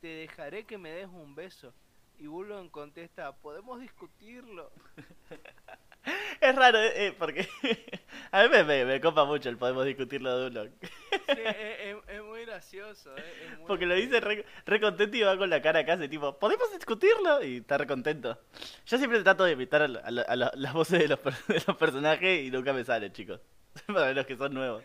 te 0.00 0.06
dejaré 0.06 0.64
que 0.64 0.78
me 0.78 0.90
des 0.90 1.08
un 1.08 1.34
beso. 1.34 1.74
Y 2.20 2.28
Bulon 2.28 2.70
contesta, 2.70 3.36
podemos 3.36 3.80
discutirlo. 3.80 4.70
Es 6.40 6.54
raro, 6.54 6.78
eh, 6.78 7.06
eh, 7.06 7.14
porque 7.18 7.48
a 8.32 8.42
mí 8.42 8.48
me, 8.50 8.64
me, 8.64 8.84
me 8.84 9.00
copa 9.00 9.24
mucho 9.24 9.48
el 9.48 9.56
podemos 9.56 9.84
discutirlo 9.86 10.38
de 10.38 10.46
uno. 10.48 10.64
Sí, 11.10 11.18
es, 12.08 12.22
muy 12.22 12.44
gracioso, 12.44 13.16
eh, 13.16 13.22
es 13.44 13.58
muy 13.58 13.66
Porque 13.66 13.86
lo 13.86 13.94
dice 13.94 14.20
re, 14.20 14.44
re 14.66 14.80
contento 14.80 15.16
y 15.16 15.22
va 15.22 15.36
con 15.38 15.48
la 15.50 15.62
cara 15.62 15.80
acá, 15.80 15.94
así 15.94 16.08
tipo, 16.08 16.38
¿podemos 16.38 16.70
discutirlo? 16.72 17.42
Y 17.42 17.58
está 17.58 17.78
re 17.78 17.86
contento. 17.86 18.38
Yo 18.86 18.98
siempre 18.98 19.22
trato 19.22 19.44
de 19.44 19.52
imitar 19.52 19.82
a, 19.82 19.88
la- 19.88 20.00
a 20.00 20.10
la- 20.10 20.22
a 20.22 20.36
la- 20.36 20.52
las 20.54 20.72
voces 20.74 21.00
de 21.00 21.08
los, 21.08 21.20
de 21.48 21.62
los 21.66 21.76
personajes 21.76 22.44
y 22.44 22.50
nunca 22.50 22.72
me 22.72 22.84
sale, 22.84 23.12
chicos. 23.12 23.40
Para 23.86 24.12
los 24.12 24.26
que 24.26 24.36
son 24.36 24.52
nuevos. 24.54 24.84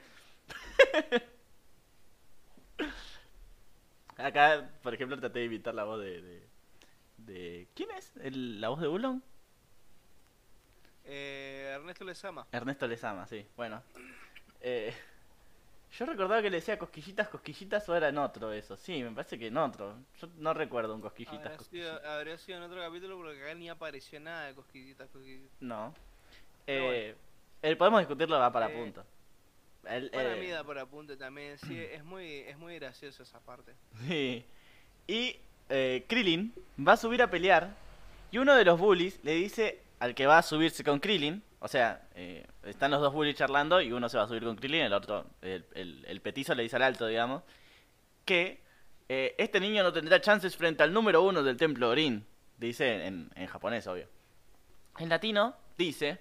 Acá, 4.18 4.70
por 4.84 4.94
ejemplo, 4.94 5.18
traté 5.20 5.40
de 5.40 5.46
imitar 5.46 5.74
la 5.74 5.84
voz 5.86 6.00
de... 6.02 6.22
de, 6.22 6.50
de- 7.18 7.68
¿Quién 7.76 7.90
es? 7.92 8.14
¿El- 8.18 8.62
¿La 8.62 8.70
voz 8.70 8.82
de 8.82 8.88
Bulon? 8.88 9.24
Eh, 11.12 11.72
Ernesto 11.74 12.06
Lezama. 12.06 12.46
Ernesto 12.52 12.88
Lezama, 12.88 13.26
sí. 13.26 13.44
Bueno. 13.58 13.82
Eh, 14.62 14.94
yo 15.98 16.06
recordaba 16.06 16.40
que 16.42 16.52
le 16.52 16.58
decía 16.58 16.78
cosquillitas, 16.78 17.28
cosquillitas 17.30 17.90
o 17.90 17.96
era 17.96 18.10
en 18.10 18.18
otro 18.20 18.54
eso. 18.54 18.78
Sí, 18.78 19.04
me 19.04 19.12
parece 19.12 19.40
que 19.40 19.48
en 19.48 19.58
otro. 19.58 19.96
Yo 20.22 20.28
no 20.38 20.54
recuerdo 20.54 20.94
un 20.94 21.02
cosquillitas, 21.02 21.40
Habría 21.40 21.50
sido, 21.50 21.58
cosquillitas. 21.58 22.06
habría 22.06 22.38
sido 22.38 22.58
en 22.60 22.64
otro 22.66 22.80
capítulo 22.82 23.18
porque 23.18 23.42
acá 23.44 23.56
ni 23.56 23.70
apareció 23.70 24.20
nada 24.20 24.46
de 24.46 24.54
cosquillitas, 24.54 25.10
cosquillitas. 25.10 25.50
No. 25.60 25.96
Eh, 26.68 27.16
el 27.64 27.76
podemos 27.76 28.02
discutirlo 28.02 28.38
va 28.38 28.52
para 28.52 28.70
Eh, 28.70 28.78
punto. 28.78 29.04
El, 29.86 30.12
Para 30.12 30.38
eh, 30.38 30.40
mí 30.40 30.48
da 30.48 30.64
por 30.64 30.78
apunte 30.78 31.18
también, 31.18 31.58
sí, 31.58 31.76
es 31.92 32.04
muy, 32.04 32.42
es 32.42 32.58
muy 32.60 32.76
gracioso 32.76 33.24
esa 33.24 33.40
parte. 33.40 33.74
Sí. 34.08 34.46
Y 35.08 35.40
Krillin 36.08 36.54
va 36.88 36.94
a 36.94 36.98
subir 36.98 37.24
a 37.24 37.32
pelear 37.32 37.76
y 38.32 38.38
uno 38.38 38.56
de 38.56 38.64
los 38.64 38.80
bullies 38.80 39.20
le 39.24 39.34
dice 39.34 39.82
al 40.00 40.16
que 40.16 40.26
va 40.26 40.38
a 40.38 40.42
subirse 40.42 40.84
con 40.84 41.00
Krillin, 41.00 41.44
o 41.60 41.68
sea, 41.68 42.08
eh, 42.16 42.46
están 42.64 42.92
los 42.92 43.02
dos 43.02 43.14
bullies 43.14 43.36
charlando 43.36 43.82
y 43.82 43.92
uno 43.92 44.08
se 44.08 44.18
va 44.18 44.24
a 44.24 44.28
subir 44.28 44.44
con 44.44 44.56
Krillin, 44.56 44.82
el 44.82 44.94
otro, 44.94 45.26
el, 45.42 45.66
el, 46.08 46.22
petizo 46.22 46.56
le 46.56 46.64
dice 46.64 46.78
al 46.78 46.84
alto, 46.84 47.06
digamos, 47.08 47.44
que 48.26 48.62
eh, 49.10 49.36
este 49.38 49.60
niño 49.60 49.84
no 49.84 49.92
tendrá 49.92 50.22
chances 50.22 50.56
frente 50.56 50.84
al 50.84 50.94
número 50.94 51.22
uno 51.22 51.44
del 51.44 51.58
templo 51.58 51.90
Orin, 51.90 52.26
dice 52.58 53.06
en, 53.06 53.30
japonés, 53.48 53.88
obvio. 53.88 54.08
En 54.98 55.10
latino 55.10 55.56
dice, 55.78 56.20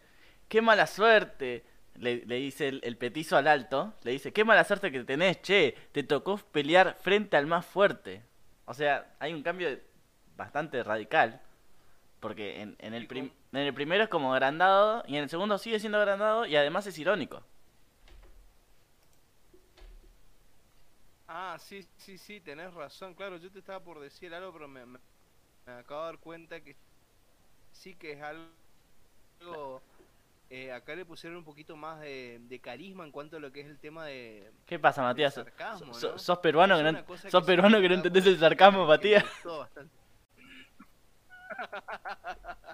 qué 0.48 0.60
mala 0.60 0.86
suerte, 0.86 1.64
le, 1.94 2.18
dice 2.20 2.68
el, 2.68 2.80
el 2.82 2.96
petizo 2.96 3.36
al 3.36 3.46
alto, 3.46 3.94
le 4.02 4.12
dice, 4.12 4.32
qué 4.32 4.44
mala 4.44 4.64
suerte 4.64 4.90
que 4.90 5.04
tenés, 5.04 5.40
che, 5.42 5.76
te 5.92 6.02
tocó 6.02 6.36
pelear 6.36 6.96
frente 7.00 7.36
al 7.36 7.46
más 7.46 7.64
fuerte. 7.64 8.22
O 8.64 8.74
sea, 8.74 9.14
hay 9.18 9.32
un 9.32 9.42
cambio 9.42 9.68
bastante 10.36 10.82
radical. 10.82 11.42
Porque 12.20 12.60
en, 12.60 12.76
en 12.80 12.94
el, 12.94 13.04
¿Y 13.04 13.06
prim- 13.06 13.28
cómo? 13.28 13.37
En 13.52 13.58
el 13.60 13.74
primero 13.74 14.04
es 14.04 14.08
como 14.10 14.32
agrandado 14.34 15.02
y 15.06 15.16
en 15.16 15.24
el 15.24 15.28
segundo 15.30 15.58
sigue 15.58 15.80
siendo 15.80 15.98
agrandado 15.98 16.46
y 16.46 16.56
además 16.56 16.86
es 16.86 16.98
irónico. 16.98 17.42
Ah, 21.26 21.56
sí, 21.58 21.82
sí, 21.96 22.16
sí, 22.18 22.40
tenés 22.40 22.72
razón. 22.74 23.14
Claro, 23.14 23.36
yo 23.36 23.50
te 23.50 23.58
estaba 23.58 23.82
por 23.84 24.00
decir 24.00 24.32
algo, 24.34 24.52
pero 24.52 24.66
me, 24.68 24.86
me- 24.86 24.98
me 25.66 25.72
acabo 25.74 26.02
de 26.02 26.06
dar 26.06 26.18
cuenta 26.20 26.60
que 26.60 26.76
sí 27.72 27.94
que 27.96 28.12
es 28.12 28.22
algo... 28.22 29.82
eh, 30.50 30.72
acá 30.72 30.94
le 30.94 31.04
pusieron 31.04 31.38
un 31.38 31.44
poquito 31.44 31.76
más 31.76 32.00
de, 32.00 32.38
de 32.40 32.60
carisma 32.60 33.04
en 33.04 33.12
cuanto 33.12 33.36
a 33.36 33.40
lo 33.40 33.52
que 33.52 33.60
es 33.60 33.66
el 33.66 33.78
tema 33.78 34.06
de... 34.06 34.50
¿Qué 34.66 34.78
pasa, 34.78 35.02
Matías? 35.02 35.34
sarcasmo, 35.34 35.98
¿no? 35.98 36.18
¿Sos 36.18 36.38
peruano 36.38 36.76
que 36.78 36.84
no, 36.84 36.98
sos 37.30 37.42
que 37.42 37.46
peruano 37.46 37.80
que 37.80 37.88
no 37.88 37.94
entendés 37.96 38.26
el 38.26 38.38
sarcasmo, 38.38 38.86
Matías? 38.86 39.24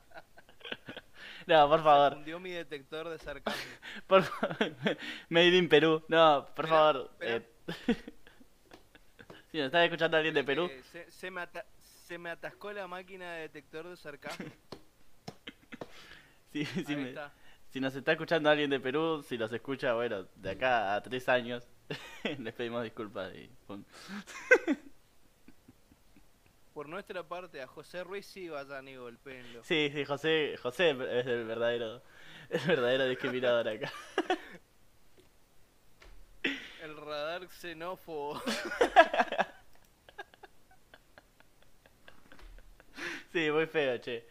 No, 1.46 1.68
por 1.68 1.82
favor. 1.82 2.14
fundió 2.14 2.40
mi 2.40 2.51
detector 2.51 3.06
de 3.09 3.18
sarcasmo. 3.18 3.60
Por 4.06 4.22
favor. 4.22 4.56
Made 5.28 5.56
in 5.59 5.68
Perú. 5.68 6.02
No, 6.09 6.46
por 6.55 6.64
Espera, 6.64 6.68
favor. 6.68 7.10
espera. 7.20 7.36
eh, 7.36 7.46
si 9.51 9.59
nos 9.59 9.66
estás 9.66 9.84
escuchando 9.84 10.16
alguien 10.16 10.34
de 10.34 10.44
Perú, 10.44 10.66
Eh, 10.70 10.82
se, 10.90 11.10
se 11.10 11.30
me 11.30 11.46
se 12.06 12.16
me 12.18 12.30
atascó 12.30 12.72
la 12.72 12.86
máquina 12.86 13.32
de 13.34 13.40
detector 13.42 13.86
de 13.88 13.96
sarcasmo. 13.96 14.46
si, 16.52 16.64
si 16.64 16.84
Ahí 16.92 16.96
me- 16.96 17.09
está. 17.10 17.30
si 17.70 17.80
nos 17.80 17.94
está 17.94 18.12
escuchando 18.12 18.48
alguien 18.48 18.70
de 18.70 18.80
Perú, 18.80 19.22
si 19.22 19.36
los 19.36 19.52
escucha, 19.52 19.92
bueno, 19.94 20.26
de 20.36 20.51
acá 20.51 20.94
a 20.94 21.02
tres 21.02 21.28
años, 21.28 21.68
les 22.38 22.55
pedimos 22.55 22.82
disculpas. 22.84 23.34
Y. 23.34 23.51
Por 26.74 26.88
nuestra 26.88 27.22
parte, 27.22 27.62
a 27.62 27.66
José 27.68 28.02
Ruiz 28.02 28.26
sí 28.26 28.48
vayan 28.48 28.88
y 28.88 28.96
golpeenlo. 28.96 29.62
Sí, 29.62 29.90
sí, 29.94 30.05
José, 30.05 30.56
José 30.60 30.90
es 30.90 31.26
el 31.26 31.44
verdadero, 31.46 32.02
el 32.51 32.60
verdadero 32.66 33.06
discriminador 33.06 33.68
acá. 33.68 33.92
El 36.82 36.96
radar 36.96 37.48
xenófobo. 37.48 38.42
Sí, 43.32 43.51
muy 43.51 43.66
feo, 43.66 43.98
che. 43.98 44.24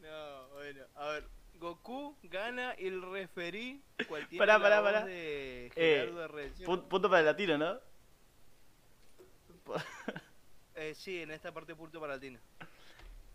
No, 0.00 0.48
bueno, 0.54 0.84
a 0.96 1.08
ver. 1.08 1.24
Goku 1.54 2.16
gana 2.22 2.74
y 2.78 2.86
el 2.86 3.02
referí. 3.02 3.82
¿Cuál 4.08 4.26
tiene 4.28 4.38
Pará, 4.44 4.58
pará, 4.58 4.82
pará. 4.82 5.04
de 5.04 5.66
Eh, 5.76 6.00
Gerardo 6.06 6.28
Reyes. 6.28 6.60
Pu- 6.66 6.88
Punto 6.88 7.08
para 7.10 7.20
el 7.20 7.26
latino, 7.26 7.58
¿no? 7.58 7.78
Eh, 10.76 10.94
sí, 10.94 11.20
en 11.20 11.30
esta 11.30 11.52
parte 11.52 11.74
punto 11.74 12.00
para 12.00 12.14
Latino. 12.14 12.38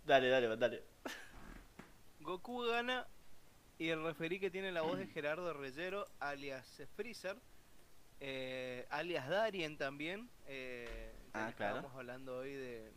Dale, 0.06 0.30
dale, 0.30 0.56
dale. 0.58 0.84
Goku 2.22 2.64
gana 2.66 3.06
y 3.78 3.90
el 3.90 4.02
referí 4.04 4.40
que 4.40 4.50
tiene 4.50 4.72
la 4.72 4.82
voz 4.82 4.98
de 4.98 5.06
Gerardo 5.08 5.54
Reyero, 5.54 6.08
alias 6.20 6.82
Freezer, 6.96 7.36
eh, 8.22 8.88
alias 8.90 9.28
Darien 9.30 9.78
también, 9.78 10.30
eh, 10.48 11.14
Ah, 11.34 11.52
claro. 11.56 11.76
estábamos 11.76 11.96
hablando 12.00 12.38
hoy 12.38 12.54
de, 12.54 12.92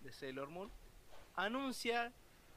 de 0.00 0.12
Sailor 0.12 0.48
Moon, 0.48 0.70
anuncia, 1.36 2.12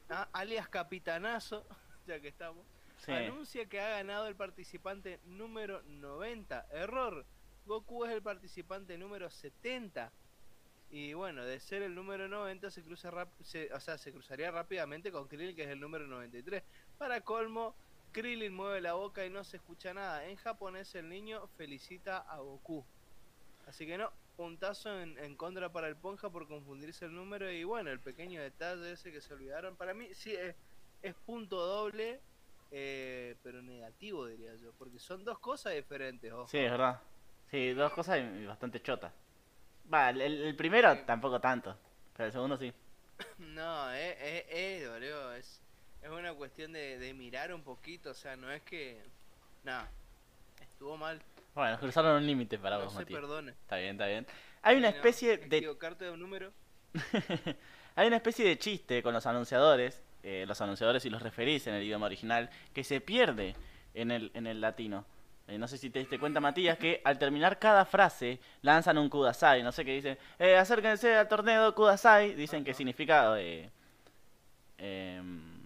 ah, 0.09 0.29
alias 0.31 0.67
Capitanazo, 0.69 1.67
ya 2.07 2.19
que 2.21 2.29
estamos, 2.29 2.65
Sí. 3.05 3.11
anuncia 3.11 3.67
que 3.67 3.79
ha 3.81 3.89
ganado 3.89 4.27
el 4.27 4.35
participante 4.35 5.19
número 5.25 5.83
90. 5.83 6.65
Error, 6.71 7.25
Goku 7.67 8.05
es 8.05 8.11
el 8.11 8.21
participante 8.21 8.97
número 8.97 9.29
70. 9.29 10.11
Y 10.89 11.13
bueno, 11.13 11.43
de 11.43 11.59
ser 11.59 11.83
el 11.83 11.93
número 11.93 12.29
90 12.29 12.71
se 12.71 12.81
cruza 12.81 13.11
se, 13.41 13.71
o 13.73 13.79
sea, 13.79 13.97
se 13.97 14.13
cruzaría 14.13 14.49
rápidamente 14.51 15.11
con 15.11 15.27
Krillin 15.27 15.55
que 15.55 15.63
es 15.63 15.69
el 15.69 15.79
número 15.79 16.07
93. 16.07 16.63
Para 16.97 17.21
colmo, 17.21 17.75
Krillin 18.13 18.53
mueve 18.53 18.79
la 18.79 18.93
boca 18.93 19.25
y 19.25 19.29
no 19.29 19.43
se 19.43 19.57
escucha 19.57 19.93
nada. 19.93 20.25
En 20.25 20.37
japonés 20.37 20.95
el 20.95 21.09
niño 21.09 21.45
felicita 21.57 22.19
a 22.19 22.37
Goku. 22.37 22.85
Así 23.67 23.85
que 23.85 23.97
no, 23.97 24.13
puntazo 24.37 25.01
en, 25.01 25.17
en 25.17 25.35
contra 25.35 25.69
para 25.69 25.89
el 25.89 25.97
Ponja 25.97 26.29
por 26.29 26.47
confundirse 26.47 27.05
el 27.05 27.13
número 27.13 27.51
y 27.51 27.65
bueno, 27.65 27.91
el 27.91 27.99
pequeño 27.99 28.41
detalle 28.41 28.93
ese 28.93 29.11
que 29.11 29.19
se 29.19 29.33
olvidaron. 29.33 29.75
Para 29.75 29.93
mí 29.93 30.07
sí 30.13 30.33
es, 30.33 30.55
es 31.01 31.15
punto 31.25 31.57
doble, 31.57 32.21
eh, 32.71 33.35
pero 33.43 33.61
negativo 33.61 34.25
diría 34.25 34.55
yo, 34.55 34.71
porque 34.79 34.99
son 34.99 35.25
dos 35.25 35.39
cosas 35.39 35.73
diferentes. 35.73 36.31
ojo. 36.31 36.47
Sí, 36.47 36.59
es 36.59 36.71
verdad. 36.71 37.01
Sí, 37.51 37.73
dos 37.73 37.93
cosas 37.93 38.19
bastante 38.45 38.81
chotas. 38.81 39.11
Va, 39.91 40.09
el, 40.09 40.21
el 40.21 40.55
primero 40.55 40.97
tampoco 41.05 41.39
tanto, 41.39 41.77
pero 42.15 42.27
el 42.27 42.31
segundo 42.31 42.57
sí. 42.57 42.73
No, 43.37 43.91
es, 43.91 44.17
es, 44.21 44.45
es, 44.49 44.89
boludo, 44.89 45.33
es, 45.33 45.61
es 46.03 46.09
una 46.09 46.33
cuestión 46.33 46.73
de, 46.73 46.97
de 46.97 47.13
mirar 47.13 47.53
un 47.53 47.63
poquito, 47.63 48.11
o 48.11 48.13
sea, 48.13 48.35
no 48.35 48.51
es 48.51 48.61
que... 48.63 49.01
Nada, 49.63 49.89
estuvo 50.61 50.95
mal, 50.97 51.21
Bueno, 51.55 51.79
cruzaron 51.79 52.17
un 52.17 52.25
límite 52.25 52.57
para 52.57 52.77
no 52.77 52.85
vos, 52.85 52.93
se 52.93 53.05
perdone. 53.05 53.51
Está 53.51 53.77
bien, 53.77 53.91
está 53.91 54.07
bien. 54.07 54.27
Hay 54.61 54.77
una 54.77 54.89
no, 54.89 54.95
especie 54.95 55.37
de 55.37 55.57
Equivocarte 55.57 56.05
de 56.05 56.11
un 56.11 56.19
número, 56.19 56.51
Hay 57.95 58.07
una 58.07 58.17
especie 58.17 58.45
de 58.45 58.57
chiste 58.59 59.01
con 59.01 59.13
los 59.13 59.25
anunciadores, 59.25 60.03
eh, 60.23 60.45
los 60.47 60.61
anunciadores 60.61 61.03
y 61.05 61.09
los 61.09 61.21
referís 61.21 61.65
en 61.67 61.73
el 61.73 61.83
idioma 61.83 62.05
original, 62.05 62.49
que 62.73 62.83
se 62.83 63.01
pierde 63.01 63.55
en 63.93 64.11
el, 64.11 64.31
en 64.33 64.45
el 64.45 64.61
latino. 64.61 65.05
Eh, 65.47 65.57
no 65.57 65.67
sé 65.67 65.77
si 65.77 65.89
te 65.89 65.99
diste 65.99 66.19
cuenta, 66.19 66.39
Matías, 66.41 66.77
que 66.77 67.01
al 67.05 67.17
terminar 67.17 67.57
cada 67.57 67.85
frase 67.85 68.39
lanzan 68.61 68.97
un 68.97 69.09
kudasai. 69.09 69.63
No 69.63 69.71
sé 69.71 69.85
qué 69.85 69.93
dicen. 69.93 70.17
Eh, 70.39 70.57
acérquense 70.57 71.15
al 71.15 71.27
torneo 71.27 71.73
kudasai. 71.73 72.35
Dicen 72.35 72.63
que 72.65 72.73
significa. 72.73 73.39
Eh, 73.39 73.69
em, 74.77 75.57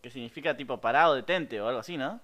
que 0.00 0.10
significa 0.10 0.56
tipo 0.56 0.80
parado, 0.80 1.14
detente 1.14 1.60
o 1.60 1.68
algo 1.68 1.80
así, 1.80 1.96
¿no? 1.96 2.20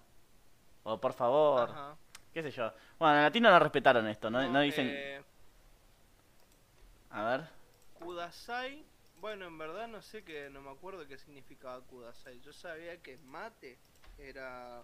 O 0.85 1.01
por 1.01 1.13
favor. 1.13 1.71
Ajá. 1.71 1.97
¿Qué 2.33 2.43
sé 2.43 2.51
yo? 2.51 2.73
Bueno, 2.99 3.17
en 3.17 3.23
latino 3.23 3.51
no 3.51 3.59
respetaron 3.59 4.07
esto. 4.09 4.31
No, 4.31 4.49
no 4.49 4.61
dicen. 4.61 4.89
eh, 4.91 5.23
A 7.11 7.25
ver. 7.25 7.49
Kudasai, 7.99 8.85
bueno, 9.21 9.47
en 9.47 9.59
verdad 9.59 9.89
no 9.89 10.03
sé 10.03 10.23
qué, 10.23 10.51
no 10.51 10.61
me 10.61 10.71
acuerdo 10.71 11.07
qué 11.09 11.19
significaba 11.19 11.81
Kudasai. 11.81 12.41
Yo 12.43 12.53
sabía 12.53 12.97
que 13.03 13.19
mate 13.19 13.77
era... 14.19 14.83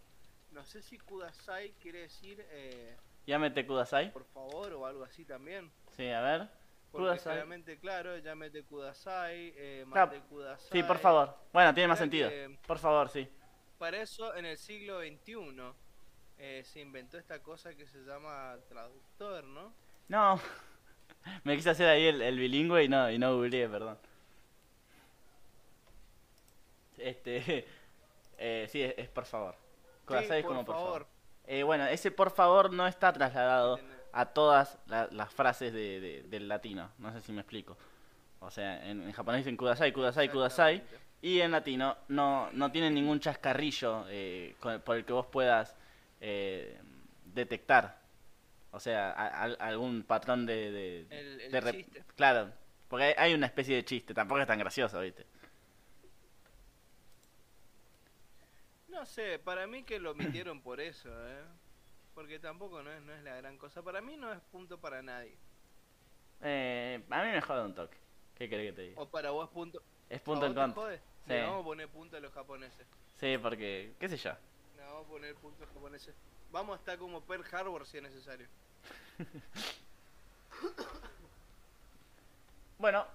No 0.55 0.65
sé 0.65 0.81
si 0.83 0.99
Kudasai 0.99 1.73
quiere 1.83 2.03
decir 2.03 2.45
eh, 2.51 2.97
Llámete 3.27 3.67
kudasai. 3.67 4.13
por 4.13 4.25
favor 4.27 4.73
o 4.75 4.87
algo 4.87 5.03
así 5.05 5.25
también. 5.25 5.71
Sí, 5.97 6.09
a 6.09 6.21
ver. 6.21 6.49
Porque 6.93 7.07
Kudasai. 7.09 7.33
claramente, 7.35 7.79
claro, 7.79 8.17
llámete 8.19 8.63
Kudasai, 8.63 9.53
eh, 9.57 9.85
Claro, 9.91 10.13
mate 10.13 10.21
Kudasai. 10.29 10.69
Sí, 10.71 10.83
por 10.85 10.99
favor. 10.99 11.37
Bueno, 11.53 11.75
tiene 11.75 11.89
más 11.89 11.99
sentido. 11.99 12.29
que- 12.29 12.57
Por 12.67 12.79
favor, 12.79 13.09
sí. 13.09 13.29
Para 13.79 14.01
eso 14.01 14.35
en 14.37 14.47
el 14.47 14.57
siglo 14.57 15.01
XXI 15.01 15.73
eh, 16.39 16.63
se 16.65 16.81
inventó 16.81 17.19
esta 17.19 17.43
cosa 17.43 17.75
que 17.75 17.87
se 17.87 17.99
llama 18.05 18.57
traductor, 18.69 19.43
¿no? 19.45 19.75
No. 20.09 20.41
Me 21.45 21.57
quise 21.57 21.71
hacer 21.71 21.89
ahí 21.89 22.05
el, 22.07 22.23
el 22.23 22.39
bilingüe 22.39 22.85
y 22.85 22.89
no, 22.89 23.11
y 23.11 23.19
no 23.19 23.35
googleé, 23.35 23.69
perdón. 23.69 23.99
Este. 26.99 27.67
Eh, 28.37 28.67
sí, 28.69 28.83
es, 28.83 28.95
es 28.99 29.09
por 29.09 29.25
favor. 29.27 29.55
Kudasai 30.07 30.39
es 30.41 30.45
por 30.45 30.53
como 30.53 30.65
por 30.65 30.75
favor. 30.77 30.93
favor. 31.03 31.07
Eh, 31.47 31.63
bueno, 31.63 31.87
ese 31.87 32.11
por 32.11 32.31
favor 32.31 32.73
no 32.73 32.87
está 32.87 33.13
trasladado 33.13 33.79
a 34.13 34.27
todas 34.27 34.79
la- 34.87 35.09
las 35.11 35.33
frases 35.33 35.73
de, 35.73 36.01
de- 36.01 36.23
del 36.25 36.49
latino. 36.49 36.91
No 36.99 37.13
sé 37.13 37.21
si 37.21 37.33
me 37.33 37.41
explico. 37.41 37.77
O 38.41 38.51
sea, 38.51 38.87
en, 38.89 39.03
en 39.03 39.13
japonés 39.13 39.41
dicen 39.41 39.57
kudasai, 39.57 39.93
kudasai, 39.93 40.29
kudasai. 40.31 40.83
Y 41.23 41.41
en 41.41 41.51
latino 41.53 41.97
no, 42.09 42.51
no 42.53 42.71
tiene 42.71 42.91
ningún 42.91 43.19
chascarrillo 43.21 44.05
eh, 44.09 44.55
con- 44.61 44.81
por 44.83 44.97
el 44.97 45.05
que 45.05 45.13
vos 45.13 45.27
puedas 45.27 45.77
eh, 46.21 46.79
detectar. 47.25 47.99
O 48.71 48.81
sea, 48.81 49.11
a- 49.13 49.45
a- 49.45 49.67
algún 49.69 50.03
patrón 50.03 50.47
de... 50.47 50.71
de- 50.71 51.07
El- 51.11 51.41
el 51.41 51.53
de 51.53 51.61
rep- 51.63 51.77
chiste. 51.77 52.05
Claro, 52.17 52.51
porque 52.89 53.05
hay, 53.05 53.15
hay 53.17 53.35
una 53.35 53.47
especie 53.47 53.75
de 53.77 53.85
chiste, 53.85 54.13
tampoco 54.15 54.41
es 54.41 54.47
tan 54.47 54.59
gracioso, 54.59 55.01
¿viste? 55.01 55.27
No 58.95 59.05
sé, 59.07 59.39
para 59.41 59.67
mí 59.67 59.83
que 59.83 59.99
lo 59.99 60.13
omitieron 60.13 60.61
por 60.63 60.81
eso, 60.81 61.09
¿eh? 61.29 61.43
Porque 62.15 62.39
tampoco 62.39 62.81
no 62.83 62.93
es, 62.93 63.03
no 63.03 63.13
es 63.13 63.23
la 63.25 63.35
gran 63.37 63.59
cosa. 63.59 63.83
Para 63.83 64.01
mí 64.01 64.17
no 64.17 64.33
es 64.33 64.41
punto 64.53 64.79
para 64.79 65.03
nadie. 65.03 65.37
Eh, 66.41 67.03
a 67.11 67.25
mí 67.25 67.31
me 67.33 67.41
jode 67.41 67.65
un 67.65 67.75
toque. 67.75 67.97
¿Qué 68.37 68.49
querés 68.49 68.71
que 68.71 68.77
te 68.77 68.83
diga? 68.83 69.01
O 69.01 69.07
para 69.09 69.31
vos 69.31 69.51
punto. 69.51 69.83
Es 70.09 70.21
punto 70.21 70.45
¿A 70.47 70.49
en 70.49 70.55
contra. 70.55 70.95
Sí. 70.97 71.01
Le 71.27 71.43
vamos 71.43 71.61
a 71.63 71.65
poner 71.65 71.89
punto 71.89 72.17
a 72.17 72.21
los 72.21 72.33
japoneses. 72.33 72.87
Sí, 73.19 73.37
porque, 73.39 73.95
qué 73.99 74.09
sé 74.09 74.17
yo. 74.17 74.33
Le 74.77 74.83
vamos 74.85 75.07
a 75.07 75.09
poner 75.09 75.35
punto 75.37 75.63
a 75.65 75.67
los 75.67 75.75
japoneses. 75.75 76.15
Vamos 76.53 76.77
a 76.77 76.79
estar 76.79 76.97
como 76.99 77.21
Pearl 77.23 77.45
Harbor 77.53 77.85
si 77.87 77.97
es 77.99 78.03
necesario. 78.03 78.47
Bueno, 82.79 83.07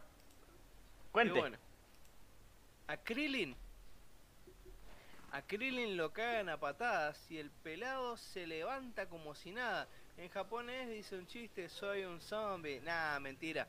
Y 1.07 1.11
cuente. 1.11 1.39
bueno. 1.39 1.57
A 2.88 2.97
Krillin. 2.97 3.56
A 5.31 5.43
Krillin 5.43 5.95
lo 5.95 6.11
cagan 6.11 6.49
a 6.49 6.60
patadas 6.60 7.30
y 7.30 7.38
el 7.38 7.51
pelado 7.51 8.18
se 8.18 8.47
levanta 8.47 9.07
como 9.07 9.35
si 9.35 9.51
nada. 9.51 9.88
En 10.18 10.27
japonés 10.30 10.89
dice 10.89 11.18
un 11.18 11.27
chiste, 11.27 11.69
soy 11.69 12.03
un 12.03 12.19
zombie. 12.19 12.81
Nah, 12.81 13.19
mentira. 13.19 13.68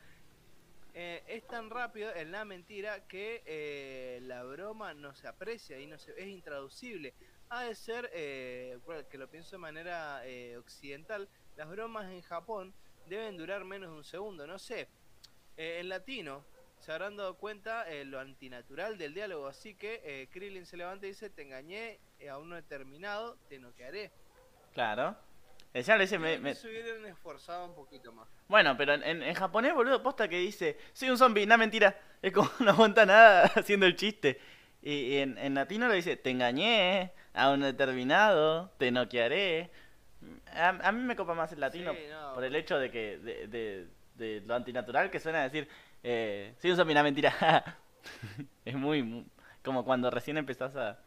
Eh, 0.94 1.22
es 1.28 1.46
tan 1.46 1.68
rápido 1.68 2.12
el 2.14 2.32
la 2.32 2.44
mentira 2.44 3.06
que 3.06 3.42
eh, 3.44 4.20
la 4.22 4.42
broma 4.42 4.94
no 4.94 5.14
se 5.14 5.28
aprecia 5.28 5.78
y 5.78 5.86
no 5.86 5.98
se, 5.98 6.12
es 6.12 6.28
intraducible. 6.28 7.12
Ha 7.50 7.64
de 7.64 7.74
ser, 7.74 8.10
eh, 8.14 8.78
que 9.10 9.18
lo 9.18 9.28
pienso 9.28 9.52
de 9.52 9.58
manera 9.58 10.26
eh, 10.26 10.56
occidental, 10.56 11.28
las 11.56 11.68
bromas 11.68 12.10
en 12.10 12.22
Japón 12.22 12.72
deben 13.06 13.36
durar 13.36 13.64
menos 13.64 13.90
de 13.90 13.96
un 13.96 14.04
segundo. 14.04 14.46
No 14.46 14.58
sé, 14.58 14.88
eh, 15.56 15.78
en 15.80 15.90
latino 15.90 16.44
se 16.80 16.92
habrán 16.92 17.16
dado 17.16 17.34
cuenta 17.36 17.88
eh, 17.90 18.04
lo 18.04 18.18
antinatural 18.18 18.98
del 18.98 19.14
diálogo. 19.14 19.46
Así 19.46 19.74
que 19.74 20.00
eh, 20.04 20.28
Krillin 20.32 20.66
se 20.66 20.76
levanta 20.76 21.06
y 21.06 21.10
dice: 21.10 21.30
Te 21.30 21.42
engañé, 21.42 21.98
eh, 22.18 22.28
aún 22.28 22.48
no 22.48 22.56
he 22.56 22.62
terminado, 22.62 23.36
te 23.48 23.58
noquearé. 23.58 24.10
Claro. 24.74 25.16
Encima 25.72 25.96
le 25.98 26.04
dice, 26.04 26.18
me- 26.18 26.38
me- 26.38 26.54
se 26.54 26.68
hubieran 26.68 27.06
esforzado 27.06 27.64
un 27.66 27.74
poquito 27.76 28.12
más. 28.12 28.26
Bueno, 28.48 28.76
pero 28.76 28.94
en, 28.94 29.04
en- 29.04 29.22
en 29.22 29.34
japonés, 29.34 29.72
boludo, 29.72 30.02
posta 30.02 30.26
que 30.28 30.38
dice, 30.38 30.76
soy 30.92 31.10
un 31.10 31.18
zombie, 31.18 31.46
no 31.46 31.56
mentira. 31.58 31.96
Es 32.22 32.32
como 32.32 32.50
no 32.60 32.70
aguanta 32.72 33.06
nada 33.06 33.44
haciendo 33.54 33.86
el 33.86 33.94
chiste. 33.94 34.40
Y, 34.82 34.92
y 34.92 35.16
en, 35.18 35.38
en 35.38 35.54
latino 35.54 35.86
le 35.88 35.94
dice, 35.96 36.16
te 36.16 36.30
engañé, 36.30 37.12
aún 37.34 37.60
no 37.60 37.66
he 37.68 37.72
terminado, 37.74 38.70
te 38.78 38.90
noquearé. 38.90 39.70
A, 40.54 40.68
a 40.70 40.92
mí 40.92 41.02
me 41.04 41.14
copa 41.16 41.34
más 41.34 41.52
el 41.52 41.60
latino 41.60 41.92
Sí, 41.94 42.00
no. 42.10 42.34
por 42.34 42.44
el 42.44 42.54
hecho 42.56 42.78
de 42.78 42.90
que 42.90 43.18
de, 43.18 43.46
de- 43.46 43.86
de 44.16 44.40
lo 44.44 44.54
antinatural 44.54 45.10
que 45.10 45.18
suena 45.20 45.42
decir, 45.44 45.66
eh, 46.02 46.54
soy 46.60 46.70
un 46.70 46.76
zombie, 46.76 46.94
no 46.94 47.02
mentira. 47.02 47.76
es 48.64 48.74
muy, 48.74 49.02
muy- 49.02 49.26
como 49.64 49.84
cuando 49.84 50.10
recién 50.10 50.38
empezás 50.38 50.76
a 50.76 50.98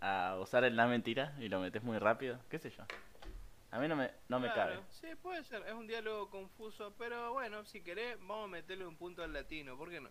a 0.00 0.36
usar 0.40 0.64
el 0.64 0.76
la 0.76 0.86
mentira 0.86 1.34
y 1.38 1.48
lo 1.48 1.60
metes 1.60 1.82
muy 1.82 1.98
rápido, 1.98 2.38
qué 2.48 2.58
sé 2.58 2.70
yo. 2.70 2.82
A 3.70 3.78
mí 3.78 3.88
no 3.88 3.96
me, 3.96 4.10
no 4.28 4.40
me 4.40 4.52
Claro, 4.52 4.54
cabe. 4.54 4.80
Sí, 4.90 5.06
puede 5.22 5.42
ser. 5.44 5.62
Es 5.66 5.72
un 5.72 5.86
diálogo 5.86 6.28
confuso. 6.30 6.94
Pero 6.98 7.32
bueno, 7.32 7.64
si 7.64 7.82
querés, 7.82 8.18
vamos 8.20 8.44
a 8.44 8.48
meterle 8.48 8.86
un 8.86 8.96
punto 8.96 9.22
al 9.22 9.32
latino. 9.32 9.76
¿Por 9.76 9.90
qué 9.90 10.00
no? 10.00 10.10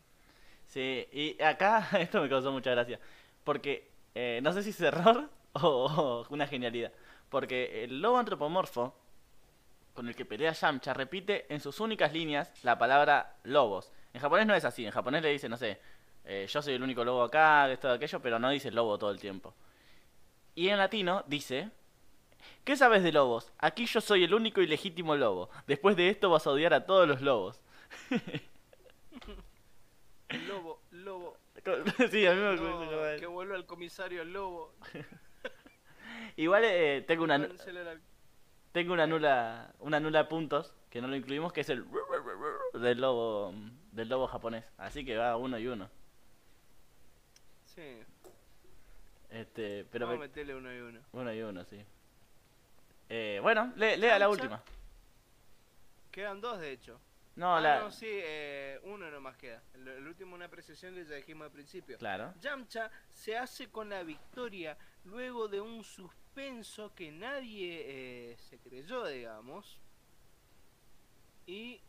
Sí, 0.66 1.08
y 1.12 1.42
acá 1.42 1.88
esto 2.00 2.22
me 2.22 2.30
causó 2.30 2.52
mucha 2.52 2.72
gracia. 2.72 3.00
Porque 3.44 3.90
eh, 4.16 4.40
no 4.44 4.54
sé 4.54 4.64
si 4.64 4.70
es 4.72 4.82
error 4.82 5.30
o, 5.54 5.60
o 5.68 6.28
una 6.34 6.48
genialidad. 6.48 6.92
Porque 7.30 7.84
el 7.84 8.02
lobo 8.02 8.18
antropomorfo 8.18 8.96
con 9.94 10.08
el 10.08 10.16
que 10.16 10.26
pelea 10.26 10.54
Yamcha 10.54 10.94
repite 10.94 11.52
en 11.54 11.60
sus 11.60 11.80
únicas 11.80 12.14
líneas 12.14 12.52
la 12.64 12.78
palabra 12.78 13.36
lobos. 13.44 13.92
En 14.14 14.22
japonés 14.22 14.48
no 14.48 14.56
es 14.56 14.66
así. 14.66 14.86
En 14.86 14.92
japonés 14.92 15.22
le 15.22 15.30
dice, 15.30 15.50
no 15.50 15.58
sé, 15.58 15.80
eh, 16.26 16.48
yo 16.50 16.62
soy 16.62 16.76
el 16.76 16.84
único 16.84 17.04
lobo 17.04 17.24
acá, 17.24 17.72
esto, 17.72 17.92
aquello, 17.92 18.22
pero 18.22 18.40
no 18.40 18.50
dice 18.50 18.72
lobo 18.72 18.98
todo 18.98 19.12
el 19.12 19.20
tiempo. 19.20 19.54
Y 20.56 20.70
en 20.70 20.78
latino 20.78 21.24
dice, 21.28 21.70
¿qué 22.64 22.76
sabes 22.76 23.04
de 23.04 23.12
lobos? 23.12 23.52
Aquí 23.58 23.86
yo 23.86 24.02
soy 24.02 24.24
el 24.24 24.34
único 24.34 24.62
y 24.62 24.68
legítimo 24.68 25.16
lobo. 25.16 25.50
Después 25.68 25.96
de 25.96 26.10
esto 26.10 26.30
vas 26.30 26.46
a 26.48 26.52
odiar 26.52 26.74
a 26.74 26.86
todos 26.86 27.08
los 27.08 27.22
lobos. 27.22 27.60
Lobo, 30.48 30.82
lobo. 30.92 31.38
sí, 32.12 32.26
a 32.26 32.34
mí 32.34 32.40
me 32.40 32.56
No, 32.56 33.20
que 33.20 33.26
vuelva 33.26 33.56
el 33.56 33.66
comisario 33.66 34.24
lobo. 34.24 34.74
Igual 36.38 36.64
eh, 36.66 37.04
tengo 37.06 37.24
una 37.24 37.50
tengo 38.72 38.94
una 38.94 39.08
nula 39.08 39.74
una 39.80 40.00
nula 40.00 40.28
puntos 40.30 40.74
que 40.90 41.02
no 41.02 41.08
lo 41.08 41.16
incluimos 41.16 41.52
que 41.54 41.62
es 41.62 41.70
el 41.70 41.86
del 42.74 43.00
lobo 43.02 43.54
del 43.92 44.10
lobo 44.10 44.28
japonés. 44.28 44.64
Así 44.78 45.04
que 45.06 45.18
va 45.18 45.36
uno 45.38 45.58
y 45.60 45.68
uno. 45.68 45.90
Sí, 47.66 48.00
Este, 49.30 49.86
pero 49.92 50.06
vamos 50.08 50.18
a 50.18 50.22
me- 50.22 50.28
meterle 50.28 50.56
uno 50.56 50.74
y 50.74 50.80
uno. 50.80 51.00
uno 51.14 51.34
y 51.34 51.42
uno, 51.42 51.64
sí. 51.66 51.82
Eh, 53.10 53.40
bueno, 53.42 53.72
le- 53.78 53.98
lea 53.98 54.20
la 54.20 54.30
última. 54.30 54.62
Quedan 56.12 56.42
dos, 56.42 56.60
de 56.60 56.72
hecho. 56.72 57.00
No, 57.36 57.56
ah, 57.56 57.62
la 57.62 57.80
no, 57.80 57.92
sí, 57.92 58.08
eh, 58.10 58.80
uno 58.84 59.10
nomás 59.10 59.38
queda. 59.38 59.64
El, 59.74 59.88
el 59.88 60.08
último, 60.08 60.36
una 60.36 60.46
apreciación 60.46 60.94
que 60.96 61.06
ya 61.06 61.16
dijimos 61.16 61.46
al 61.46 61.52
principio. 61.52 61.98
claro. 61.98 62.34
Yamcha 62.42 62.92
se 63.10 63.38
hace 63.38 63.70
con 63.70 63.90
la 63.90 64.04
victoria 64.04 64.78
luego 65.06 65.48
de 65.48 65.62
un 65.62 65.84
suspenso 65.84 66.94
que 66.94 67.12
nadie 67.12 68.32
eh, 68.34 68.38
se 68.38 68.60
creyó, 68.60 69.06
digamos. 69.06 69.80
Y 71.46 71.82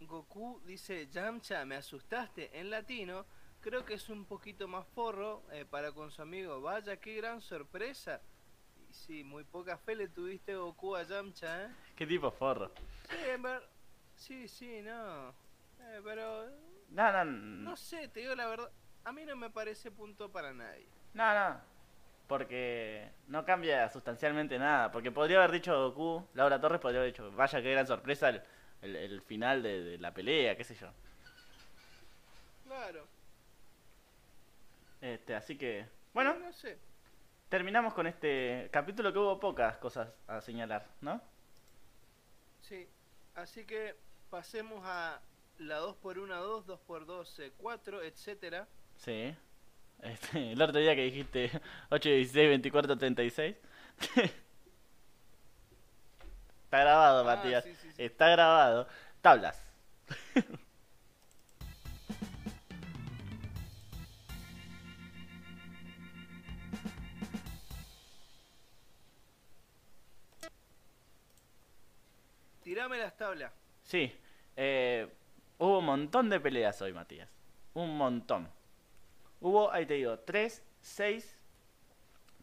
Goku 0.00 0.60
dice, 0.64 1.08
Yamcha, 1.08 1.64
me 1.64 1.76
asustaste 1.76 2.58
en 2.58 2.70
latino. 2.70 3.26
Creo 3.60 3.84
que 3.84 3.94
es 3.94 4.08
un 4.08 4.24
poquito 4.24 4.68
más 4.68 4.86
forro 4.88 5.42
eh, 5.50 5.64
para 5.64 5.92
con 5.92 6.10
su 6.10 6.22
amigo. 6.22 6.60
Vaya, 6.60 6.96
qué 6.98 7.14
gran 7.16 7.40
sorpresa. 7.40 8.20
Y 8.88 8.92
sí, 8.92 9.24
muy 9.24 9.44
poca 9.44 9.76
fe 9.76 9.96
le 9.96 10.08
tuviste 10.08 10.54
Goku 10.54 10.94
a 10.94 11.02
Yamcha, 11.02 11.64
¿eh? 11.64 11.68
¿Qué 11.96 12.06
tipo 12.06 12.30
forro? 12.30 12.70
Sí, 13.10 13.16
en 13.28 13.42
ver- 13.42 13.67
sí, 14.18 14.48
sí, 14.48 14.82
no. 14.82 15.30
Eh, 15.80 16.00
pero 16.04 16.50
No, 16.90 17.12
no, 17.12 17.24
no 17.24 17.70
no, 17.70 17.76
sé, 17.76 18.08
te 18.08 18.20
digo 18.20 18.34
la 18.34 18.46
verdad. 18.46 18.70
A 19.04 19.12
mí 19.12 19.24
no 19.24 19.36
me 19.36 19.50
parece 19.50 19.90
punto 19.90 20.30
para 20.30 20.52
nadie. 20.52 20.86
no, 21.14 21.34
no. 21.34 21.60
Porque 22.26 23.10
no 23.28 23.44
cambia 23.46 23.88
sustancialmente 23.88 24.58
nada. 24.58 24.90
Porque 24.92 25.10
podría 25.10 25.38
haber 25.38 25.52
dicho 25.52 25.72
Goku, 25.90 26.28
Laura 26.34 26.60
Torres 26.60 26.80
podría 26.80 27.00
haber 27.00 27.12
dicho, 27.12 27.30
vaya 27.32 27.62
qué 27.62 27.70
gran 27.72 27.86
sorpresa 27.86 28.28
el, 28.28 28.42
el- 28.82 28.96
el 28.96 29.22
final 29.22 29.62
de, 29.62 29.82
de 29.82 29.98
la 29.98 30.12
pelea, 30.12 30.54
qué 30.56 30.62
sé 30.64 30.74
yo. 30.74 30.88
Claro. 32.64 33.06
Este, 35.00 35.34
así 35.34 35.56
que, 35.56 35.86
bueno, 36.12 36.34
No 36.34 36.52
sé. 36.52 36.78
terminamos 37.48 37.94
con 37.94 38.06
este 38.06 38.68
capítulo 38.72 39.12
que 39.12 39.18
hubo 39.18 39.40
pocas 39.40 39.78
cosas 39.78 40.08
a 40.26 40.40
señalar, 40.40 40.86
¿no? 41.00 41.20
Sí. 42.60 42.86
Así 43.34 43.64
que 43.64 43.96
pasemos 44.30 44.82
a 44.84 45.20
la 45.58 45.80
2x1, 45.80 46.28
2, 46.28 46.66
2x2, 46.66 47.52
4, 47.56 48.02
etcétera. 48.02 48.66
Sí. 48.96 49.34
Este, 50.02 50.52
el 50.52 50.62
otro 50.62 50.78
día 50.78 50.94
que 50.94 51.02
dijiste 51.04 51.50
8, 51.90 52.08
16, 52.08 52.48
24, 52.48 52.96
36. 52.98 53.56
Está 56.64 56.80
grabado, 56.80 57.20
Ah, 57.28 57.36
Matías. 57.36 57.64
sí, 57.64 57.74
sí, 57.76 57.90
sí. 57.92 58.02
Está 58.02 58.28
grabado. 58.28 58.86
Tablas. 59.22 59.60
Tirame 72.62 72.98
las 72.98 73.16
tablas. 73.16 73.52
Sí. 73.88 74.12
eh, 74.54 75.08
hubo 75.56 75.78
un 75.78 75.86
montón 75.86 76.28
de 76.28 76.38
peleas 76.38 76.80
hoy, 76.82 76.92
Matías. 76.92 77.30
Un 77.72 77.96
montón. 77.96 78.48
Hubo, 79.40 79.72
ahí 79.72 79.86
te 79.86 79.94
digo, 79.94 80.18
3, 80.18 80.62
6, 80.82 81.36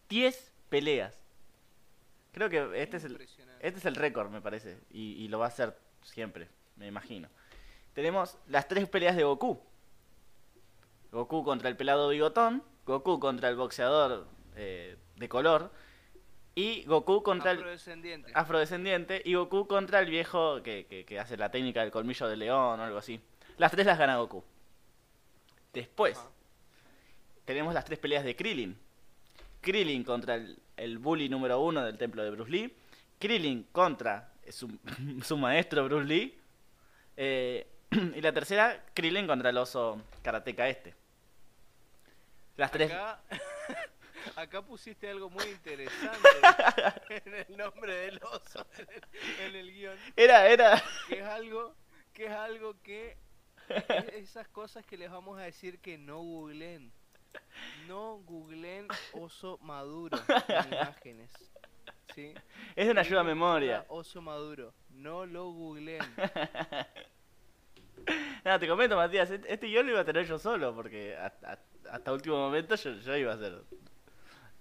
10 0.09 0.51
peleas. 0.69 1.19
Creo 2.31 2.49
que 2.49 2.81
este 2.81 2.97
es 2.97 3.03
el. 3.03 3.21
Este 3.59 3.79
es 3.79 3.85
el 3.85 3.95
récord, 3.95 4.31
me 4.31 4.41
parece. 4.41 4.79
Y, 4.89 5.13
y 5.23 5.27
lo 5.27 5.37
va 5.37 5.45
a 5.45 5.51
ser 5.51 5.77
siempre, 6.01 6.49
me 6.77 6.87
imagino. 6.87 7.29
Tenemos 7.93 8.39
las 8.47 8.67
tres 8.67 8.89
peleas 8.89 9.15
de 9.15 9.23
Goku. 9.23 9.61
Goku 11.11 11.43
contra 11.43 11.69
el 11.69 11.77
pelado 11.77 12.09
bigotón. 12.09 12.63
Goku 12.87 13.19
contra 13.19 13.49
el 13.49 13.55
boxeador 13.55 14.27
eh, 14.55 14.97
de 15.15 15.29
color. 15.29 15.71
Y 16.57 16.83
Goku 16.85 17.21
contra 17.21 17.51
el 17.51 17.57
Afrodescendiente. 17.59 18.31
afrodescendiente. 18.33 19.21
Y 19.25 19.33
Goku 19.35 19.67
contra 19.67 19.99
el 19.99 20.09
viejo 20.09 20.63
que, 20.63 20.85
que- 20.85 21.05
que 21.05 21.19
hace 21.19 21.35
la 21.35 21.51
técnica 21.51 21.81
del 21.81 21.91
colmillo 21.91 22.27
de 22.27 22.37
león 22.37 22.79
o 22.79 22.83
algo 22.83 22.97
así. 22.97 23.19
Las 23.57 23.71
tres 23.71 23.85
las 23.85 23.99
gana 23.99 24.17
Goku. 24.17 24.43
Después 25.73 26.17
tenemos 27.43 27.73
las 27.73 27.83
tres 27.85 27.99
peleas 27.99 28.23
de 28.23 28.35
Krillin. 28.35 28.77
Krillin 29.61 30.03
contra 30.05 30.35
el, 30.35 30.57
el 30.77 30.97
bully 30.97 31.27
número 31.27 31.59
uno 31.59 31.83
del 31.83 31.97
templo 31.97 32.23
de 32.23 32.31
Bruce 32.31 32.51
Lee. 32.51 32.73
Krillin 33.19 33.63
contra 33.71 34.31
su, 34.49 34.71
su 35.23 35.37
maestro 35.37 35.83
Bruce 35.85 36.05
Lee. 36.07 36.39
Eh, 37.17 37.67
y 37.91 38.21
la 38.21 38.31
tercera, 38.31 38.81
Krillin 38.93 39.27
contra 39.27 39.49
el 39.49 39.57
oso 39.57 40.01
karateca 40.23 40.69
este. 40.69 40.93
Las 42.57 42.71
tres, 42.71 42.89
Acá, 44.35 44.61
pusiste 44.61 45.09
algo 45.09 45.29
muy 45.29 45.45
interesante 45.45 46.27
en 47.09 47.35
el 47.35 47.57
nombre 47.57 47.93
del 47.93 48.19
oso, 48.23 48.65
en 48.77 48.87
el, 48.89 49.47
en 49.47 49.55
el 49.55 49.71
guion. 49.71 49.97
Era, 50.15 50.49
era. 50.49 50.83
Que 51.07 51.19
es 51.19 51.25
algo, 51.25 51.73
que 52.13 52.25
es 52.25 52.31
algo 52.31 52.75
que 52.81 53.17
es 53.69 54.09
esas 54.13 54.47
cosas 54.49 54.85
que 54.85 54.97
les 54.97 55.09
vamos 55.09 55.39
a 55.39 55.43
decir 55.43 55.79
que 55.79 55.97
no 55.97 56.17
googleen. 56.17 56.91
No 57.87 58.17
googleen 58.25 58.87
oso 59.13 59.57
maduro 59.61 60.17
en 60.47 60.73
imágenes. 60.73 61.31
¿sí? 62.13 62.33
Es 62.75 62.89
una 62.89 63.01
ayuda 63.01 63.21
a 63.21 63.23
memoria. 63.23 63.85
Oso 63.87 64.21
maduro. 64.21 64.73
No 64.89 65.25
lo 65.25 65.51
googleen. 65.51 66.03
Nada, 68.43 68.59
te 68.59 68.67
comento, 68.67 68.95
Matías, 68.95 69.31
este 69.31 69.51
este 69.51 69.67
guion 69.67 69.85
lo 69.85 69.93
iba 69.93 70.01
a 70.01 70.05
tener 70.05 70.27
yo 70.27 70.37
solo, 70.37 70.75
porque 70.75 71.15
hasta, 71.15 71.57
hasta 71.89 72.13
último 72.13 72.37
momento 72.37 72.75
yo, 72.75 72.91
yo 72.91 73.15
iba 73.15 73.31
a 73.31 73.35
hacer 73.35 73.63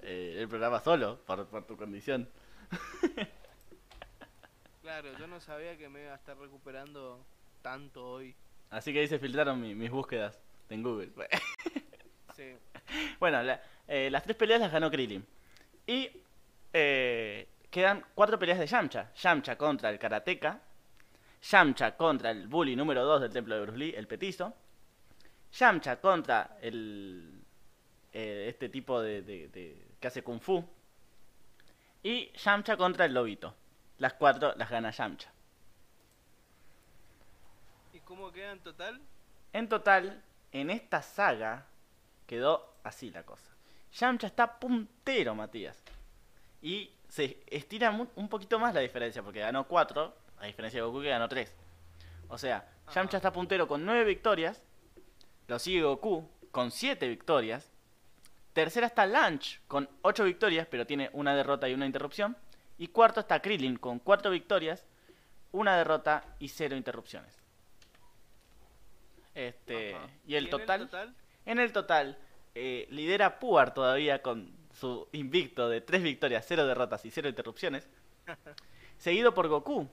eh, 0.05 0.37
el 0.41 0.49
programa 0.49 0.81
solo, 0.81 1.19
por, 1.27 1.47
por 1.49 1.67
tu 1.67 1.77
condición. 1.77 2.29
Claro, 4.83 5.09
yo 5.19 5.27
no 5.27 5.41
sabía 5.41 5.77
que 5.79 5.89
me 5.89 6.03
iba 6.03 6.13
a 6.13 6.17
estar 6.17 6.37
recuperando 6.37 7.25
tanto 7.63 8.07
hoy. 8.07 8.35
Así 8.71 8.93
que 8.93 9.01
ahí 9.01 9.09
se 9.09 9.19
filtraron 9.19 9.61
mi- 9.61 9.75
mis 9.75 9.91
búsquedas 9.91 10.39
en 10.69 10.83
Google. 10.83 11.11
Sí. 12.37 12.53
Bueno, 13.21 13.43
la- 13.43 13.63
eh, 13.89 14.11
las 14.11 14.25
tres 14.25 14.37
peleas 14.37 14.61
las 14.61 14.71
ganó 14.73 14.91
Krillin. 14.91 15.25
Y 15.87 16.11
eh, 16.73 17.49
quedan 17.71 18.05
cuatro 18.15 18.39
peleas 18.39 18.59
de 18.59 18.67
Yamcha. 18.67 19.11
Yamcha 19.15 19.57
contra 19.57 19.89
el 19.91 19.99
Karateka. 19.99 20.61
Yamcha 21.51 21.97
contra 21.97 22.31
el 22.31 22.47
bully 22.49 22.75
número 22.77 23.05
2 23.05 23.23
del 23.23 23.33
templo 23.33 23.55
de 23.55 23.61
Bruce 23.63 23.79
Lee, 23.79 23.95
el 23.97 24.07
petizo. 24.07 24.53
Yamcha 25.53 26.01
contra 26.01 26.59
el 26.61 27.41
eh, 28.13 28.47
este 28.49 28.69
tipo 28.69 29.01
de, 29.01 29.23
de- 29.23 29.49
de- 29.49 29.84
que 30.05 30.09
hace 30.09 30.23
kung 30.23 30.39
fu. 30.39 30.63
Y 32.03 32.31
Yamcha 32.33 32.77
contra 32.77 33.07
el 33.07 33.15
lobito. 33.15 33.55
Las 33.97 34.13
cuatro 34.13 34.53
las 34.55 34.69
gana 34.69 34.91
Yamcha. 34.91 35.33
¿Y 37.95 38.01
cómo 38.01 38.31
queda 38.31 38.53
en 38.53 38.61
total? 38.61 39.01
En 39.55 39.67
total, 39.67 40.23
en 40.53 40.69
esta 40.69 41.01
saga 41.01 41.67
quedó 42.27 42.75
así 42.83 43.11
la 43.13 43.23
cosa. 43.23 43.51
Yamcha 43.95 44.27
está 44.27 44.61
puntero, 44.61 45.35
Matías. 45.35 45.83
Y 46.61 46.91
se 47.09 47.43
estira 47.47 47.91
un 47.91 48.29
poquito 48.29 48.59
más 48.59 48.75
la 48.75 48.81
diferencia, 48.81 49.23
porque 49.23 49.41
ganó 49.41 49.67
4, 49.67 50.15
a 50.37 50.45
diferencia 50.45 50.81
de 50.81 50.87
Goku 50.87 51.01
que 51.01 51.09
ganó 51.09 51.31
3. 51.31 51.51
O 52.29 52.37
sea, 52.37 52.71
Yamcha 52.95 53.17
está 53.17 53.33
puntero 53.33 53.67
con 53.67 53.87
9 53.87 54.05
victorias. 54.05 54.61
Lo 55.47 55.59
sigue 55.59 55.83
Goku 55.83 56.29
con 56.51 56.71
7 56.71 57.09
victorias. 57.09 57.71
Tercera 58.55 58.87
está 58.87 59.05
Lunch 59.05 59.61
con 59.67 59.89
8 60.03 60.25
victorias, 60.25 60.67
pero 60.71 60.87
tiene 60.87 61.11
una 61.13 61.35
derrota 61.35 61.69
y 61.69 61.75
una 61.75 61.87
interrupción. 61.87 62.37
Y 62.79 62.89
cuarto 62.89 63.21
está 63.21 63.43
Krillin 63.43 63.77
con 63.77 63.99
4 63.99 64.31
victorias, 64.31 64.87
una 65.51 65.77
derrota 65.77 66.25
y 66.39 66.49
0 66.49 66.77
interrupciones. 66.77 67.37
Este, 69.35 69.97
Ajá. 69.97 70.07
y 70.25 70.37
el 70.37 70.45
en 70.45 70.51
total, 70.51 71.15
en 71.45 71.59
el 71.59 71.73
total, 71.73 72.17
eh, 72.55 72.87
lidera 72.91 73.41
Puar 73.41 73.75
todavía 73.75 74.23
con 74.23 74.57
su 74.73 75.09
invicto 75.11 75.69
de 75.69 75.81
3 75.81 76.05
victorias, 76.05 76.45
0 76.47 76.65
derrotas 76.67 77.05
y 77.05 77.11
0 77.11 77.29
interrupciones. 77.29 77.89
seguido 78.99 79.35
por 79.35 79.49
Goku, 79.49 79.89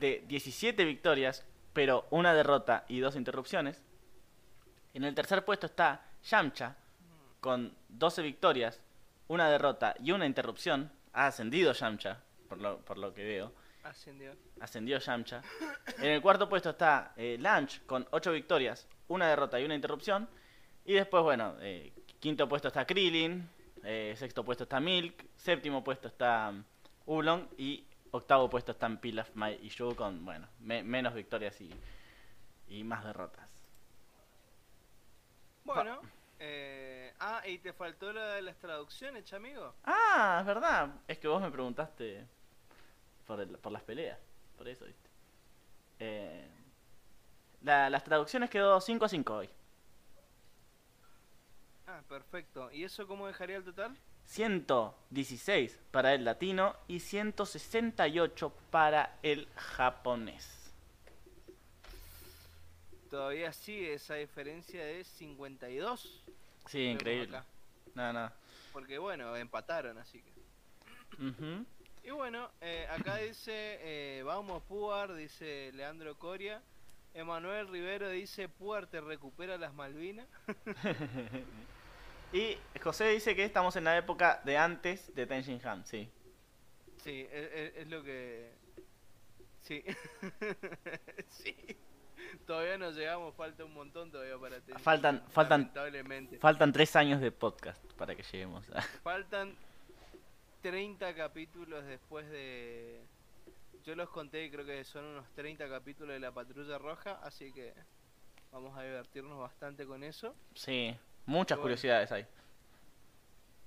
de 0.00 0.24
17 0.26 0.84
victorias, 0.84 1.46
pero 1.72 2.06
una 2.10 2.34
derrota 2.34 2.84
y 2.88 2.98
2 2.98 3.14
interrupciones. 3.14 3.80
En 4.92 5.04
el 5.04 5.14
tercer 5.14 5.44
puesto 5.44 5.66
está 5.66 6.04
Yamcha, 6.24 6.76
con 7.40 7.74
12 7.88 8.22
victorias, 8.22 8.80
una 9.28 9.48
derrota 9.50 9.94
y 10.02 10.12
una 10.12 10.26
interrupción. 10.26 10.90
Ha 11.12 11.26
ascendido 11.28 11.72
Yamcha, 11.72 12.20
por 12.48 12.58
lo, 12.60 12.78
por 12.80 12.98
lo 12.98 13.12
que 13.14 13.24
veo. 13.24 13.52
Ascendió. 13.84 14.34
Ascendió 14.60 14.98
Yamcha. 14.98 15.42
En 15.98 16.10
el 16.10 16.22
cuarto 16.22 16.48
puesto 16.48 16.70
está 16.70 17.12
eh, 17.16 17.36
Lunch 17.38 17.84
con 17.86 18.06
8 18.10 18.32
victorias, 18.32 18.86
una 19.08 19.28
derrota 19.28 19.58
y 19.60 19.64
una 19.64 19.74
interrupción. 19.74 20.28
Y 20.84 20.94
después, 20.94 21.22
bueno, 21.22 21.54
eh, 21.60 21.92
quinto 22.20 22.48
puesto 22.48 22.68
está 22.68 22.84
Krillin, 22.86 23.48
eh, 23.84 24.14
sexto 24.16 24.44
puesto 24.44 24.64
está 24.64 24.80
Milk, 24.80 25.24
séptimo 25.36 25.82
puesto 25.84 26.08
está 26.08 26.50
um, 26.50 26.64
Oolong 27.06 27.46
y 27.56 27.84
octavo 28.10 28.50
puesto 28.50 28.72
están 28.72 28.98
Pilaf, 28.98 29.30
Mai 29.34 29.58
y 29.62 29.68
Shu 29.68 29.94
con, 29.94 30.24
bueno, 30.24 30.48
me- 30.60 30.82
menos 30.82 31.14
victorias 31.14 31.60
y, 31.60 31.70
y 32.68 32.82
más 32.84 33.04
derrotas. 33.04 33.48
Bueno, 35.64 36.00
eh, 36.38 36.85
ah, 37.20 37.42
y 37.46 37.58
te 37.58 37.72
faltó 37.72 38.12
la 38.12 38.34
de 38.34 38.42
las 38.42 38.56
traducciones, 38.56 39.24
chamigo. 39.24 39.74
Ah, 39.84 40.38
es 40.40 40.46
verdad. 40.46 40.90
Es 41.08 41.18
que 41.18 41.28
vos 41.28 41.40
me 41.42 41.50
preguntaste 41.50 42.24
por, 43.26 43.40
el- 43.40 43.58
por 43.58 43.72
las 43.72 43.82
peleas. 43.82 44.18
Por 44.56 44.68
eso, 44.68 44.84
viste. 44.84 45.08
Eh, 45.98 46.48
la- 47.62 47.90
las 47.90 48.04
traducciones 48.04 48.50
quedó 48.50 48.80
5 48.80 49.04
a 49.04 49.08
5 49.08 49.36
hoy. 49.36 49.50
Ah, 51.86 52.02
perfecto. 52.08 52.70
¿Y 52.72 52.84
eso 52.84 53.06
cómo 53.06 53.26
dejaría 53.26 53.56
el 53.56 53.64
total? 53.64 53.96
116 54.24 55.78
para 55.92 56.12
el 56.14 56.24
latino 56.24 56.74
y 56.88 56.98
168 57.00 58.52
para 58.70 59.16
el 59.22 59.48
japonés. 59.54 60.52
Todavía 63.08 63.52
sigue 63.52 63.94
esa 63.94 64.14
diferencia 64.14 64.84
de 64.84 65.04
52. 65.04 66.24
Sí, 66.66 66.84
increíble. 66.84 67.36
acá. 67.36 67.46
No, 67.94 68.12
no. 68.12 68.32
Porque 68.72 68.98
bueno, 68.98 69.34
empataron, 69.36 69.98
así 69.98 70.20
que. 70.22 70.32
Y 72.04 72.10
bueno, 72.10 72.50
eh, 72.60 72.86
acá 72.90 73.16
dice, 73.16 73.78
eh, 73.80 74.22
vamos 74.22 74.62
Puar, 74.64 75.14
dice 75.14 75.70
Leandro 75.74 76.16
Coria. 76.18 76.62
Emanuel 77.14 77.68
Rivero 77.68 78.10
dice, 78.10 78.48
Puar 78.48 78.86
te 78.86 79.00
recupera 79.00 79.56
las 79.56 79.72
Malvinas. 79.72 80.26
y 82.32 82.58
José 82.82 83.08
dice 83.08 83.34
que 83.34 83.44
estamos 83.44 83.74
en 83.76 83.84
la 83.84 83.96
época 83.96 84.42
de 84.44 84.58
antes 84.58 85.14
de 85.14 85.26
Tenshin 85.26 85.60
Han, 85.66 85.86
sí. 85.86 86.10
Sí, 87.02 87.26
es, 87.30 87.52
es- 87.52 87.76
es 87.76 87.88
lo 87.88 88.02
que... 88.02 88.52
Sí. 89.62 89.82
sí. 91.30 91.56
Todavía 92.46 92.78
no 92.78 92.90
llegamos, 92.90 93.34
falta 93.34 93.64
un 93.64 93.74
montón 93.74 94.10
todavía 94.10 94.38
para 94.38 94.60
tener. 94.60 94.80
Faltan- 94.80 95.22
faltan- 95.28 95.60
Lamentablemente. 95.62 96.38
Faltan 96.38 96.72
3 96.72 96.96
años 96.96 97.20
de 97.20 97.30
podcast 97.32 97.82
para 97.94 98.14
que 98.14 98.22
lleguemos 98.22 98.68
a... 98.70 98.80
Faltan 99.02 99.54
30 100.62 101.14
capítulos 101.14 101.84
después 101.84 102.28
de... 102.30 103.02
Yo 103.84 103.94
los 103.94 104.08
conté 104.10 104.44
y 104.44 104.50
creo 104.50 104.64
que 104.66 104.82
son 104.84 105.04
unos 105.04 105.28
30 105.34 105.68
capítulos 105.68 106.14
de 106.14 106.20
la 106.20 106.32
Patrulla 106.32 106.76
Roja, 106.78 107.20
así 107.22 107.52
que 107.52 107.72
vamos 108.50 108.76
a 108.76 108.82
divertirnos 108.82 109.38
bastante 109.38 109.86
con 109.86 110.02
eso. 110.02 110.34
Sí, 110.54 110.96
muchas 111.26 111.56
Bueno. 111.58 111.62
curiosidades 111.62 112.10
hay. 112.10 112.26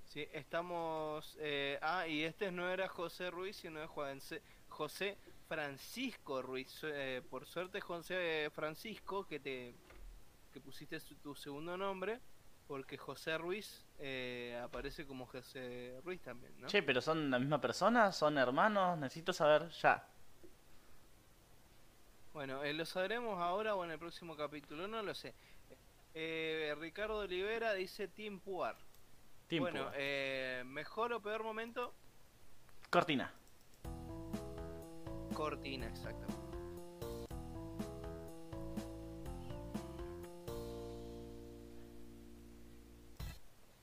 Sí, 0.05 0.27
estamos... 0.33 1.37
eh, 1.39 1.77
ah, 1.81 2.07
y 2.07 2.23
este 2.23 2.51
no 2.51 2.69
era 2.69 2.87
José 2.89 3.29
Ruiz, 3.29 3.55
sino 3.57 3.81
es 3.81 3.89
José 4.67 5.17
Francisco 5.49 6.41
Ruiz. 6.43 6.79
Eh, 6.83 7.21
por 7.29 7.45
suerte 7.45 7.81
José 7.81 8.49
Francisco, 8.53 9.25
que 9.27 9.39
te 9.39 9.75
que 10.53 10.61
pusiste 10.61 10.99
su- 10.99 11.15
tu 11.15 11.35
segundo 11.35 11.75
nombre, 11.77 12.19
porque 12.67 12.97
José 12.97 13.37
Ruiz 13.37 13.85
eh, 13.99 14.59
aparece 14.63 15.05
como 15.05 15.25
José 15.25 15.99
Ruiz 16.03 16.21
también, 16.21 16.53
¿no? 16.61 16.67
Che, 16.67 16.81
pero 16.83 17.01
son 17.01 17.29
la 17.31 17.37
misma 17.39 17.59
persona, 17.59 18.11
son 18.11 18.37
hermanos, 18.37 18.97
necesito 18.97 19.33
saber 19.33 19.69
ya. 19.69 20.07
Bueno, 22.33 22.63
eh, 22.63 22.73
lo 22.73 22.85
sabremos 22.85 23.39
ahora 23.39 23.75
o 23.75 23.83
en 23.83 23.91
el 23.91 23.99
próximo 23.99 24.35
capítulo, 24.37 24.87
no 24.87 25.01
lo 25.03 25.13
sé. 25.15 25.33
Eh, 26.13 26.75
Ricardo 26.79 27.17
Olivera 27.19 27.73
dice 27.73 28.07
Team 28.07 28.39
Puar. 28.39 28.75
Team 29.47 29.63
bueno, 29.63 29.91
eh, 29.95 30.63
mejor 30.65 31.11
o 31.13 31.21
peor 31.21 31.43
momento, 31.43 31.93
Cortina. 32.89 33.31
Cortina, 35.39 35.87
exactamente. 35.87 36.35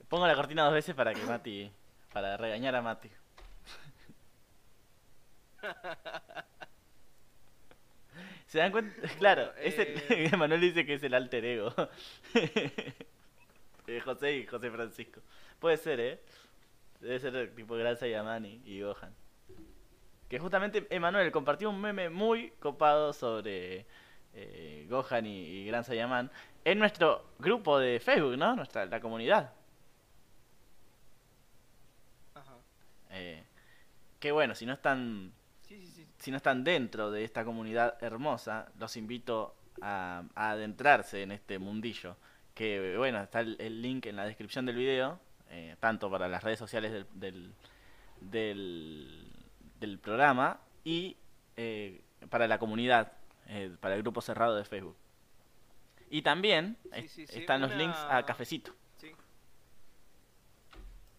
Pongo 0.08 0.26
la 0.26 0.34
cortina 0.36 0.64
dos 0.64 0.74
veces 0.74 0.94
para 0.94 1.12
que 1.14 1.22
Mati. 1.24 1.70
para 2.12 2.36
regañar 2.36 2.74
a 2.76 2.82
Mati. 2.82 3.10
¿Se 8.46 8.58
dan 8.58 8.70
cuenta? 8.70 8.94
Claro, 9.18 9.52
es 9.56 9.76
el- 9.78 10.02
eh. 10.08 10.30
Manuel 10.36 10.60
dice 10.60 10.86
que 10.86 10.94
es 10.94 11.02
el 11.02 11.14
alter 11.14 11.44
ego. 11.44 11.74
de 13.86 14.00
José 14.04 14.36
y 14.36 14.46
José 14.46 14.70
Francisco. 14.70 15.20
Puede 15.58 15.76
ser, 15.76 15.98
¿eh? 16.00 16.20
Debe 17.00 17.18
ser 17.18 17.54
tipo 17.54 17.74
Gran 17.74 17.96
Sayamani 17.96 18.62
y 18.64 18.80
Gohan. 18.82 19.12
Que 20.28 20.38
justamente 20.38 20.86
Emanuel 20.90 21.30
compartió 21.32 21.70
un 21.70 21.80
meme 21.80 22.10
muy 22.10 22.50
copado 22.58 23.12
sobre 23.12 23.86
eh, 24.34 24.86
Gohan 24.90 25.26
y, 25.26 25.38
y 25.44 25.66
Gran 25.66 25.84
Saiyaman 25.84 26.30
en 26.64 26.78
nuestro 26.78 27.24
grupo 27.38 27.78
de 27.78 28.00
Facebook, 28.00 28.36
¿no? 28.36 28.56
Nuestra, 28.56 28.86
la 28.86 29.00
comunidad. 29.00 29.52
Eh, 33.10 33.44
que 34.18 34.32
bueno, 34.32 34.54
si 34.54 34.66
no 34.66 34.72
están 34.72 35.32
Sí, 35.62 35.78
sí, 35.80 35.86
sí. 35.90 36.06
si 36.18 36.30
no 36.30 36.36
están 36.36 36.62
dentro 36.64 37.10
de 37.10 37.24
esta 37.24 37.44
comunidad 37.44 38.02
hermosa, 38.02 38.68
los 38.78 38.96
invito 38.96 39.56
a, 39.80 40.22
a 40.34 40.50
adentrarse 40.52 41.22
en 41.22 41.32
este 41.32 41.58
mundillo. 41.58 42.16
Que 42.54 42.96
bueno, 42.96 43.20
está 43.22 43.40
el, 43.40 43.56
el 43.58 43.82
link 43.82 44.06
en 44.06 44.16
la 44.16 44.24
descripción 44.26 44.64
del 44.66 44.76
video, 44.76 45.18
eh, 45.50 45.76
tanto 45.80 46.10
para 46.10 46.28
las 46.28 46.42
redes 46.44 46.58
sociales 46.58 46.92
del, 46.92 47.06
del, 47.14 47.54
del, 48.20 49.25
del 49.80 49.98
programa 49.98 50.60
y 50.84 51.16
eh, 51.56 52.00
para 52.30 52.46
la 52.46 52.58
comunidad, 52.58 53.12
eh, 53.46 53.74
para 53.80 53.94
el 53.94 54.02
grupo 54.02 54.20
cerrado 54.20 54.54
de 54.56 54.64
Facebook. 54.64 54.96
Y 56.10 56.22
también 56.22 56.76
Sí, 56.82 56.88
es- 56.92 57.10
sí, 57.12 57.26
sí, 57.26 57.38
están 57.40 57.60
los 57.60 57.74
links 57.74 57.98
a 57.98 58.24
Cafecito. 58.24 58.72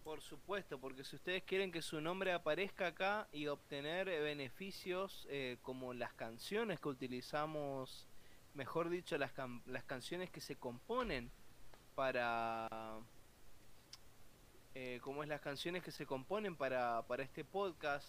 Por 0.04 0.22
supuesto, 0.22 0.78
porque 0.78 1.04
si 1.04 1.16
ustedes 1.16 1.42
quieren 1.42 1.70
que 1.70 1.82
su 1.82 2.00
nombre 2.00 2.32
aparezca 2.32 2.86
acá 2.86 3.28
y 3.30 3.46
obtener 3.48 4.08
eh, 4.08 4.20
beneficios 4.20 5.26
eh, 5.28 5.58
como 5.60 5.92
las 5.92 6.14
canciones 6.14 6.80
que 6.80 6.88
utilizamos, 6.88 8.06
mejor 8.54 8.88
dicho, 8.88 9.18
las, 9.18 9.34
cam- 9.36 9.60
las 9.66 9.84
canciones 9.84 10.30
que 10.30 10.40
se 10.40 10.56
componen 10.56 11.30
para... 11.94 12.98
Eh, 14.74 14.98
como 15.02 15.22
es 15.22 15.28
las 15.28 15.40
canciones 15.42 15.82
que 15.82 15.90
se 15.90 16.06
componen 16.06 16.56
para, 16.56 17.02
para 17.02 17.22
este 17.22 17.44
podcast 17.44 18.08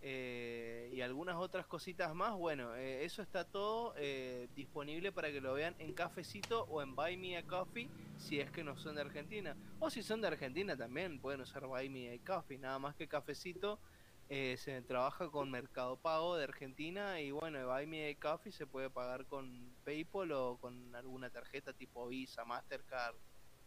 eh, 0.00 0.90
y 0.92 1.00
algunas 1.00 1.36
otras 1.36 1.66
cositas 1.66 2.14
más, 2.14 2.34
bueno, 2.34 2.74
eh, 2.76 3.04
eso 3.04 3.22
está 3.22 3.44
todo 3.44 3.94
eh, 3.96 4.48
disponible 4.54 5.10
para 5.12 5.30
que 5.32 5.40
lo 5.40 5.54
vean 5.54 5.74
en 5.78 5.92
Cafecito 5.94 6.64
o 6.64 6.82
en 6.82 6.94
Buy 6.94 7.16
Me 7.16 7.36
a 7.36 7.42
Coffee 7.46 7.88
si 8.16 8.40
es 8.40 8.50
que 8.50 8.62
no 8.64 8.76
son 8.76 8.94
de 8.96 9.00
Argentina. 9.02 9.56
O 9.78 9.90
si 9.90 10.02
son 10.02 10.20
de 10.20 10.28
Argentina 10.28 10.76
también 10.76 11.20
pueden 11.20 11.40
usar 11.40 11.66
Buy 11.66 11.88
Me 11.88 12.12
a 12.12 12.18
Coffee, 12.24 12.58
nada 12.58 12.78
más 12.78 12.94
que 12.94 13.08
Cafecito 13.08 13.80
eh, 14.28 14.56
se 14.58 14.82
trabaja 14.82 15.30
con 15.30 15.50
Mercado 15.50 15.96
Pago 15.96 16.36
de 16.36 16.44
Argentina 16.44 17.20
y 17.20 17.30
bueno, 17.30 17.66
Buy 17.66 17.86
Me 17.86 18.10
a 18.10 18.14
Coffee 18.18 18.52
se 18.52 18.66
puede 18.66 18.90
pagar 18.90 19.26
con 19.26 19.74
PayPal 19.84 20.32
o 20.32 20.58
con 20.58 20.94
alguna 20.94 21.30
tarjeta 21.30 21.72
tipo 21.72 22.08
Visa, 22.08 22.44
Mastercard 22.44 23.14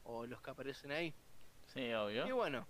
o 0.03 0.25
los 0.25 0.41
que 0.41 0.49
aparecen 0.51 0.91
ahí. 0.91 1.13
Sí, 1.67 1.81
Y 1.81 1.93
obvio. 1.93 2.35
bueno, 2.35 2.67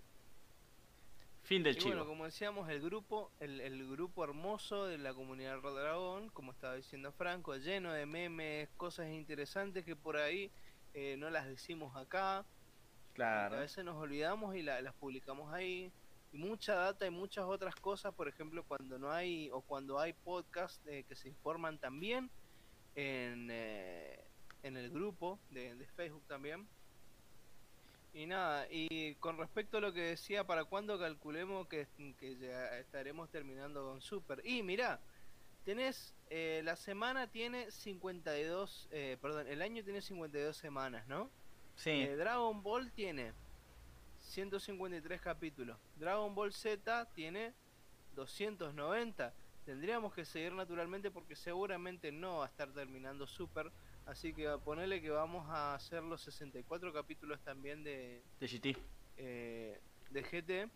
Fin 1.50 1.64
del 1.64 1.74
y 1.74 1.78
chivo. 1.78 1.88
bueno, 1.96 2.06
como 2.06 2.26
decíamos, 2.26 2.68
el 2.70 2.80
grupo, 2.80 3.32
el, 3.40 3.60
el 3.60 3.90
grupo 3.90 4.22
hermoso 4.22 4.86
de 4.86 4.98
la 4.98 5.12
comunidad 5.12 5.58
Red 5.60 5.74
Dragón, 5.74 6.28
como 6.30 6.52
estaba 6.52 6.76
diciendo 6.76 7.10
Franco, 7.10 7.56
lleno 7.56 7.92
de 7.92 8.06
memes, 8.06 8.68
cosas 8.76 9.08
interesantes 9.08 9.84
que 9.84 9.96
por 9.96 10.16
ahí 10.16 10.52
eh, 10.94 11.16
no 11.18 11.28
las 11.28 11.48
decimos 11.48 11.96
acá. 11.96 12.38
A 12.38 12.46
Claro. 13.14 13.56
veces 13.58 13.84
nos 13.84 13.96
olvidamos 13.96 14.54
y 14.54 14.62
la- 14.62 14.80
las 14.80 14.94
publicamos 14.94 15.52
ahí. 15.52 15.92
Y 16.30 16.38
mucha 16.38 16.76
data 16.76 17.04
y 17.04 17.10
muchas 17.10 17.44
otras 17.46 17.74
cosas, 17.74 18.14
por 18.14 18.28
ejemplo, 18.28 18.62
cuando 18.62 18.96
no 19.00 19.10
hay 19.10 19.50
o 19.50 19.60
cuando 19.60 19.98
hay 19.98 20.12
podcasts 20.12 20.80
eh, 20.86 21.02
que 21.02 21.16
se 21.16 21.30
informan 21.30 21.80
también 21.80 22.30
en, 22.94 23.48
eh, 23.50 24.22
en 24.62 24.76
el 24.76 24.88
grupo 24.92 25.40
de, 25.50 25.74
de 25.74 25.86
Facebook 25.88 26.24
también. 26.28 26.68
Y 28.12 28.26
nada, 28.26 28.66
y 28.70 29.14
con 29.16 29.38
respecto 29.38 29.78
a 29.78 29.80
lo 29.80 29.92
que 29.92 30.00
decía, 30.00 30.44
¿para 30.44 30.64
cuándo 30.64 30.98
calculemos 30.98 31.68
que, 31.68 31.86
que 32.18 32.36
ya 32.36 32.78
estaremos 32.78 33.30
terminando 33.30 33.84
con 33.84 34.00
Super? 34.00 34.42
Y 34.44 34.64
mira, 34.64 34.98
tenés, 35.64 36.12
eh, 36.28 36.60
la 36.64 36.74
semana 36.74 37.28
tiene 37.28 37.70
52, 37.70 38.88
eh, 38.90 39.16
perdón, 39.22 39.46
el 39.46 39.62
año 39.62 39.84
tiene 39.84 40.00
52 40.02 40.56
semanas, 40.56 41.06
¿no? 41.06 41.30
Sí. 41.76 41.90
Eh, 41.90 42.16
Dragon 42.16 42.62
Ball 42.62 42.90
tiene 42.90 43.32
153 44.18 45.20
capítulos. 45.20 45.78
Dragon 45.96 46.34
Ball 46.34 46.52
Z 46.52 47.06
tiene 47.14 47.54
290. 48.16 49.32
Tendríamos 49.64 50.12
que 50.12 50.24
seguir 50.24 50.52
naturalmente 50.52 51.10
porque 51.10 51.36
seguramente 51.36 52.10
no 52.10 52.38
va 52.38 52.46
a 52.46 52.48
estar 52.48 52.72
terminando 52.72 53.26
Super. 53.26 53.70
Así 54.06 54.32
que 54.34 54.48
ponerle 54.64 55.00
que 55.00 55.10
vamos 55.10 55.48
a 55.48 55.74
hacer 55.74 56.02
los 56.02 56.20
64 56.22 56.92
capítulos 56.92 57.38
también 57.42 57.84
de, 57.84 58.22
De 58.40 58.46
GT. 58.48 58.76
eh, 59.16 59.80
de 60.10 60.22
GT. 60.22 60.68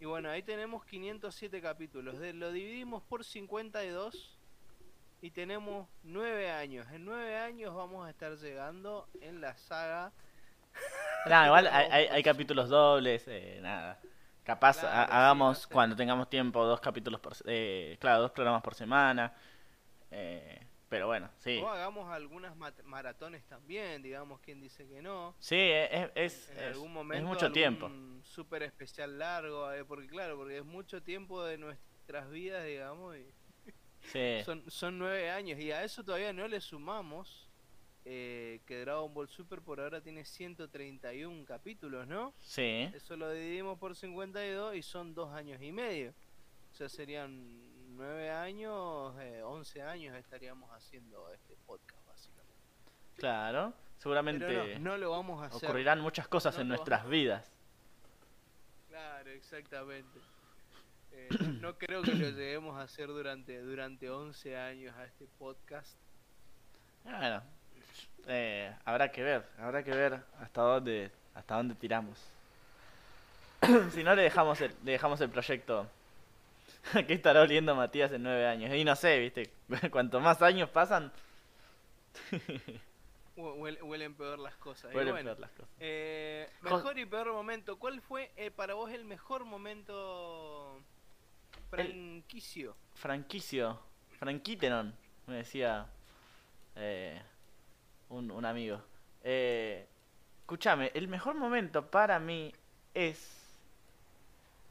Y 0.00 0.06
bueno, 0.06 0.30
ahí 0.30 0.42
tenemos 0.42 0.84
507 0.86 1.60
capítulos. 1.60 2.18
De, 2.18 2.32
lo 2.32 2.50
dividimos 2.52 3.02
por 3.02 3.22
52 3.22 4.38
y 5.20 5.30
tenemos 5.30 5.88
9 6.04 6.50
años. 6.50 6.90
En 6.90 7.04
9 7.04 7.36
años 7.36 7.74
vamos 7.74 8.06
a 8.06 8.10
estar 8.10 8.34
llegando 8.38 9.06
en 9.20 9.42
la 9.42 9.54
saga 9.58 10.10
No, 11.28 11.44
igual 11.46 11.66
hay, 11.66 11.86
hay- 11.90 12.06
hay 12.06 12.22
capítulos 12.22 12.70
dobles, 12.70 13.24
eh, 13.28 13.58
nada. 13.60 14.00
Capaz 14.42 14.80
Claro, 14.80 14.96
ha- 14.96 15.04
hagamos 15.04 15.66
cuando 15.66 15.94
tengamos 15.94 16.30
tiempo 16.30 16.64
dos 16.64 16.80
capítulos 16.80 17.20
por, 17.20 17.34
eh, 17.44 17.98
claro, 18.00 18.22
dos 18.22 18.30
programas 18.30 18.62
por 18.62 18.74
semana. 18.74 19.34
eh, 20.10 20.59
pero 20.90 21.06
bueno, 21.06 21.30
sí. 21.38 21.58
O 21.62 21.68
hagamos 21.70 22.10
algunas 22.10 22.54
maratones 22.84 23.44
también, 23.46 24.02
digamos, 24.02 24.40
quien 24.40 24.60
dice 24.60 24.86
que 24.86 25.00
no. 25.00 25.34
Sí, 25.38 25.56
es, 25.56 26.10
es, 26.14 26.50
en 26.50 26.58
es- 26.58 26.64
algún 26.74 26.88
es 26.88 26.92
momento 26.94 27.26
mucho 27.28 27.50
tiempo. 27.52 27.90
súper 28.22 28.64
especial 28.64 29.18
largo, 29.18 29.72
eh, 29.72 29.84
porque 29.86 30.06
claro, 30.08 30.36
porque 30.36 30.58
es 30.58 30.64
mucho 30.64 31.02
tiempo 31.02 31.42
de 31.44 31.56
nuestras 31.56 32.28
vidas, 32.30 32.66
digamos, 32.66 33.16
y 33.16 33.26
Sí, 34.02 34.38
son, 34.44 34.68
son 34.70 34.98
nueve 34.98 35.30
años, 35.30 35.58
y 35.60 35.70
a 35.72 35.84
eso 35.84 36.02
todavía 36.04 36.32
no 36.32 36.46
le 36.48 36.60
sumamos 36.60 37.48
eh, 38.04 38.60
que 38.66 38.80
Dragon 38.80 39.12
Ball 39.14 39.28
Super 39.28 39.60
por 39.60 39.78
ahora 39.80 40.00
tiene 40.00 40.24
131 40.24 41.44
capítulos, 41.44 42.06
¿no? 42.08 42.34
sí. 42.40 42.90
Eso 42.94 43.16
lo 43.16 43.30
dividimos 43.30 43.78
por 43.78 43.94
52 43.94 44.74
y 44.74 44.82
son 44.82 45.14
dos 45.14 45.32
años 45.34 45.60
y 45.62 45.70
medio. 45.70 46.12
O 46.72 46.74
sea, 46.74 46.88
serían 46.88 47.60
nueve 48.00 48.30
años, 48.30 49.14
eh, 49.20 49.42
11 49.44 49.82
años 49.82 50.16
estaríamos 50.16 50.70
haciendo 50.72 51.30
este 51.32 51.54
podcast, 51.66 52.06
básicamente. 52.06 52.54
Claro. 53.16 53.74
Seguramente 53.98 54.78
no, 54.78 54.92
no 54.92 54.96
lo 54.96 55.10
vamos 55.10 55.42
a 55.42 55.46
hacer. 55.46 55.68
ocurrirán 55.68 56.00
muchas 56.00 56.26
cosas 56.26 56.54
no 56.56 56.62
en 56.62 56.68
nuestras 56.68 57.06
vidas. 57.06 57.52
Claro, 58.88 59.30
exactamente. 59.30 60.18
Eh, 61.12 61.28
no 61.60 61.76
creo 61.76 62.00
que 62.00 62.14
lo 62.14 62.30
lleguemos 62.30 62.78
a 62.78 62.82
hacer 62.82 63.08
durante, 63.08 63.60
durante 63.60 64.08
11 64.08 64.56
años 64.56 64.96
a 64.96 65.04
este 65.04 65.26
podcast. 65.38 65.94
Bueno, 67.04 67.42
eh, 68.26 68.74
habrá 68.86 69.12
que 69.12 69.22
ver, 69.22 69.46
habrá 69.58 69.82
que 69.82 69.90
ver 69.90 70.22
hasta 70.40 70.62
dónde, 70.62 71.10
hasta 71.34 71.56
dónde 71.56 71.74
tiramos. 71.74 72.18
si 73.92 74.02
no 74.02 74.14
le 74.14 74.22
dejamos 74.22 74.58
el, 74.62 74.74
le 74.84 74.92
dejamos 74.92 75.20
el 75.20 75.28
proyecto 75.28 75.86
que 77.06 77.12
estará 77.14 77.42
oliendo 77.42 77.74
Matías 77.74 78.12
en 78.12 78.22
nueve 78.22 78.46
años. 78.46 78.74
Y 78.74 78.84
no 78.84 78.96
sé, 78.96 79.18
viste, 79.18 79.52
cuanto 79.90 80.20
más 80.20 80.40
años 80.42 80.68
pasan, 80.70 81.12
Hue- 83.36 83.56
huele- 83.56 83.82
Huelen 83.82 84.14
peor 84.14 84.38
las 84.38 84.54
cosas. 84.56 84.90
Y 84.90 84.94
pueden 84.94 85.12
bueno, 85.12 85.28
peor 85.30 85.40
las 85.40 85.50
cosas. 85.52 85.70
eh, 85.80 86.48
Jo- 86.62 86.76
mejor 86.76 86.98
y 86.98 87.06
peor 87.06 87.32
momento. 87.32 87.78
¿Cuál 87.78 88.00
fue 88.02 88.30
eh, 88.36 88.50
para 88.50 88.74
vos 88.74 88.90
el 88.92 89.04
mejor 89.04 89.44
momento 89.44 90.78
franquicio? 91.70 92.76
Franquicio, 92.94 93.80
Franquitenon, 94.18 94.94
me 95.26 95.36
decía 95.36 95.86
eh, 96.76 97.22
un, 98.10 98.30
un 98.30 98.44
amigo. 98.44 98.82
Eh, 99.22 99.86
escúchame, 100.40 100.90
el 100.94 101.08
mejor 101.08 101.34
momento 101.36 101.86
para 101.90 102.18
mí 102.18 102.52
es. 102.92 103.36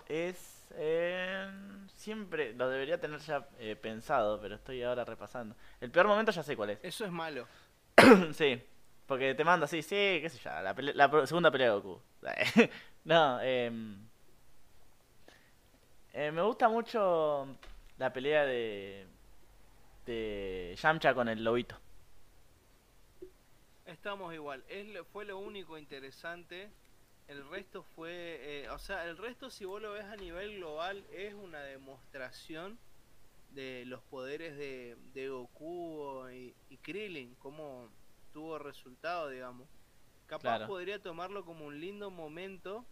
Es. 0.08 0.59
Eh, 0.72 1.50
siempre 1.94 2.54
lo 2.54 2.70
debería 2.70 3.00
tener 3.00 3.20
ya 3.22 3.48
eh, 3.60 3.76
pensado, 3.76 4.40
pero 4.42 4.56
estoy 4.56 4.84
ahora 4.84 5.06
repasando. 5.06 5.56
El 5.82 5.92
peor 5.92 6.08
momento 6.08 6.32
ya 6.32 6.44
sé 6.44 6.56
cuál 6.56 6.72
es. 6.72 6.80
Eso 6.84 7.06
es 7.06 7.12
malo. 7.12 7.48
sí, 8.34 8.62
porque 9.06 9.34
te 9.36 9.44
mando 9.44 9.66
así, 9.66 9.82
sí, 9.82 10.20
qué 10.22 10.30
sé 10.30 10.40
yo, 10.40 10.50
la, 10.62 10.76
pele- 10.76 10.94
la 10.94 11.10
pro- 11.10 11.26
segunda 11.28 11.52
pelea 11.52 11.68
de 11.70 11.74
Goku. 11.76 12.02
no, 13.06 13.42
em, 13.42 13.98
eh, 16.14 16.32
me 16.32 16.42
gusta 16.42 16.70
mucho 16.70 17.48
la 17.98 18.12
pelea 18.14 18.46
de 18.46 19.08
de 20.06 20.76
Yamcha 20.82 21.14
con 21.14 21.30
el 21.30 21.44
lobito. 21.44 21.78
Estamos 23.86 24.34
igual. 24.34 24.64
Es 24.70 24.86
fue 25.12 25.26
lo 25.26 25.38
único 25.40 25.78
interesante. 25.78 26.70
El 27.30 27.48
resto 27.48 27.84
fue, 27.84 28.40
eh, 28.42 28.70
o 28.70 28.80
sea, 28.80 29.06
el 29.06 29.16
resto 29.16 29.52
si 29.52 29.64
vos 29.64 29.80
lo 29.80 29.94
ves 29.94 30.06
a 30.06 30.16
nivel 30.16 30.56
global 30.58 31.06
es 31.12 31.36
una 31.36 31.62
demostración 31.62 32.80
de 33.52 33.86
los 33.86 34.02
poderes 34.02 34.58
de, 34.58 34.98
de 35.14 35.30
Goku 35.30 36.28
y, 36.30 36.56
y 36.72 36.78
Krillin, 36.78 37.36
cómo 37.36 37.88
tuvo 38.34 38.58
resultado, 38.58 39.30
digamos. 39.30 39.68
Capaz 40.26 40.42
Claro. 40.42 40.68
podría 40.68 41.00
tomarlo 41.02 41.46
como 41.46 41.66
un 41.68 41.80
lindo 41.80 42.10
momento 42.10 42.84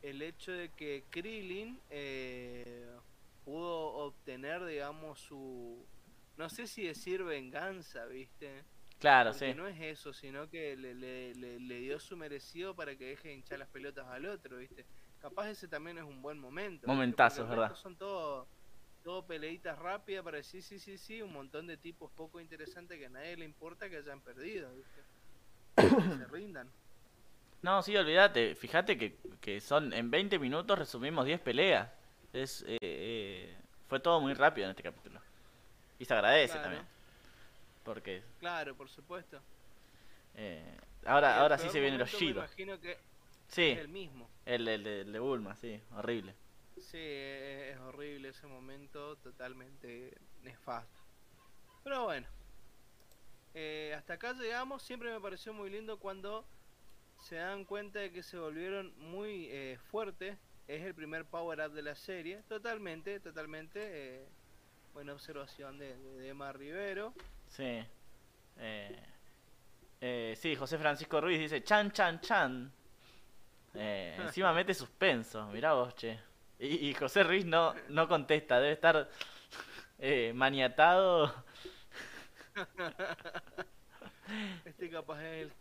el 0.00 0.22
hecho 0.22 0.52
de 0.52 0.70
que 0.70 1.04
Krillin 1.10 1.78
eh, 1.90 2.90
pudo 3.44 3.94
obtener, 3.96 4.64
digamos, 4.64 5.18
su, 5.20 5.84
no 6.38 6.48
sé 6.48 6.66
si 6.66 6.84
decir 6.84 7.22
venganza, 7.22 8.06
¿viste? 8.06 8.64
Claro, 9.04 9.32
Porque 9.32 9.52
sí. 9.52 9.54
no 9.54 9.68
es 9.68 9.78
eso, 9.80 10.14
sino 10.14 10.48
que 10.48 10.76
le, 10.76 10.94
le, 10.94 11.34
le- 11.34 11.60
le 11.60 11.78
dio 11.80 12.00
su 12.00 12.16
merecido 12.16 12.74
para 12.74 12.96
que 12.96 13.04
deje 13.04 13.28
de 13.28 13.34
hinchar 13.34 13.58
las 13.58 13.68
pelotas 13.68 14.06
al 14.06 14.24
otro, 14.24 14.56
¿viste? 14.56 14.86
capaz 15.18 15.50
ese 15.50 15.68
también 15.68 15.98
es 15.98 16.04
un 16.04 16.22
buen 16.22 16.38
momento. 16.38 16.86
Momentazo, 16.86 17.42
Porque 17.42 17.54
el 17.54 17.60
verdad. 17.60 17.76
Son 17.76 17.96
todo, 17.98 18.48
todo 19.02 19.26
peleitas 19.26 19.78
rápidas 19.78 20.24
para 20.24 20.38
decir 20.38 20.62
sí, 20.62 20.78
sí, 20.78 20.96
sí, 20.96 21.20
un 21.20 21.32
montón 21.34 21.66
de 21.66 21.76
tipos 21.76 22.10
poco 22.12 22.40
interesantes 22.40 22.98
que 22.98 23.04
a 23.06 23.10
nadie 23.10 23.36
le 23.36 23.44
importa 23.44 23.90
que 23.90 23.98
hayan 23.98 24.22
perdido, 24.22 24.74
¿viste? 24.74 25.02
Que 25.76 26.16
se 26.16 26.26
rindan. 26.28 26.72
No, 27.62 27.82
sí, 27.82 27.94
olvídate. 27.96 28.54
Fíjate 28.54 28.96
que, 28.96 29.18
que 29.40 29.60
son 29.60 29.92
en 29.92 30.10
20 30.10 30.38
minutos 30.38 30.78
resumimos 30.78 31.26
10 31.26 31.40
peleas. 31.40 31.90
Es, 32.32 32.62
eh, 32.66 32.78
eh, 32.82 33.58
fue 33.86 34.00
todo 34.00 34.20
muy 34.20 34.32
rápido 34.34 34.66
en 34.66 34.70
este 34.70 34.82
capítulo. 34.82 35.20
Y 35.98 36.04
se 36.04 36.14
agradece 36.14 36.54
Claro. 36.54 36.62
también. 36.64 36.93
Porque 37.84 38.22
Claro, 38.40 38.74
por 38.74 38.88
supuesto. 38.88 39.40
eh, 40.34 40.76
ahora, 41.04 41.40
ahora 41.40 41.58
sí 41.58 41.68
se 41.68 41.80
vienen 41.80 41.98
los 42.00 42.12
momento 42.12 42.24
me 42.24 42.46
imagino 42.46 42.80
que 42.80 42.98
Sí, 43.48 43.66
es 43.70 43.78
el 43.78 43.88
mismo. 43.88 44.28
el, 44.46 44.66
el, 44.66 44.86
el 44.86 45.12
de 45.12 45.18
Bulma, 45.18 45.54
sí, 45.56 45.80
horrible. 45.92 46.34
Sí, 46.76 46.98
es, 46.98 47.74
es 47.74 47.78
horrible 47.80 48.30
ese 48.30 48.46
momento, 48.46 49.16
totalmente 49.16 50.12
nefasto. 50.42 51.00
Pero 51.84 52.04
bueno, 52.04 52.26
eh, 53.54 53.94
hasta 53.96 54.14
acá 54.14 54.32
llegamos. 54.32 54.82
Siempre 54.82 55.12
me 55.12 55.20
pareció 55.20 55.52
muy 55.52 55.70
lindo 55.70 55.98
cuando 55.98 56.44
se 57.20 57.36
dan 57.36 57.64
cuenta 57.64 58.00
de 58.00 58.10
que 58.10 58.22
se 58.22 58.38
volvieron 58.38 58.92
muy 58.98 59.46
eh, 59.50 59.78
fuertes. 59.90 60.36
Es 60.66 60.82
el 60.82 60.94
primer 60.94 61.26
power 61.26 61.60
up 61.60 61.72
de 61.74 61.82
la 61.82 61.94
serie. 61.94 62.42
Totalmente, 62.48 63.20
totalmente. 63.20 63.80
eh, 63.82 64.26
buena 64.94 65.12
observación 65.12 65.78
de, 65.78 65.96
de, 65.98 66.18
de 66.20 66.28
Emma 66.28 66.52
Rivero. 66.52 67.12
Sí. 67.56 67.84
Eh, 68.58 69.02
eh, 70.00 70.34
sí, 70.36 70.56
José 70.56 70.76
Francisco 70.76 71.20
Ruiz 71.20 71.38
dice 71.38 71.62
chan, 71.62 71.92
chan, 71.92 72.20
chan. 72.20 72.72
Eh, 73.74 74.16
encima 74.20 74.52
mete 74.52 74.74
suspenso, 74.74 75.46
mirá 75.46 75.72
vos, 75.74 75.94
che. 75.94 76.18
Y, 76.58 76.88
y 76.88 76.94
José 76.94 77.22
Ruiz 77.22 77.44
no, 77.44 77.72
no 77.90 78.08
contesta, 78.08 78.58
debe 78.58 78.72
estar 78.72 79.08
eh, 79.98 80.32
maniatado. 80.34 81.32
Este 84.64 84.88
capaz 84.88 85.22
es 85.22 85.42
el 85.42 85.52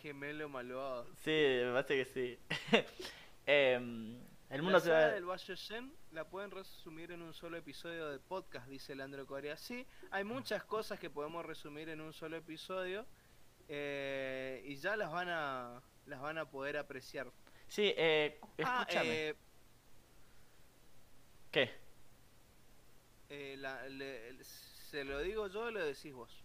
gemelo 0.00 0.48
malvado. 0.48 1.06
Sí, 1.24 1.30
me 1.64 1.72
parece 1.72 1.96
que 1.96 2.04
sí. 2.04 2.38
El 4.52 4.60
mundo 4.62 4.78
la 4.78 4.84
se 4.84 4.90
va... 4.90 5.08
del 5.08 5.24
Bayo 5.24 5.54
Shen 5.54 5.92
la 6.12 6.24
pueden 6.28 6.50
resumir 6.50 7.10
en 7.12 7.22
un 7.22 7.32
solo 7.32 7.56
episodio 7.56 8.08
de 8.10 8.18
podcast, 8.18 8.68
dice 8.68 8.94
Leandro 8.94 9.26
Corea. 9.26 9.56
Sí, 9.56 9.86
hay 10.10 10.24
muchas 10.24 10.62
cosas 10.64 10.98
que 11.00 11.08
podemos 11.08 11.44
resumir 11.46 11.88
en 11.88 12.00
un 12.02 12.12
solo 12.12 12.36
episodio 12.36 13.06
eh, 13.68 14.62
y 14.66 14.76
ya 14.76 14.96
las 14.96 15.10
van 15.10 15.28
a 15.30 15.80
las 16.06 16.20
van 16.20 16.36
a 16.36 16.44
poder 16.50 16.76
apreciar. 16.76 17.28
Sí, 17.68 17.94
eh, 17.96 18.38
Ah, 18.62 18.82
escúchame. 18.86 19.28
eh, 19.30 19.34
¿Qué? 21.50 21.70
eh, 23.30 23.56
la- 23.58 23.88
le- 23.88 24.44
se 24.44 25.04
lo 25.04 25.20
digo 25.20 25.46
yo 25.48 25.60
o 25.62 25.70
lo 25.70 25.82
decís 25.82 26.12
vos 26.12 26.42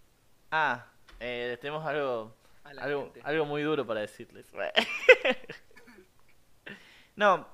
Ah, 0.51 0.85
eh, 1.19 1.57
tenemos 1.59 1.85
algo 1.85 2.33
algo, 2.63 3.11
algo 3.23 3.45
muy 3.45 3.61
duro 3.63 3.85
para 3.85 3.99
decirles. 4.01 4.49
no, 7.15 7.47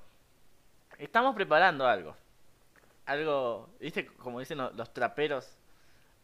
estamos 1.03 1.35
preparando 1.35 1.87
algo. 1.87 2.15
Algo, 3.05 3.69
¿viste? 3.79 4.05
Como 4.07 4.39
dicen 4.39 4.57
lo- 4.59 4.71
los 4.71 4.93
traperos 4.93 5.57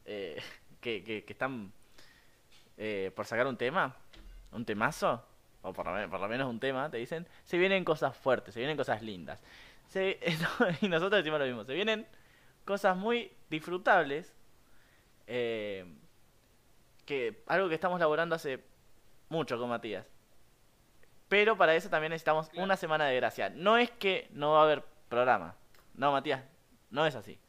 eh, 0.06 0.42
que, 0.82 1.04
que, 1.04 1.24
están 1.28 1.72
eh, 2.78 3.12
por 3.16 3.26
sacar 3.26 3.48
un 3.48 3.58
tema, 3.58 3.96
un 4.52 4.66
temazo, 4.66 5.24
o 5.62 5.74
por 5.74 5.86
lo, 5.86 6.10
por 6.10 6.20
lo 6.20 6.28
menos 6.30 6.50
un 6.50 6.60
tema, 6.60 6.90
te 6.90 6.98
dicen, 6.98 7.28
se 7.46 7.58
vienen 7.58 7.84
cosas 7.84 8.16
fuertes, 8.16 8.54
se 8.54 8.60
vienen 8.60 8.78
cosas 8.78 9.02
lindas. 9.02 9.42
Se- 9.90 10.20
y 10.82 10.88
nosotros 10.88 11.20
decimos 11.20 11.40
lo 11.40 11.46
mismo, 11.46 11.64
se 11.66 11.74
vienen 11.74 12.08
cosas 12.66 12.96
muy 12.96 13.32
disfrutables. 13.50 14.34
eh, 15.28 15.86
que 17.06 17.44
algo 17.48 17.68
que 17.70 17.76
estamos 17.76 18.00
laborando 18.00 18.36
hace 18.36 18.64
mucho 19.30 19.58
con 19.58 19.70
Matías. 19.70 20.06
Pero 21.30 21.56
para 21.58 21.76
eso 21.76 21.90
también 21.90 22.10
necesitamos 22.12 22.50
Claro. 22.50 22.64
una 22.66 22.76
semana 22.76 23.06
de 23.06 23.16
gracia. 23.16 23.50
No 23.50 23.78
es 23.78 23.92
que 23.92 24.28
no 24.32 24.54
va 24.54 24.62
a 24.62 24.64
haber 24.64 24.84
programa. 25.10 25.56
No, 25.94 26.12
Matías, 26.12 26.44
no 26.90 27.06
es 27.06 27.16
así. 27.16 27.40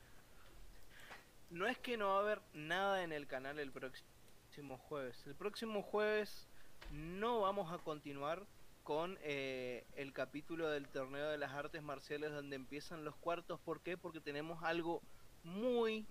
No 1.50 1.66
es 1.66 1.78
que 1.78 1.96
no 1.96 2.08
va 2.10 2.16
a 2.16 2.20
haber 2.20 2.40
nada 2.52 3.02
en 3.02 3.12
el 3.12 3.26
canal 3.26 3.58
el 3.58 3.72
próximo 3.72 4.76
jueves. 4.78 5.26
El 5.26 5.34
próximo 5.34 5.82
jueves 5.82 6.46
no 6.92 7.40
vamos 7.40 7.72
a 7.72 7.78
continuar 7.78 8.44
con 8.84 9.18
eh, 9.22 9.84
el 9.96 10.12
capítulo 10.12 10.68
del 10.68 10.88
torneo 10.88 11.28
de 11.28 11.38
las 11.38 11.52
artes 11.52 11.82
marciales 11.82 12.32
donde 12.32 12.56
empiezan 12.56 13.04
los 13.04 13.16
cuartos. 13.16 13.60
¿Por 13.60 13.80
qué? 13.80 13.96
Porque 13.96 14.20
tenemos 14.20 14.62
algo 14.62 15.02
muy, 15.42 16.06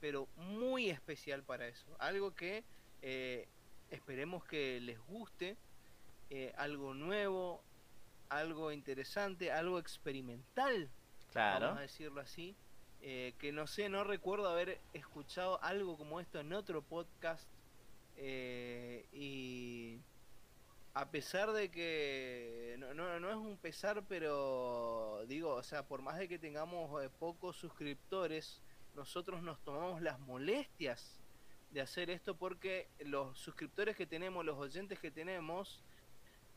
pero 0.00 0.26
muy 0.36 0.88
especial 0.90 1.42
para 1.42 1.66
eso. 1.68 1.86
Algo 1.98 2.34
que 2.34 2.64
eh, 3.02 3.48
esperemos 3.90 4.44
que 4.44 4.80
les 4.80 4.98
guste. 5.06 5.56
Eh, 6.34 6.52
algo 6.56 6.94
nuevo, 6.94 7.62
algo 8.30 8.72
interesante, 8.72 9.52
algo 9.52 9.78
experimental 9.78 10.88
Claro. 11.32 11.66
vamos 11.66 11.78
a 11.78 11.82
decirlo 11.82 12.20
así. 12.20 12.54
eh, 13.04 13.34
que 13.38 13.52
no 13.52 13.66
sé, 13.66 13.88
no 13.88 14.04
recuerdo 14.04 14.48
haber 14.48 14.80
escuchado 14.94 15.60
algo 15.62 15.96
como 15.98 16.20
esto 16.20 16.38
en 16.40 16.52
otro 16.52 16.82
podcast. 16.82 17.46
eh, 18.16 19.04
y 19.12 19.98
a 20.94 21.10
pesar 21.10 21.52
de 21.52 21.70
que 21.70 22.76
no, 22.78 22.92
no, 22.94 23.18
no 23.18 23.30
es 23.30 23.36
un 23.36 23.56
pesar, 23.56 24.04
pero 24.08 25.24
digo, 25.26 25.54
o 25.54 25.62
sea, 25.62 25.86
por 25.86 26.02
más 26.02 26.18
de 26.18 26.28
que 26.28 26.38
tengamos 26.38 27.02
eh, 27.02 27.08
pocos 27.18 27.56
suscriptores, 27.56 28.60
nosotros 28.94 29.42
nos 29.42 29.58
tomamos 29.64 30.02
las 30.02 30.20
molestias 30.20 31.18
de 31.70 31.80
hacer 31.80 32.10
esto 32.10 32.36
porque 32.36 32.88
los 33.00 33.38
suscriptores 33.38 33.96
que 33.96 34.06
tenemos, 34.06 34.44
los 34.44 34.58
oyentes 34.58 34.98
que 34.98 35.10
tenemos, 35.10 35.82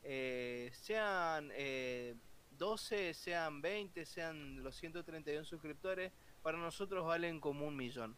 eh, 0.08 0.70
sean 0.72 1.50
eh, 1.54 2.14
12, 2.58 3.12
sean 3.14 3.60
20, 3.60 4.06
sean 4.06 4.62
los 4.62 4.76
131 4.76 5.44
suscriptores, 5.44 6.12
para 6.42 6.58
nosotros 6.58 7.04
valen 7.04 7.40
como 7.40 7.66
un 7.66 7.76
millón. 7.76 8.16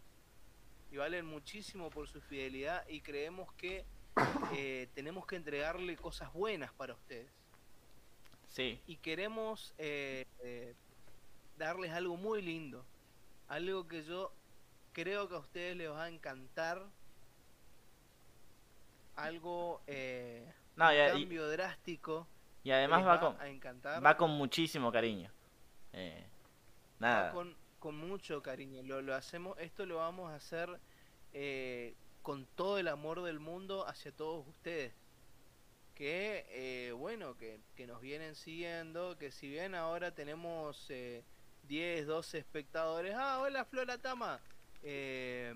Y 0.90 0.96
valen 0.96 1.26
muchísimo 1.26 1.90
por 1.90 2.08
su 2.08 2.20
fidelidad 2.20 2.86
y 2.88 3.00
creemos 3.00 3.52
que 3.54 3.84
eh, 4.54 4.88
tenemos 4.94 5.26
que 5.26 5.36
entregarle 5.36 5.96
cosas 5.96 6.32
buenas 6.32 6.72
para 6.72 6.94
ustedes. 6.94 7.30
Sí. 8.48 8.80
Y 8.86 8.96
queremos 8.96 9.74
eh, 9.78 10.74
darles 11.56 11.92
algo 11.92 12.16
muy 12.16 12.42
lindo. 12.42 12.84
Algo 13.48 13.88
que 13.88 14.02
yo 14.02 14.32
creo 14.92 15.28
que 15.28 15.34
a 15.34 15.38
ustedes 15.38 15.76
les 15.76 15.90
va 15.90 16.04
a 16.04 16.08
encantar. 16.08 16.84
Algo, 19.16 19.82
eh, 19.86 20.52
No, 20.78 20.86
un 20.88 20.92
y, 20.94 20.96
y- 20.96 21.22
cambio 21.22 21.48
drástico. 21.48 22.26
y 22.64 22.70
además 22.70 23.06
va 23.06 23.20
con, 23.20 23.40
a 23.40 23.48
encantar. 23.48 24.04
va 24.04 24.16
con 24.16 24.30
muchísimo 24.30 24.90
cariño. 24.92 25.30
Eh, 25.92 26.24
Va 27.02 27.06
nada. 27.08 27.32
con, 27.32 27.54
con 27.78 27.96
mucho 27.96 28.42
cariño. 28.42 28.82
Lo, 28.82 29.02
lo 29.02 29.14
hacemos, 29.14 29.58
esto 29.58 29.84
lo 29.86 29.96
vamos 29.96 30.30
a 30.30 30.36
hacer 30.36 30.68
eh, 31.32 31.94
con 32.22 32.46
todo 32.54 32.78
el 32.78 32.88
amor 32.88 33.22
del 33.22 33.40
mundo 33.40 33.86
hacia 33.86 34.12
todos 34.12 34.46
ustedes. 34.46 34.92
Que 35.94 36.46
eh, 36.50 36.92
bueno, 36.92 37.36
que, 37.36 37.58
que 37.74 37.86
nos 37.86 38.00
vienen 38.00 38.34
siguiendo, 38.36 39.18
que 39.18 39.32
si 39.32 39.48
bien 39.48 39.74
ahora 39.74 40.12
tenemos 40.14 40.86
eh, 40.90 41.24
10, 41.64 42.06
12 42.06 42.38
espectadores, 42.38 43.14
ah, 43.16 43.40
hola 43.40 43.64
Flora 43.64 43.98
Tama. 43.98 44.38
Eh, 44.84 45.52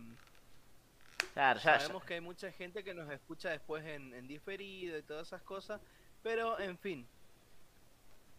Claro, 1.32 1.60
ya, 1.60 1.74
ya. 1.74 1.80
sabemos 1.80 2.04
que 2.04 2.14
hay 2.14 2.20
mucha 2.20 2.52
gente 2.52 2.84
que 2.84 2.94
nos 2.94 3.10
escucha 3.10 3.50
después 3.50 3.84
en, 3.84 4.12
en 4.14 4.26
diferido 4.26 4.98
y 4.98 5.02
todas 5.02 5.28
esas 5.28 5.42
cosas, 5.42 5.80
pero 6.22 6.59
en 6.60 6.78
fin, 6.78 7.06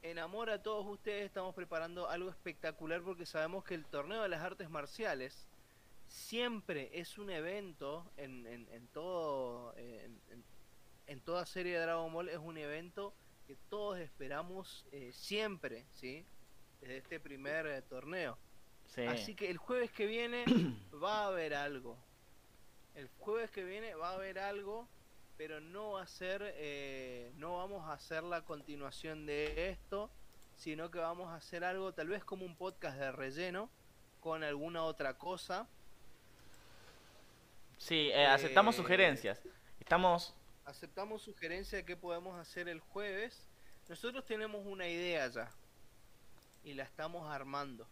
en 0.01 0.19
amor 0.19 0.49
a 0.49 0.61
todos 0.61 0.85
ustedes 0.85 1.25
estamos 1.25 1.55
preparando 1.55 2.09
algo 2.09 2.29
espectacular 2.29 3.01
porque 3.01 3.25
sabemos 3.25 3.63
que 3.63 3.73
el 3.73 3.85
torneo 3.85 4.21
de 4.21 4.29
las 4.29 4.41
artes 4.41 4.69
marciales 4.69 5.47
siempre 6.07 6.91
es 6.93 7.17
un 7.17 7.29
evento 7.31 8.11
en, 8.17 8.45
en, 8.45 8.67
en 8.71 8.87
todo 8.89 9.73
en 11.07 11.21
toda 11.21 11.45
serie 11.45 11.73
de 11.73 11.81
Dragon 11.81 12.11
Ball 12.11 12.29
es 12.29 12.37
un 12.37 12.57
evento 12.57 13.13
que 13.47 13.55
todos 13.69 13.99
esperamos 13.99 14.85
eh, 14.91 15.11
siempre, 15.13 15.85
¿sí? 15.91 16.25
Desde 16.81 16.97
este 16.97 17.19
primer 17.19 17.65
eh, 17.67 17.81
torneo. 17.81 18.37
Sí. 18.87 19.01
Así 19.01 19.35
que 19.35 19.49
el 19.49 19.57
jueves 19.57 19.91
que 19.91 20.05
viene 20.05 20.45
va 21.03 21.23
a 21.23 21.27
haber 21.27 21.53
algo. 21.53 21.97
El 22.95 23.09
jueves 23.19 23.49
que 23.51 23.63
viene 23.63 23.95
va 23.95 24.09
a 24.09 24.13
haber 24.13 24.37
algo, 24.39 24.87
pero 25.37 25.59
no 25.59 25.93
va 25.93 26.03
a 26.03 26.07
ser, 26.07 26.41
eh, 26.57 27.31
no 27.37 27.57
vamos 27.57 27.87
a 27.89 27.93
hacer 27.93 28.23
la 28.23 28.43
continuación 28.45 29.25
de 29.25 29.69
esto, 29.69 30.09
sino 30.57 30.91
que 30.91 30.99
vamos 30.99 31.29
a 31.29 31.35
hacer 31.35 31.63
algo 31.63 31.91
tal 31.93 32.07
vez 32.09 32.23
como 32.23 32.45
un 32.45 32.55
podcast 32.55 32.97
de 32.97 33.11
relleno 33.11 33.69
con 34.21 34.43
alguna 34.43 34.83
otra 34.83 35.17
cosa. 35.17 35.67
Sí, 37.77 38.09
eh, 38.13 38.25
aceptamos 38.27 38.75
Eh, 38.75 38.77
sugerencias. 38.77 39.41
Estamos. 39.79 40.33
Aceptamos 40.65 41.21
sugerencia 41.23 41.79
de 41.79 41.85
qué 41.85 41.97
podemos 41.97 42.39
hacer 42.39 42.69
el 42.69 42.79
jueves. 42.79 43.45
Nosotros 43.89 44.25
tenemos 44.25 44.65
una 44.65 44.87
idea 44.87 45.27
ya. 45.27 45.51
y 46.65 46.73
la 46.75 46.83
estamos 46.83 47.29
armando 47.29 47.85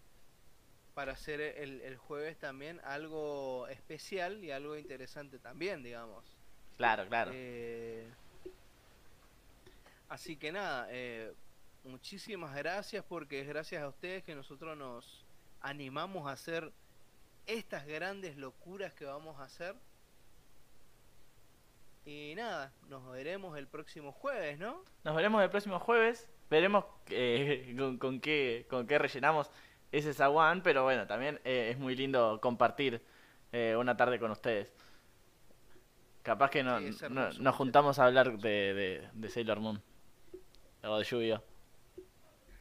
para 0.93 1.13
hacer 1.13 1.41
el, 1.41 1.81
el 1.81 1.97
jueves 1.97 2.37
también 2.37 2.81
algo 2.83 3.67
especial 3.67 4.43
y 4.43 4.51
algo 4.51 4.77
interesante 4.77 5.39
también, 5.39 5.83
digamos. 5.83 6.37
Claro, 6.77 7.07
claro. 7.07 7.31
Eh, 7.33 8.09
así 10.09 10.35
que 10.35 10.51
nada, 10.51 10.87
eh, 10.89 11.33
muchísimas 11.83 12.55
gracias 12.55 13.05
porque 13.07 13.41
es 13.41 13.47
gracias 13.47 13.83
a 13.83 13.87
ustedes 13.87 14.23
que 14.23 14.35
nosotros 14.35 14.77
nos 14.77 15.25
animamos 15.61 16.27
a 16.27 16.33
hacer 16.33 16.71
estas 17.45 17.85
grandes 17.85 18.37
locuras 18.37 18.93
que 18.93 19.05
vamos 19.05 19.39
a 19.39 19.43
hacer. 19.43 19.75
Y 22.05 22.33
nada, 22.35 22.73
nos 22.89 23.11
veremos 23.11 23.57
el 23.57 23.67
próximo 23.67 24.11
jueves, 24.11 24.57
¿no? 24.57 24.83
Nos 25.03 25.15
veremos 25.15 25.43
el 25.43 25.49
próximo 25.51 25.79
jueves. 25.79 26.27
Veremos 26.49 26.85
eh, 27.09 27.75
con, 27.77 27.97
con, 27.97 28.19
qué, 28.19 28.65
con 28.69 28.87
qué 28.87 28.97
rellenamos 28.97 29.51
ese 29.91 30.13
zaguán. 30.13 30.61
Pero 30.63 30.83
bueno, 30.83 31.07
también 31.07 31.39
eh, 31.43 31.69
es 31.71 31.77
muy 31.79 31.95
lindo 31.95 32.39
compartir 32.41 33.01
eh, 33.51 33.75
una 33.77 33.97
tarde 33.97 34.19
con 34.19 34.31
ustedes. 34.31 34.71
Capaz 36.23 36.51
que 36.51 36.63
no, 36.63 36.79
Sí, 36.79 36.85
es 36.87 37.01
no- 37.09 37.21
hermoso. 37.21 37.41
nos 37.41 37.55
juntamos 37.55 37.99
a 37.99 38.05
hablar 38.05 38.37
de, 38.37 38.73
de, 38.73 39.09
de 39.13 39.29
Sailor 39.29 39.59
Moon. 39.59 39.81
O 40.83 40.97
de 40.97 41.03
lluvia. 41.03 41.41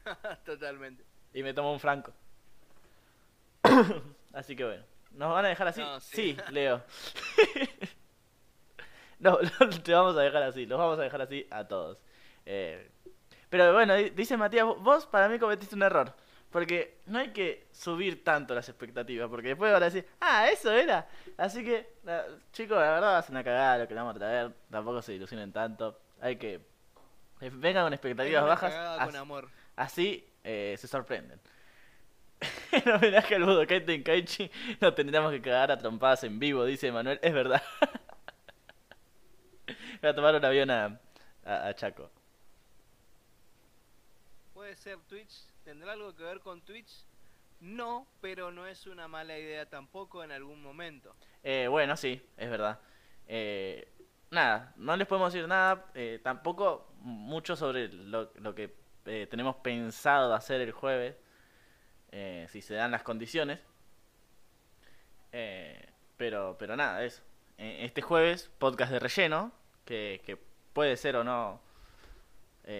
Totalmente. 0.44 1.04
Y 1.34 1.42
me 1.42 1.54
tomo 1.54 1.72
un 1.72 1.80
franco. 1.80 2.12
así 4.32 4.56
que 4.56 4.64
bueno. 4.64 4.84
¿Nos 5.12 5.32
van 5.32 5.44
a 5.44 5.48
dejar 5.48 5.68
así? 5.68 5.80
No, 5.80 6.00
sí. 6.00 6.36
sí. 6.36 6.38
Leo. 6.52 6.82
no, 9.18 9.38
te 9.84 9.92
vamos 9.92 10.16
a 10.16 10.20
dejar 10.22 10.42
así. 10.44 10.66
Los 10.66 10.78
vamos 10.78 10.98
a 10.98 11.02
dejar 11.02 11.22
así 11.22 11.46
a 11.50 11.66
todos. 11.66 11.98
Eh, 12.46 12.90
pero 13.48 13.72
bueno, 13.72 13.94
di- 13.94 14.10
dice 14.10 14.36
Matías, 14.36 14.64
vos 14.64 15.06
para 15.06 15.28
mí 15.28 15.38
cometiste 15.38 15.74
un 15.74 15.82
error. 15.82 16.14
Porque 16.50 16.98
no 17.06 17.18
hay 17.20 17.32
que 17.32 17.68
subir 17.72 18.24
tanto 18.24 18.54
las 18.54 18.68
expectativas. 18.68 19.28
Porque 19.30 19.48
después 19.48 19.72
van 19.72 19.82
a 19.82 19.86
decir, 19.86 20.06
ah, 20.20 20.48
eso 20.48 20.72
era. 20.72 21.06
Así 21.36 21.64
que, 21.64 21.94
la- 22.04 22.26
chicos, 22.52 22.76
la 22.78 22.90
verdad 22.92 23.08
va 23.12 23.18
a 23.18 23.22
ser 23.22 23.30
una 23.32 23.44
cagada 23.44 23.78
lo 23.78 23.88
que 23.88 23.94
le 23.94 24.00
vamos 24.00 24.16
a 24.16 24.18
traer. 24.18 24.52
Tampoco 24.70 25.02
se 25.02 25.14
ilusionen 25.14 25.52
tanto. 25.52 26.00
Hay 26.20 26.36
que. 26.36 26.54
eh, 27.40 27.50
Vengan 27.52 27.84
con 27.84 27.92
expectativas 27.92 28.44
bajas. 28.44 29.06
con 29.06 29.16
amor. 29.16 29.48
Así 29.76 30.26
eh, 30.42 30.74
se 30.78 30.88
sorprenden. 30.88 31.40
en 32.72 32.90
homenaje 32.90 33.34
al 33.34 33.44
Budokai 33.44 33.84
Tenkaichi, 33.84 34.50
nos 34.80 34.94
tendríamos 34.94 35.30
que 35.30 35.42
cagar 35.42 35.70
a 35.70 35.76
trompadas 35.78 36.24
en 36.24 36.38
vivo, 36.38 36.64
dice 36.64 36.90
Manuel. 36.90 37.18
Es 37.22 37.34
verdad. 37.34 37.62
Voy 40.00 40.10
a 40.10 40.14
tomar 40.14 40.34
un 40.34 40.44
avión 40.44 40.70
a, 40.70 40.98
a, 41.44 41.66
a 41.68 41.74
Chaco. 41.74 42.10
¿Puede 44.70 44.82
ser 44.82 44.98
Twitch? 45.08 45.48
¿Tendrá 45.64 45.94
algo 45.94 46.14
que 46.14 46.22
ver 46.22 46.38
con 46.38 46.60
Twitch? 46.60 47.04
No, 47.58 48.06
pero 48.20 48.52
no 48.52 48.68
es 48.68 48.86
una 48.86 49.08
mala 49.08 49.36
idea 49.36 49.68
tampoco 49.68 50.22
en 50.22 50.30
algún 50.30 50.62
momento. 50.62 51.12
Eh, 51.42 51.66
bueno, 51.68 51.96
sí, 51.96 52.24
es 52.36 52.48
verdad. 52.48 52.78
Eh, 53.26 53.92
nada, 54.30 54.72
no 54.76 54.96
les 54.96 55.08
podemos 55.08 55.32
decir 55.32 55.48
nada, 55.48 55.86
eh, 55.94 56.20
tampoco 56.22 56.88
mucho 57.00 57.56
sobre 57.56 57.88
lo, 57.88 58.30
lo 58.36 58.54
que 58.54 58.72
eh, 59.06 59.26
tenemos 59.28 59.56
pensado 59.56 60.32
hacer 60.34 60.60
el 60.60 60.70
jueves, 60.70 61.16
eh, 62.12 62.46
si 62.48 62.62
se 62.62 62.74
dan 62.74 62.92
las 62.92 63.02
condiciones. 63.02 63.58
Eh, 65.32 65.84
pero, 66.16 66.54
pero 66.60 66.76
nada, 66.76 67.04
eso. 67.04 67.24
Este 67.58 68.02
jueves, 68.02 68.52
podcast 68.60 68.92
de 68.92 69.00
relleno, 69.00 69.50
que, 69.84 70.22
que 70.24 70.36
puede 70.72 70.96
ser 70.96 71.16
o 71.16 71.24
no, 71.24 71.60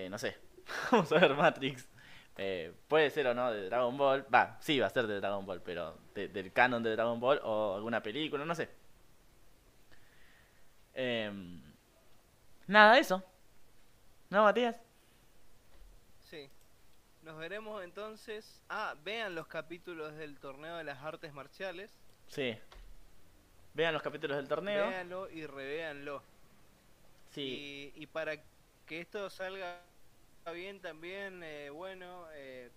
no 0.08 0.18
sé, 0.18 0.38
vamos 0.92 1.10
a 1.12 1.18
ver 1.18 1.34
Matrix. 1.34 1.88
Eh, 2.36 2.72
puede 2.88 3.10
ser 3.10 3.26
o 3.26 3.34
no 3.34 3.50
de 3.52 3.66
Dragon 3.66 3.96
Ball. 3.96 4.26
Va, 4.32 4.56
sí, 4.60 4.78
va 4.80 4.86
a 4.86 4.90
ser 4.90 5.06
de 5.06 5.20
Dragon 5.20 5.44
Ball, 5.44 5.60
pero 5.62 5.98
de- 6.14 6.28
del 6.28 6.52
canon 6.52 6.82
de 6.82 6.92
Dragon 6.92 7.20
Ball 7.20 7.40
o 7.44 7.74
alguna 7.76 8.02
película, 8.02 8.44
no 8.44 8.54
sé. 8.54 8.68
Em, 10.94 11.60
nada, 12.66 12.98
eso. 12.98 13.22
¿No, 14.30 14.44
Matías? 14.44 14.76
Sí. 16.30 16.48
Nos 17.22 17.36
veremos 17.38 17.82
entonces. 17.84 18.62
Ah, 18.68 18.94
vean 19.02 19.34
los 19.34 19.46
capítulos 19.46 20.14
del 20.16 20.38
torneo 20.38 20.76
de 20.76 20.84
las 20.84 20.98
artes 21.02 21.32
marciales. 21.32 21.90
Sí. 22.28 22.56
Vean 23.74 23.92
los 23.94 24.02
capítulos 24.02 24.36
del 24.36 24.48
torneo. 24.48 24.88
Véanlo 24.88 25.30
y 25.30 25.46
revéanlo. 25.46 26.22
Sí. 27.30 27.92
Y, 27.96 28.02
y 28.02 28.06
para 28.06 28.36
que 28.86 29.00
esto 29.00 29.30
salga 29.30 29.80
bien 30.52 30.80
también, 30.80 31.42
eh, 31.44 31.70
bueno, 31.70 32.26
eh, 32.32 32.70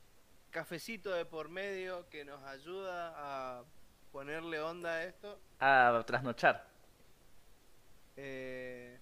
cafecito 0.52 1.12
de 1.12 1.26
por 1.26 1.50
medio 1.50 2.08
que 2.10 2.24
nos 2.24 2.42
ayuda 2.44 3.14
a 3.16 3.64
ponerle 4.12 4.60
onda 4.62 4.92
a 4.92 5.04
esto. 5.06 5.40
A 5.60 6.04
trasnochar. 6.06 6.68
eh, 8.16 9.00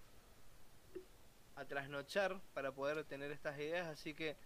a 1.56 1.66
trasnochar 1.66 2.40
para 2.54 2.72
poder 2.72 3.04
tener 3.04 3.30
estas 3.32 3.58
ideas. 3.60 3.88
Así 3.88 4.14
que 4.14 4.38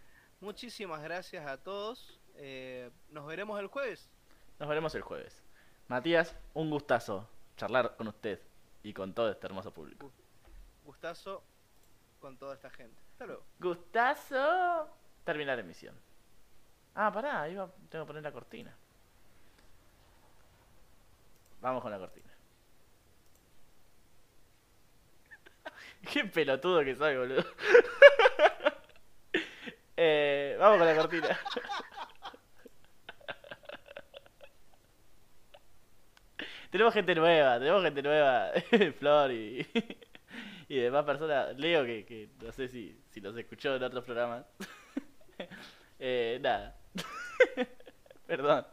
muchísimas 0.42 1.02
gracias 1.04 1.46
a 1.46 1.58
todos. 1.58 2.20
eh, 2.38 2.90
nos 3.12 3.26
veremos 3.28 3.60
el 3.60 3.68
jueves. 3.68 4.10
Nos 4.60 4.68
veremos 4.68 4.94
el 4.96 5.02
jueves. 5.04 5.42
Matías, 5.88 6.36
un 6.54 6.70
gustazo 6.72 7.30
charlar 7.58 7.96
con 7.96 8.08
usted 8.08 8.42
y 8.84 8.94
con 8.94 9.14
todo 9.14 9.30
este 9.32 9.46
hermoso 9.46 9.72
público. 9.72 10.12
Gustazo 10.84 11.44
con 12.20 12.38
toda 12.38 12.56
esta 12.56 12.70
gente. 12.72 13.02
Hasta 13.16 13.26
luego. 13.28 13.44
Gustazo. 13.60 14.90
Terminar 15.24 15.58
emisión. 15.60 15.96
Ah, 16.96 17.12
pará, 17.12 17.34
va- 17.60 17.72
tengo 17.90 18.06
que 18.06 18.08
poner 18.10 18.24
la 18.24 18.32
cortina. 18.32 18.76
Vamos 21.62 21.82
con 21.82 21.92
la 21.92 21.98
cortina. 22.00 22.30
Qué 26.12 26.26
pelotudo 26.26 26.84
que 26.84 26.96
soy, 26.96 27.18
boludo. 27.18 27.44
eh, 29.98 30.56
vamos 30.60 30.78
con 30.78 30.88
la 30.88 30.96
cortina. 30.96 31.40
tenemos 36.72 36.94
gente 36.94 37.16
nueva, 37.16 37.60
tenemos 37.60 37.84
gente 37.84 38.02
nueva. 38.02 38.52
Flor 39.00 39.32
y, 39.32 39.68
y 40.68 40.78
demás 40.80 41.06
personas. 41.06 41.58
Leo 41.58 41.86
que 41.86 42.30
no 42.42 42.52
sé 42.52 42.68
si, 42.68 42.98
si 43.16 43.22
los 43.22 43.38
escuchó 43.38 43.74
en 43.78 43.84
otros 43.84 44.04
programas. 44.04 44.46
eh, 46.00 46.38
nada. 46.42 46.76
Perdón. 48.28 48.66